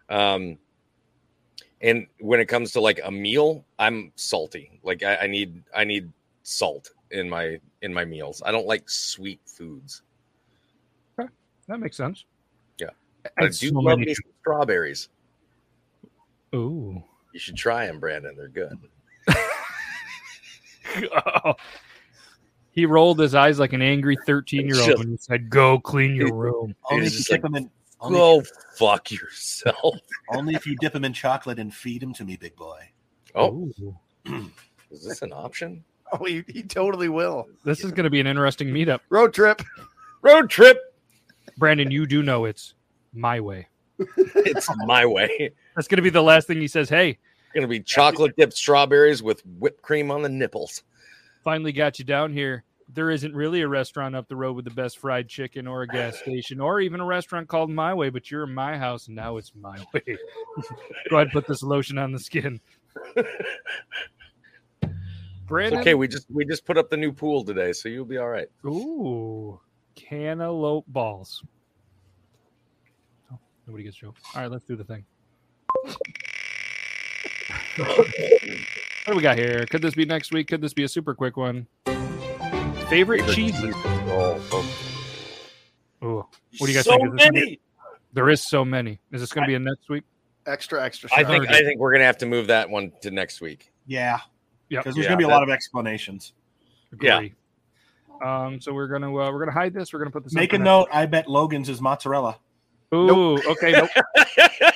Um, 0.09 0.57
and 1.79 2.05
when 2.19 2.41
it 2.41 2.47
comes 2.47 2.73
to 2.73 2.81
like 2.81 2.99
a 3.05 3.09
meal, 3.09 3.63
I'm 3.79 4.11
salty. 4.15 4.77
Like 4.83 5.03
I, 5.03 5.15
I 5.21 5.27
need 5.27 5.63
I 5.73 5.85
need 5.85 6.11
salt 6.43 6.89
in 7.11 7.29
my 7.29 7.61
in 7.81 7.93
my 7.93 8.03
meals. 8.03 8.43
I 8.45 8.51
don't 8.51 8.67
like 8.67 8.89
sweet 8.89 9.39
foods. 9.45 10.01
Okay. 11.17 11.29
That 11.69 11.79
makes 11.79 11.95
sense. 11.95 12.25
Yeah. 12.77 12.89
I 13.39 13.45
I 13.45 13.47
do 13.47 13.69
so 13.69 13.79
love 13.79 13.99
many- 13.99 14.15
strawberries. 14.41 15.07
Ooh. 16.53 17.01
You 17.31 17.39
should 17.39 17.55
try 17.55 17.87
them, 17.87 18.01
Brandon. 18.01 18.35
They're 18.35 18.49
good. 18.49 18.77
He 22.71 22.85
rolled 22.85 23.19
his 23.19 23.35
eyes 23.35 23.59
like 23.59 23.73
an 23.73 23.81
angry 23.81 24.17
13 24.25 24.67
year 24.67 24.77
old 24.77 24.85
Just- 24.85 24.99
when 24.99 25.09
he 25.09 25.17
said, 25.17 25.49
Go 25.49 25.79
clean 25.79 26.15
your 26.15 26.33
room. 26.33 26.75
Only 26.89 27.07
if 27.07 27.13
you 27.13 27.19
dip 27.19 27.31
like, 27.31 27.41
them 27.41 27.55
in. 27.55 27.69
Only, 28.01 28.17
Go 28.19 28.43
fuck 28.75 29.11
yourself. 29.11 29.95
only 30.29 30.55
if 30.55 30.67
you 30.67 30.75
dip 30.81 30.91
them 30.91 31.05
in 31.05 31.13
chocolate 31.13 31.57
and 31.59 31.73
feed 31.73 32.01
them 32.01 32.13
to 32.15 32.25
me, 32.25 32.35
big 32.35 32.55
boy. 32.55 32.89
Oh, 33.33 33.71
is 34.91 35.05
this 35.05 35.21
an 35.21 35.33
option? 35.33 35.83
Oh, 36.11 36.25
he, 36.25 36.43
he 36.47 36.61
totally 36.61 37.09
will. 37.09 37.47
This 37.65 37.83
is 37.83 37.91
going 37.91 38.03
to 38.03 38.09
be 38.11 38.19
an 38.19 38.27
interesting 38.27 38.67
meetup. 38.67 38.99
Road 39.09 39.33
trip. 39.33 39.63
Road 40.21 40.47
trip. 40.47 40.79
Brandon, 41.57 41.89
you 41.89 42.05
do 42.05 42.21
know 42.21 42.45
it's 42.45 42.75
my 43.13 43.39
way. 43.39 43.67
It's 44.17 44.69
my 44.85 45.07
way. 45.07 45.53
That's 45.75 45.87
going 45.87 45.97
to 45.97 46.03
be 46.03 46.11
the 46.11 46.21
last 46.21 46.45
thing 46.45 46.61
he 46.61 46.67
says. 46.67 46.87
Hey, 46.87 47.17
Gonna 47.55 47.67
be 47.67 47.79
chocolate 47.81 48.35
dipped 48.35 48.53
strawberries 48.53 49.21
with 49.21 49.41
whipped 49.59 49.81
cream 49.81 50.09
on 50.11 50.21
the 50.21 50.29
nipples. 50.29 50.83
finally 51.43 51.71
got 51.71 51.99
you 51.99 52.05
down 52.05 52.33
here. 52.33 52.63
There 52.93 53.09
isn't 53.09 53.33
really 53.35 53.61
a 53.61 53.67
restaurant 53.67 54.15
up 54.15 54.27
the 54.27 54.35
road 54.35 54.55
with 54.55 54.65
the 54.65 54.71
best 54.71 54.99
fried 54.99 55.27
chicken 55.27 55.65
or 55.67 55.81
a 55.83 55.87
gas 55.87 56.17
station 56.19 56.59
or 56.59 56.79
even 56.79 56.99
a 56.99 57.05
restaurant 57.05 57.47
called 57.47 57.69
My 57.71 57.93
Way, 57.93 58.09
but 58.09 58.29
you're 58.29 58.43
in 58.43 58.53
my 58.53 58.77
house 58.77 59.07
and 59.07 59.15
now 59.15 59.37
it's 59.37 59.51
my 59.55 59.77
way. 59.93 60.01
Go 61.09 61.15
ahead 61.17 61.27
and 61.27 61.31
put 61.31 61.47
this 61.47 61.63
lotion 61.63 61.97
on 61.97 62.11
the 62.11 62.19
skin. 62.19 62.59
It's 64.83 65.49
Brandon. 65.49 65.79
okay. 65.81 65.93
We 65.93 66.07
just 66.07 66.25
we 66.31 66.45
just 66.45 66.65
put 66.65 66.77
up 66.77 66.89
the 66.89 66.95
new 66.97 67.11
pool 67.11 67.43
today, 67.43 67.73
so 67.73 67.89
you'll 67.89 68.05
be 68.05 68.17
all 68.17 68.29
right. 68.29 68.47
Ooh, 68.65 69.59
cantaloupe 69.93 70.85
balls. 70.87 71.43
Oh, 73.31 73.37
nobody 73.67 73.83
gets 73.83 73.97
joke. 73.97 74.15
All 74.33 74.41
right, 74.41 74.49
let's 74.49 74.63
do 74.63 74.77
the 74.77 74.85
thing. 74.85 75.03
What 77.77 78.07
do 79.07 79.15
we 79.15 79.21
got 79.21 79.37
here? 79.37 79.65
Could 79.69 79.81
this 79.81 79.93
be 79.95 80.05
next 80.05 80.31
week? 80.31 80.47
Could 80.47 80.61
this 80.61 80.73
be 80.73 80.83
a 80.83 80.87
super 80.87 81.13
quick 81.15 81.37
one? 81.37 81.67
Favorite 82.89 83.25
cheeses? 83.33 83.73
Oh, 83.75 84.41
oh. 84.51 84.69
Ooh, 86.03 86.15
what 86.59 86.67
do 86.67 86.67
you 86.67 86.73
guys 86.77 86.85
so 86.85 86.91
think? 86.97 87.07
Is 87.07 87.11
this 87.13 87.31
many. 87.31 87.59
there 88.13 88.29
is 88.29 88.41
so 88.45 88.65
many. 88.65 88.99
Is 89.11 89.21
this 89.21 89.31
going 89.31 89.43
to 89.45 89.47
be 89.47 89.55
a 89.55 89.59
next 89.59 89.89
week? 89.89 90.03
Extra, 90.45 90.83
extra. 90.83 91.09
I 91.15 91.23
think 91.23 91.49
I 91.49 91.59
think 91.61 91.79
we're 91.79 91.93
gonna 91.93 92.03
have 92.03 92.17
to 92.17 92.25
move 92.25 92.47
that 92.47 92.69
one 92.69 92.91
to 93.01 93.11
next 93.11 93.39
week. 93.39 93.71
Yeah, 93.87 94.19
Yep. 94.67 94.83
because 94.83 94.95
there's 94.95 95.05
Yeah, 95.05 95.11
gonna 95.11 95.17
be 95.19 95.23
a 95.23 95.27
that- 95.27 95.33
lot 95.33 95.43
of 95.43 95.49
explanations. 95.49 96.33
Yeah. 97.01 97.15
Agree. 97.19 97.33
Um, 98.21 98.59
so 98.59 98.73
we're 98.73 98.87
gonna 98.89 99.07
uh, 99.07 99.31
we're 99.31 99.39
gonna 99.39 99.53
hide 99.57 99.73
this. 99.73 99.93
We're 99.93 99.99
gonna 99.99 100.11
put 100.11 100.25
this. 100.25 100.33
Make 100.33 100.51
a 100.51 100.57
for 100.57 100.63
note. 100.63 100.89
I 100.91 101.05
bet 101.05 101.29
Logan's 101.29 101.69
is 101.69 101.79
mozzarella. 101.79 102.37
next- 102.91 102.93
Ooh, 102.93 103.37
okay. 103.51 103.71
Nope. 103.71 103.89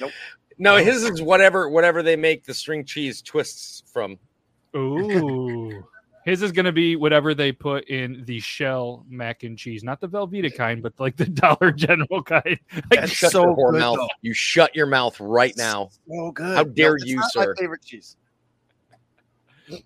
nope. 0.00 0.12
No, 0.58 0.76
his 0.76 1.04
is 1.04 1.22
whatever 1.22 1.68
whatever 1.68 2.02
they 2.02 2.16
make 2.16 2.44
the 2.44 2.54
string 2.54 2.84
cheese 2.84 3.22
twists 3.22 3.82
from. 3.92 4.18
Ooh. 4.76 5.84
His 6.24 6.42
is 6.42 6.52
gonna 6.52 6.72
be 6.72 6.94
whatever 6.96 7.32
they 7.32 7.52
put 7.52 7.84
in 7.88 8.24
the 8.26 8.38
shell 8.40 9.06
mac 9.08 9.44
and 9.44 9.56
cheese, 9.56 9.82
not 9.82 10.00
the 10.00 10.08
Velveeta 10.08 10.54
kind, 10.54 10.82
but 10.82 10.92
like 10.98 11.16
the 11.16 11.24
Dollar 11.26 11.72
General 11.72 12.22
kind. 12.22 12.58
Like, 12.74 12.84
That's 12.90 13.12
shut 13.12 13.32
so 13.32 13.44
your 13.56 13.72
good, 13.72 13.78
mouth. 13.80 13.96
though. 13.96 14.08
You 14.20 14.34
shut 14.34 14.74
your 14.76 14.86
mouth 14.86 15.18
right 15.20 15.56
now. 15.56 15.88
So 16.10 16.30
good. 16.32 16.56
How 16.56 16.64
dare 16.64 16.96
it's 16.96 17.06
you, 17.06 17.16
not 17.16 17.30
sir. 17.32 17.54
My 17.56 17.60
favorite 17.62 17.82
cheese. 17.84 18.16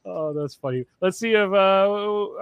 oh, 0.05 0.33
that's 0.33 0.55
funny. 0.55 0.85
Let's 1.01 1.19
see 1.19 1.33
if 1.33 1.53
uh, 1.53 1.55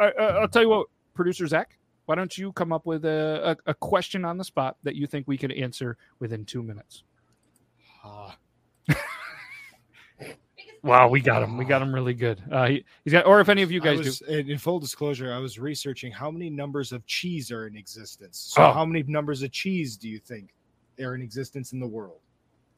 I, 0.00 0.10
I- 0.18 0.24
I'll 0.40 0.48
tell 0.48 0.62
you 0.62 0.68
what, 0.70 0.86
producer 1.14 1.46
Zach. 1.46 1.76
Why 2.06 2.14
don't 2.16 2.36
you 2.36 2.52
come 2.52 2.72
up 2.72 2.86
with 2.86 3.04
a, 3.04 3.56
a, 3.66 3.70
a 3.70 3.74
question 3.74 4.24
on 4.24 4.36
the 4.38 4.44
spot 4.44 4.76
that 4.82 4.96
you 4.96 5.06
think 5.06 5.28
we 5.28 5.36
can 5.38 5.50
answer 5.52 5.96
within 6.18 6.44
two 6.44 6.62
minutes? 6.62 7.04
Wow, 10.82 11.08
we 11.08 11.20
got 11.20 11.42
him. 11.42 11.58
We 11.58 11.66
got 11.66 11.82
him 11.82 11.94
really 11.94 12.14
good. 12.14 12.42
Uh, 12.50 12.66
he, 12.68 12.84
he's 13.04 13.12
got, 13.12 13.26
or 13.26 13.40
if 13.40 13.50
any 13.50 13.60
of 13.62 13.70
you 13.70 13.80
guys 13.80 13.98
was, 13.98 14.20
do. 14.20 14.26
in 14.26 14.50
in 14.50 14.58
full 14.58 14.78
disclosure, 14.78 15.32
I 15.32 15.38
was 15.38 15.58
researching 15.58 16.10
how 16.10 16.30
many 16.30 16.48
numbers 16.48 16.92
of 16.92 17.04
cheese 17.06 17.50
are 17.50 17.66
in 17.66 17.76
existence. 17.76 18.38
So, 18.54 18.62
Oh. 18.62 18.72
how 18.72 18.86
many 18.86 19.02
numbers 19.02 19.42
of 19.42 19.52
cheese 19.52 19.96
do 19.98 20.08
you 20.08 20.18
think 20.18 20.54
are 20.98 21.14
in 21.14 21.20
existence 21.20 21.72
in 21.72 21.80
the 21.80 21.86
world? 21.86 22.20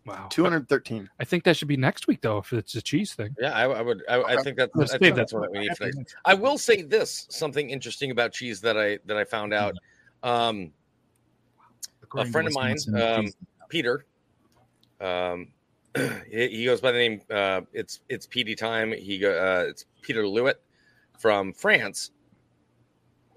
Wow, 0.05 0.27
213. 0.33 1.09
I 1.21 1.25
think 1.25 1.45
that 1.45 1.57
should 1.57 1.69
be 1.69 1.77
next 1.77 2.09
week 2.09 2.23
though, 2.23 2.39
if 2.39 2.53
it's 2.53 2.75
a 2.75 2.83
cheese 2.83 3.15
thing. 3.15 3.37
Yeah, 3.41 3.53
I, 3.53 3.69
I 3.69 3.83
would. 3.83 4.03
I, 4.09 4.21
I 4.21 4.43
think 4.43 4.57
that's. 4.57 4.75
Let's 4.75 4.93
I 4.93 4.99
think 4.99 5.15
that 5.15 5.21
that's 5.21 5.33
what 5.33 5.53
we 5.53 5.61
need 5.61 5.77
for 5.77 5.85
next. 5.85 6.17
I 6.25 6.35
will 6.35 6.59
say 6.59 6.83
this: 6.83 7.27
something 7.31 7.71
interesting 7.71 8.11
about 8.11 8.33
cheese 8.33 8.61
that 8.63 8.77
I 8.77 8.99
that 9.07 9.17
I 9.17 9.23
found 9.23 9.55
out. 9.55 9.77
Um, 10.25 10.73
According 12.03 12.27
to 12.27 12.33
friend 12.33 12.49
of 12.49 12.55
mine, 12.55 12.77
um. 13.01 13.33
Peter, 13.69 14.07
um, 15.03 15.49
he 16.31 16.49
he 16.49 16.65
goes 16.65 16.81
by 16.81 16.93
the 16.93 16.99
name. 16.99 17.21
Uh, 17.31 17.63
it's 17.73 18.01
it's 18.09 18.27
PD 18.27 18.57
time. 18.57 18.93
He 18.93 19.19
go. 19.19 19.31
Uh, 19.31 19.69
it's 19.69 19.85
Peter 20.01 20.23
Lewitt 20.23 20.55
from 21.19 21.53
France. 21.53 22.13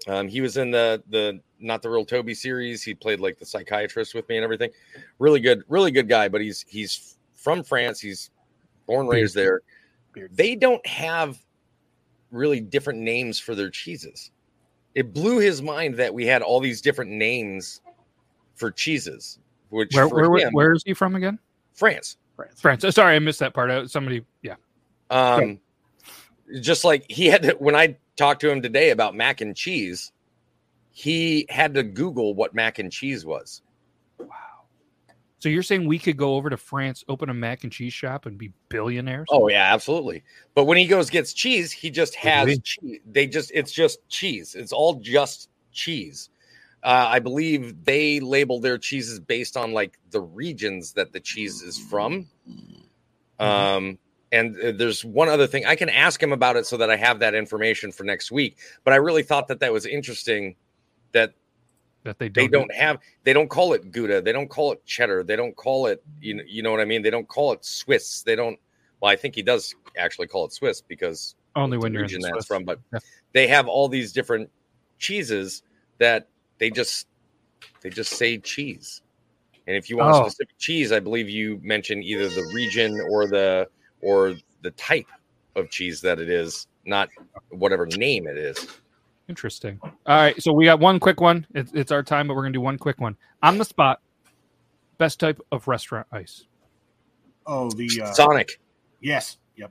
Um, 0.08 0.28
he 0.28 0.40
was 0.40 0.56
in 0.56 0.70
the 0.70 1.02
the 1.10 1.40
not 1.58 1.82
the 1.82 1.90
real 1.90 2.04
Toby 2.04 2.34
series. 2.34 2.82
He 2.82 2.94
played 2.94 3.20
like 3.20 3.38
the 3.38 3.46
psychiatrist 3.46 4.14
with 4.14 4.28
me 4.28 4.36
and 4.36 4.44
everything. 4.44 4.70
Really 5.18 5.40
good, 5.40 5.62
really 5.68 5.90
good 5.90 6.08
guy. 6.08 6.28
But 6.28 6.40
he's 6.40 6.64
he's 6.68 7.16
from 7.34 7.62
France. 7.62 8.00
He's 8.00 8.30
born 8.86 9.06
raised 9.06 9.34
there. 9.34 9.62
They 10.32 10.54
don't 10.54 10.84
have 10.86 11.38
really 12.30 12.60
different 12.60 13.00
names 13.00 13.38
for 13.38 13.54
their 13.54 13.70
cheeses. 13.70 14.30
It 14.94 15.12
blew 15.12 15.38
his 15.38 15.60
mind 15.60 15.96
that 15.96 16.14
we 16.14 16.24
had 16.26 16.40
all 16.40 16.60
these 16.60 16.80
different 16.80 17.10
names 17.10 17.82
for 18.54 18.70
cheeses. 18.70 19.38
Which 19.68 19.94
Where, 19.94 20.08
for 20.08 20.30
where, 20.30 20.46
him, 20.46 20.52
where 20.54 20.72
is 20.72 20.82
he 20.86 20.94
from 20.94 21.16
again? 21.16 21.38
France. 21.76 22.16
France. 22.56 22.84
Oh, 22.84 22.90
sorry, 22.90 23.16
I 23.16 23.18
missed 23.18 23.40
that 23.40 23.54
part. 23.54 23.70
Uh, 23.70 23.86
Somebody, 23.86 24.24
yeah. 24.42 24.56
Um, 25.10 25.60
just 26.60 26.84
like 26.84 27.06
he 27.08 27.26
had 27.26 27.42
to, 27.42 27.52
when 27.58 27.76
I 27.76 27.96
talked 28.16 28.40
to 28.40 28.50
him 28.50 28.60
today 28.60 28.90
about 28.90 29.14
mac 29.14 29.40
and 29.40 29.56
cheese, 29.56 30.12
he 30.90 31.46
had 31.48 31.74
to 31.74 31.82
Google 31.82 32.34
what 32.34 32.54
mac 32.54 32.78
and 32.78 32.90
cheese 32.90 33.24
was. 33.24 33.62
Wow. 34.18 34.26
So 35.38 35.48
you're 35.48 35.62
saying 35.62 35.86
we 35.86 35.98
could 35.98 36.16
go 36.16 36.34
over 36.34 36.50
to 36.50 36.56
France, 36.56 37.04
open 37.08 37.28
a 37.28 37.34
mac 37.34 37.62
and 37.62 37.72
cheese 37.72 37.92
shop, 37.92 38.26
and 38.26 38.36
be 38.38 38.52
billionaires? 38.68 39.28
Oh 39.30 39.48
yeah, 39.48 39.72
absolutely. 39.72 40.24
But 40.54 40.64
when 40.64 40.78
he 40.78 40.86
goes 40.86 41.10
gets 41.10 41.32
cheese, 41.32 41.70
he 41.70 41.90
just 41.90 42.14
has 42.16 42.46
Really? 42.46 42.58
cheese. 42.60 43.00
They 43.10 43.26
just 43.26 43.50
it's 43.54 43.70
just 43.72 44.06
cheese. 44.08 44.54
It's 44.54 44.72
all 44.72 44.94
just 44.94 45.50
cheese. 45.72 46.30
Uh, 46.86 47.08
I 47.10 47.18
believe 47.18 47.84
they 47.84 48.20
label 48.20 48.60
their 48.60 48.78
cheeses 48.78 49.18
based 49.18 49.56
on 49.56 49.72
like 49.72 49.98
the 50.12 50.20
regions 50.20 50.92
that 50.92 51.12
the 51.12 51.18
cheese 51.18 51.60
is 51.60 51.76
from. 51.76 52.28
Um, 53.40 53.98
and 54.30 54.56
uh, 54.60 54.70
there's 54.70 55.04
one 55.04 55.28
other 55.28 55.48
thing 55.48 55.66
I 55.66 55.74
can 55.74 55.88
ask 55.88 56.22
him 56.22 56.32
about 56.32 56.54
it 56.54 56.64
so 56.64 56.76
that 56.76 56.88
I 56.88 56.94
have 56.94 57.18
that 57.18 57.34
information 57.34 57.90
for 57.90 58.04
next 58.04 58.30
week. 58.30 58.58
But 58.84 58.92
I 58.92 58.98
really 58.98 59.24
thought 59.24 59.48
that 59.48 59.58
that 59.58 59.72
was 59.72 59.84
interesting 59.84 60.54
that 61.10 61.34
that 62.04 62.20
they 62.20 62.28
don't. 62.28 62.44
they 62.44 62.48
don't 62.56 62.72
have 62.72 62.98
they 63.24 63.32
don't 63.32 63.50
call 63.50 63.72
it 63.72 63.90
Gouda, 63.90 64.22
they 64.22 64.30
don't 64.30 64.48
call 64.48 64.70
it 64.70 64.86
cheddar, 64.86 65.24
they 65.24 65.34
don't 65.34 65.56
call 65.56 65.88
it 65.88 66.04
you 66.20 66.34
know 66.34 66.44
you 66.46 66.62
know 66.62 66.70
what 66.70 66.80
I 66.80 66.84
mean. 66.84 67.02
They 67.02 67.10
don't 67.10 67.26
call 67.26 67.52
it 67.52 67.64
Swiss. 67.64 68.22
They 68.22 68.36
don't. 68.36 68.60
Well, 69.00 69.10
I 69.10 69.16
think 69.16 69.34
he 69.34 69.42
does 69.42 69.74
actually 69.98 70.28
call 70.28 70.44
it 70.44 70.52
Swiss 70.52 70.82
because 70.82 71.34
only 71.56 71.78
when 71.78 71.92
you're 71.92 72.04
in 72.04 72.06
region 72.06 72.22
that's 72.22 72.46
from. 72.46 72.62
But 72.64 72.78
Yeah. 72.92 73.00
they 73.32 73.48
have 73.48 73.66
all 73.66 73.88
these 73.88 74.12
different 74.12 74.48
cheeses 75.00 75.64
that 75.98 76.28
they 76.58 76.70
just 76.70 77.06
they 77.80 77.90
just 77.90 78.12
say 78.14 78.38
cheese. 78.38 79.02
And 79.66 79.76
if 79.76 79.90
you 79.90 79.96
want 79.96 80.14
Oh. 80.14 80.26
a 80.26 80.30
specific 80.30 80.58
cheese, 80.58 80.92
I 80.92 81.00
believe 81.00 81.28
you 81.28 81.60
mentioned 81.62 82.04
either 82.04 82.28
the 82.28 82.50
region 82.54 83.00
or 83.10 83.26
the 83.26 83.68
or 84.00 84.34
the 84.62 84.70
type 84.72 85.06
of 85.56 85.70
cheese 85.70 86.00
that 86.02 86.18
it 86.20 86.28
is, 86.28 86.66
not 86.84 87.08
whatever 87.50 87.86
name 87.86 88.26
it 88.26 88.36
is. 88.36 88.66
Interesting. 89.28 89.80
All 89.82 89.92
right, 90.06 90.40
so 90.40 90.52
we 90.52 90.66
got 90.66 90.78
one 90.78 91.00
quick 91.00 91.20
one. 91.20 91.46
It's, 91.54 91.72
it's 91.72 91.90
our 91.90 92.02
time, 92.02 92.28
but 92.28 92.34
we're 92.34 92.42
gonna 92.42 92.52
do 92.52 92.60
one 92.60 92.78
quick 92.78 93.00
one 93.00 93.16
on 93.42 93.58
the 93.58 93.64
spot. 93.64 94.00
Best 94.98 95.18
type 95.18 95.40
of 95.50 95.66
restaurant 95.66 96.06
ice. 96.12 96.46
Oh, 97.46 97.70
the 97.70 97.88
uh, 98.04 98.12
Sonic, 98.12 98.60
yes, 99.00 99.38
yep. 99.56 99.70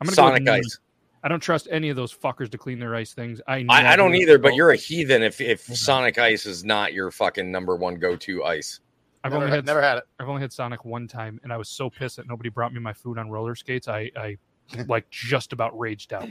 I'm 0.00 0.06
gonna 0.06 0.16
go 0.16 0.22
with 0.22 0.30
Sonic 0.30 0.42
none. 0.44 0.58
Ice. 0.60 0.78
I 1.26 1.28
don't 1.28 1.40
trust 1.40 1.66
any 1.72 1.88
of 1.88 1.96
those 1.96 2.14
fuckers 2.14 2.48
to 2.52 2.56
clean 2.56 2.78
their 2.78 2.94
ice 2.94 3.12
things. 3.12 3.40
I 3.48 3.66
I, 3.68 3.94
I 3.94 3.96
don't 3.96 4.14
either, 4.14 4.38
but 4.38 4.52
oh. 4.52 4.54
you're 4.54 4.70
a 4.70 4.76
heathen 4.76 5.24
if 5.24 5.40
if 5.40 5.68
Okay. 5.68 5.74
Sonic 5.74 6.18
Ice 6.18 6.46
is 6.46 6.62
not 6.62 6.92
your 6.92 7.10
fucking 7.10 7.50
number 7.50 7.74
one 7.74 7.96
go 7.96 8.14
to 8.14 8.44
ice. 8.44 8.78
I've 9.24 9.32
never, 9.32 9.46
only 9.46 9.56
had 9.56 9.66
never 9.66 9.82
had 9.82 9.98
it. 9.98 10.04
I've 10.20 10.28
only 10.28 10.40
had 10.40 10.52
Sonic 10.52 10.84
one 10.84 11.08
time, 11.08 11.40
and 11.42 11.52
I 11.52 11.56
was 11.56 11.68
so 11.68 11.90
pissed 11.90 12.14
that 12.18 12.28
nobody 12.28 12.48
brought 12.48 12.72
me 12.72 12.78
my 12.78 12.92
food 12.92 13.18
on 13.18 13.28
roller 13.28 13.56
skates. 13.56 13.88
I 13.88 14.08
I 14.16 14.36
like 14.86 15.10
just 15.10 15.52
about 15.52 15.76
raged 15.76 16.12
out. 16.12 16.28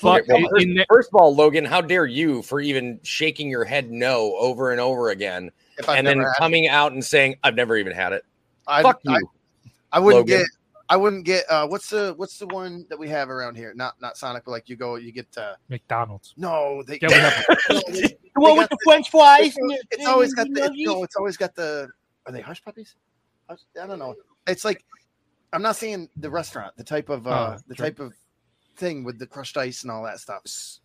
But 0.00 0.26
Well, 0.26 0.38
in- 0.38 0.48
first, 0.48 0.64
in 0.64 0.84
first 0.88 1.10
of 1.12 1.20
all, 1.20 1.34
Logan, 1.34 1.66
how 1.66 1.82
dare 1.82 2.06
you 2.06 2.40
for 2.40 2.62
even 2.62 3.00
shaking 3.02 3.50
your 3.50 3.64
head 3.64 3.90
no 3.90 4.34
over 4.38 4.70
and 4.72 4.80
over 4.80 5.10
again, 5.10 5.50
If 5.76 5.90
and 5.90 6.06
then 6.06 6.16
never 6.16 6.30
had 6.30 6.36
it. 6.36 6.38
coming 6.38 6.68
out 6.68 6.92
and 6.92 7.04
saying 7.04 7.36
I've 7.44 7.54
never 7.54 7.76
even 7.76 7.92
had 7.92 8.14
it. 8.14 8.24
I, 8.66 8.82
Fuck 8.82 9.00
I, 9.06 9.12
you. 9.18 9.30
I 9.92 9.98
wouldn't 9.98 10.26
Logan. 10.26 10.38
get. 10.38 10.48
I 10.90 10.96
wouldn't 10.96 11.24
get. 11.24 11.44
Uh, 11.50 11.66
what's 11.66 11.90
the 11.90 12.14
What's 12.16 12.38
the 12.38 12.46
one 12.46 12.86
that 12.88 12.98
we 12.98 13.08
have 13.08 13.28
around 13.30 13.56
here? 13.56 13.72
Not 13.74 14.00
not 14.00 14.16
Sonic, 14.16 14.44
but 14.44 14.52
like 14.52 14.68
you 14.68 14.76
go, 14.76 14.96
you 14.96 15.12
get. 15.12 15.26
Uh, 15.36 15.54
McDonald's. 15.68 16.34
no, 16.36 16.82
they. 16.86 16.98
Yeah, 17.02 17.08
we 17.08 17.14
have- 17.14 17.44
no, 17.70 17.80
they- 17.88 18.00
The 18.34 18.40
one 18.40 18.56
with 18.56 18.68
got 18.68 18.70
the 18.70 18.78
French 18.84 19.10
fries. 19.10 19.46
It's, 19.48 19.56
the- 19.56 19.84
it's 19.90 20.06
always 20.06 20.34
got 20.34 20.46
the. 20.52 20.60
nuggies? 20.60 20.86
No, 20.86 21.02
it's 21.04 21.16
always 21.16 21.36
got 21.36 21.54
the. 21.54 21.88
Are 22.26 22.32
they 22.32 22.40
hush 22.40 22.62
puppies? 22.64 22.96
Hush- 23.48 23.60
I 23.80 23.86
don't 23.86 23.98
know. 23.98 24.14
It's 24.46 24.64
like 24.64 24.84
I'm 25.52 25.62
not 25.62 25.76
saying 25.76 26.08
the 26.16 26.30
restaurant, 26.30 26.76
the 26.76 26.84
type 26.84 27.08
of 27.10 27.26
uh, 27.26 27.56
Oh, 27.56 27.60
the 27.68 27.74
sure. 27.74 27.86
type 27.86 28.00
of 28.00 28.14
thing 28.76 29.04
with 29.04 29.18
the 29.18 29.26
crushed 29.26 29.56
ice 29.56 29.82
and 29.82 29.90
all 29.90 30.04
that 30.04 30.20
stuff. 30.20 30.42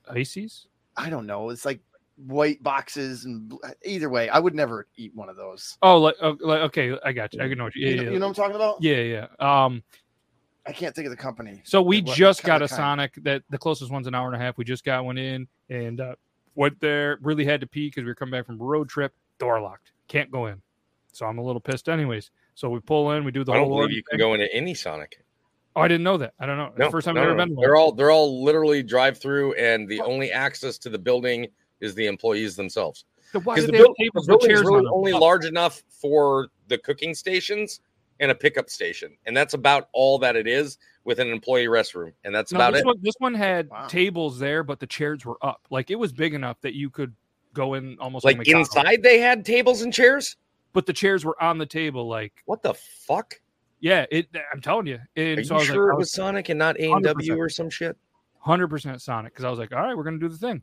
Ices. 0.09 0.67
I 0.97 1.09
don't 1.09 1.25
know. 1.25 1.49
It's 1.49 1.65
like 1.65 1.79
white 2.17 2.61
boxes 2.61 3.25
and 3.25 3.53
either 3.83 4.09
way, 4.09 4.29
I 4.29 4.39
would 4.39 4.55
never 4.55 4.87
eat 4.97 5.13
one 5.15 5.29
of 5.29 5.35
those. 5.35 5.77
Oh, 5.81 5.99
like, 5.99 6.15
oh, 6.21 6.37
like 6.41 6.61
okay, 6.61 6.97
I 7.03 7.11
got 7.11 7.33
you. 7.33 7.41
I 7.41 7.47
know 7.53 7.65
what 7.65 7.75
you. 7.75 7.87
You, 7.87 7.95
know, 7.95 8.03
yeah, 8.03 8.09
you 8.11 8.19
know 8.19 8.27
what 8.27 8.37
I'm 8.37 8.43
talking 8.43 8.55
about? 8.55 8.81
yeah, 8.81 8.97
yeah. 8.97 9.27
Um, 9.65 9.83
I 10.65 10.71
can't 10.71 10.95
think 10.95 11.05
of 11.05 11.11
the 11.11 11.17
company. 11.17 11.61
so 11.65 11.81
we 11.81 12.01
What 12.01 12.15
just 12.15 12.43
got 12.43 12.61
of 12.61 12.67
a 12.67 12.69
kind? 12.69 12.77
Sonic. 12.77 13.13
That 13.23 13.43
the 13.49 13.57
closest 13.57 13.91
one's 13.91 14.07
an 14.07 14.15
hour 14.15 14.27
and 14.27 14.35
a 14.35 14.39
half. 14.39 14.57
We 14.57 14.63
just 14.63 14.85
got 14.85 15.03
one 15.03 15.17
in 15.17 15.47
and 15.69 15.99
uh, 15.99 16.15
went 16.55 16.79
there. 16.79 17.17
Really 17.21 17.45
had 17.45 17.61
to 17.61 17.67
pee 17.67 17.87
because 17.87 18.03
we 18.03 18.07
were 18.07 18.15
coming 18.15 18.31
back 18.31 18.45
from 18.45 18.59
a 18.59 18.63
road 18.63 18.89
trip. 18.89 19.13
Door 19.39 19.61
locked. 19.61 19.91
Can't 20.07 20.31
go 20.31 20.45
in. 20.45 20.61
So 21.11 21.25
I'm 21.25 21.37
a 21.37 21.43
little 21.43 21.59
pissed, 21.59 21.89
anyways. 21.89 22.31
So 22.55 22.69
we 22.69 22.79
pull 22.79 23.11
in. 23.11 23.25
We 23.25 23.31
do 23.31 23.43
the 23.43 23.51
I 23.51 23.57
don't 23.57 23.67
whole. 23.67 23.79
believe 23.79 23.95
you 23.95 24.03
can 24.03 24.17
thing. 24.17 24.25
go 24.25 24.33
into 24.33 24.53
any 24.53 24.73
Sonic. 24.73 25.23
Oh, 25.75 25.81
I 25.81 25.87
didn't 25.87 26.03
know 26.03 26.17
that. 26.17 26.33
I 26.39 26.45
don't 26.45 26.57
know. 26.57 26.71
No, 26.77 26.85
the 26.85 26.91
first 26.91 27.05
time 27.05 27.15
no, 27.15 27.21
I've 27.21 27.27
ever 27.29 27.35
no, 27.35 27.43
been 27.43 27.49
to 27.49 27.55
one. 27.55 27.63
They're 27.63 27.75
all 27.75 27.91
they're 27.91 28.11
all 28.11 28.43
literally 28.43 28.83
drive 28.83 29.17
through, 29.17 29.53
and 29.55 29.87
the 29.89 30.01
only 30.01 30.31
access 30.31 30.77
to 30.79 30.89
the 30.89 30.99
building 30.99 31.47
is 31.83 31.93
the 31.95 32.07
employees 32.07 32.55
themselves. 32.55 33.05
Because 33.31 33.65
did 33.65 33.67
the, 33.67 33.71
they 33.73 33.77
the 33.79 33.95
tables 33.99 34.27
with 34.27 34.27
building's 34.27 34.47
chairs 34.53 34.65
really 34.65 34.77
on 34.79 34.83
them? 34.85 34.93
only 34.93 35.13
large 35.13 35.45
enough 35.45 35.83
for 35.89 36.47
the 36.67 36.77
cooking 36.77 37.13
stations 37.13 37.81
and 38.19 38.29
a 38.31 38.35
pickup 38.35 38.69
station, 38.69 39.15
and 39.25 39.35
that's 39.35 39.53
about 39.53 39.89
all 39.93 40.17
that 40.19 40.35
it 40.35 40.47
is 40.47 40.77
with 41.03 41.19
an 41.19 41.29
employee 41.29 41.65
restroom, 41.65 42.13
and 42.23 42.33
that's 42.33 42.51
No, 42.51 42.59
about 42.59 42.73
this 42.73 42.81
it. 42.81 42.85
one, 42.85 42.95
this 43.01 43.15
one 43.17 43.33
had 43.33 43.69
Wow. 43.69 43.87
tables 43.87 44.39
there, 44.39 44.63
but 44.63 44.79
the 44.79 44.87
chairs 44.87 45.25
were 45.25 45.37
up. 45.41 45.61
Like 45.69 45.91
it 45.91 45.95
was 45.95 46.11
big 46.13 46.33
enough 46.33 46.61
that 46.61 46.73
you 46.75 46.89
could 46.89 47.13
go 47.53 47.73
in 47.73 47.97
almost 47.99 48.23
Like 48.23 48.37
McDonald's. 48.37 48.69
inside, 48.75 49.03
they 49.03 49.19
had 49.19 49.43
tables 49.45 49.81
and 49.81 49.91
chairs. 49.93 50.37
but 50.73 50.85
the 50.85 50.93
chairs 50.93 51.25
were 51.25 51.41
on 51.43 51.57
the 51.57 51.65
table. 51.65 52.07
Like 52.07 52.33
What 52.45 52.61
the 52.63 52.73
fuck? 52.75 53.39
yeah, 53.79 54.05
it. 54.11 54.27
I'm 54.53 54.61
telling 54.61 54.85
you. 54.87 54.99
And 55.15 55.39
Are 55.39 55.43
so 55.43 55.55
you 55.55 55.57
I 55.57 55.59
was 55.59 55.67
sure 55.67 55.87
like, 55.87 55.93
it 55.95 55.97
was 55.97 56.11
Sonic 56.13 56.49
and 56.49 56.57
not 56.59 56.79
A 56.79 56.91
and 56.91 57.03
W 57.03 57.35
or 57.37 57.49
some 57.49 57.69
shit? 57.69 57.97
hundred 58.39 58.67
percent 58.69 59.01
Sonic 59.01 59.33
because 59.33 59.43
I 59.45 59.49
was 59.49 59.59
like, 59.59 59.73
all 59.73 59.81
right, 59.81 59.97
we're 59.97 60.03
gonna 60.03 60.19
do 60.19 60.29
the 60.29 60.37
thing. 60.37 60.61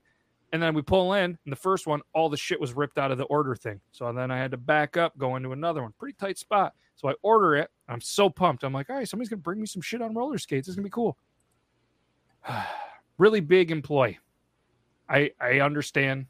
And 0.53 0.61
then 0.61 0.75
we 0.75 0.83
pull 0.83 1.13
in, 1.15 1.39
and 1.45 1.53
the 1.53 1.57
first 1.57 1.87
one, 1.87 2.01
all 2.13 2.29
the 2.29 2.37
shit 2.37 2.61
was 2.61 2.73
ripped 2.73 2.99
out 2.99 3.13
of 3.13 3.19
the 3.19 3.25
order 3.25 3.55
thing. 3.55 3.81
So 3.93 4.13
then 4.13 4.33
I 4.33 4.39
had 4.39 4.51
to 4.51 4.57
back 4.57 4.97
up, 4.97 5.17
go 5.17 5.37
into 5.37 5.53
another 5.53 5.83
one, 5.83 5.93
pretty 5.97 6.17
tight 6.19 6.39
spot. 6.39 6.75
So 6.97 7.09
I 7.09 7.15
order 7.23 7.55
it. 7.55 7.71
I'm 7.89 8.01
so 8.01 8.29
pumped. 8.29 8.65
I'm 8.65 8.73
like, 8.73 8.91
all 8.91 8.97
right, 8.97 9.09
somebody's 9.09 9.29
gonna 9.29 9.43
bring 9.43 9.61
me 9.61 9.67
some 9.67 9.81
shit 9.81 10.03
on 10.03 10.13
roller 10.15 10.39
skates. 10.39 10.67
It's 10.67 10.77
gonna 10.77 10.85
be 10.85 10.91
cool. 10.91 11.17
really 13.19 13.41
big 13.41 13.71
employee. 13.71 14.19
I 15.09 15.31
I 15.41 15.61
understand. 15.61 16.27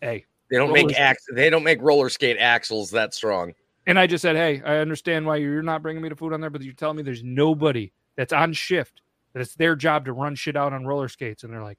Hey, 0.00 0.26
They 0.50 0.58
don't 0.58 0.72
make 0.72 0.94
ax- 0.98 1.24
They 1.32 1.48
don't 1.48 1.64
make 1.64 1.80
roller 1.80 2.10
skate 2.10 2.36
axles 2.38 2.90
that 2.90 3.14
strong. 3.14 3.54
And 3.86 3.98
I 3.98 4.06
just 4.06 4.20
said, 4.20 4.36
hey, 4.36 4.60
I 4.64 4.78
understand 4.78 5.26
why 5.26 5.36
you're 5.36 5.62
not 5.62 5.80
bringing 5.80 6.02
me 6.02 6.08
the 6.08 6.16
food 6.16 6.32
on 6.32 6.40
there, 6.40 6.50
but 6.50 6.60
you're 6.60 6.74
telling 6.74 6.96
me 6.96 7.02
there's 7.02 7.22
nobody 7.22 7.92
that's 8.16 8.32
on 8.32 8.52
shift 8.52 9.00
that 9.32 9.40
it's 9.40 9.54
their 9.54 9.76
job 9.76 10.04
to 10.06 10.12
run 10.12 10.34
shit 10.34 10.56
out 10.56 10.72
on 10.72 10.84
roller 10.84 11.08
skates. 11.08 11.42
And 11.42 11.52
they're 11.52 11.62
like. 11.62 11.78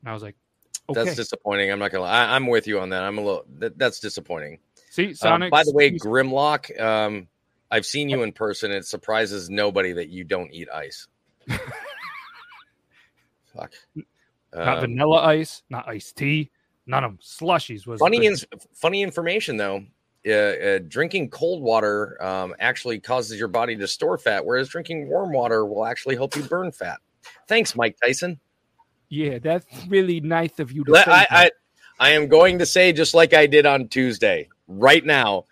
And 0.00 0.08
I 0.10 0.12
was 0.12 0.22
like, 0.22 0.36
okay. 0.88 1.04
That's 1.04 1.16
disappointing. 1.16 1.70
I'm 1.70 1.78
not 1.78 1.90
gonna. 1.92 2.04
lie. 2.04 2.24
I, 2.26 2.34
I'm 2.36 2.46
with 2.46 2.66
you 2.66 2.80
on 2.80 2.88
that. 2.90 3.02
I'm 3.02 3.18
a 3.18 3.20
little. 3.20 3.44
That, 3.58 3.78
that's 3.78 4.00
disappointing. 4.00 4.58
See, 4.90 5.08
Um, 5.08 5.14
Sonic. 5.14 5.50
by 5.50 5.64
the 5.64 5.72
way, 5.72 5.90
Grimlock, 5.90 6.80
um, 6.80 7.28
I've 7.70 7.84
seen 7.86 8.08
you 8.08 8.22
in 8.22 8.32
person. 8.32 8.70
It 8.72 8.86
surprises 8.86 9.50
nobody 9.50 9.92
that 9.92 10.08
you 10.08 10.24
don't 10.24 10.50
eat 10.52 10.68
ice. 10.74 11.06
Fuck. 13.54 13.72
not 14.54 14.78
Um, 14.78 14.80
vanilla 14.80 15.22
ice, 15.24 15.62
not 15.68 15.86
iced 15.88 16.16
tea, 16.16 16.50
none 16.86 17.04
of 17.04 17.12
them. 17.12 17.18
Slushies 17.22 17.86
was 17.86 18.00
funny, 18.00 18.24
in, 18.26 18.36
funny 18.74 19.02
information 19.02 19.56
though. 19.56 19.84
Uh, 20.26 20.30
uh, 20.32 20.78
drinking 20.88 21.30
cold 21.30 21.62
water 21.62 22.20
um, 22.22 22.54
actually 22.58 22.98
causes 22.98 23.38
your 23.38 23.48
body 23.48 23.76
to 23.76 23.86
store 23.86 24.18
fat, 24.18 24.44
whereas 24.44 24.68
drinking 24.68 25.08
warm 25.08 25.32
water 25.32 25.64
will 25.64 25.84
actually 25.86 26.16
help 26.16 26.34
you 26.36 26.42
burn 26.42 26.72
fat. 26.72 26.98
Thanks, 27.46 27.76
Mike 27.76 27.96
Tyson. 28.04 28.38
Yeah, 29.08 29.38
that's 29.38 29.66
really 29.86 30.20
nice 30.20 30.58
of 30.58 30.72
you 30.72 30.84
to. 30.84 30.92
I. 31.06 31.26
I, 31.30 31.50
I 32.00 32.10
am 32.10 32.28
going 32.28 32.60
to 32.60 32.66
say 32.66 32.92
just 32.92 33.12
like 33.12 33.34
I 33.34 33.46
did 33.46 33.66
on 33.66 33.88
Tuesday, 33.88 34.48
right 34.68 35.04
now, 35.04 35.46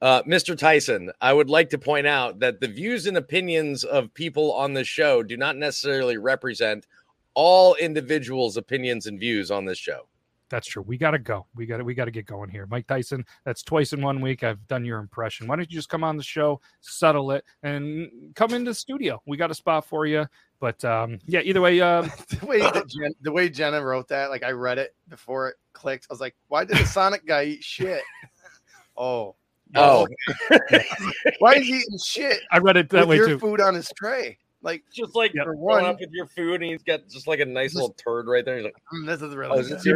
uh, 0.00 0.22
Mr. 0.22 0.56
Tyson. 0.56 1.10
I 1.20 1.32
would 1.32 1.50
like 1.50 1.70
to 1.70 1.78
point 1.78 2.06
out 2.06 2.38
that 2.40 2.60
the 2.60 2.68
views 2.68 3.06
and 3.06 3.16
opinions 3.16 3.82
of 3.82 4.14
people 4.14 4.52
on 4.52 4.72
the 4.72 4.84
show 4.84 5.22
do 5.22 5.36
not 5.36 5.56
necessarily 5.56 6.16
represent 6.16 6.86
all 7.34 7.74
individuals' 7.74 8.56
opinions 8.56 9.06
and 9.06 9.18
views 9.18 9.50
on 9.50 9.64
this 9.64 9.78
show. 9.78 10.06
That's 10.54 10.68
true. 10.68 10.82
We 10.86 10.96
gotta 10.96 11.18
go. 11.18 11.46
We 11.56 11.66
gotta 11.66 11.82
we 11.82 11.94
gotta 11.94 12.12
get 12.12 12.26
going 12.26 12.48
here. 12.48 12.64
Mike 12.70 12.86
Tyson, 12.86 13.26
that's 13.44 13.64
twice 13.64 13.92
in 13.92 14.00
one 14.00 14.20
week. 14.20 14.44
I've 14.44 14.64
done 14.68 14.84
your 14.84 15.00
impression. 15.00 15.48
Why 15.48 15.56
don't 15.56 15.68
you 15.68 15.76
just 15.76 15.88
come 15.88 16.04
on 16.04 16.16
the 16.16 16.22
show, 16.22 16.60
settle 16.80 17.32
it, 17.32 17.44
and 17.64 18.08
come 18.36 18.54
into 18.54 18.70
the 18.70 18.74
studio? 18.76 19.20
We 19.26 19.36
got 19.36 19.50
a 19.50 19.54
spot 19.54 19.84
for 19.84 20.06
you. 20.06 20.26
But 20.60 20.84
um, 20.84 21.18
yeah, 21.26 21.40
either 21.40 21.60
way, 21.60 21.80
um, 21.80 22.04
the 22.28 22.46
way 22.46 22.60
Jen, 22.86 23.10
the 23.22 23.32
way 23.32 23.48
Jenna 23.48 23.84
wrote 23.84 24.06
that, 24.10 24.30
like 24.30 24.44
I 24.44 24.52
read 24.52 24.78
it 24.78 24.94
before 25.08 25.48
it 25.48 25.56
clicked. 25.72 26.06
I 26.08 26.12
was 26.12 26.20
like, 26.20 26.36
why 26.46 26.64
did 26.64 26.76
the 26.76 26.86
Sonic 26.86 27.26
guy 27.26 27.46
eat 27.46 27.64
shit? 27.64 28.02
Oh, 28.96 29.34
Oh, 29.74 30.06
why 31.40 31.54
is 31.54 31.66
he 31.66 31.78
eating 31.78 31.98
shit 31.98 32.38
I 32.52 32.58
read 32.58 32.76
it 32.76 32.88
that 32.90 33.00
with 33.00 33.08
way 33.08 33.16
your 33.16 33.26
too. 33.26 33.38
food 33.40 33.60
on 33.60 33.74
his 33.74 33.90
tray? 33.96 34.38
Like 34.62 34.84
just 34.94 35.16
like 35.16 35.34
Yep. 35.34 35.44
for 35.46 35.56
one- 35.56 35.82
one 35.82 35.84
up 35.94 35.98
with 36.00 36.10
your 36.12 36.26
food, 36.26 36.62
and 36.62 36.70
he's 36.70 36.84
got 36.84 37.08
just 37.08 37.26
like 37.26 37.40
a 37.40 37.44
nice 37.44 37.74
little 37.74 37.92
turd 37.94 38.28
right 38.28 38.44
there. 38.44 38.54
He's 38.56 38.64
like, 38.64 38.76
mm, 38.94 39.04
this 39.04 39.20
is 39.20 39.34
really 39.34 39.50
Oh, 39.50 39.58
is 39.58 39.66
it 39.66 39.74
good. 39.74 39.80
See, 39.82 39.92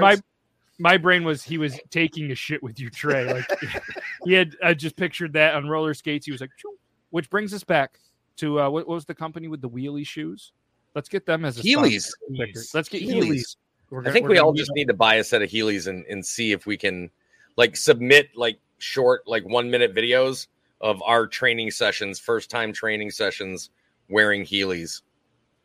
my 0.78 0.90
my 0.90 0.96
brain 0.96 1.24
was 1.24 1.42
he 1.42 1.58
was 1.58 1.78
taking 1.90 2.30
a 2.30 2.34
shit 2.34 2.62
with 2.62 2.80
you, 2.80 2.90
Trey. 2.90 3.32
Like 3.32 3.50
he 4.24 4.32
had 4.32 4.56
I 4.62 4.74
just 4.74 4.96
pictured 4.96 5.32
that 5.34 5.54
on 5.54 5.68
roller 5.68 5.94
skates. 5.94 6.26
He 6.26 6.32
was 6.32 6.40
like, 6.40 6.50
"Choo." 6.56 6.78
which 7.10 7.30
brings 7.30 7.54
us 7.54 7.64
back 7.64 7.98
to 8.36 8.60
uh, 8.60 8.70
what, 8.70 8.86
what 8.86 8.94
was 8.94 9.04
the 9.04 9.14
company 9.14 9.48
with 9.48 9.60
the 9.60 9.68
wheelie 9.68 10.06
shoes? 10.06 10.52
Let's 10.94 11.08
get 11.08 11.26
them 11.26 11.44
as 11.44 11.58
a 11.58 11.62
sponsor. 11.62 11.90
Heelys. 11.90 12.74
Let's 12.74 12.88
get 12.88 13.02
Heelys. 13.02 13.24
Heelys. 13.24 13.56
We're 13.90 14.06
I 14.06 14.10
think 14.10 14.24
we're 14.24 14.30
we 14.30 14.36
gonna 14.36 14.46
all 14.46 14.52
just 14.52 14.72
need 14.74 14.88
to 14.88 14.94
buy 14.94 15.16
a 15.16 15.24
set 15.24 15.42
of 15.42 15.48
Heelys 15.48 15.86
and, 15.86 16.04
and 16.06 16.24
see 16.24 16.52
if 16.52 16.66
we 16.66 16.76
can 16.76 17.10
like 17.56 17.76
submit 17.76 18.30
like 18.36 18.58
short, 18.78 19.26
like 19.26 19.46
one 19.46 19.70
minute 19.70 19.94
videos 19.94 20.48
of 20.80 21.02
our 21.02 21.26
training 21.26 21.70
sessions, 21.70 22.18
first 22.18 22.50
time 22.50 22.72
training 22.72 23.10
sessions 23.10 23.70
wearing 24.08 24.44
Heelys. 24.44 25.02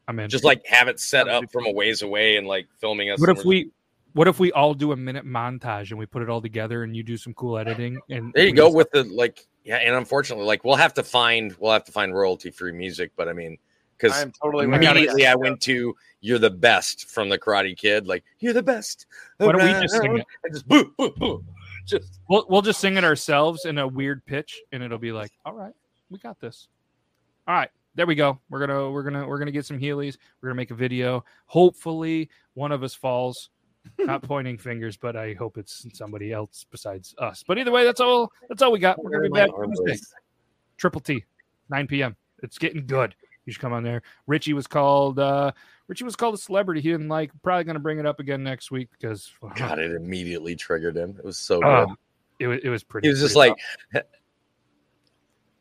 I 0.08 0.12
mean. 0.12 0.30
Just 0.30 0.44
like 0.44 0.66
have 0.68 0.88
it 0.88 1.00
set 1.00 1.28
up 1.28 1.46
from 1.52 1.66
a 1.66 1.72
ways 1.72 2.02
away 2.02 2.38
and 2.38 2.48
like 2.48 2.68
filming 2.80 3.10
us. 3.10 3.20
what 3.20 3.30
if 3.30 3.44
we 3.44 3.72
what 4.14 4.28
if 4.28 4.40
we 4.40 4.52
all 4.52 4.74
do 4.74 4.92
a 4.92 4.96
minute 4.96 5.26
montage 5.26 5.90
and 5.90 6.00
we 6.00 6.06
put 6.06 6.22
it 6.22 6.30
all 6.30 6.42
together 6.42 6.84
and 6.84 6.96
you 6.96 7.04
do 7.04 7.18
some 7.18 7.34
cool 7.34 7.58
editing 7.58 8.00
and 8.10 8.32
There 8.34 8.46
you 8.48 8.54
go 8.54 8.68
just- 8.68 8.76
with 8.76 8.92
the 8.92 9.04
like 9.06 9.46
yeah, 9.66 9.78
and 9.78 9.96
unfortunately, 9.96 10.46
like 10.46 10.64
we'll 10.66 10.76
have 10.76 10.94
to 10.96 11.04
find 11.04 11.56
we'll 11.60 11.72
have 11.72 11.86
to 11.86 11.92
find 11.94 12.14
royalty 12.14 12.52
free 12.52 12.74
music, 12.74 13.12
but 13.16 13.30
I 13.30 13.34
mean, 13.34 13.58
because 13.98 14.22
I'm 14.22 14.32
totally. 14.34 14.66
I 14.66 14.68
with 14.68 14.82
gotta- 14.82 15.00
you. 15.00 15.06
immediately 15.06 15.26
I 15.28 15.36
went 15.36 15.62
to 15.62 15.96
"You're 16.20 16.38
the 16.40 16.50
best" 16.50 17.10
from 17.10 17.30
the 17.30 17.40
Karate 17.40 17.78
Kid, 17.78 18.06
like 18.06 18.26
"You're 18.40 18.52
the 18.52 18.62
best." 18.62 19.06
Why 19.38 19.54
don't 19.54 19.64
we 19.64 19.72
just 19.82 19.94
sing 19.96 20.08
around." 20.12 20.20
it? 20.20 20.26
And 20.44 20.54
just 20.54 20.68
boo, 20.68 20.94
boo, 20.98 21.12
boo. 21.12 21.46
Just 21.86 22.20
we'll, 22.30 22.46
we'll 22.50 22.62
just 22.62 22.82
sing 22.82 22.98
it 22.98 23.06
ourselves 23.06 23.64
in 23.66 23.78
a 23.78 23.88
weird 23.88 24.26
pitch 24.26 24.62
and 24.74 24.82
it'll 24.84 24.98
be 24.98 25.12
like 25.12 25.32
all 25.46 25.52
right 25.54 25.74
we 26.10 26.18
got 26.18 26.40
this 26.40 26.70
all 27.46 27.54
right 27.56 27.70
there 27.96 28.06
we 28.06 28.16
go 28.16 28.40
we're 28.50 28.66
gonna 28.66 28.90
we're 28.90 29.04
gonna 29.04 29.28
we're 29.28 29.38
gonna 29.38 29.52
get 29.52 29.66
some 29.66 29.78
heelys 29.78 30.16
we're 30.42 30.48
gonna 30.48 30.56
make 30.56 30.72
a 30.72 30.76
video 30.76 31.26
hopefully 31.46 32.30
one 32.54 32.72
of 32.72 32.84
us 32.84 32.94
falls 32.96 33.50
not 34.00 34.22
pointing 34.22 34.58
fingers 34.58 34.98
but 34.98 35.16
i 35.16 35.34
hope 35.34 35.58
it's 35.58 35.86
somebody 35.94 36.32
else 36.32 36.66
besides 36.72 37.14
us 37.18 37.44
but 37.46 37.58
either 37.58 37.72
way 37.72 37.84
that's 37.84 38.00
all 38.00 38.32
that's 38.50 38.62
all 38.62 38.72
we 38.72 38.80
got 38.80 39.02
we're 39.04 39.12
gonna 39.12 39.24
be 39.24 39.30
back 39.30 39.50
Tuesday. 39.86 40.06
triple 40.78 41.02
t 41.02 41.24
9 41.70 41.88
p.m 41.88 42.16
it's 42.42 42.58
getting 42.58 42.86
good 42.86 43.16
you 43.46 43.52
should 43.52 43.62
come 43.62 43.74
on 43.74 43.84
there 43.84 44.02
richie 44.28 44.54
was 44.54 44.68
called 44.68 45.20
uh 45.20 45.52
richie 45.88 46.04
was 46.06 46.16
called 46.16 46.34
a 46.34 46.38
celebrity 46.38 46.82
he 46.82 46.90
didn't 46.90 47.10
like 47.10 47.32
probably 47.42 47.64
gonna 47.64 47.80
bring 47.80 48.00
it 48.00 48.06
up 48.06 48.20
again 48.20 48.44
next 48.44 48.72
week 48.72 48.90
because 48.92 49.32
God, 49.56 49.80
it 49.80 49.92
immediately 49.92 50.56
triggered 50.56 50.96
him. 50.96 51.16
It 51.18 51.26
was 51.26 51.38
so 51.38 51.60
good. 51.60 51.68
uh, 51.68 51.88
it, 52.40 52.48
was, 52.48 52.60
it 52.64 52.70
was 52.70 52.84
pretty 52.84 53.08
he 53.08 53.12
was 53.12 53.20
just 53.20 53.36
like, 53.36 53.54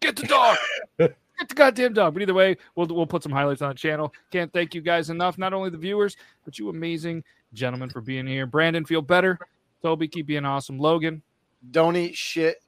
Get 0.02 0.16
the 0.16 0.26
dog. 0.26 0.56
Get 0.98 1.48
the 1.48 1.54
goddamn 1.54 1.94
dog. 1.94 2.12
But 2.12 2.22
either 2.22 2.34
way, 2.34 2.56
we'll 2.74 2.88
we'll 2.88 3.06
put 3.06 3.22
some 3.22 3.32
highlights 3.32 3.62
on 3.62 3.70
the 3.70 3.74
channel. 3.74 4.12
Can't 4.32 4.52
thank 4.52 4.74
you 4.74 4.80
guys 4.80 5.10
enough. 5.10 5.38
Not 5.38 5.52
only 5.52 5.70
the 5.70 5.78
viewers, 5.78 6.16
but 6.44 6.58
you 6.58 6.68
amazing 6.68 7.22
gentlemen 7.52 7.90
for 7.90 8.00
being 8.00 8.26
here. 8.26 8.46
Brandon, 8.46 8.84
feel 8.84 9.02
better. 9.02 9.38
Toby, 9.82 10.08
keep 10.08 10.26
being 10.26 10.44
awesome. 10.44 10.78
Logan, 10.78 11.22
Don't 11.70 11.96
eat 11.96 12.16
shit. 12.16 12.62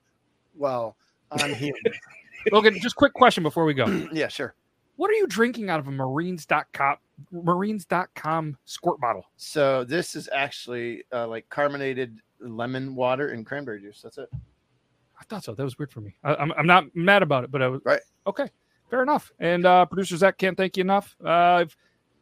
Well, 0.55 0.97
I'm 1.31 1.55
here. 1.55 1.75
Logan, 2.53 2.79
just 2.81 2.97
quick 2.97 3.13
question 3.13 3.43
before 3.43 3.65
we 3.65 3.75
go. 3.75 3.87
yeah, 4.13 4.29
sure. 4.29 4.55
What 4.97 5.11
are 5.11 5.15
you 5.15 5.27
drinking 5.27 5.71
out 5.71 5.81
of 5.81 5.89
a 5.89 5.91
Marines.com 5.91 6.97
Marines.com 7.33 8.57
squirt 8.65 9.01
bottle? 9.01 9.27
So 9.37 9.85
this 9.85 10.15
is 10.15 10.29
actually 10.33 11.05
uh, 11.13 11.27
like 11.27 11.49
carbonated 11.49 12.19
lemon 12.41 12.95
water 12.95 13.29
and 13.31 13.45
cranberry 13.47 13.81
juice. 13.81 14.03
That's 14.03 14.19
it. 14.19 14.29
I 14.33 15.25
thought 15.29 15.45
so. 15.45 15.55
That 15.55 15.65
was 15.65 15.79
weird 15.79 15.93
for 15.93 16.01
me. 16.01 16.15
I, 16.23 16.35
I'm, 16.35 16.53
I'm 16.53 16.67
not 16.67 16.85
mad 16.95 17.23
about 17.23 17.45
it, 17.45 17.51
but 17.51 17.63
I 17.63 17.69
was 17.69 17.81
Right. 17.85 18.01
Okay, 18.27 18.49
fair 18.91 19.03
enough. 19.03 19.33
And 19.39 19.65
uh, 19.65 19.87
producer 19.87 20.17
Zach 20.17 20.39
can't 20.39 20.57
thank 20.57 20.77
you 20.77 20.83
enough. 20.83 21.17
Uh, 21.25 21.65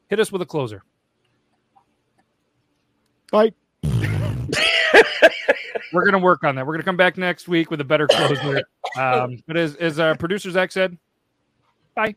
hit 0.08 0.20
us 0.20 0.30
with 0.30 0.42
a 0.42 0.46
closer. 0.46 0.82
Bye. 3.32 3.52
We're 5.92 6.04
gonna 6.04 6.18
work 6.18 6.44
on 6.44 6.54
that. 6.54 6.66
We're 6.66 6.74
gonna 6.74 6.84
come 6.84 6.96
back 6.96 7.16
next 7.16 7.48
week 7.48 7.70
with 7.70 7.80
a 7.80 7.84
better 7.84 8.06
closer. 8.06 8.62
Um, 8.96 9.42
but 9.46 9.56
as 9.56 9.74
as 9.76 9.98
our 9.98 10.14
producer 10.14 10.50
Zach 10.50 10.70
said, 10.70 10.96
bye. 11.96 12.14